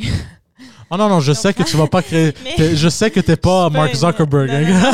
Oh 0.91 0.97
non, 0.97 1.09
non, 1.09 1.19
je 1.21 1.33
sais 1.33 1.53
que 1.53 1.63
tu 1.65 1.77
vas 1.77 1.87
pas 1.89 2.03
créer. 2.03 2.33
Mais- 2.59 2.77
Je 2.77 2.89
sais 2.89 3.11
que 3.11 3.19
t'es 3.21 3.37
pas 3.37 3.69
Mark 3.71 3.95
Zuckerberg. 3.95 4.49
non, 4.49 4.57
hein. 4.57 4.93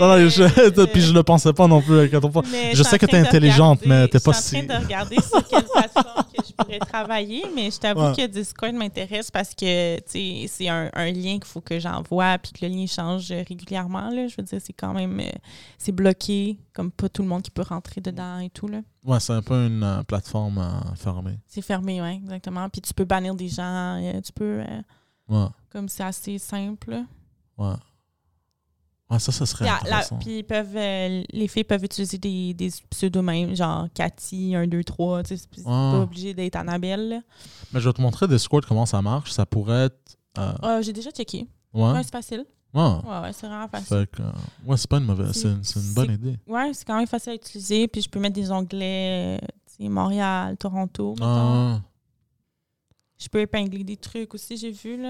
non, 0.00 0.06
non. 0.18 0.28
Je, 0.28 0.84
puis 0.86 1.00
je 1.02 1.12
le 1.12 1.22
pensais 1.22 1.52
pas 1.52 1.66
non 1.66 1.82
plus. 1.82 2.08
pas. 2.08 2.42
Mais 2.50 2.74
Je 2.74 2.82
sais 2.82 2.98
que 2.98 3.06
t'es 3.06 3.18
intelligente, 3.18 3.80
mais 3.84 4.06
t'es 4.08 4.20
pas 4.20 4.32
Je 4.32 4.40
suis 4.40 4.56
en 4.56 4.60
si- 4.60 4.66
train 4.66 4.78
de 4.78 4.84
regarder 4.84 5.16
sur 5.16 5.46
quelle 5.48 5.64
plateforme 5.64 6.25
je 6.48 6.52
pourrais 6.52 6.78
travailler, 6.78 7.44
mais 7.54 7.70
je 7.70 7.78
t'avoue 7.78 8.00
Ouais. 8.00 8.14
que 8.16 8.26
Discord 8.26 8.72
m'intéresse 8.74 9.30
parce 9.30 9.54
que 9.54 9.98
c'est 10.06 10.68
un, 10.68 10.90
un 10.92 11.10
lien 11.12 11.34
qu'il 11.34 11.44
faut 11.44 11.60
que 11.60 11.78
j'envoie 11.78 12.38
puis 12.38 12.52
que 12.52 12.64
le 12.66 12.72
lien 12.72 12.86
change 12.86 13.30
régulièrement. 13.30 14.10
Là. 14.10 14.26
Je 14.28 14.34
veux 14.36 14.42
dire, 14.42 14.60
c'est 14.62 14.72
quand 14.72 14.92
même 14.94 15.18
euh, 15.20 15.30
c'est 15.78 15.92
bloqué, 15.92 16.58
comme 16.72 16.90
pas 16.90 17.08
tout 17.08 17.22
le 17.22 17.28
monde 17.28 17.42
qui 17.42 17.50
peut 17.50 17.62
rentrer 17.62 18.00
dedans 18.00 18.38
et 18.38 18.50
tout. 18.50 18.68
Là. 18.68 18.80
Ouais, 19.04 19.20
c'est 19.20 19.32
un 19.32 19.42
peu 19.42 19.66
une 19.66 19.82
euh, 19.82 20.02
plateforme 20.02 20.58
euh, 20.58 20.94
fermée. 20.96 21.38
C'est 21.46 21.62
fermé, 21.62 22.00
oui, 22.02 22.16
exactement. 22.22 22.68
Puis 22.68 22.80
tu 22.80 22.92
peux 22.94 23.04
bannir 23.04 23.34
des 23.34 23.48
gens, 23.48 24.00
tu 24.24 24.32
peux. 24.32 24.60
euh, 24.60 24.82
Ouais, 25.28 25.46
comme 25.70 25.88
c'est 25.88 26.04
assez 26.04 26.38
simple. 26.38 26.90
là. 26.90 27.02
ouais. 27.58 27.74
Ouais, 29.08 29.18
ça, 29.20 29.30
ça 29.30 29.46
serait 29.46 29.66
Puis, 29.82 29.88
la- 29.90 30.02
puis 30.18 30.38
ils 30.38 30.42
peuvent, 30.44 30.76
euh, 30.76 31.22
les 31.32 31.46
filles 31.46 31.62
peuvent 31.64 31.84
utiliser 31.84 32.18
des, 32.18 32.52
des 32.54 32.70
pseudonymes, 32.90 33.54
genre 33.54 33.86
Cathy, 33.94 34.54
1, 34.56 34.66
2, 34.66 34.82
3. 34.82 35.22
tu 35.22 35.36
sais, 35.36 35.44
C'est 35.54 35.62
Ah. 35.64 35.90
pas 35.92 36.00
obligé 36.00 36.34
d'être 36.34 36.56
Annabelle. 36.56 37.08
là. 37.08 37.20
Mais 37.72 37.80
je 37.80 37.88
vais 37.88 37.92
te 37.92 38.02
montrer 38.02 38.26
Discord 38.26 38.64
comment 38.66 38.84
ça 38.86 39.00
marche. 39.02 39.30
Ça 39.30 39.46
pourrait 39.46 39.84
être. 39.86 40.16
euh, 40.38 40.52
Ah, 40.60 40.82
J'ai 40.82 40.92
déjà 40.92 41.10
checké. 41.10 41.46
ouais. 41.72 41.92
Ouais, 41.92 42.02
c'est 42.02 42.10
facile. 42.12 42.44
Ouais. 42.74 42.82
Ouais, 42.82 43.20
ouais, 43.22 43.32
c'est 43.32 43.46
vraiment 43.46 43.68
facile. 43.68 43.86
Fait 43.96 44.06
que, 44.10 44.22
euh, 44.22 44.30
ouais, 44.66 44.76
c'est 44.76 44.90
pas 44.90 44.98
une 44.98 45.04
mauvaise. 45.04 45.32
C'est- 45.32 45.56
C'est 45.62 45.78
une, 45.80 45.86
une 45.86 45.94
bonne 45.94 46.12
idée. 46.12 46.36
Ouais, 46.46 46.72
c'est 46.74 46.84
quand 46.84 46.96
même 46.98 47.06
facile 47.06 47.30
à 47.32 47.34
utiliser. 47.36 47.86
Puis 47.88 48.02
je 48.02 48.08
peux 48.10 48.18
mettre 48.18 48.34
des 48.34 48.50
onglets, 48.50 49.38
tu 49.66 49.84
sais, 49.84 49.88
Montréal, 49.88 50.56
Toronto. 50.58 51.12
mettons. 51.12 51.80
Je 53.18 53.28
peux 53.28 53.40
épingler 53.40 53.82
des 53.82 53.96
trucs 53.96 54.34
aussi, 54.34 54.56
j'ai 54.58 54.70
vu. 54.70 55.00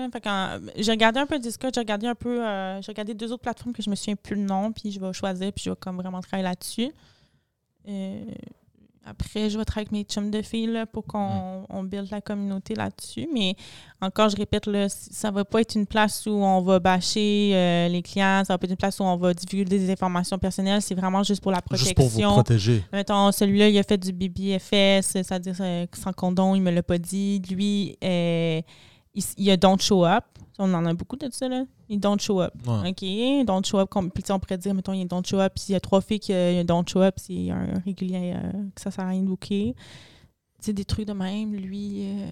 J'ai 0.76 0.90
regardé 0.92 1.18
un 1.18 1.26
peu 1.26 1.38
Discord, 1.38 1.74
j'ai 1.74 1.80
regardé 1.80 2.06
un 2.06 2.14
peu. 2.14 2.44
euh, 2.44 2.80
j'ai 2.80 2.92
regardé 2.92 3.14
deux 3.14 3.32
autres 3.32 3.42
plateformes 3.42 3.72
que 3.72 3.82
je 3.82 3.90
me 3.90 3.96
souviens 3.96 4.14
plus 4.16 4.36
le 4.36 4.42
nom, 4.42 4.70
puis 4.72 4.92
je 4.92 5.00
vais 5.00 5.12
choisir, 5.12 5.52
puis 5.52 5.64
je 5.64 5.70
vais 5.70 5.76
comme 5.76 5.96
vraiment 5.96 6.20
travailler 6.20 6.44
là-dessus. 6.44 6.92
Euh, 7.88 8.24
après, 9.08 9.48
je 9.48 9.56
vais 9.56 9.64
travailler 9.64 9.86
avec 9.88 9.92
mes 9.92 10.02
chums 10.02 10.32
de 10.32 10.42
filles 10.42 10.66
là, 10.66 10.84
pour 10.84 11.04
qu'on 11.04 11.64
on 11.68 11.84
build 11.84 12.10
la 12.10 12.20
communauté 12.20 12.74
là-dessus. 12.74 13.28
Mais 13.32 13.54
encore, 14.00 14.28
je 14.30 14.36
répète, 14.36 14.66
là, 14.66 14.88
ça 14.88 15.30
va 15.30 15.44
pas 15.44 15.60
être 15.60 15.76
une 15.76 15.86
place 15.86 16.26
où 16.26 16.32
on 16.32 16.60
va 16.62 16.80
bâcher 16.80 17.52
euh, 17.54 17.88
les 17.88 18.02
clients, 18.02 18.42
ça 18.44 18.54
va 18.54 18.58
pas 18.58 18.64
être 18.64 18.72
une 18.72 18.76
place 18.76 18.98
où 18.98 19.04
on 19.04 19.16
va 19.16 19.32
divulguer 19.32 19.78
des 19.78 19.90
informations 19.90 20.38
personnelles. 20.38 20.82
C'est 20.82 20.96
vraiment 20.96 21.22
juste 21.22 21.40
pour 21.40 21.52
la 21.52 21.62
juste 21.72 21.94
pour 21.94 22.06
vous 22.06 22.10
protection. 22.10 22.32
protéger. 22.32 22.84
Mettons, 22.92 23.30
celui-là, 23.30 23.68
il 23.68 23.78
a 23.78 23.84
fait 23.84 23.98
du 23.98 24.12
BBFS, 24.12 25.06
c'est-à-dire 25.06 25.56
euh, 25.60 25.86
sans 25.94 26.12
condom, 26.12 26.56
il 26.56 26.62
me 26.62 26.72
l'a 26.72 26.82
pas 26.82 26.98
dit. 26.98 27.40
Lui, 27.48 27.96
euh, 28.02 28.60
il, 29.14 29.22
il 29.36 29.50
a 29.50 29.56
don't 29.56 29.78
show 29.78 30.04
up. 30.04 30.24
On 30.58 30.72
en 30.74 30.84
a 30.84 30.94
beaucoup 30.94 31.16
de 31.16 31.28
ça, 31.30 31.48
là. 31.48 31.62
Il 31.88 32.00
don't 32.00 32.18
show 32.20 32.40
up. 32.40 32.52
Ouais. 32.66 32.90
OK, 32.90 33.46
don't 33.46 33.64
show 33.64 33.78
up. 33.78 33.90
Puis 34.14 34.24
on 34.30 34.38
pourrait 34.40 34.58
dire, 34.58 34.74
mettons, 34.74 34.92
il 34.92 34.98
y 35.00 35.02
a 35.02 35.04
don't 35.04 35.24
show 35.24 35.38
up. 35.38 35.52
Puis 35.54 35.66
il 35.68 35.72
y 35.72 35.74
a 35.76 35.80
trois 35.80 36.00
filles 36.00 36.18
qui 36.20 36.32
ont 36.32 36.64
don't 36.64 36.84
show 36.88 37.00
up. 37.02 37.14
C'est 37.18 37.50
un, 37.50 37.76
un 37.76 37.78
régulier 37.84 38.34
euh, 38.36 38.52
que 38.74 38.80
ça 38.80 38.90
sert 38.90 39.04
à 39.04 39.08
rien 39.08 39.22
de 39.22 39.26
booker. 39.28 39.74
Tu 40.58 40.66
sais, 40.66 40.72
des 40.72 40.84
trucs 40.84 41.06
de 41.06 41.12
même. 41.12 41.54
Lui, 41.54 42.08
euh, 42.08 42.30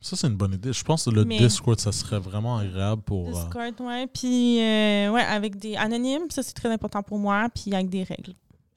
Ça, 0.00 0.16
c'est 0.16 0.26
une 0.28 0.36
bonne 0.36 0.54
idée. 0.54 0.72
Je 0.72 0.84
pense 0.84 1.04
que 1.04 1.10
le 1.10 1.24
Mais- 1.24 1.38
Discord, 1.38 1.78
ça 1.80 1.92
serait 1.92 2.18
vraiment 2.20 2.56
agréable 2.56 3.02
pour. 3.02 3.28
euh, 3.28 3.32
Discord, 3.32 3.74
ouais. 3.80 4.06
Puis, 4.06 4.60
euh, 4.60 5.10
ouais, 5.10 5.22
avec 5.22 5.58
des 5.58 5.76
anonymes, 5.76 6.30
ça, 6.30 6.42
c'est 6.42 6.54
très 6.54 6.70
important 6.72 7.02
pour 7.02 7.18
moi. 7.18 7.48
Puis 7.54 7.74
avec 7.74 7.88
des 7.90 8.04
règles. 8.04 8.32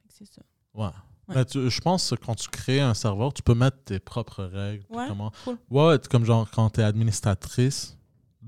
C'est 0.09 0.25
ça. 0.25 0.41
ouais. 0.73 0.88
Ouais. 1.27 1.36
Mais 1.36 1.45
tu- 1.45 1.69
je 1.69 1.80
pense 1.82 2.09
que 2.09 2.15
quand 2.15 2.34
tu 2.34 2.49
crées 2.49 2.82
un 2.82 2.95
serveur, 2.95 3.32
tu 3.32 3.43
peux 3.43 3.53
mettre 3.53 3.77
tes 3.86 3.99
propres 3.99 4.43
règles. 4.45 4.84
Ouais, 4.89 5.05
comment... 5.07 5.32
cool. 5.45 5.57
Ouais, 5.69 5.97
comme 6.09 6.25
genre 6.25 6.49
quand 6.49 6.71
tu 6.71 6.80
es 6.82 6.84
administratrice 6.84 7.95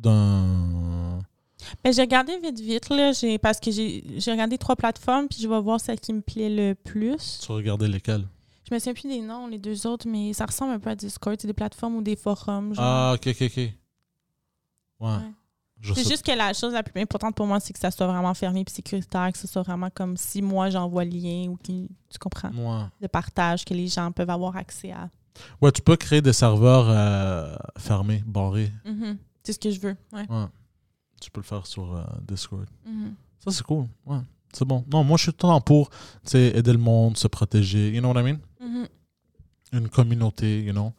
d'un. 0.01 1.19
Ben, 1.83 1.93
j'ai 1.93 2.01
regardé 2.01 2.37
vite, 2.39 2.59
vite, 2.59 2.89
là, 2.89 3.11
j'ai, 3.13 3.37
parce 3.37 3.59
que 3.59 3.71
j'ai, 3.71 4.03
j'ai 4.17 4.31
regardé 4.31 4.57
trois 4.57 4.75
plateformes, 4.75 5.27
puis 5.27 5.39
je 5.41 5.47
vais 5.47 5.61
voir 5.61 5.79
celle 5.79 5.99
qui 5.99 6.11
me 6.11 6.21
plaît 6.21 6.49
le 6.49 6.73
plus. 6.73 7.39
Tu 7.43 7.51
regardais 7.51 7.87
lesquels 7.87 8.25
Je 8.67 8.73
me 8.73 8.79
souviens 8.79 8.93
plus 8.93 9.07
des 9.07 9.21
noms, 9.21 9.47
les 9.47 9.59
deux 9.59 9.85
autres, 9.87 10.07
mais 10.07 10.33
ça 10.33 10.45
ressemble 10.45 10.73
un 10.73 10.79
peu 10.79 10.89
à 10.89 10.95
Discord. 10.95 11.37
C'est 11.39 11.47
des 11.47 11.53
plateformes 11.53 11.95
ou 11.97 12.01
des 12.01 12.15
forums. 12.15 12.73
Genre. 12.73 12.83
Ah, 12.85 13.13
ok, 13.15 13.27
ok, 13.27 13.41
ok. 13.41 13.69
Ouais. 14.99 15.17
C'est 15.95 16.07
juste 16.07 16.23
que 16.23 16.31
la 16.31 16.53
chose 16.53 16.73
la 16.73 16.83
plus 16.83 17.01
importante 17.01 17.33
pour 17.35 17.47
moi, 17.47 17.59
c'est 17.59 17.73
que 17.73 17.79
ça 17.79 17.89
soit 17.89 18.05
vraiment 18.05 18.33
fermé 18.35 18.63
et 18.67 18.69
sécuritaire, 18.69 19.31
que 19.31 19.37
ce 19.39 19.47
soit 19.47 19.63
vraiment 19.63 19.89
comme 19.89 20.15
si 20.15 20.41
moi 20.43 20.69
j'envoie 20.69 21.03
le 21.05 21.09
lien 21.11 21.47
ou 21.49 21.57
qui, 21.57 21.87
tu 22.09 22.19
comprends, 22.19 22.49
Ouais. 22.51 22.85
de 23.01 23.07
partage, 23.07 23.65
que 23.65 23.73
les 23.73 23.87
gens 23.87 24.11
peuvent 24.11 24.29
avoir 24.29 24.55
accès 24.57 24.91
à. 24.91 25.09
Ouais, 25.59 25.71
tu 25.71 25.81
peux 25.81 25.95
créer 25.95 26.21
des 26.21 26.33
serveurs 26.33 26.85
euh, 26.87 27.55
fermés, 27.79 28.23
barrés. 28.27 28.71
Mhm. 28.85 29.17
C'est 29.43 29.53
ce 29.53 29.59
que 29.59 29.71
je 29.71 29.79
veux. 29.79 29.95
Ouais. 30.13 30.27
Ouais. 30.29 30.45
Tu 31.21 31.31
peux 31.31 31.41
le 31.41 31.45
faire 31.45 31.65
sur 31.65 31.95
euh, 31.95 32.03
Discord. 32.27 32.65
Mhm. 32.85 33.15
Ça, 33.43 33.51
c'est 33.51 33.63
cool. 33.63 33.87
Ouais. 34.05 34.19
C'est 34.53 34.65
bon. 34.65 34.83
Non, 34.91 35.03
moi, 35.03 35.17
je 35.17 35.23
suis 35.23 35.33
tout 35.33 35.47
le 35.47 35.53
temps 35.53 35.61
pour 35.61 35.89
aider 36.33 36.71
le 36.73 36.77
monde, 36.77 37.17
se 37.17 37.27
protéger. 37.27 37.91
You 37.91 38.01
know 38.01 38.11
what 38.11 38.21
I 38.21 38.23
mean? 38.23 38.39
Mhm. 38.59 38.87
une 39.73 39.89
communauté, 39.89 40.63
you 40.63 40.73
know? 40.73 40.91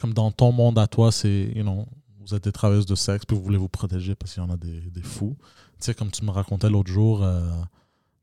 Comme 0.00 0.14
dans 0.14 0.30
ton 0.30 0.52
monde 0.52 0.78
à 0.78 0.86
toi, 0.86 1.10
c'est, 1.12 1.52
you 1.54 1.62
know, 1.62 1.86
vous 2.20 2.34
êtes 2.34 2.44
des 2.44 2.52
travailleuses 2.52 2.86
de 2.86 2.94
sexe, 2.94 3.26
puis 3.26 3.36
vous 3.36 3.42
voulez 3.42 3.58
vous 3.58 3.68
protéger 3.68 4.14
parce 4.14 4.32
qu'il 4.34 4.42
y 4.42 4.46
en 4.46 4.50
a 4.50 4.56
des, 4.56 4.80
des 4.90 5.02
fous. 5.02 5.36
Tu 5.40 5.86
sais, 5.86 5.94
comme 5.94 6.10
tu 6.10 6.24
me 6.24 6.30
racontais 6.30 6.70
l'autre 6.70 6.90
jour, 6.90 7.22
euh, 7.22 7.50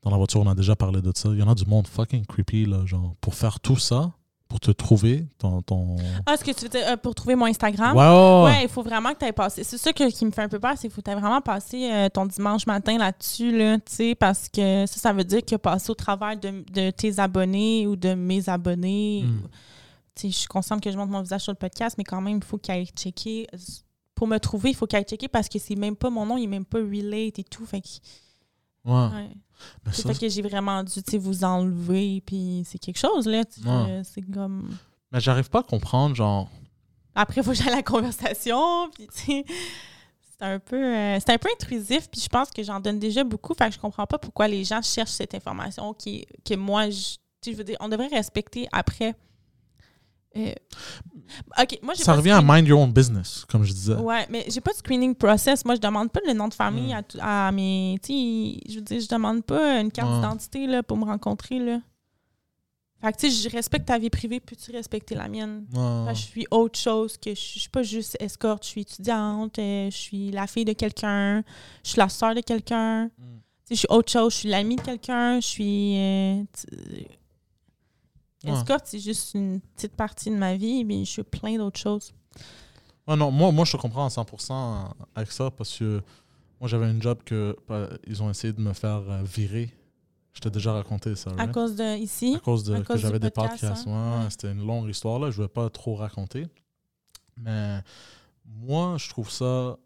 dans 0.02 0.10
la 0.10 0.16
voiture, 0.16 0.40
on 0.40 0.46
a 0.48 0.54
déjà 0.54 0.74
parlé 0.76 1.02
de 1.02 1.12
ça. 1.14 1.28
Il 1.30 1.38
y 1.38 1.42
en 1.42 1.48
a 1.48 1.54
du 1.54 1.66
monde 1.66 1.86
fucking 1.86 2.24
creepy, 2.24 2.64
là, 2.64 2.86
genre, 2.86 3.14
pour 3.20 3.34
faire 3.34 3.60
tout 3.60 3.76
ça, 3.76 4.12
pour 4.48 4.60
te 4.60 4.70
trouver, 4.70 5.26
ton. 5.36 5.60
ton... 5.60 5.96
Ah, 6.24 6.36
ce 6.38 6.42
que 6.42 6.52
tu 6.52 6.62
veux 6.62 6.68
dire, 6.70 6.80
euh, 6.88 6.96
pour 6.96 7.14
trouver 7.14 7.34
mon 7.34 7.44
Instagram? 7.44 7.94
Ouais, 7.94 8.44
ouais, 8.50 8.62
il 8.64 8.68
faut 8.68 8.82
vraiment 8.82 9.12
que 9.12 9.18
tu 9.18 9.26
aies 9.26 9.32
passé. 9.32 9.62
C'est 9.62 9.76
ça 9.76 9.92
que- 9.92 10.10
qui 10.10 10.24
me 10.24 10.30
fait 10.30 10.40
un 10.42 10.48
peu 10.48 10.58
peur, 10.58 10.72
c'est 10.76 10.88
qu'il 10.88 10.90
faut 10.90 11.02
que 11.02 11.10
tu 11.10 11.16
vraiment 11.16 11.42
passé 11.42 11.90
euh, 11.92 12.08
ton 12.08 12.24
dimanche 12.24 12.66
matin 12.66 12.96
là-dessus, 12.96 13.56
là, 13.56 13.76
tu 13.76 13.94
sais, 13.94 14.14
parce 14.14 14.48
que 14.48 14.86
ça, 14.86 14.98
ça 15.00 15.12
veut 15.12 15.24
dire 15.24 15.44
que 15.44 15.56
passer 15.56 15.90
au 15.90 15.94
travers 15.94 16.34
de, 16.36 16.64
de 16.72 16.90
tes 16.90 17.18
abonnés 17.18 17.86
ou 17.86 17.94
de 17.94 18.14
mes 18.14 18.48
abonnés. 18.48 19.24
Mm. 19.24 19.42
Tu 20.14 20.22
sais, 20.22 20.28
je 20.30 20.36
suis 20.38 20.48
consciente 20.48 20.82
que 20.82 20.90
je 20.90 20.96
montre 20.96 21.12
mon 21.12 21.20
visage 21.20 21.42
sur 21.42 21.52
le 21.52 21.58
podcast, 21.58 21.96
mais 21.98 22.04
quand 22.04 22.20
même, 22.22 22.38
il 22.38 22.44
faut 22.44 22.56
qu'il 22.56 22.72
aille 22.72 22.86
checker. 22.96 23.46
Pour 24.14 24.26
me 24.26 24.38
trouver, 24.38 24.70
il 24.70 24.74
faut 24.74 24.86
qu'il 24.86 24.96
aille 24.96 25.04
checker 25.04 25.28
parce 25.28 25.48
que 25.48 25.58
c'est 25.58 25.76
même 25.76 25.94
pas 25.94 26.08
mon 26.10 26.24
nom, 26.24 26.38
il 26.38 26.44
est 26.44 26.48
même 26.48 26.64
pas 26.64 26.78
relate 26.78 27.38
et 27.38 27.44
tout. 27.44 27.66
Fait 27.66 27.82
que, 27.82 27.86
Ouais. 28.88 29.16
ouais. 29.16 29.30
Mais 29.84 29.92
C'est 29.92 30.02
ça, 30.02 30.12
fait 30.12 30.20
que 30.20 30.28
j'ai 30.28 30.42
vraiment 30.42 30.82
dû 30.84 31.18
vous 31.18 31.44
enlever, 31.44 32.22
puis 32.24 32.62
c'est 32.64 32.78
quelque 32.78 32.98
chose, 32.98 33.26
là. 33.26 33.42
Ouais. 33.64 34.02
C'est 34.04 34.22
comme. 34.22 34.76
mais 35.12 35.20
j'arrive 35.20 35.50
pas 35.50 35.60
à 35.60 35.62
comprendre, 35.62 36.14
genre. 36.14 36.48
Après, 37.14 37.40
il 37.40 37.44
faut 37.44 37.50
que 37.50 37.56
j'aille 37.56 37.72
à 37.72 37.76
la 37.76 37.82
conversation. 37.82 38.88
Puis, 38.94 39.08
tu 39.08 39.44
c'est 40.38 40.46
un 40.46 40.60
peu 40.60 40.76
euh, 40.76 41.18
c'est 41.18 41.30
un 41.30 41.38
peu 41.38 41.48
intrusif. 41.52 42.08
Puis, 42.08 42.20
je 42.20 42.28
pense 42.28 42.50
que 42.50 42.62
j'en 42.62 42.78
donne 42.78 43.00
déjà 43.00 43.24
beaucoup. 43.24 43.54
Fait 43.54 43.68
que 43.68 43.74
je 43.74 43.80
comprends 43.80 44.06
pas 44.06 44.18
pourquoi 44.18 44.46
les 44.46 44.62
gens 44.64 44.80
cherchent 44.82 45.10
cette 45.10 45.34
information 45.34 45.92
qui, 45.94 46.26
que 46.44 46.54
moi, 46.54 46.88
je 46.90 47.52
veux 47.52 47.64
dire, 47.64 47.76
on 47.80 47.88
devrait 47.88 48.06
respecter 48.08 48.68
après. 48.70 49.16
Euh, 50.36 50.52
OK, 51.60 51.78
moi, 51.82 51.94
j'ai 51.94 52.02
Ça 52.04 52.12
pas 52.12 52.18
revient 52.18 52.30
à 52.30 52.40
screen- 52.40 52.54
mind 52.56 52.68
your 52.68 52.80
own 52.80 52.92
business, 52.92 53.44
comme 53.48 53.64
je 53.64 53.72
disais. 53.72 53.94
Ouais, 53.94 54.26
mais 54.30 54.44
j'ai 54.48 54.60
pas 54.60 54.72
de 54.72 54.76
screening 54.78 55.14
process. 55.14 55.64
Moi, 55.64 55.74
je 55.74 55.80
demande 55.80 56.10
pas 56.10 56.20
le 56.26 56.32
nom 56.32 56.48
de 56.48 56.54
famille 56.54 56.92
Mm. 56.92 56.96
à, 56.96 57.02
tout- 57.02 57.18
à 57.20 57.52
mes. 57.52 57.98
Tu 58.02 58.12
sais, 58.12 58.60
je 58.70 58.74
veux 58.76 58.82
dire, 58.82 59.00
je 59.00 59.08
demande 59.08 59.44
pas 59.44 59.80
une 59.80 59.90
carte 59.92 60.08
Ouais. 60.10 60.16
d'identité 60.16 60.66
là, 60.66 60.82
pour 60.82 60.96
me 60.96 61.04
rencontrer. 61.04 61.58
Là. 61.58 61.80
Fait 63.00 63.12
que, 63.12 63.18
tu 63.18 63.30
sais, 63.30 63.48
je 63.48 63.54
respecte 63.54 63.86
ta 63.86 63.96
vie 63.98 64.10
privée, 64.10 64.40
peux-tu 64.40 64.72
respecter 64.72 65.14
la 65.14 65.28
mienne? 65.28 65.66
Ouais. 65.72 66.06
Fait 66.08 66.12
que 66.14 66.18
je 66.18 66.24
suis 66.24 66.46
autre 66.50 66.76
chose 66.78 67.16
que 67.16 67.30
je 67.30 67.34
suis, 67.38 67.54
je 67.54 67.60
suis 67.60 67.68
pas 67.70 67.82
juste 67.84 68.16
escorte, 68.18 68.64
je 68.64 68.68
suis 68.70 68.80
étudiante, 68.80 69.56
euh, 69.60 69.88
je 69.90 69.96
suis 69.96 70.30
la 70.32 70.46
fille 70.48 70.64
de 70.64 70.72
quelqu'un, 70.72 71.44
je 71.84 71.90
suis 71.90 71.98
la 71.98 72.08
soeur 72.08 72.34
de 72.34 72.40
quelqu'un. 72.40 73.04
Mm. 73.04 73.10
Tu 73.10 73.20
sais, 73.66 73.74
je 73.74 73.78
suis 73.80 73.88
autre 73.90 74.10
chose, 74.10 74.32
je 74.32 74.38
suis 74.38 74.48
l'amie 74.48 74.74
de 74.76 74.80
quelqu'un, 74.80 75.38
je 75.40 75.46
suis. 75.46 75.96
euh, 75.96 76.42
tu- 76.58 77.06
Ouais. 78.50 78.58
Escorte, 78.58 78.86
c'est 78.86 78.98
juste 78.98 79.34
une 79.34 79.60
petite 79.76 79.94
partie 79.96 80.30
de 80.30 80.36
ma 80.36 80.56
vie, 80.56 80.84
mais 80.84 81.04
je 81.04 81.10
suis 81.10 81.22
plein 81.22 81.56
d'autres 81.56 81.78
choses. 81.80 82.12
Ouais, 83.06 83.16
non, 83.16 83.30
moi, 83.30 83.50
moi, 83.52 83.64
je 83.64 83.76
comprends 83.76 84.04
à 84.04 84.08
100% 84.08 84.92
avec 85.14 85.32
ça 85.32 85.50
parce 85.50 85.78
que 85.78 86.02
moi, 86.60 86.68
j'avais 86.68 86.86
un 86.86 87.00
job 87.00 87.18
que 87.24 87.56
bah, 87.68 87.88
ils 88.06 88.22
ont 88.22 88.30
essayé 88.30 88.52
de 88.52 88.60
me 88.60 88.72
faire 88.72 89.02
euh, 89.08 89.22
virer. 89.24 89.72
Je 90.34 90.40
t'ai 90.40 90.50
déjà 90.50 90.72
raconté 90.72 91.16
ça, 91.16 91.30
À 91.30 91.34
right? 91.34 91.52
cause 91.52 91.74
de 91.74 91.96
ici? 91.98 92.34
À 92.36 92.40
cause 92.40 92.62
de 92.64 92.74
à 92.74 92.80
que 92.82 92.96
j'avais 92.96 93.18
des 93.18 93.30
podcast, 93.30 93.60
podcasts. 93.62 93.86
hein? 93.88 94.18
Ouais, 94.18 94.24
Ouais. 94.24 94.30
C'était 94.30 94.52
une 94.52 94.64
longue 94.66 94.88
histoire, 94.88 95.18
là. 95.18 95.30
Je 95.30 95.38
ne 95.38 95.44
vais 95.44 95.48
pas 95.48 95.68
trop 95.70 95.94
raconter. 95.96 96.46
Mais 97.36 97.80
moi, 98.44 98.96
je 98.98 99.08
trouve 99.08 99.30
ça. 99.30 99.76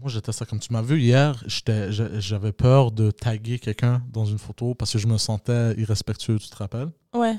Moi, 0.00 0.10
j'étais 0.10 0.32
ça 0.32 0.44
comme 0.46 0.58
tu 0.58 0.72
m'as 0.72 0.82
vu 0.82 1.00
hier. 1.00 1.42
J'avais 1.46 2.52
peur 2.52 2.92
de 2.92 3.10
taguer 3.10 3.58
quelqu'un 3.58 4.02
dans 4.12 4.24
une 4.24 4.38
photo 4.38 4.74
parce 4.74 4.92
que 4.92 4.98
je 4.98 5.06
me 5.06 5.18
sentais 5.18 5.74
irrespectueux, 5.78 6.38
tu 6.38 6.48
te 6.48 6.56
rappelles? 6.56 6.90
Ouais. 7.14 7.38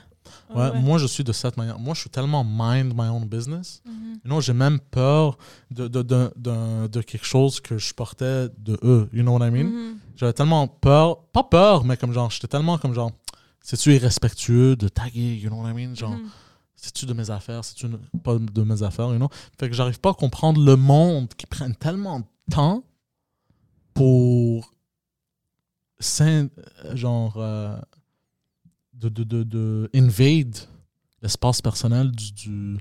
Ouais, 0.54 0.80
Moi, 0.82 0.98
je 0.98 1.08
suis 1.08 1.24
de 1.24 1.32
cette 1.34 1.58
manière. 1.58 1.78
Moi, 1.80 1.94
je 1.94 2.02
suis 2.02 2.10
tellement 2.10 2.44
mind 2.44 2.94
my 2.96 3.08
own 3.10 3.26
business. 3.26 3.82
Mhm. 3.86 3.94
You 4.24 4.30
know, 4.32 4.42
j'ai 4.42 4.54
même 4.54 4.80
peur 4.80 5.38
de, 5.72 5.88
de, 5.88 6.02
de, 6.02 6.32
de, 6.36 6.88
de 6.88 7.02
quelque 7.02 7.26
chose 7.26 7.60
que 7.60 7.78
je 7.78 7.94
portais 7.94 8.50
de 8.58 8.78
eux. 8.84 9.10
You 9.14 9.22
know 9.24 9.38
what 9.38 9.48
I 9.48 9.52
mean? 9.52 9.66
Mhm. 9.66 9.98
J'avais 10.16 10.34
tellement 10.34 10.68
peur, 10.68 11.24
pas 11.34 11.44
peur, 11.44 11.84
mais 11.84 11.98
comme 11.98 12.12
genre, 12.14 12.30
j'étais 12.32 12.48
tellement 12.48 12.78
comme 12.78 12.94
genre, 12.94 13.12
c'est-tu 13.62 13.94
irrespectueux 13.94 14.76
de 14.76 14.88
taguer, 14.88 15.36
you 15.36 15.50
know 15.50 15.62
what 15.62 15.70
I 15.72 15.74
mean? 15.74 15.96
Genre, 15.96 16.12
Mhm. 16.12 16.30
c'est-tu 16.76 17.06
de 17.06 17.14
mes 17.14 17.30
affaires, 17.32 17.64
c'est-tu 17.66 17.88
pas 18.24 18.38
de 18.38 18.64
mes 18.64 18.82
affaires, 18.84 19.10
you 19.10 19.18
know? 19.18 19.30
Fait 19.60 19.68
que 19.70 19.76
j'arrive 19.76 20.00
pas 20.00 20.12
à 20.12 20.14
comprendre 20.14 20.64
le 20.64 20.76
monde 20.76 21.30
qui 21.36 21.46
prenne 21.48 21.76
tellement 21.76 22.20
de 22.22 22.26
temps 22.52 22.84
pour, 23.94 24.72
s'in- 26.00 26.50
genre, 26.94 27.36
euh, 27.38 27.78
de, 28.96 29.10
de, 29.10 29.24
de, 29.24 29.44
de 29.44 29.90
invade 29.94 30.56
l'espace 31.22 31.62
personnel 31.62 32.12
du, 32.12 32.32
du, 32.34 32.78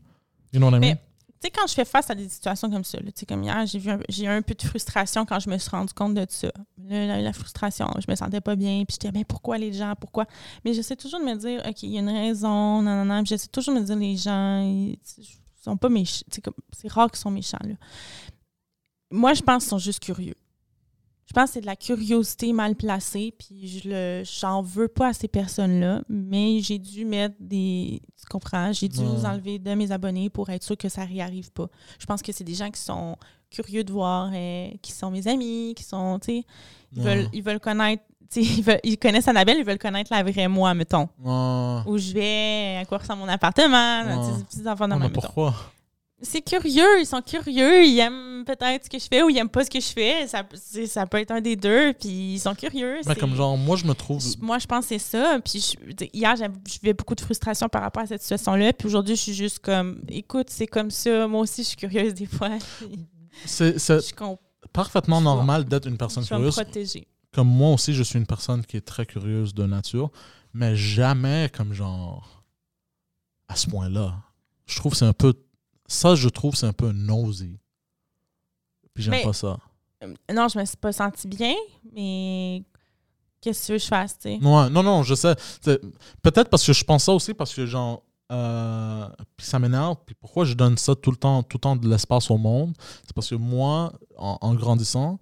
you 0.53 0.59
know 0.61 0.67
what 0.71 0.77
I 0.77 0.81
mean? 0.81 0.81
Mais- 0.81 1.01
Tu 1.41 1.49
sais, 1.49 1.51
quand 1.51 1.67
je 1.67 1.75
fais 1.75 1.85
face 1.85 2.09
à 2.09 2.15
des 2.15 2.27
situations 2.29 2.71
comme 2.71 2.85
ça, 2.85 2.97
tu 2.99 3.05
sais, 3.15 3.27
comme 3.27 3.43
hier, 3.43 3.67
j'ai 3.67 3.79
vu 3.79 3.91
un- 3.91 4.01
j'ai 4.09 4.25
eu 4.25 4.29
un 4.29 4.41
peu 4.41 4.55
de 4.55 4.63
frustration 4.63 5.27
quand 5.27 5.39
je 5.41 5.51
me 5.51 5.59
suis 5.59 5.69
rendu 5.71 5.93
compte 5.93 6.15
de 6.15 6.25
ça. 6.29 6.49
Là, 6.79 7.07
la, 7.07 7.21
la 7.21 7.33
frustration, 7.35 7.87
je 7.99 8.11
me 8.11 8.17
sentais 8.17 8.41
pas 8.41 8.57
bien, 8.57 8.83
puis 8.87 8.95
j'étais, 8.95 9.13
mais 9.13 9.25
pourquoi 9.25 9.59
les 9.59 9.71
gens, 9.73 9.93
pourquoi? 10.01 10.25
Mais 10.65 10.73
j'essaie 10.73 10.97
toujours 10.97 11.21
de 11.21 11.25
me 11.27 11.37
dire, 11.37 11.63
OK, 11.69 11.83
il 11.83 11.91
y 11.91 11.97
a 11.99 12.01
une 12.01 12.09
raison, 12.09 12.81
non, 12.81 13.05
non, 13.05 13.23
j'essaie 13.27 13.49
toujours 13.49 13.75
de 13.75 13.81
me 13.81 13.85
dire, 13.85 13.97
les 13.97 14.17
gens, 14.17 14.61
ils, 14.63 14.99
sont 15.63 15.77
pas 15.77 15.89
méchants, 15.91 16.25
c'est 16.73 16.91
rare 16.93 17.11
qu'ils 17.11 17.19
sont 17.21 17.31
méchants, 17.31 17.59
là. 17.63 17.75
Moi, 19.11 19.35
je 19.35 19.43
pense 19.43 19.65
qu'ils 19.65 19.71
sont 19.71 19.79
juste 19.79 20.01
curieux. 20.01 20.35
Je 21.27 21.33
pense 21.33 21.49
que 21.51 21.55
c'est 21.55 21.61
de 21.63 21.67
la 21.67 21.77
curiosité 21.77 22.53
mal 22.53 22.75
placée, 22.77 23.35
puis 23.39 23.67
je 23.67 23.89
le, 23.89 24.23
j'en 24.25 24.61
veux 24.63 24.89
pas 24.89 25.09
à 25.09 25.13
ces 25.15 25.27
personnes-là, 25.29 26.03
mais 26.09 26.61
j'ai 26.61 26.79
dû 26.79 27.05
mettre 27.05 27.35
des. 27.41 28.03
Tu 28.21 28.27
comprends? 28.31 28.73
J'ai 28.73 28.89
dû 28.89 29.01
Ouais. 29.01 29.27
enlever 29.27 29.59
de 29.59 29.75
mes 29.75 29.91
abonnés 29.91 30.29
pour 30.31 30.51
être 30.51 30.63
sûr 30.63 30.77
que 30.77 30.89
ça 30.89 31.05
réarrive 31.05 31.51
pas. 31.53 31.69
Je 31.99 32.07
pense 32.07 32.21
que 32.23 32.31
c'est 32.33 32.45
des 32.45 32.55
gens 32.55 32.71
qui 32.71 32.81
sont 32.81 33.17
curieux 33.51 33.85
de 33.85 33.93
voir, 33.93 34.31
euh, 34.35 34.69
qui 34.83 34.93
sont 34.93 35.11
mes 35.11 35.27
amis, 35.27 35.73
qui 35.77 35.83
sont, 35.85 36.19
tu 36.19 36.27
sais, 36.41 36.45
ils, 36.93 37.03
Ouais. 37.03 37.05
veulent, 37.17 37.29
ils 37.33 37.43
veulent 37.43 37.61
connaître, 37.61 38.03
tu 38.31 38.45
sais, 38.45 38.53
ils, 38.59 38.63
veulent- 38.63 38.81
ils 38.85 38.99
connaissent 38.99 39.29
Annabelle, 39.29 39.57
ils 39.59 39.65
veulent 39.65 39.79
connaître 39.79 40.13
la 40.13 40.23
vraie 40.23 40.49
moi, 40.49 40.75
mettons. 40.75 41.09
Où 41.87 41.97
je 41.99 42.13
vais, 42.13 42.77
à 42.81 42.85
quoi 42.85 42.99
ressemble 42.99 43.21
mon 43.23 43.29
appartement, 43.29 44.23
ces 44.39 44.45
petits 44.45 44.69
enfants 44.69 44.89
mais 44.89 44.99
mettons. 44.99 45.21
pourquoi? 45.21 45.55
C'est 46.25 46.43
curieux, 46.43 47.01
ils 47.01 47.07
sont 47.07 47.23
curieux, 47.23 47.85
ils 47.85 47.99
aiment 48.01 48.45
peut-être 48.45 48.85
ce 48.85 48.91
que 48.91 48.99
je 48.99 49.07
fais 49.07 49.23
ou 49.23 49.31
ils 49.31 49.39
aiment 49.39 49.49
pas 49.49 49.65
ce 49.65 49.71
que 49.71 49.79
je 49.79 49.87
fais. 49.89 50.27
Ça, 50.27 50.43
ça 50.87 51.07
peut 51.07 51.19
être 51.21 51.31
un 51.31 51.41
des 51.41 51.55
deux, 51.55 51.93
puis 51.93 52.35
ils 52.35 52.39
sont 52.41 52.55
curieux. 52.55 52.97
Mais 53.07 53.15
c'est- 53.15 53.21
comme 53.21 53.35
genre, 53.37 53.57
moi, 53.57 53.77
je 53.77 53.85
me 53.85 53.93
trouve. 53.95 54.23
Moi, 54.41 54.59
je 54.59 54.67
pense 54.67 54.87
que 54.87 54.99
c'est 54.99 54.99
ça. 54.99 55.39
Puis 55.45 55.61
je- 56.01 56.07
hier, 56.13 56.35
j'avais- 56.37 56.93
beaucoup 56.95 57.15
de 57.15 57.21
frustration 57.21 57.69
par 57.69 57.83
rapport 57.83 58.03
à 58.03 58.07
cette 58.07 58.23
situation-là. 58.23 58.73
Puis 58.73 58.87
aujourd'hui, 58.89 59.15
je 59.17 59.21
suis 59.23 59.35
juste 59.35 59.61
comme, 59.61 60.01
écoute, 60.09 60.49
c'est 60.51 60.67
comme 60.67 60.91
ça. 60.91 61.29
Moi 61.29 61.41
aussi, 61.43 61.63
je 61.63 61.69
suis 61.69 61.77
curieuse 61.77 62.15
des 62.15 62.27
fois. 62.27 62.51
C'est 63.45 63.77
parfaitement 64.73 65.19
Je 65.19 65.25
normal 65.25 65.65
d'être 65.65 65.87
une 65.87 65.97
personne 65.99 66.25
Je 66.25 66.29
vais 66.31 66.35
me 66.37 66.41
curieuse. 66.51 66.55
protéger. 66.55 67.07
Comme 67.33 67.49
moi 67.49 67.73
aussi, 67.73 67.93
je 67.95 68.03
suis 68.03 68.19
une 68.19 68.27
personne 68.27 68.65
qui 68.65 68.77
est 68.77 68.81
très 68.81 69.07
curieuse 69.07 69.55
de 69.55 69.65
nature, 69.67 70.11
mais 70.53 70.77
jamais 70.77 71.51
comme 71.55 71.73
genre 71.73 72.45
à 73.49 73.57
ce 73.57 73.67
point-là. 73.69 74.15
Je 74.67 74.77
trouve 74.77 74.93
que 74.93 74.99
c'est 74.99 75.05
un 75.05 75.13
peu. 75.13 75.35
Ça, 75.87 76.15
je 76.15 76.29
trouve 76.29 76.55
c'est 76.55 76.67
un 76.67 76.73
peu 76.73 76.93
nosy. 76.93 77.59
Puis 78.95 79.03
j'aime 79.05 79.23
pas 79.23 79.33
ça. 79.33 79.59
Euh, 80.03 80.15
Non, 80.33 80.49
je 80.49 80.59
me 80.59 80.65
suis 80.65 80.77
pas 80.77 80.93
sentie 80.93 81.29
bien, 81.29 81.55
mais 81.93 82.63
qu'est-ce 83.41 83.61
que 83.63 83.67
tu 83.67 83.73
veux 83.73 83.79
que 83.79 83.83
je 83.85 83.89
fasse, 83.89 84.19
tu 84.19 84.23
sais? 84.29 84.37
Ouais, 84.45 84.71
non, 84.71 84.83
non, 84.83 85.03
je 85.03 85.15
sais. 85.15 85.35
Peut-être 86.23 86.49
parce 86.49 86.65
que 86.67 86.73
je 86.73 86.85
pense 86.85 87.05
ça 87.05 87.13
aussi, 87.13 87.35
parce 87.35 87.53
que 87.55 87.67
genre. 87.67 88.03
euh, 88.33 89.07
puis 89.37 89.47
ça 89.47 89.59
m'énerve. 89.59 89.97
Puis 90.07 90.15
pourquoi 90.15 90.45
je 90.45 90.55
donne 90.55 90.79
ça 90.79 90.95
tout 90.95 91.11
le 91.11 91.17
temps, 91.17 91.43
tout 91.43 91.57
le 91.59 91.61
temps 91.61 91.77
de 91.77 91.89
l'espace 91.89 92.31
au 92.31 92.39
monde? 92.39 92.75
C'est 93.05 93.13
parce 93.15 93.29
que 93.29 93.35
moi, 93.35 93.93
en, 94.17 94.39
en 94.41 94.55
grandissant, 94.55 95.19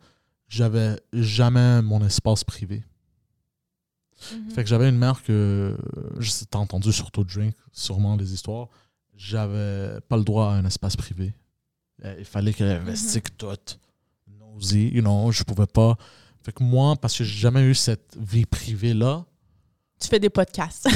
j'avais 0.48 1.00
jamais 1.12 1.82
mon 1.82 2.04
espace 2.04 2.44
privé. 2.44 2.84
Mhm. 4.32 4.50
Fait 4.50 4.62
que 4.62 4.68
j'avais 4.70 4.88
une 4.88 4.98
mère 4.98 5.22
que, 5.24 5.76
t'as 6.50 6.58
entendu 6.58 6.92
sur 6.92 7.10
Tout 7.10 7.24
Drink, 7.24 7.56
sûrement 7.72 8.14
les 8.16 8.32
histoires, 8.32 8.68
j'avais 9.16 10.00
pas 10.08 10.16
le 10.16 10.24
droit 10.24 10.46
à 10.46 10.50
un 10.56 10.64
espace 10.64 10.96
privé. 10.96 11.34
Euh, 12.04 12.16
Il 12.18 12.24
fallait 12.24 12.52
qu'elle 12.52 12.72
investigue 12.80 13.26
tout. 13.36 13.46
Nosy, 14.40 14.88
you 14.88 15.02
know, 15.02 15.30
je 15.32 15.42
pouvais 15.44 15.66
pas. 15.66 15.96
Fait 16.44 16.52
que 16.52 16.62
moi, 16.62 16.96
parce 16.96 17.16
que 17.16 17.22
j'ai 17.24 17.38
jamais 17.38 17.62
eu 17.62 17.74
cette 17.74 18.16
vie 18.18 18.46
privée-là, 18.46 19.24
Tu 20.00 20.08
fais 20.08 20.18
des 20.18 20.30
podcasts. 20.30 20.88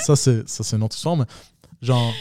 ça 0.00 0.16
c'est 0.16 0.48
ça 0.48 0.62
c'est 0.64 0.76
une 0.76 0.82
autre 0.82 0.96
histoire, 0.96 1.16
mais 1.16 1.24
genre, 1.80 2.12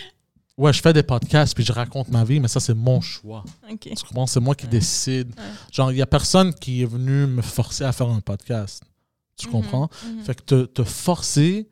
ouais, 0.58 0.72
je 0.72 0.82
fais 0.82 0.94
des 0.94 1.04
podcasts 1.04 1.56
puis 1.56 1.66
je 1.66 1.74
raconte 1.74 2.10
ma 2.10 2.24
vie, 2.24 2.40
mais 2.40 2.48
ça 2.48 2.60
c'est 2.60 2.74
mon 2.76 3.02
choix. 3.02 3.44
OK. 3.70 3.80
Tu 3.80 3.96
comprends? 4.06 4.28
C'est 4.28 4.40
moi 4.40 4.56
qui 4.56 4.66
Ouais. 4.66 4.72
décide. 4.72 5.30
Ouais. 5.38 5.44
Genre, 5.72 5.92
il 5.92 5.98
y 5.98 6.02
a 6.02 6.06
personne 6.08 6.54
qui 6.54 6.82
est 6.84 6.86
venu 6.86 7.26
me 7.26 7.42
forcer 7.42 7.84
à 7.84 7.92
faire 7.92 8.10
un 8.10 8.22
podcast. 8.22 8.84
Tu 9.36 9.48
Mhm, 9.48 9.52
comprends? 9.52 9.90
mhm. 10.06 10.24
Fait 10.24 10.36
que 10.36 10.42
te, 10.44 10.66
te 10.66 10.84
forcer 10.84 11.68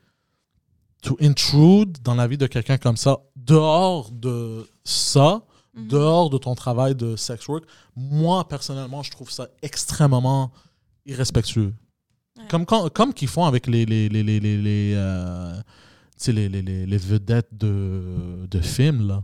to 1.02 1.18
intrude 1.22 1.98
dans 2.04 2.16
la 2.16 2.28
vie 2.28 2.38
de 2.38 2.48
quelqu'un 2.48 2.78
comme 2.78 2.98
ça, 2.98 3.20
dehors 3.36 4.12
de 4.12 4.68
ça, 4.84 5.42
Mhm. 5.74 5.88
dehors 5.88 6.30
de 6.30 6.38
ton 6.38 6.54
travail 6.54 6.96
de 6.96 7.16
sex 7.16 7.48
work, 7.48 7.64
moi, 7.96 8.48
personnellement, 8.48 9.04
je 9.04 9.12
trouve 9.12 9.32
ça 9.32 9.48
extrêmement 9.62 10.52
irrespectueux. 11.06 11.74
Ouais. 12.38 12.44
Comme, 12.50 12.66
quand- 12.66 12.90
comme 12.94 13.14
qu'ils 13.14 13.28
font 13.30 13.46
avec 13.46 13.68
les, 13.68 13.86
les, 13.86 14.10
les, 14.10 14.24
les, 14.24 14.40
les, 14.40 14.94
euh, 14.96 15.54
les, 16.28 16.50
les, 16.50 16.62
les, 16.62 16.86
les 16.86 16.98
vedettes 16.98 17.50
de, 17.58 18.46
de 18.50 18.60
films, 18.62 19.08
là. 19.08 19.22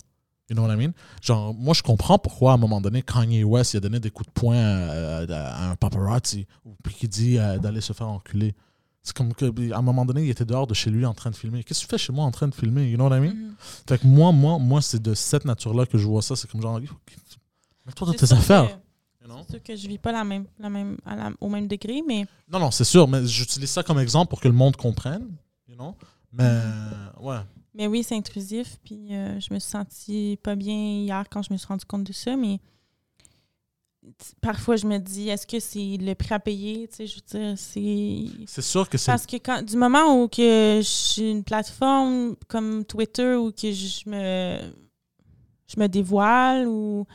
You 0.49 0.55
know 0.55 0.63
what 0.65 0.73
I 0.73 0.77
mean? 0.77 0.93
Genre, 1.21 1.53
moi, 1.53 1.73
je 1.73 1.83
comprends 1.83 2.17
pourquoi, 2.17 2.51
à 2.51 2.53
un 2.55 2.57
moment 2.57 2.79
donné, 2.79 3.01
Kanye 3.01 3.43
West, 3.43 3.73
il 3.73 3.77
a 3.77 3.79
donné 3.81 3.99
des 3.99 4.09
coups 4.09 4.27
de 4.29 4.33
poing 4.33 4.55
à, 4.57 5.17
à- 5.27 5.65
à 5.65 5.69
un 5.71 5.75
paparazzi, 5.75 6.47
puis 6.83 6.93
qu'il 6.95 7.09
dit 7.09 7.37
euh, 7.37 7.57
d'aller 7.59 7.81
se 7.81 7.91
faire 7.91 8.07
enculer. 8.07 8.55
C'est 9.07 9.15
comme 9.15 9.33
que, 9.33 9.71
à 9.71 9.77
un 9.77 9.81
moment 9.81 10.03
donné, 10.03 10.25
il 10.25 10.29
était 10.29 10.43
dehors 10.43 10.67
de 10.67 10.73
chez 10.73 10.89
lui 10.89 11.05
en 11.05 11.13
train 11.13 11.29
de 11.31 11.35
filmer. 11.37 11.63
Qu'est-ce 11.63 11.79
que 11.79 11.85
tu 11.85 11.89
fais 11.91 11.97
chez 11.97 12.11
moi 12.11 12.25
en 12.25 12.31
train 12.31 12.49
de 12.49 12.53
filmer? 12.53 12.89
You 12.89 12.97
know 12.97 13.07
what 13.07 13.15
I 13.15 13.21
mean? 13.21 13.33
Mhm. 13.35 13.55
Fait 13.87 13.97
que 13.99 14.05
moi, 14.05 14.33
moi, 14.33 14.59
moi 14.59 14.81
c'est 14.81 15.01
de 15.01 15.13
cette 15.13 15.45
nature-là 15.45 15.85
que 15.85 15.97
je 15.97 16.05
vois 16.05 16.21
ça. 16.21 16.35
C'est 16.35 16.51
comme 16.51 16.61
genre, 16.61 16.77
mets-toi 17.85 18.07
dans 18.07 18.13
tes 18.13 18.33
affaires. 18.33 18.77
you 19.21 19.27
know? 19.29 19.37
C'est 19.47 19.51
sûr 19.53 19.63
que 19.63 19.75
je 19.77 19.87
vis 19.87 19.97
pas 19.97 20.11
la 20.11 20.25
même, 20.25 20.45
la 20.59 20.69
même, 20.69 20.97
à 21.05 21.15
la- 21.15 21.31
au 21.39 21.47
même 21.47 21.69
degré, 21.69 22.01
mais 22.05 22.25
Non, 22.51 22.59
non, 22.59 22.69
c'est 22.69 22.83
sûr, 22.83 23.07
mais 23.07 23.25
j'utilise 23.25 23.69
ça 23.69 23.81
comme 23.81 23.99
exemple 23.99 24.29
pour 24.29 24.41
que 24.41 24.47
le 24.49 24.53
monde 24.53 24.75
comprenne. 24.75 25.29
You 25.69 25.75
know? 25.75 25.95
Mais, 26.33 26.61
ouais. 27.21 27.37
Mais 27.73 27.87
oui, 27.87 28.03
c'est 28.03 28.15
intrusif. 28.17 28.77
Puis 28.83 29.15
euh, 29.15 29.39
je 29.39 29.53
me 29.53 29.59
suis 29.59 29.69
sentie 29.71 30.37
pas 30.43 30.55
bien 30.55 30.75
hier 30.75 31.23
quand 31.31 31.43
je 31.43 31.53
me 31.53 31.57
suis 31.57 31.67
rendu 31.67 31.85
compte 31.85 32.03
de 32.03 32.11
ça. 32.13 32.35
Mais 32.35 32.59
parfois, 34.41 34.75
je 34.75 34.85
me 34.85 34.97
dis, 34.97 35.29
est-ce 35.29 35.45
que 35.45 35.59
c'est 35.59 35.97
le 35.99 36.13
prix 36.15 36.33
à 36.33 36.39
payer? 36.39 36.87
Tu 36.87 36.95
sais, 36.95 37.07
je 37.07 37.15
veux 37.15 37.39
dire, 37.39 37.57
c'est. 37.57 38.45
C'est 38.47 38.61
sûr 38.61 38.89
que 38.89 38.97
c'est. 38.97 39.11
Parce 39.11 39.25
que 39.25 39.37
quand, 39.37 39.61
du 39.63 39.77
moment 39.77 40.21
où 40.21 40.27
que 40.27 40.81
j'ai 40.81 41.31
une 41.31 41.43
plateforme 41.43 42.35
comme 42.47 42.85
Twitter 42.85 43.35
où 43.35 43.51
que 43.51 43.71
je 43.71 44.09
me, 44.09 44.59
je 45.67 45.79
me 45.79 45.87
dévoile 45.87 46.67
ou 46.67 47.05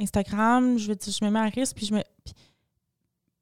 Instagram, 0.00 0.78
je 0.78 0.88
veux 0.88 0.96
dire, 0.96 1.12
je 1.12 1.24
me 1.24 1.30
mets 1.30 1.40
à 1.40 1.44
risque, 1.44 1.76
puis 1.76 1.86
je 1.86 1.94
me. 1.94 2.02
Puis, 2.24 2.34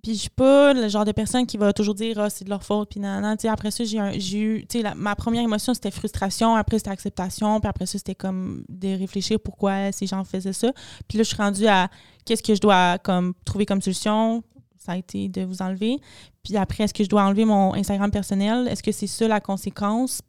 puis 0.03 0.15
je 0.15 0.21
suis 0.21 0.31
pas 0.31 0.73
le 0.75 0.89
genre 0.89 1.05
de 1.05 1.13
personne 1.13 1.47
qui 1.47 1.57
va 1.57 1.73
toujours 1.73 1.95
dire 1.95 2.19
ah 2.19 2.29
c'est 2.29 2.45
de 2.45 2.51
leur 2.51 2.63
faute 2.65 2.91
puis 2.91 2.99
nan, 3.01 3.23
nan. 3.23 3.37
Tu 3.37 3.43
sais, 3.43 3.49
après 3.49 3.71
ça 3.71 3.85
j'ai 3.85 4.39
eu 4.41 4.67
tu 4.69 4.79
sais 4.79 4.83
la- 4.83 4.95
ma 4.95 5.15
première 5.15 5.43
émotion 5.43 5.73
c'était 5.75 5.91
frustration 5.93 6.55
après 6.57 6.79
c'était 6.79 6.91
acceptation 6.91 7.61
puis 7.61 7.69
après 7.69 7.87
ça 7.87 7.99
c'était 7.99 8.15
comme 8.17 8.65
de 8.69 8.99
réfléchir 8.99 9.39
pourquoi 9.41 9.93
ces 9.93 10.07
gens 10.07 10.25
faisaient 10.25 10.53
ça. 10.53 10.73
Puis 11.09 11.19
là 11.19 11.25
je 11.25 11.29
suis 11.29 11.37
rendue 11.37 11.67
à 11.67 11.89
qu'est-ce 12.25 12.43
que 12.43 12.55
je 12.55 12.61
dois 12.61 12.99
comme 12.99 13.33
trouver 13.45 13.65
comme 13.67 13.81
solution. 13.81 14.43
Ça 14.77 14.93
a 14.93 14.97
été 14.97 15.29
de 15.29 15.43
vous 15.45 15.63
enlever. 15.63 15.99
Puis 16.43 16.57
après 16.57 16.83
est-ce 16.85 16.93
que 16.95 17.05
je 17.05 17.09
dois 17.09 17.23
enlever 17.23 17.45
mon 17.45 17.73
Instagram 17.75 18.11
personnel? 18.11 18.67
Est-ce 18.67 18.83
que 18.83 18.91
c'est 18.91 19.07
ça 19.07 19.29
la 19.29 19.41
conséquence? 19.41 20.21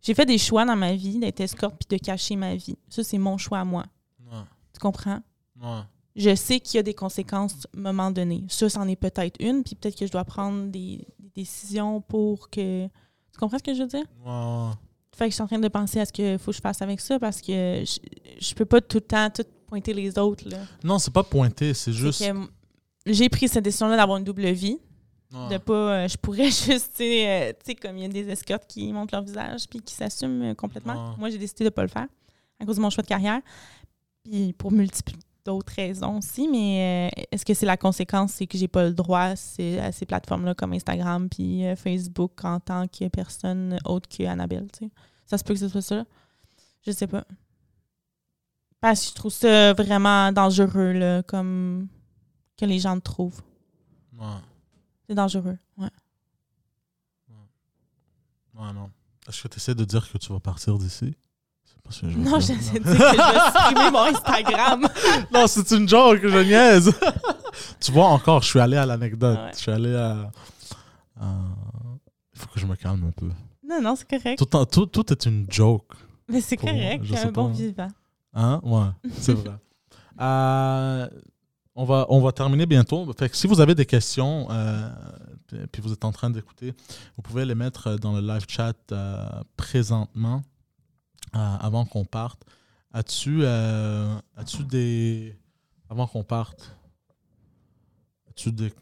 J'ai 0.00 0.14
fait 0.14 0.24
des 0.24 0.38
choix 0.38 0.64
dans 0.64 0.76
ma 0.76 0.94
vie 0.94 1.18
d'être 1.18 1.40
escorte 1.40 1.76
puis 1.78 1.98
de 1.98 2.02
cacher 2.02 2.36
ma 2.36 2.54
vie. 2.54 2.78
Ça 2.88 3.04
c'est 3.04 3.18
mon 3.18 3.36
choix 3.36 3.58
à 3.58 3.64
moi. 3.66 3.84
Ouais, 4.20 4.38
tu 4.72 4.80
comprends? 4.80 5.20
Ouais. 5.62 5.80
Je 6.16 6.34
sais 6.34 6.60
qu'il 6.60 6.76
y 6.76 6.80
a 6.80 6.82
des 6.82 6.94
conséquences 6.94 7.66
à 7.74 7.78
un 7.78 7.80
moment 7.82 8.10
donné. 8.10 8.44
Ça, 8.48 8.68
c'en 8.68 8.86
est 8.88 8.96
peut-être 8.96 9.36
une, 9.40 9.62
puis 9.62 9.74
peut-être 9.74 9.96
que 9.98 10.06
je 10.06 10.12
dois 10.12 10.24
prendre 10.24 10.66
des, 10.66 11.06
des 11.18 11.30
décisions 11.34 12.00
pour 12.00 12.50
que. 12.50 12.86
Tu 12.86 13.38
comprends 13.38 13.58
ce 13.58 13.62
que 13.62 13.74
je 13.74 13.82
veux 13.82 13.88
dire? 13.88 14.04
Ouais. 14.24 14.70
Fait 15.16 15.24
que 15.26 15.30
je 15.30 15.34
suis 15.34 15.42
en 15.42 15.46
train 15.46 15.58
de 15.58 15.68
penser 15.68 16.00
à 16.00 16.06
ce 16.06 16.12
qu'il 16.12 16.38
faut 16.38 16.50
que 16.50 16.56
je 16.56 16.60
fasse 16.62 16.82
avec 16.82 17.00
ça 17.00 17.18
parce 17.18 17.40
que 17.40 17.84
je, 17.84 17.98
je 18.40 18.54
peux 18.54 18.64
pas 18.64 18.80
tout 18.80 18.96
le 18.98 19.02
temps 19.02 19.28
tout 19.30 19.44
pointer 19.66 19.92
les 19.94 20.18
autres. 20.18 20.48
Là. 20.48 20.58
Non, 20.82 20.98
c'est 20.98 21.12
pas 21.12 21.22
pointé, 21.22 21.74
c'est 21.74 21.92
juste. 21.92 22.24
j'ai 23.06 23.28
pris 23.28 23.48
cette 23.48 23.64
décision-là 23.64 23.96
d'avoir 23.96 24.18
une 24.18 24.24
double 24.24 24.46
vie. 24.50 24.78
Ouais. 25.32 25.48
De 25.48 25.58
pas. 25.58 25.72
euh, 26.04 26.08
je 26.08 26.16
pourrais 26.16 26.44
juste, 26.50 26.90
tu 26.96 27.04
sais, 27.04 27.28
euh, 27.28 27.52
tu 27.52 27.66
sais, 27.66 27.74
comme 27.76 27.96
il 27.98 28.02
y 28.02 28.04
a 28.04 28.08
des 28.08 28.28
escortes 28.30 28.66
qui 28.66 28.92
montrent 28.92 29.14
leur 29.14 29.22
visage 29.22 29.68
puis 29.70 29.78
qui 29.80 29.94
s'assument 29.94 30.42
euh, 30.42 30.54
complètement. 30.54 31.10
Ouais. 31.10 31.16
Moi, 31.18 31.30
j'ai 31.30 31.38
décidé 31.38 31.62
de 31.64 31.68
pas 31.70 31.82
le 31.82 31.88
faire 31.88 32.08
à 32.58 32.64
cause 32.66 32.76
de 32.76 32.80
mon 32.82 32.90
choix 32.90 33.02
de 33.02 33.08
carrière. 33.08 33.40
Puis 34.24 34.52
pour 34.54 34.72
multiples 34.72 35.12
d'autres 35.44 35.72
raisons 35.74 36.18
aussi, 36.18 36.48
mais 36.48 37.10
euh, 37.12 37.22
est-ce 37.32 37.44
que 37.44 37.54
c'est 37.54 37.66
la 37.66 37.76
conséquence, 37.76 38.32
c'est 38.32 38.46
que 38.46 38.58
j'ai 38.58 38.68
pas 38.68 38.84
le 38.84 38.94
droit 38.94 39.20
à 39.20 39.36
ces, 39.36 39.78
à 39.78 39.92
ces 39.92 40.06
plateformes-là 40.06 40.54
comme 40.54 40.72
Instagram 40.72 41.28
puis 41.28 41.66
euh, 41.66 41.76
Facebook 41.76 42.44
en 42.44 42.60
tant 42.60 42.86
que 42.88 43.08
personne 43.08 43.78
autre 43.84 44.08
que 44.08 44.24
Annabelle, 44.24 44.68
tu 44.72 44.86
sais? 44.86 44.90
Ça 45.26 45.38
se 45.38 45.44
peut 45.44 45.54
que 45.54 45.60
ce 45.60 45.68
soit 45.68 45.82
ça? 45.82 46.04
Je 46.86 46.90
sais 46.92 47.06
pas. 47.06 47.24
Parce 48.80 49.02
que 49.02 49.08
je 49.10 49.14
trouve 49.14 49.32
ça 49.32 49.72
vraiment 49.74 50.32
dangereux, 50.32 50.92
là, 50.92 51.22
comme 51.22 51.88
que 52.56 52.64
les 52.64 52.78
gens 52.78 52.94
le 52.94 53.00
trouvent. 53.00 53.42
Ouais. 54.18 54.26
C'est 55.08 55.14
dangereux, 55.14 55.58
ouais. 55.78 55.88
Ouais, 58.54 58.72
non. 58.74 58.90
Est-ce 59.26 59.42
que 59.42 59.48
tu 59.48 59.56
essaies 59.56 59.74
de 59.74 59.84
dire 59.84 60.10
que 60.10 60.18
tu 60.18 60.32
vas 60.32 60.40
partir 60.40 60.78
d'ici? 60.78 61.16
Je 61.90 62.06
Non, 62.06 62.38
j'essaie 62.40 62.78
de 62.78 62.84
dire 62.84 62.96
que 62.96 62.98
je 62.98 63.74
vais 63.84 63.90
mon 63.90 64.04
Instagram. 64.04 64.88
non, 65.32 65.46
c'est 65.46 65.70
une 65.72 65.88
joke, 65.88 66.20
je 66.22 66.38
niaise. 66.38 66.92
tu 67.80 67.92
vois, 67.92 68.06
encore, 68.06 68.42
je 68.42 68.48
suis 68.48 68.60
allé 68.60 68.76
à 68.76 68.86
l'anecdote. 68.86 69.38
Ouais. 69.38 69.50
Je 69.54 69.58
suis 69.58 69.70
allé 69.72 69.94
à. 69.94 70.30
Il 71.20 72.38
faut 72.40 72.48
que 72.54 72.60
je 72.60 72.66
me 72.66 72.76
calme 72.76 73.04
un 73.06 73.10
peu. 73.10 73.28
Non, 73.68 73.80
non, 73.82 73.94
c'est 73.96 74.08
correct. 74.08 74.38
Tout, 74.38 74.56
en- 74.56 74.64
tout, 74.66 74.86
tout 74.86 75.12
est 75.12 75.26
une 75.26 75.46
joke. 75.50 75.92
Mais 76.28 76.40
c'est 76.40 76.56
correct, 76.56 77.04
sais 77.06 77.18
un 77.26 77.32
bon 77.32 77.48
vivant. 77.48 77.88
Hein? 78.34 78.60
Ouais, 78.62 78.86
c'est 79.18 79.32
vrai. 79.34 79.50
Euh, 80.20 81.08
on, 81.74 81.84
va, 81.84 82.06
on 82.08 82.20
va 82.20 82.32
terminer 82.32 82.66
bientôt. 82.66 83.10
Fait 83.18 83.28
que 83.28 83.36
si 83.36 83.46
vous 83.46 83.60
avez 83.60 83.74
des 83.74 83.86
questions, 83.86 84.46
euh, 84.50 84.88
puis- 85.72 85.82
vous 85.82 85.92
êtes 85.92 86.04
en 86.04 86.12
train 86.12 86.30
d'écouter, 86.30 86.74
vous 87.16 87.22
pouvez 87.22 87.44
les 87.44 87.54
mettre 87.54 87.96
dans 87.96 88.12
le 88.12 88.20
live 88.20 88.44
chat 88.48 88.74
euh, 88.92 89.26
présentement, 89.56 90.42
avant 91.32 91.84
qu'on 91.84 92.04
parte. 92.04 92.44
As-tu 92.92 93.40
euh, 93.42 94.18
as-tu 94.36 94.64
des. 94.64 95.36
Avant 95.88 96.06
qu'on 96.06 96.24
parte, 96.24 96.76
as-tu 98.28 98.52
des. 98.52 98.72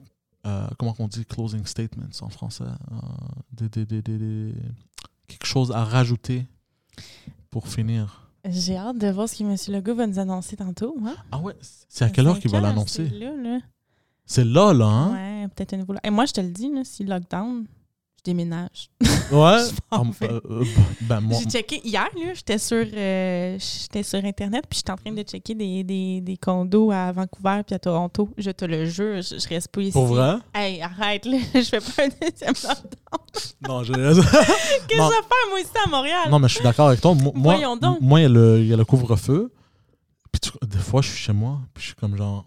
euh, 0.47 0.67
comment 0.79 0.95
on 0.99 1.09
dit 1.09 1.25
closing 1.25 1.65
statements 1.67 2.07
en 2.21 2.29
français 2.29 2.65
Euh, 2.65 2.97
des, 3.53 3.69
des- 3.69 3.87
des- 3.87 4.03
des- 4.03 4.19
des- 4.19 4.55
Quelque 5.27 5.47
chose 5.47 5.73
à 5.73 5.85
rajouter 5.85 6.47
pour 7.51 7.69
finir? 7.69 8.31
J'ai 8.49 8.77
hâte 8.79 8.97
de 8.99 9.09
voir 9.11 9.29
ce 9.29 9.37
que 9.37 9.45
M. 9.45 9.57
Legault 9.77 9.95
va 9.95 10.07
nous 10.07 10.19
annoncer 10.19 10.57
tantôt. 10.57 10.97
Hein? 11.05 11.17
Ah 11.31 11.39
ouais, 11.39 11.55
c'est 11.61 12.05
à 12.05 12.09
quelle 12.11 12.27
heure 12.29 12.39
qu'il 12.39 12.51
va 12.51 12.61
l'annoncer? 12.61 13.09
c'est 13.11 13.19
Là, 13.19 13.37
là. 13.37 13.59
C'est 14.25 14.45
là, 14.45 14.73
là, 14.73 14.87
hein? 14.87 15.13
Ouais, 15.43 15.49
peut-être 15.49 15.75
un 15.75 15.79
nouveau. 15.79 15.95
Et 16.03 16.11
moi, 16.11 16.25
je 16.25 16.33
te 16.33 16.41
le 16.41 16.49
dis, 16.51 16.73
là, 16.73 16.83
si 16.85 17.05
lockdown, 17.05 17.67
déménage. 18.33 18.91
Ouais. 19.31 19.59
Euh, 19.93 20.41
euh, 20.51 20.64
ben, 21.03 21.20
moi, 21.20 21.39
J'ai 21.39 21.51
checké 21.51 21.83
hier, 21.85 22.09
là, 22.16 22.33
j'étais 22.35 22.57
sur, 22.57 22.79
euh, 22.95 23.59
j'étais 23.59 24.03
sur 24.03 24.24
Internet, 24.24 24.64
puis 24.70 24.79
j'étais 24.79 24.91
en 24.93 24.97
train 24.97 25.12
de 25.12 25.20
checker 25.22 25.55
des, 25.55 25.85
des, 25.85 26.22
des 26.22 26.37
condos 26.39 26.91
à 26.91 27.12
Vancouver 27.12 27.61
puis 27.66 27.74
à 27.74 27.79
Toronto. 27.79 28.31
Je 28.39 28.51
te 28.51 28.64
le 28.64 28.87
jure, 28.87 29.20
je, 29.20 29.39
je 29.39 29.49
reste 29.49 29.68
pas 29.68 29.83
ici. 29.83 29.93
pour 29.93 30.07
vrai? 30.07 30.37
Hey, 30.55 30.81
arrête, 30.81 31.26
là, 31.26 31.37
je 31.55 31.61
fais 31.61 31.79
pas 31.81 32.05
un 32.05 32.09
deuxième 32.09 32.55
lockdown. 32.64 33.68
Non, 33.68 33.85
je... 33.85 33.93
Qu'est-ce 33.93 34.87
que 34.87 34.95
je 34.97 34.97
vais 34.97 35.09
faire, 35.09 35.49
moi, 35.51 35.61
ici, 35.61 35.70
à 35.85 35.91
Montréal? 35.91 36.31
non, 36.31 36.39
mais 36.39 36.49
je 36.49 36.55
suis 36.55 36.64
d'accord 36.64 36.89
avec 36.89 37.03
toi. 37.03 37.14
Moi, 37.14 37.33
moi, 37.35 37.55
Voyons 37.55 37.76
donc. 37.76 37.99
moi, 38.01 38.20
il 38.20 38.22
y 38.22 38.26
a 38.26 38.31
le, 38.31 38.62
le 38.76 38.85
couvre-feu. 38.87 39.53
Puis 40.33 40.41
tu- 40.41 40.66
des 40.66 40.79
fois, 40.79 41.03
je 41.03 41.09
suis 41.11 41.18
chez 41.18 41.33
moi, 41.35 41.59
puis 41.74 41.83
je 41.83 41.87
suis 41.89 41.97
comme 41.97 42.16
genre. 42.16 42.47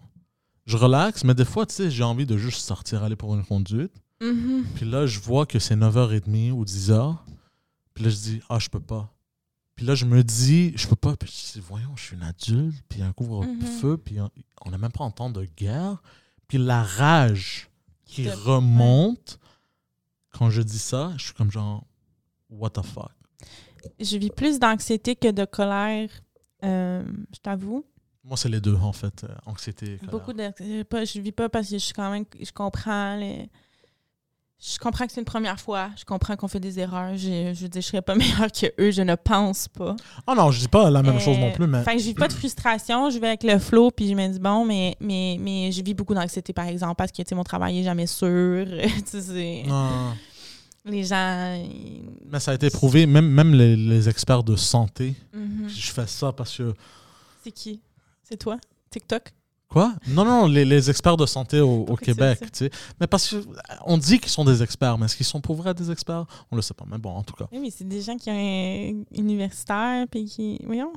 Je 0.66 0.76
relaxe, 0.76 1.22
mais 1.22 1.34
des 1.34 1.44
fois, 1.44 1.64
tu 1.66 1.74
sais, 1.76 1.90
j'ai 1.92 2.02
envie 2.04 2.26
de 2.26 2.36
juste 2.36 2.60
sortir, 2.62 3.04
aller 3.04 3.16
pour 3.16 3.32
une 3.36 3.44
conduite. 3.44 3.92
Mhm. 4.22 4.64
Puis 4.76 4.84
là, 4.88 5.06
je 5.06 5.18
vois 5.20 5.46
que 5.46 5.58
c'est 5.58 5.74
9h30 5.76 6.52
ou 6.52 6.64
10h. 6.64 7.16
Puis 7.94 8.04
là, 8.04 8.10
je 8.10 8.16
dis, 8.16 8.40
ah, 8.48 8.58
je 8.58 8.68
peux 8.68 8.80
pas. 8.80 9.12
Puis 9.74 9.84
là, 9.86 9.94
je 9.94 10.04
me 10.04 10.22
dis, 10.22 10.72
je 10.76 10.86
peux 10.86 10.96
pas. 10.96 11.16
Puis 11.16 11.28
je 11.28 11.58
dis, 11.58 11.64
voyons, 11.66 11.94
je 11.96 12.02
suis 12.04 12.16
une 12.16 12.22
adulte. 12.22 12.76
Puis 12.88 13.02
un 13.02 13.12
couvre-feu. 13.12 13.96
Puis 13.98 14.18
on- 14.20 14.70
n'a 14.70 14.78
même 14.78 14.92
pas 14.92 15.04
en 15.04 15.10
temps 15.10 15.30
de 15.30 15.44
guerre. 15.56 16.02
Puis 16.48 16.58
la 16.58 16.82
rage 16.82 17.68
qui 18.04 18.24
Te- 18.24 18.30
remonte, 18.30 19.38
quand 20.30 20.50
je 20.50 20.62
dis 20.62 20.78
ça, 20.78 21.12
je 21.16 21.24
suis 21.24 21.34
comme 21.34 21.50
genre, 21.50 21.84
what 22.50 22.70
the 22.70 22.82
fuck? 22.82 23.10
Je 23.98 24.16
vis 24.18 24.30
plus 24.30 24.58
d'anxiété 24.60 25.16
que 25.16 25.30
de 25.30 25.44
colère, 25.44 26.08
euh, 26.62 27.02
je 27.34 27.38
t'avoue. 27.40 27.84
Moi, 28.24 28.36
c'est 28.36 28.48
les 28.48 28.60
deux, 28.60 28.76
en 28.76 28.92
fait. 28.92 29.24
euh, 29.24 29.34
Anxiété. 29.46 29.98
colère. 29.98 30.10
Beaucoup 30.10 30.84
pas- 30.88 31.04
je 31.04 31.20
vis 31.20 31.32
pas 31.32 31.48
parce 31.48 31.66
que 31.68 31.72
je 31.78 31.84
suis 31.84 31.92
quand 31.94 32.10
même. 32.12 32.24
Je 32.40 32.52
comprends 32.52 33.16
les. 33.16 33.50
Je 34.64 34.78
comprends 34.78 35.06
que 35.06 35.12
c'est 35.12 35.20
une 35.20 35.24
première 35.24 35.58
fois. 35.58 35.90
Je 35.96 36.04
comprends 36.04 36.36
qu'on 36.36 36.46
fait 36.46 36.60
des 36.60 36.78
erreurs. 36.78 37.16
Je, 37.16 37.52
je 37.52 37.62
veux 37.62 37.68
dire, 37.68 37.82
je 37.82 37.86
serais 37.88 38.00
pas 38.02 38.14
meilleure 38.14 38.52
que 38.52 38.66
eux. 38.80 38.92
Je 38.92 39.02
ne 39.02 39.16
pense 39.16 39.66
pas. 39.66 39.96
Ah 40.24 40.34
non, 40.36 40.52
je 40.52 40.60
dis 40.60 40.68
pas 40.68 40.88
la 40.88 41.02
même 41.02 41.16
Euh, 41.16 41.18
chose 41.18 41.36
non 41.38 41.50
plus, 41.50 41.66
mais. 41.66 41.82
Que 41.84 41.90
je 41.98 42.04
vis 42.04 42.14
pas 42.14 42.28
de 42.28 42.32
frustration. 42.32 43.10
Je 43.10 43.18
vais 43.18 43.26
avec 43.28 43.42
le 43.42 43.58
flow, 43.58 43.90
puis 43.90 44.08
je 44.08 44.14
me 44.14 44.28
dis, 44.28 44.38
bon, 44.38 44.64
mais, 44.64 44.96
mais, 45.00 45.36
mais 45.40 45.72
je 45.72 45.82
vis 45.82 45.94
beaucoup 45.94 46.14
d'anxiété, 46.14 46.52
par 46.52 46.66
exemple, 46.66 46.94
parce 46.96 47.10
que, 47.10 47.22
tu 47.22 47.28
sais, 47.28 47.34
mon 47.34 47.42
travail 47.42 47.80
est 47.80 47.82
jamais 47.82 48.06
sûr. 48.06 48.66
tu 48.70 49.04
sais, 49.06 49.20
c'est- 49.20 49.64
Non. 49.66 50.14
les 50.84 51.02
gens. 51.04 51.54
ils- 51.60 52.04
Mais 52.30 52.38
ça 52.38 52.52
a 52.52 52.54
été 52.54 52.70
prouvé, 52.70 53.04
même, 53.06 53.26
même 53.28 53.52
les, 53.54 53.74
les 53.74 54.08
experts 54.08 54.44
de 54.44 54.54
santé. 54.54 55.14
Mhm. 55.34 55.68
Je 55.68 55.90
fais 55.90 56.06
ça 56.06 56.30
parce 56.32 56.56
que. 56.56 56.72
C'est 57.42 57.50
qui? 57.50 57.80
C'est 58.22 58.36
toi? 58.36 58.58
TikTok? 58.90 59.32
Quoi? 59.72 59.94
Non, 60.06 60.26
non, 60.26 60.46
les, 60.48 60.66
les 60.66 60.90
experts 60.90 61.16
de 61.16 61.24
santé 61.24 61.60
au, 61.60 61.86
Québec, 61.96 62.40
tu 62.40 62.48
sais. 62.52 62.70
Mais 63.00 63.06
parce 63.06 63.26
que 63.30 63.36
on 63.86 63.96
dit 63.96 64.18
qu'ils 64.18 64.30
sont 64.30 64.44
des 64.44 64.62
experts, 64.62 64.98
mais 64.98 65.06
est-ce 65.06 65.16
qu'ils 65.16 65.24
sont 65.24 65.40
pour 65.40 65.56
vrai 65.56 65.72
des 65.72 65.90
experts? 65.90 66.26
On 66.50 66.56
le 66.56 66.60
sait 66.60 66.74
pas, 66.74 66.84
mais 66.86 66.98
bon, 66.98 67.08
en 67.08 67.22
tout 67.22 67.32
cas. 67.32 67.46
Oui, 67.50 67.58
mais 67.58 67.70
c'est 67.70 67.88
des 67.88 68.02
gens 68.02 68.18
qui 68.18 68.28
ont 68.30 68.34
un 68.34 69.02
universitaire, 69.18 70.06
puis 70.10 70.26
qui. 70.26 70.60
Voyons. 70.66 70.92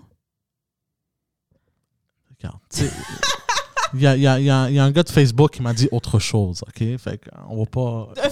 Regarde, 2.37 2.57
tu 2.69 2.79
sais, 2.79 2.91
Il 3.93 4.01
y 4.01 4.07
a, 4.07 4.17
y 4.17 4.27
a- 4.27 4.39
y 4.41 4.49
a- 4.49 4.69
y 4.69 4.77
a 4.77 4.83
un 4.83 4.91
gars 4.91 5.03
de 5.03 5.09
Facebook 5.09 5.51
qui 5.51 5.61
m'a 5.61 5.73
dit 5.73 5.87
autre 5.93 6.19
chose, 6.19 6.61
OK? 6.67 6.97
Fait 6.97 7.17
qu'on 7.23 7.55
va 7.55 7.65
pas... 7.65 8.09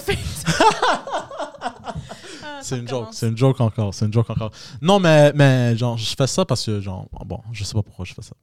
Ah, 2.46 2.60
c'est 2.62 2.78
une 2.80 2.88
joke, 2.88 3.10
c'est 3.12 3.28
une 3.30 3.38
joke 3.38 3.62
encore, 3.62 3.94
c'est 3.94 4.06
une 4.06 4.12
joke 4.14 4.30
encore. 4.30 4.52
Non, 4.82 5.00
mais, 5.00 5.32
mais 5.34 5.78
genre, 5.78 5.98
je 5.98 6.14
fais 6.18 6.28
ça 6.28 6.44
parce 6.44 6.66
que, 6.66 6.82
genre, 6.82 7.08
bon, 7.26 7.40
je 7.54 7.64
sais 7.64 7.74
pas 7.74 7.82
pourquoi 7.84 8.04
je 8.04 8.14
fais 8.14 8.22
ça. 8.22 8.34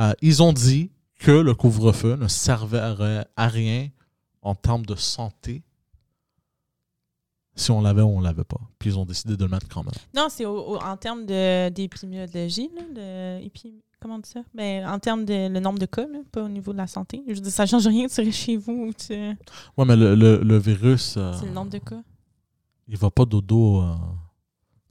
Euh, 0.00 0.12
ils 0.22 0.42
ont 0.42 0.52
dit 0.52 0.90
que 1.22 1.30
le 1.30 1.54
couvre-feu 1.54 2.16
ne 2.16 2.28
servait 2.28 2.80
à 3.36 3.48
rien 3.48 3.88
en 4.42 4.54
termes 4.54 4.84
de 4.84 4.96
santé 4.96 5.62
si 7.54 7.70
on 7.70 7.80
l'avait 7.80 8.02
ou 8.02 8.08
on 8.08 8.20
l'avait 8.20 8.44
pas. 8.44 8.60
Puis 8.78 8.90
ils 8.90 8.98
ont 8.98 9.04
décidé 9.04 9.36
de 9.36 9.44
le 9.44 9.50
mettre 9.50 9.68
quand 9.68 9.84
même. 9.84 9.92
Non, 10.14 10.26
c'est 10.28 10.44
en 10.46 10.96
termes 10.96 11.24
d'épidémiologie, 11.26 12.70
de, 12.94 13.40
comment 14.00 14.16
on 14.16 14.18
dit 14.18 14.30
ça? 14.30 14.40
Ben, 14.54 14.86
en 14.88 14.98
termes 14.98 15.24
de 15.24 15.48
le 15.48 15.60
nombre 15.60 15.78
de 15.78 15.86
cas, 15.86 16.06
pas 16.32 16.42
au 16.42 16.48
niveau 16.48 16.72
de 16.72 16.78
la 16.78 16.88
santé. 16.88 17.22
Je 17.28 17.34
veux 17.34 17.40
dire, 17.40 17.52
ça 17.52 17.66
change 17.66 17.86
rien 17.86 18.06
de 18.06 18.10
tirer 18.10 18.32
chez 18.32 18.56
vous. 18.56 18.86
Ou 18.88 18.92
tu... 18.92 19.14
Ouais, 19.14 19.84
mais 19.84 19.96
le, 19.96 20.14
le, 20.14 20.58
virus. 20.58 21.14
Euh, 21.16 21.32
c'est 21.38 21.46
le 21.46 21.52
nombre 21.52 21.70
de 21.70 21.78
cas. 21.78 22.02
Il 22.88 22.96
va 22.96 23.10
pas 23.10 23.24
dodo 23.24 23.82
euh, 23.82 23.94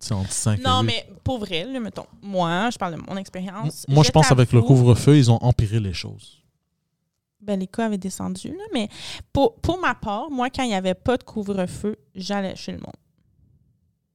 entre 0.09 0.31
5 0.31 0.59
Non, 0.61 0.83
mais 0.83 1.07
pour 1.23 1.37
vrai, 1.39 1.65
mettons, 1.79 2.05
moi, 2.21 2.69
je 2.71 2.77
parle 2.77 2.95
de 2.95 3.01
mon 3.07 3.17
expérience. 3.17 3.85
Moi, 3.87 4.03
je 4.03 4.11
pense 4.11 4.27
qu'avec 4.27 4.51
le 4.51 4.61
couvre-feu, 4.61 5.17
ils 5.17 5.29
ont 5.29 5.37
empiré 5.43 5.79
les 5.79 5.93
choses. 5.93 6.41
Ben, 7.39 7.59
les 7.59 7.67
cas 7.67 7.85
avaient 7.85 7.97
descendu, 7.97 8.49
là, 8.49 8.63
mais 8.73 8.87
pour, 9.33 9.55
pour 9.55 9.79
ma 9.79 9.95
part, 9.95 10.29
moi, 10.29 10.49
quand 10.49 10.63
il 10.63 10.69
n'y 10.69 10.75
avait 10.75 10.93
pas 10.93 11.17
de 11.17 11.23
couvre-feu, 11.23 11.97
j'allais 12.13 12.55
chez 12.55 12.71
le 12.71 12.77
monde 12.77 12.93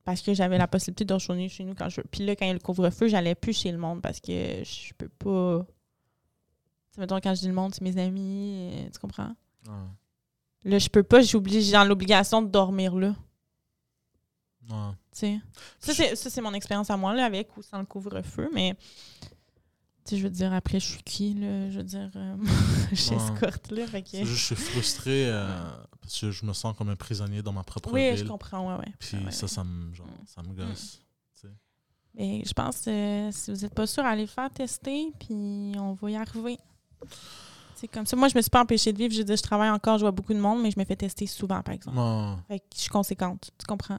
parce 0.07 0.23
que 0.23 0.33
j'avais 0.35 0.57
la 0.57 0.69
possibilité 0.69 1.05
de 1.05 1.13
retourner 1.13 1.49
chez 1.49 1.65
nous 1.65 1.75
quand 1.75 1.89
je 1.89 2.01
veux. 2.01 2.07
Puis 2.09 2.25
là, 2.25 2.37
quand 2.37 2.45
il 2.45 2.49
y 2.49 2.51
a 2.53 2.55
le 2.55 2.61
couvre-feu, 2.61 3.09
j'allais 3.09 3.35
plus 3.35 3.53
chez 3.53 3.73
le 3.73 3.77
monde 3.79 4.01
parce 4.01 4.21
que 4.21 4.63
je 4.63 4.95
peux 4.97 5.09
pas. 5.09 5.67
Tu 6.95 7.01
mettons, 7.01 7.17
quand 7.17 7.35
je 7.35 7.41
dis 7.41 7.49
le 7.49 7.55
monde, 7.55 7.75
c'est 7.75 7.83
mes 7.83 7.99
amis, 7.99 8.71
euh, 8.73 8.89
tu 8.91 9.01
comprends? 9.01 9.35
Là, 10.65 10.79
je 10.79 10.89
peux 10.89 11.03
pas, 11.03 11.23
j'oublie, 11.23 11.61
j'ai 11.61 11.77
l'obligation 11.85 12.41
de 12.41 12.47
dormir 12.47 12.95
là. 12.95 13.17
Ouais. 14.71 14.93
Ça, 15.17 16.31
c'est 16.31 16.41
mon 16.41 16.55
expérience 16.55 16.91
à 16.91 16.97
moi, 16.97 17.15
là, 17.15 17.25
avec 17.25 17.57
ou 17.57 17.63
sans 17.63 17.79
le 17.79 17.87
couvre-feu, 17.87 18.51
mais 18.53 18.77
je 20.15 20.23
veux 20.23 20.31
dire, 20.31 20.53
après, 20.53 20.79
je 20.79 20.87
suis 20.87 21.03
qui, 21.03 21.35
là? 21.35 21.71
Je 21.71 21.79
veux 21.79 21.85
dire, 21.85 22.11
euh, 22.15 22.37
j'escorte, 22.93 23.71
là. 23.73 23.87
Je 24.13 24.35
suis 24.35 24.55
frustré 24.55 25.27
euh, 25.29 25.49
parce 26.01 26.21
que 26.21 26.31
je 26.31 26.47
me 26.47 26.53
sens 26.53 26.77
comme 26.77 26.91
un 26.91 26.97
prisonnier 26.97 27.43
dans 27.43 27.53
ma 27.53 27.65
propre 27.65 27.93
oui, 27.93 28.03
ville. 28.03 28.13
Oui, 28.13 28.19
je 28.19 28.25
comprends, 28.25 28.69
ouais, 28.69 28.79
ouais. 28.79 28.93
Puis 28.99 29.17
ça, 29.31 29.49
ça 29.49 29.65
me, 29.65 29.93
genre, 29.95 30.07
mm. 30.07 30.27
ça 30.27 30.43
me 30.43 30.49
mm. 30.49 30.55
gosse. 30.55 31.01
Mais 32.15 32.43
je 32.47 32.53
pense 32.55 32.81
que 32.81 32.91
euh, 33.29 33.31
si 33.31 33.53
vous 33.53 33.59
n'êtes 33.59 33.75
pas 33.75 33.87
sûr, 33.87 34.03
allez 34.03 34.27
faire 34.27 34.51
tester, 34.51 35.13
puis 35.21 35.73
on 35.77 35.93
va 35.93 36.11
y 36.11 36.17
arriver. 36.17 36.59
C'est 37.75 37.89
comme 37.89 38.07
ça. 38.07 38.17
Moi, 38.17 38.29
je 38.29 38.37
me 38.37 38.41
suis 38.41 38.51
pas 38.51 38.63
empêchée 38.63 38.91
de 38.91 38.97
vivre. 38.97 39.13
Je 39.13 39.21
dis, 39.21 39.37
je 39.37 39.43
travaille 39.43 39.69
encore, 39.69 39.99
je 39.99 40.05
vois 40.05 40.13
beaucoup 40.13 40.33
de 40.33 40.39
monde, 40.39 40.63
mais 40.63 40.71
je 40.71 40.79
me 40.79 40.85
fais 40.87 40.97
tester 40.97 41.27
souvent, 41.27 41.61
par 41.61 41.75
exemple. 41.75 41.99
Fait 42.49 42.59
que 42.61 42.65
je 42.75 42.81
suis 42.81 42.91
conséquente. 42.91 43.51
Tu 43.59 43.67
comprends? 43.67 43.99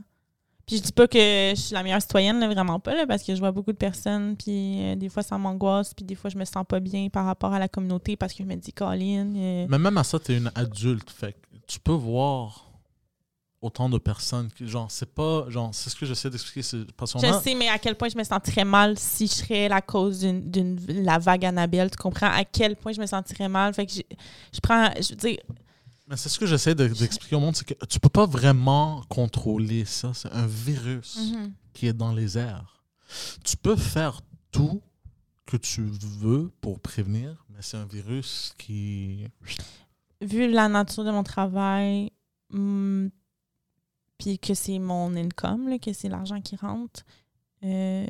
Puis 0.68 0.78
je 0.78 0.82
dis 0.82 0.92
pas 0.92 1.08
que 1.08 1.18
je 1.18 1.56
suis 1.56 1.74
la 1.74 1.82
meilleure 1.82 2.02
citoyenne, 2.02 2.46
vraiment 2.46 2.78
pas, 2.78 2.94
là, 2.94 3.08
parce 3.08 3.24
que 3.24 3.34
je 3.34 3.40
vois 3.40 3.54
beaucoup 3.54 3.72
de 3.72 3.78
personnes, 3.78 4.36
puis 4.36 4.82
euh, 4.82 4.96
des 4.96 5.08
fois 5.08 5.24
ça 5.24 5.38
m'angoisse, 5.38 5.94
puis 5.94 6.04
des 6.04 6.16
fois 6.16 6.30
je 6.30 6.38
me 6.38 6.44
sens 6.44 6.66
pas 6.68 6.82
bien 6.82 7.08
par 7.08 7.26
rapport 7.26 7.54
à 7.54 7.60
la 7.60 7.70
communauté 7.70 8.18
parce 8.18 8.34
que 8.34 8.44
je 8.44 8.48
me 8.50 8.56
dis, 8.56 8.74
Colin. 8.74 9.34
Euh, 9.36 9.66
Mais 9.70 9.80
même 9.80 9.98
à 9.98 10.04
ça, 10.04 10.20
tu 10.20 10.34
es 10.34 10.38
une 10.38 10.52
adulte, 10.56 11.10
fait 11.10 11.38
tu 11.68 11.80
peux 11.80 11.94
voir 11.94 12.66
autant 13.62 13.90
de 13.90 13.98
personnes 13.98 14.50
que, 14.52 14.66
genre, 14.66 14.92
c'est 14.92 15.14
pas, 15.14 15.46
genre, 15.50 15.70
c'est 15.74 15.90
ce 15.90 15.96
que 15.96 16.06
j'essaie 16.06 16.30
d'expliquer. 16.30 16.62
Je 16.62 17.40
sais, 17.42 17.56
mais 17.56 17.70
à 17.70 17.80
quel 17.80 17.96
point 17.96 18.10
je 18.10 18.18
me 18.18 18.24
sentirais 18.24 18.66
mal 18.66 18.98
si 18.98 19.28
je 19.28 19.34
serais 19.34 19.68
la 19.68 19.82
cause 19.82 20.20
d'une, 20.20 20.80
la 20.90 21.18
vague 21.18 21.46
Annabelle, 21.46 21.90
tu 21.90 21.98
comprends? 21.98 22.30
À 22.30 22.44
quel 22.44 22.76
point 22.76 22.92
je 22.92 23.02
me 23.02 23.06
sentirais 23.06 23.50
mal, 23.50 23.74
fait 23.74 23.86
que 23.86 23.94
je, 23.94 24.02
je 24.54 24.60
prends, 24.60 24.90
je 25.02 25.10
veux 25.10 25.16
dire 25.16 25.38
mais 26.08 26.16
c'est 26.16 26.30
ce 26.30 26.40
que 26.40 26.46
j'essaie 26.46 26.74
d'expliquer 26.74 27.36
au 27.36 27.40
monde, 27.40 27.56
c'est 27.56 27.66
que 27.66 27.86
tu 27.86 28.00
peux 28.00 28.10
pas 28.10 28.26
vraiment 28.26 29.04
contrôler 29.10 29.86
ça. 29.86 30.14
C'est 30.14 30.32
un 30.32 30.48
virus 30.48 31.18
mm-hmm. 31.20 31.52
qui 31.74 31.88
est 31.88 31.94
dans 31.94 32.14
les 32.14 32.38
airs. 32.38 32.84
Tu 33.44 33.58
peux 33.58 33.76
faire 33.76 34.22
tout 34.52 34.82
que 35.46 35.58
tu 35.58 35.82
veux 35.82 36.52
pour 36.62 36.80
prévenir, 36.80 37.46
mais 37.50 37.62
c'est 37.62 37.78
un 37.78 37.86
virus 37.86 38.54
qui... 38.58 39.26
Vu 40.22 40.50
la 40.50 40.68
nature 40.68 41.04
de 41.04 41.12
mon 41.12 41.24
travail, 41.24 42.12
hmm, 42.50 43.08
puis 44.18 44.40
que 44.40 44.54
c'est 44.54 44.80
mon 44.80 45.16
income, 45.16 45.80
que 45.80 45.94
c'est 45.94 46.10
l'argent 46.10 46.42
qui 46.42 46.56
rentre, 46.56 47.04
euh, 47.64 48.08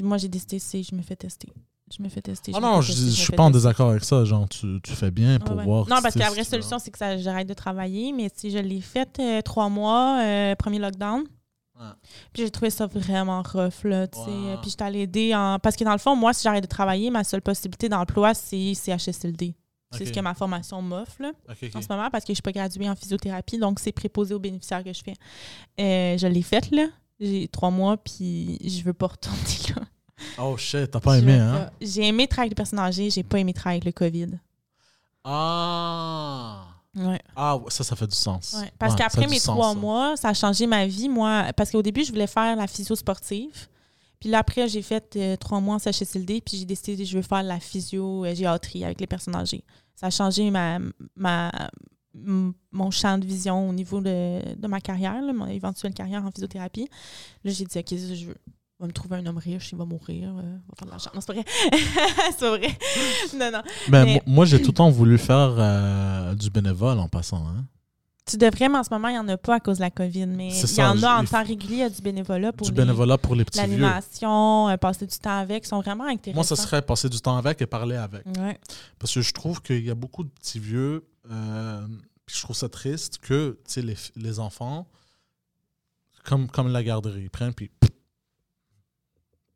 moi 0.00 0.18
j'ai 0.18 0.28
décidé, 0.28 0.58
c'est 0.58 0.82
je 0.82 0.94
me 0.94 1.02
fais 1.02 1.16
tester 1.16 1.52
je 1.96 2.02
me 2.02 2.08
fais 2.08 2.22
tester. 2.22 2.52
Ah 2.54 2.60
non, 2.60 2.80
je, 2.80 2.92
je, 2.92 3.10
suis 3.10 3.32
pas 3.32 3.44
en 3.44 3.50
désaccord 3.50 3.90
avec 3.90 4.04
ça. 4.04 4.24
Genre, 4.24 4.48
tu, 4.48 4.80
tu 4.82 4.92
fais 4.92 5.10
bien 5.10 5.38
pour 5.38 5.60
voir. 5.60 5.88
Non, 5.88 5.96
parce 6.02 6.14
que 6.14 6.20
la 6.20 6.30
vraie 6.30 6.44
solution, 6.44 6.78
c'est 6.78 6.90
que 6.90 6.98
j'arrête 7.18 7.48
de 7.48 7.54
travailler. 7.54 8.12
Mais 8.12 8.30
si 8.34 8.50
je 8.50 8.58
l'ai 8.58 8.80
fait 8.80 9.18
euh, 9.18 9.42
trois 9.42 9.68
mois, 9.68 10.20
euh, 10.22 10.54
premier 10.54 10.78
lockdown. 10.78 11.24
Puis 12.32 12.44
j'ai 12.44 12.50
trouvé 12.50 12.70
ça 12.70 12.86
vraiment 12.86 13.42
rough, 13.42 13.82
là, 13.82 14.06
tu 14.06 14.16
sais. 14.16 14.56
Puis 14.60 14.70
j'étais 14.70 14.84
allée 14.84 15.00
aider 15.00 15.34
en... 15.34 15.58
Parce 15.58 15.74
que 15.74 15.82
dans 15.82 15.92
le 15.92 15.98
fond, 15.98 16.14
moi, 16.14 16.32
si 16.32 16.44
j'arrête 16.44 16.62
de 16.62 16.68
travailler, 16.68 17.10
ma 17.10 17.24
seule 17.24 17.42
possibilité 17.42 17.88
d'emploi, 17.88 18.34
c'est 18.34 18.72
CHSLD. 18.74 19.56
C'est 19.90 20.06
ce 20.06 20.12
que 20.12 20.20
ma 20.20 20.34
formation 20.34 20.80
m'offre 20.80 21.20
là, 21.20 21.32
en 21.74 21.82
ce 21.82 21.88
moment 21.88 22.08
parce 22.10 22.24
que 22.24 22.28
je 22.28 22.32
ne 22.32 22.36
suis 22.36 22.42
pas 22.42 22.52
graduée 22.52 22.88
en 22.88 22.96
physiothérapie, 22.96 23.58
donc 23.58 23.78
c'est 23.78 23.92
préposé 23.92 24.32
aux 24.32 24.38
bénéficiaires 24.38 24.82
que 24.82 24.92
je 24.92 25.02
fais. 25.02 25.14
Euh, 25.80 26.16
je 26.16 26.26
l'ai 26.26 26.42
faite, 26.42 26.70
là. 26.70 26.86
J'ai 27.20 27.46
trois 27.48 27.70
mois, 27.70 27.98
puis 27.98 28.58
je 28.64 28.82
veux 28.82 28.94
pas 28.94 29.08
retourner 29.08 29.38
là. 29.76 29.81
Oh 30.38 30.56
shit, 30.56 30.90
t'as 30.90 31.00
pas 31.00 31.18
aimé, 31.18 31.34
hein? 31.34 31.70
J'ai 31.80 32.06
aimé 32.06 32.26
travailler 32.26 32.48
avec 32.48 32.58
les 32.58 32.62
personnes 32.62 32.78
âgées, 32.78 33.10
j'ai 33.10 33.22
pas 33.22 33.38
aimé 33.38 33.52
travailler 33.52 33.82
avec 33.82 33.86
le 33.86 33.92
COVID. 33.92 34.38
Ah! 35.24 36.66
Ouais. 36.94 37.20
Ah, 37.34 37.58
ça, 37.68 37.84
ça 37.84 37.96
fait 37.96 38.06
du 38.06 38.16
sens. 38.16 38.54
Ouais, 38.60 38.70
parce 38.78 38.94
qu'après 38.94 39.26
mes 39.26 39.40
trois 39.40 39.74
mois, 39.74 40.16
ça 40.16 40.28
a 40.28 40.34
changé 40.34 40.66
ma 40.66 40.86
vie. 40.86 41.08
Moi, 41.08 41.46
parce 41.56 41.70
qu'au 41.70 41.82
début, 41.82 42.04
je 42.04 42.12
voulais 42.12 42.26
faire 42.26 42.54
la 42.54 42.66
physio 42.66 42.94
sportive. 42.94 43.68
Puis 44.20 44.28
là, 44.28 44.38
après, 44.38 44.68
j'ai 44.68 44.82
fait 44.82 45.16
euh, 45.16 45.36
trois 45.36 45.58
mois 45.58 45.76
en 45.76 45.78
CHSLD, 45.78 46.42
puis 46.42 46.58
j'ai 46.58 46.64
décidé 46.64 46.96
que 46.96 47.04
je 47.04 47.16
veux 47.16 47.22
faire 47.22 47.42
la 47.42 47.58
physio-géatrie 47.58 48.84
avec 48.84 49.00
les 49.00 49.06
personnes 49.06 49.34
âgées. 49.34 49.64
Ça 49.96 50.06
a 50.06 50.10
changé 50.10 50.50
ma, 50.50 50.78
ma, 51.16 51.50
mon 52.14 52.90
champ 52.90 53.18
de 53.18 53.26
vision 53.26 53.68
au 53.68 53.72
niveau 53.72 54.00
de, 54.00 54.54
de 54.54 54.66
ma 54.68 54.80
carrière, 54.80 55.20
mon 55.34 55.46
éventuelle 55.46 55.94
carrière 55.94 56.24
en 56.24 56.30
physiothérapie. 56.30 56.88
Là, 57.42 57.50
j'ai 57.52 57.64
dit, 57.64 57.78
OK, 57.78 57.88
ça, 57.88 58.14
je 58.14 58.26
veux 58.26 58.36
va 58.82 58.88
me 58.88 58.92
trouver 58.92 59.16
un 59.16 59.26
homme 59.26 59.38
riche, 59.38 59.70
il 59.72 59.78
va 59.78 59.84
mourir, 59.84 60.34
euh, 60.36 60.42
va 60.42 60.74
faire 60.76 60.86
de 60.86 60.90
l'argent. 60.90 61.10
Non, 61.14 61.20
c'est 61.20 61.26
pas 61.28 61.32
vrai. 61.34 61.44
c'est 62.32 62.40
pas 62.40 62.50
vrai. 62.50 62.78
non, 63.38 63.50
non. 63.52 63.62
Ben, 63.88 64.04
mais... 64.04 64.22
Moi, 64.26 64.44
j'ai 64.44 64.60
tout 64.60 64.70
le 64.70 64.76
temps 64.76 64.90
voulu 64.90 65.18
faire 65.18 65.54
euh, 65.56 66.34
du 66.34 66.50
bénévole 66.50 66.98
en 66.98 67.08
passant. 67.08 67.46
Hein. 67.46 67.64
Tu 68.26 68.36
devrais, 68.36 68.68
mais 68.68 68.78
en 68.78 68.84
ce 68.84 68.90
moment, 68.90 69.08
il 69.08 69.12
n'y 69.12 69.18
en 69.18 69.28
a 69.28 69.36
pas 69.36 69.56
à 69.56 69.60
cause 69.60 69.78
de 69.78 69.82
la 69.82 69.90
COVID. 69.90 70.26
Mais 70.26 70.48
il 70.48 70.74
y 70.76 70.82
en 70.82 71.02
a 71.02 71.20
en 71.20 71.24
temps 71.24 71.44
régulier, 71.44 71.74
il 71.74 71.78
y 71.78 71.82
a 71.82 71.90
du 71.90 72.02
bénévolat 72.02 72.52
pour 72.52 72.66
Du 72.66 72.72
bénévolat 72.72 73.18
pour 73.18 73.34
les 73.34 73.44
petits 73.44 73.58
L'animation, 73.58 74.68
euh, 74.68 74.76
passer 74.76 75.06
du 75.06 75.16
temps 75.16 75.38
avec, 75.38 75.64
sont 75.64 75.80
vraiment 75.80 76.06
intéressants. 76.06 76.38
Moi, 76.38 76.44
ça 76.44 76.56
serait 76.56 76.82
passer 76.82 77.08
du 77.08 77.20
temps 77.20 77.36
avec 77.36 77.62
et 77.62 77.66
parler 77.66 77.96
avec. 77.96 78.26
Ouais. 78.38 78.58
Parce 78.98 79.14
que 79.14 79.22
je 79.22 79.32
trouve 79.32 79.62
qu'il 79.62 79.84
y 79.84 79.90
a 79.90 79.94
beaucoup 79.94 80.24
de 80.24 80.30
petits 80.30 80.60
vieux, 80.60 81.06
puis 81.24 82.36
je 82.36 82.42
trouve 82.42 82.56
ça 82.56 82.68
triste 82.68 83.18
que 83.18 83.58
les, 83.76 83.96
les 84.16 84.38
enfants, 84.40 84.88
comme, 86.24 86.48
comme 86.48 86.68
la 86.68 86.82
garderie, 86.82 87.22
ils 87.22 87.30
prennent 87.30 87.54
puis 87.54 87.70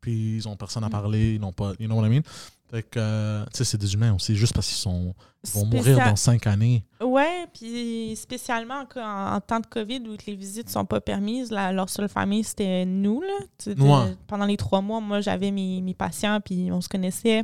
puis 0.01 0.37
ils 0.37 0.47
ont 0.47 0.55
personne 0.55 0.83
à 0.83 0.87
mm. 0.87 0.91
parler, 0.91 1.33
ils 1.35 1.41
n'ont 1.41 1.53
pas, 1.53 1.73
you 1.79 1.87
know 1.87 1.95
what 1.95 2.07
I 2.07 2.09
mean? 2.09 2.21
Fait 2.69 2.83
que, 2.83 2.99
euh, 2.99 3.45
tu 3.45 3.57
sais, 3.57 3.63
c'est 3.63 3.77
des 3.77 3.93
humains 3.93 4.13
aussi, 4.13 4.35
juste 4.35 4.53
parce 4.53 4.67
qu'ils 4.67 4.77
sont 4.77 5.15
vont 5.53 5.65
mourir 5.65 5.97
dans 5.97 6.15
cinq 6.17 6.47
années. 6.47 6.83
Ouais, 6.99 7.47
puis 7.53 8.13
spécialement 8.17 8.83
en, 8.95 9.39
temps 9.39 9.61
de 9.61 9.65
COVID 9.65 9.99
où 10.07 10.17
les 10.25 10.35
visites 10.35 10.69
sont 10.69 10.85
pas 10.85 10.99
permises, 10.99 11.51
leur 11.51 11.89
seule 11.89 12.09
famille, 12.09 12.43
c'était 12.43 12.85
nous, 12.85 13.21
là. 13.21 14.07
Pendant 14.27 14.45
les 14.45 14.57
trois 14.57 14.81
mois, 14.81 14.99
moi, 14.99 15.21
j'avais 15.21 15.51
mes, 15.51 15.81
mes, 15.81 15.93
patients, 15.93 16.39
puis 16.41 16.69
on 16.71 16.81
se 16.81 16.89
connaissait. 16.89 17.43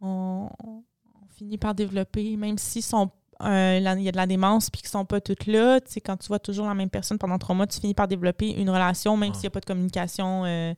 On, 0.00 0.48
finit 1.36 1.56
par 1.56 1.74
développer, 1.74 2.36
même 2.36 2.58
s'ils 2.58 2.82
sont 2.82 3.10
euh, 3.42 3.78
il 3.80 4.02
y 4.02 4.08
a 4.08 4.12
de 4.12 4.16
la 4.16 4.26
démence 4.26 4.70
puis 4.70 4.82
qu'ils 4.82 4.90
sont 4.90 5.04
pas 5.04 5.20
toutes 5.20 5.46
là. 5.46 5.80
Tu 5.80 5.92
sais, 5.92 6.00
quand 6.00 6.16
tu 6.16 6.28
vois 6.28 6.38
toujours 6.38 6.66
la 6.66 6.74
même 6.74 6.90
personne 6.90 7.18
pendant 7.18 7.38
trois 7.38 7.56
mois, 7.56 7.66
tu 7.66 7.80
finis 7.80 7.94
par 7.94 8.06
développer 8.06 8.50
une 8.50 8.70
relation, 8.70 9.16
même 9.16 9.32
s'il 9.32 9.42
n'y 9.42 9.46
a 9.48 9.50
pas 9.50 9.60
de 9.60 9.64
communication 9.64 10.44
euh, 10.44 10.74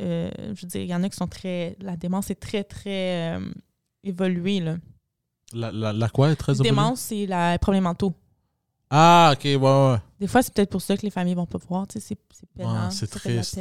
euh, 0.00 0.30
je 0.54 0.62
veux 0.62 0.68
dire, 0.68 0.80
il 0.80 0.88
y 0.88 0.94
en 0.94 1.02
a 1.02 1.08
qui 1.08 1.16
sont 1.16 1.28
très. 1.28 1.76
La 1.80 1.96
démence 1.96 2.30
est 2.30 2.40
très, 2.40 2.64
très 2.64 3.36
euh, 3.36 3.52
évoluée. 4.02 4.60
Là. 4.60 4.76
La, 5.52 5.70
la, 5.70 5.92
la, 5.92 6.08
quoi 6.08 6.30
est 6.30 6.36
très 6.36 6.52
évoluée? 6.52 6.70
La 6.70 6.74
démence, 6.74 7.00
c'est 7.00 7.26
la 7.26 7.58
problème 7.58 7.84
mentaux. 7.84 8.14
Ah, 8.90 9.32
ok, 9.34 9.44
ouais, 9.44 9.56
ouais. 9.56 9.96
Des 10.20 10.26
fois, 10.26 10.42
c'est 10.42 10.52
peut-être 10.54 10.70
pour 10.70 10.82
ça 10.82 10.96
que 10.96 11.02
les 11.02 11.10
familles 11.10 11.34
vont 11.34 11.46
pas 11.46 11.58
voir. 11.68 11.86
Tu 11.86 12.00
sais, 12.00 12.16
c'est 12.30 12.48
pénal. 12.56 12.92
c'est 12.92 13.08
triste. 13.08 13.58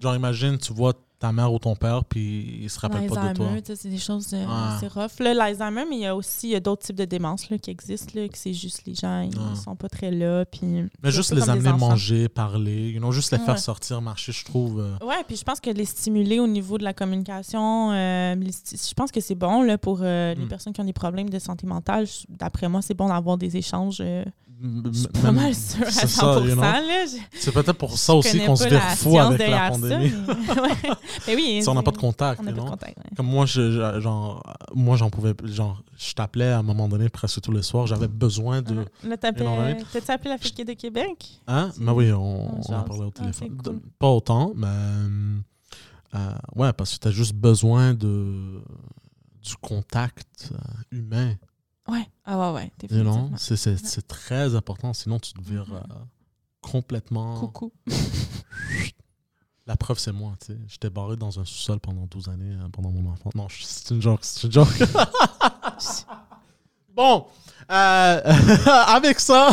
Genre, 0.00 0.14
imagine, 0.14 0.58
tu 0.58 0.72
vois 0.72 0.94
ta 1.18 1.32
mère 1.32 1.52
ou 1.52 1.58
ton 1.58 1.74
père, 1.74 2.04
puis 2.04 2.60
ils 2.62 2.70
se 2.70 2.78
rappellent 2.78 3.08
pas 3.08 3.32
de 3.32 3.36
toi. 3.36 3.48
c'est 3.64 3.88
des 3.88 3.98
choses, 3.98 4.28
euh, 4.34 4.44
c'est 4.80 4.88
rough. 4.88 5.18
L'Alzheimer, 5.18 5.84
mais 5.88 5.96
il 5.96 6.02
y 6.02 6.06
a 6.06 6.14
aussi 6.14 6.58
d'autres 6.60 6.82
types 6.82 6.96
de 6.96 7.04
démence 7.04 7.48
là, 7.48 7.58
qui 7.58 7.70
existent, 7.70 8.12
là, 8.14 8.28
que 8.28 8.36
c'est 8.36 8.52
juste 8.52 8.82
les 8.86 8.94
gens, 8.94 9.22
ils 9.22 9.56
sont 9.56 9.76
pas 9.76 9.88
très 9.88 10.10
là. 10.10 10.44
Puis, 10.44 10.84
mais 11.02 11.10
juste 11.10 11.32
les 11.32 11.48
amener 11.48 11.72
manger, 11.72 12.28
parler, 12.28 12.90
you 12.90 12.98
know, 12.98 13.12
juste 13.12 13.32
les 13.32 13.38
faire 13.38 13.58
sortir, 13.58 14.00
marcher, 14.02 14.32
je 14.32 14.44
trouve. 14.44 14.80
Euh. 14.80 15.06
Ouais, 15.06 15.24
puis 15.26 15.36
je 15.36 15.44
pense 15.44 15.60
que 15.60 15.70
les 15.70 15.84
stimuler 15.84 16.38
au 16.38 16.46
niveau 16.46 16.76
de 16.76 16.84
la 16.84 16.92
communication, 16.92 17.92
euh, 17.92 18.34
je 18.34 18.94
pense 18.94 19.10
que 19.10 19.20
c'est 19.20 19.34
bon 19.34 19.62
là, 19.62 19.78
pour 19.78 20.00
les 20.00 20.34
hmm. 20.36 20.48
personnes 20.48 20.72
qui 20.72 20.80
ont 20.80 20.84
des 20.84 20.92
problèmes 20.92 21.30
de 21.30 21.38
santé 21.38 21.66
mentale. 21.66 22.06
D'après 22.28 22.68
moi, 22.68 22.82
c'est 22.82 22.94
bon 22.94 23.08
d'avoir 23.08 23.38
des 23.38 23.56
échanges 23.56 24.02
suis 24.92 25.06
pas 25.08 25.32
mal 25.32 25.54
sûre 25.54 25.86
à 25.86 25.90
100%. 25.90 25.92
c'est 25.92 26.06
ça, 26.06 26.40
you 26.40 26.54
know. 26.54 26.62
C'est 27.32 27.52
peut-être 27.52 27.72
pour 27.74 27.98
ça 27.98 28.14
aussi 28.14 28.38
qu'on 28.44 28.56
se 28.56 28.68
la 28.68 28.80
fou 28.80 29.18
avec 29.18 29.38
la 29.40 29.46
derrière 29.46 29.74
ça, 29.74 29.80
pandémie. 29.80 30.12
mais-. 30.26 30.90
Mais 31.28 31.34
oui. 31.36 31.60
Si 31.62 31.68
on 31.68 31.74
n'a 31.74 31.80
c'est- 31.80 31.84
pas 31.84 31.90
de 31.90 31.98
contact, 31.98 32.40
On 32.40 32.44
pas 32.44 32.52
de 32.52 32.60
contact. 32.60 32.98
ouais. 32.98 33.04
Comme 33.16 33.26
moi, 33.26 33.44
je, 33.46 33.70
je- 33.72 34.00
genre, 34.00 34.42
moi, 34.74 34.96
j'en 34.96 35.10
pouvais, 35.10 35.34
genre, 35.44 35.82
je 35.98 36.12
t'appelais 36.14 36.52
à 36.52 36.58
un 36.58 36.62
moment 36.62 36.88
donné 36.88 37.08
presque 37.08 37.40
tous 37.40 37.52
les 37.52 37.62
soirs. 37.62 37.86
J'avais 37.86 38.08
besoin 38.08 38.62
de, 38.62 38.84
Ah, 39.04 39.16
t'as-tu 39.16 39.42
appelé 40.10 40.30
la 40.30 40.38
fille 40.38 40.64
de 40.64 40.72
Québec? 40.72 41.40
Hein? 41.46 41.70
Mais 41.78 41.90
oui, 41.92 42.12
on, 42.12 42.56
on 42.56 42.60
on 42.68 42.74
en 42.74 42.82
parlait 42.82 43.04
au 43.04 43.12
Ah, 43.16 43.20
téléphone. 43.20 43.48
c'est 43.62 43.70
cool. 43.70 43.80
Pas 43.98 44.08
autant, 44.08 44.52
mais 44.56 44.66
euh, 46.14 46.30
ouais, 46.54 46.72
parce 46.72 46.94
que 46.94 47.00
tu 47.02 47.08
as 47.08 47.10
juste 47.10 47.34
besoin 47.34 47.92
de, 47.94 48.62
du 49.42 49.54
contact 49.60 50.50
euh, 50.52 50.56
humain. 50.96 51.34
Ouais. 51.88 52.08
Ah 52.24 52.52
ouais, 52.52 52.54
ouais, 52.54 52.72
know? 53.02 53.30
C'est, 53.36 53.56
c'est, 53.56 53.76
c'est 53.76 54.06
très 54.06 54.54
important, 54.54 54.92
sinon 54.92 55.18
tu 55.20 55.32
te 55.32 55.40
vires 55.40 55.68
Mhm. 55.68 55.76
euh, 55.76 55.94
complètement. 56.60 57.38
Coucou. 57.38 57.72
La 59.66 59.76
preuve, 59.76 59.98
c'est 59.98 60.12
moi. 60.12 60.32
tu 60.40 60.52
sais. 60.52 60.58
J'étais 60.68 60.90
barré 60.90 61.16
dans 61.16 61.38
un 61.40 61.44
sous-sol 61.44 61.80
pendant 61.80 62.06
12 62.06 62.28
années, 62.28 62.54
euh, 62.54 62.68
pendant 62.72 62.90
mon 62.90 63.10
enfance. 63.10 63.34
Non, 63.34 63.46
c'est 63.50 63.94
une 63.94 64.02
joke. 64.02 64.20
C'est 64.22 64.46
une 64.46 64.52
joke. 64.52 64.68
bon, 66.94 67.26
euh, 67.70 68.20
avec 68.88 69.20
ça. 69.20 69.50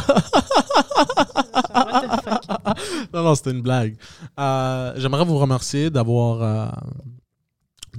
Non, 3.14 3.24
non, 3.24 3.36
c'était 3.36 3.52
une 3.52 3.62
blague. 3.62 3.98
Euh, 4.40 4.94
j'aimerais 4.98 5.26
vous 5.26 5.38
remercier 5.38 5.90
d'avoir. 5.90 6.42
euh, 6.42 6.68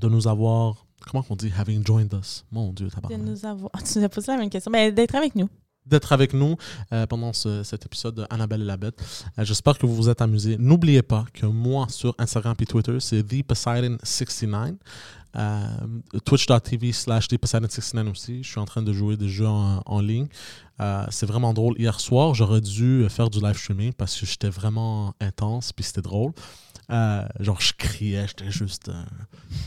de 0.00 0.08
nous 0.08 0.26
avoir. 0.26 0.83
Comment 1.10 1.24
on 1.30 1.36
dit? 1.36 1.52
Having 1.56 1.84
joined 1.86 2.12
us. 2.14 2.44
Mon 2.50 2.72
Dieu, 2.72 2.86
De 2.86 2.92
tabarnak. 2.92 3.20
nous 3.20 3.44
avoir. 3.46 3.70
Ah, 3.74 3.78
tu 3.84 3.98
nous 3.98 4.04
as 4.04 4.08
posé 4.08 4.32
la 4.32 4.38
même 4.38 4.50
question. 4.50 4.70
Ben, 4.70 4.94
d'être 4.94 5.14
avec 5.14 5.34
nous. 5.34 5.48
D'être 5.86 6.12
avec 6.12 6.32
nous 6.32 6.56
euh, 6.92 7.06
pendant 7.06 7.34
ce- 7.34 7.62
cet 7.62 7.84
épisode 7.84 8.14
de 8.14 8.26
Annabelle 8.30 8.62
et 8.62 8.64
la 8.64 8.78
Bête. 8.78 8.98
Euh, 9.38 9.44
J'espère 9.44 9.76
que 9.76 9.84
vous 9.84 9.94
vous 9.94 10.08
êtes 10.08 10.22
amusés. 10.22 10.56
N'oubliez 10.58 11.02
pas 11.02 11.26
que 11.34 11.44
moi, 11.44 11.86
sur 11.90 12.14
Instagram 12.18 12.54
et 12.58 12.64
Twitter, 12.64 12.98
c'est 13.00 13.22
ThePoseidon69. 13.22 14.76
Euh, 15.36 15.66
Twitch.tv 16.24 16.92
slash 16.92 17.28
ThePoseidon69 17.28 18.10
aussi. 18.10 18.42
Je 18.42 18.48
suis 18.50 18.60
en 18.60 18.64
train 18.64 18.82
de 18.82 18.92
jouer 18.92 19.16
des 19.16 19.28
jeux 19.28 19.48
en, 19.48 19.82
en 19.84 20.00
ligne. 20.00 20.28
C'est 21.10 21.26
vraiment 21.26 21.52
drôle. 21.52 21.74
Hier 21.78 22.00
soir, 22.00 22.34
j'aurais 22.34 22.60
dû 22.60 23.06
faire 23.10 23.28
du 23.30 23.40
live 23.40 23.56
streaming 23.56 23.92
parce 23.92 24.18
que 24.18 24.26
j'étais 24.26 24.48
vraiment 24.48 25.14
intense 25.20 25.72
puis 25.72 25.84
c'était 25.84 26.02
drôle. 26.02 26.32
Euh, 26.90 27.24
genre, 27.40 27.60
je 27.60 27.72
criais, 27.78 28.26
j'étais 28.28 28.50
juste. 28.50 28.88
euh, 28.90 29.02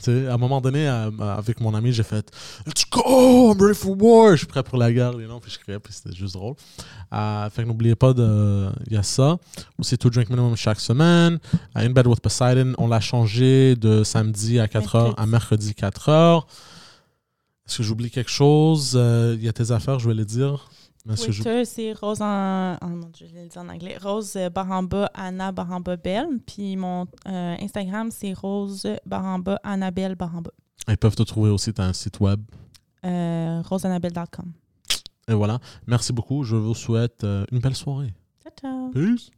tu 0.04 0.12
sais, 0.12 0.28
à 0.28 0.36
un 0.36 0.38
moment 0.38 0.62
donné, 0.62 0.88
euh, 0.88 1.10
avec 1.20 1.60
mon 1.60 1.74
ami, 1.74 1.92
j'ai 1.92 2.04
fait 2.04 2.30
Let's 2.66 2.86
go, 2.90 3.54
I'm 3.54 3.60
ready 3.62 3.78
for 3.78 3.96
war. 4.00 4.32
Je 4.34 4.38
suis 4.38 4.46
prêt 4.48 4.62
pour 4.62 4.78
la 4.78 4.92
guerre, 4.92 5.14
you 5.14 5.26
know, 5.28 5.40
puis 5.40 5.52
je 5.52 5.58
criais, 5.58 5.80
puis 5.80 5.94
c'était 5.94 6.16
juste 6.16 6.36
drôle. 6.36 6.56
Fait 7.12 7.64
que 7.64 7.68
n'oubliez 7.68 7.96
pas. 7.96 8.14
Il 8.18 8.94
y 8.94 8.98
a 8.98 9.04
ça. 9.04 9.38
Aussi, 9.80 9.98
To 9.98 10.10
Drink 10.10 10.30
Minimum 10.30 10.56
chaque 10.56 10.80
semaine. 10.80 11.40
In 11.74 11.90
Bed 11.90 12.06
with 12.08 12.20
Poseidon, 12.22 12.74
on 12.78 12.88
l'a 12.88 13.00
changé 13.00 13.76
de 13.76 14.04
samedi 14.04 14.60
à 14.60 14.68
4h 14.68 15.16
à 15.18 15.26
mercredi 15.26 15.72
4h. 15.72 16.44
Est-ce 17.68 17.78
que 17.80 17.84
j'oublie 17.84 18.12
quelque 18.12 18.32
chose? 18.32 18.94
Il 18.94 19.44
y 19.44 19.50
a 19.50 19.54
tes 19.54 19.72
affaires, 19.72 20.00
je 20.00 20.10
les 20.10 20.26
dire. 20.26 20.70
Twitter, 21.16 21.66
c'est 21.66 21.94
Rose 21.94 22.22
en. 22.22 22.78
Oh 22.82 22.88
mon 22.88 23.10
Dieu, 23.10 23.28
je 23.30 23.34
vais 23.34 23.44
le 23.44 23.50
dire 23.50 23.62
en 23.62 23.70
anglais. 23.70 23.98
Rose 24.02 24.38
Baramba, 24.54 25.10
Anna 25.14 25.52
Baramba 25.52 25.96
Belle. 25.96 26.40
Puis 26.46 26.76
mon 26.76 27.08
euh, 27.28 27.56
Instagram, 27.60 28.10
c'est 28.12 28.34
Rose 28.34 28.88
Baramba, 29.06 29.60
Annabelle 29.64 30.16
Baramba. 30.16 30.52
Ils 30.88 30.98
peuvent 30.98 31.16
te 31.16 31.24
trouver 31.24 31.50
aussi, 31.50 31.72
as 31.78 31.84
un 31.84 31.94
site 31.94 32.20
web. 32.20 32.42
Euh, 33.06 33.62
roseannabelle.com. 33.62 34.52
Et 35.30 35.34
voilà. 35.34 35.60
Merci 35.86 36.14
beaucoup. 36.14 36.44
Je 36.44 36.56
vous 36.56 36.76
souhaite 36.76 37.24
euh, 37.24 37.46
une 37.52 37.60
belle 37.60 37.76
soirée. 37.76 38.14
Ciao, 38.44 38.54
ciao. 38.60 38.92
Peace. 38.92 39.32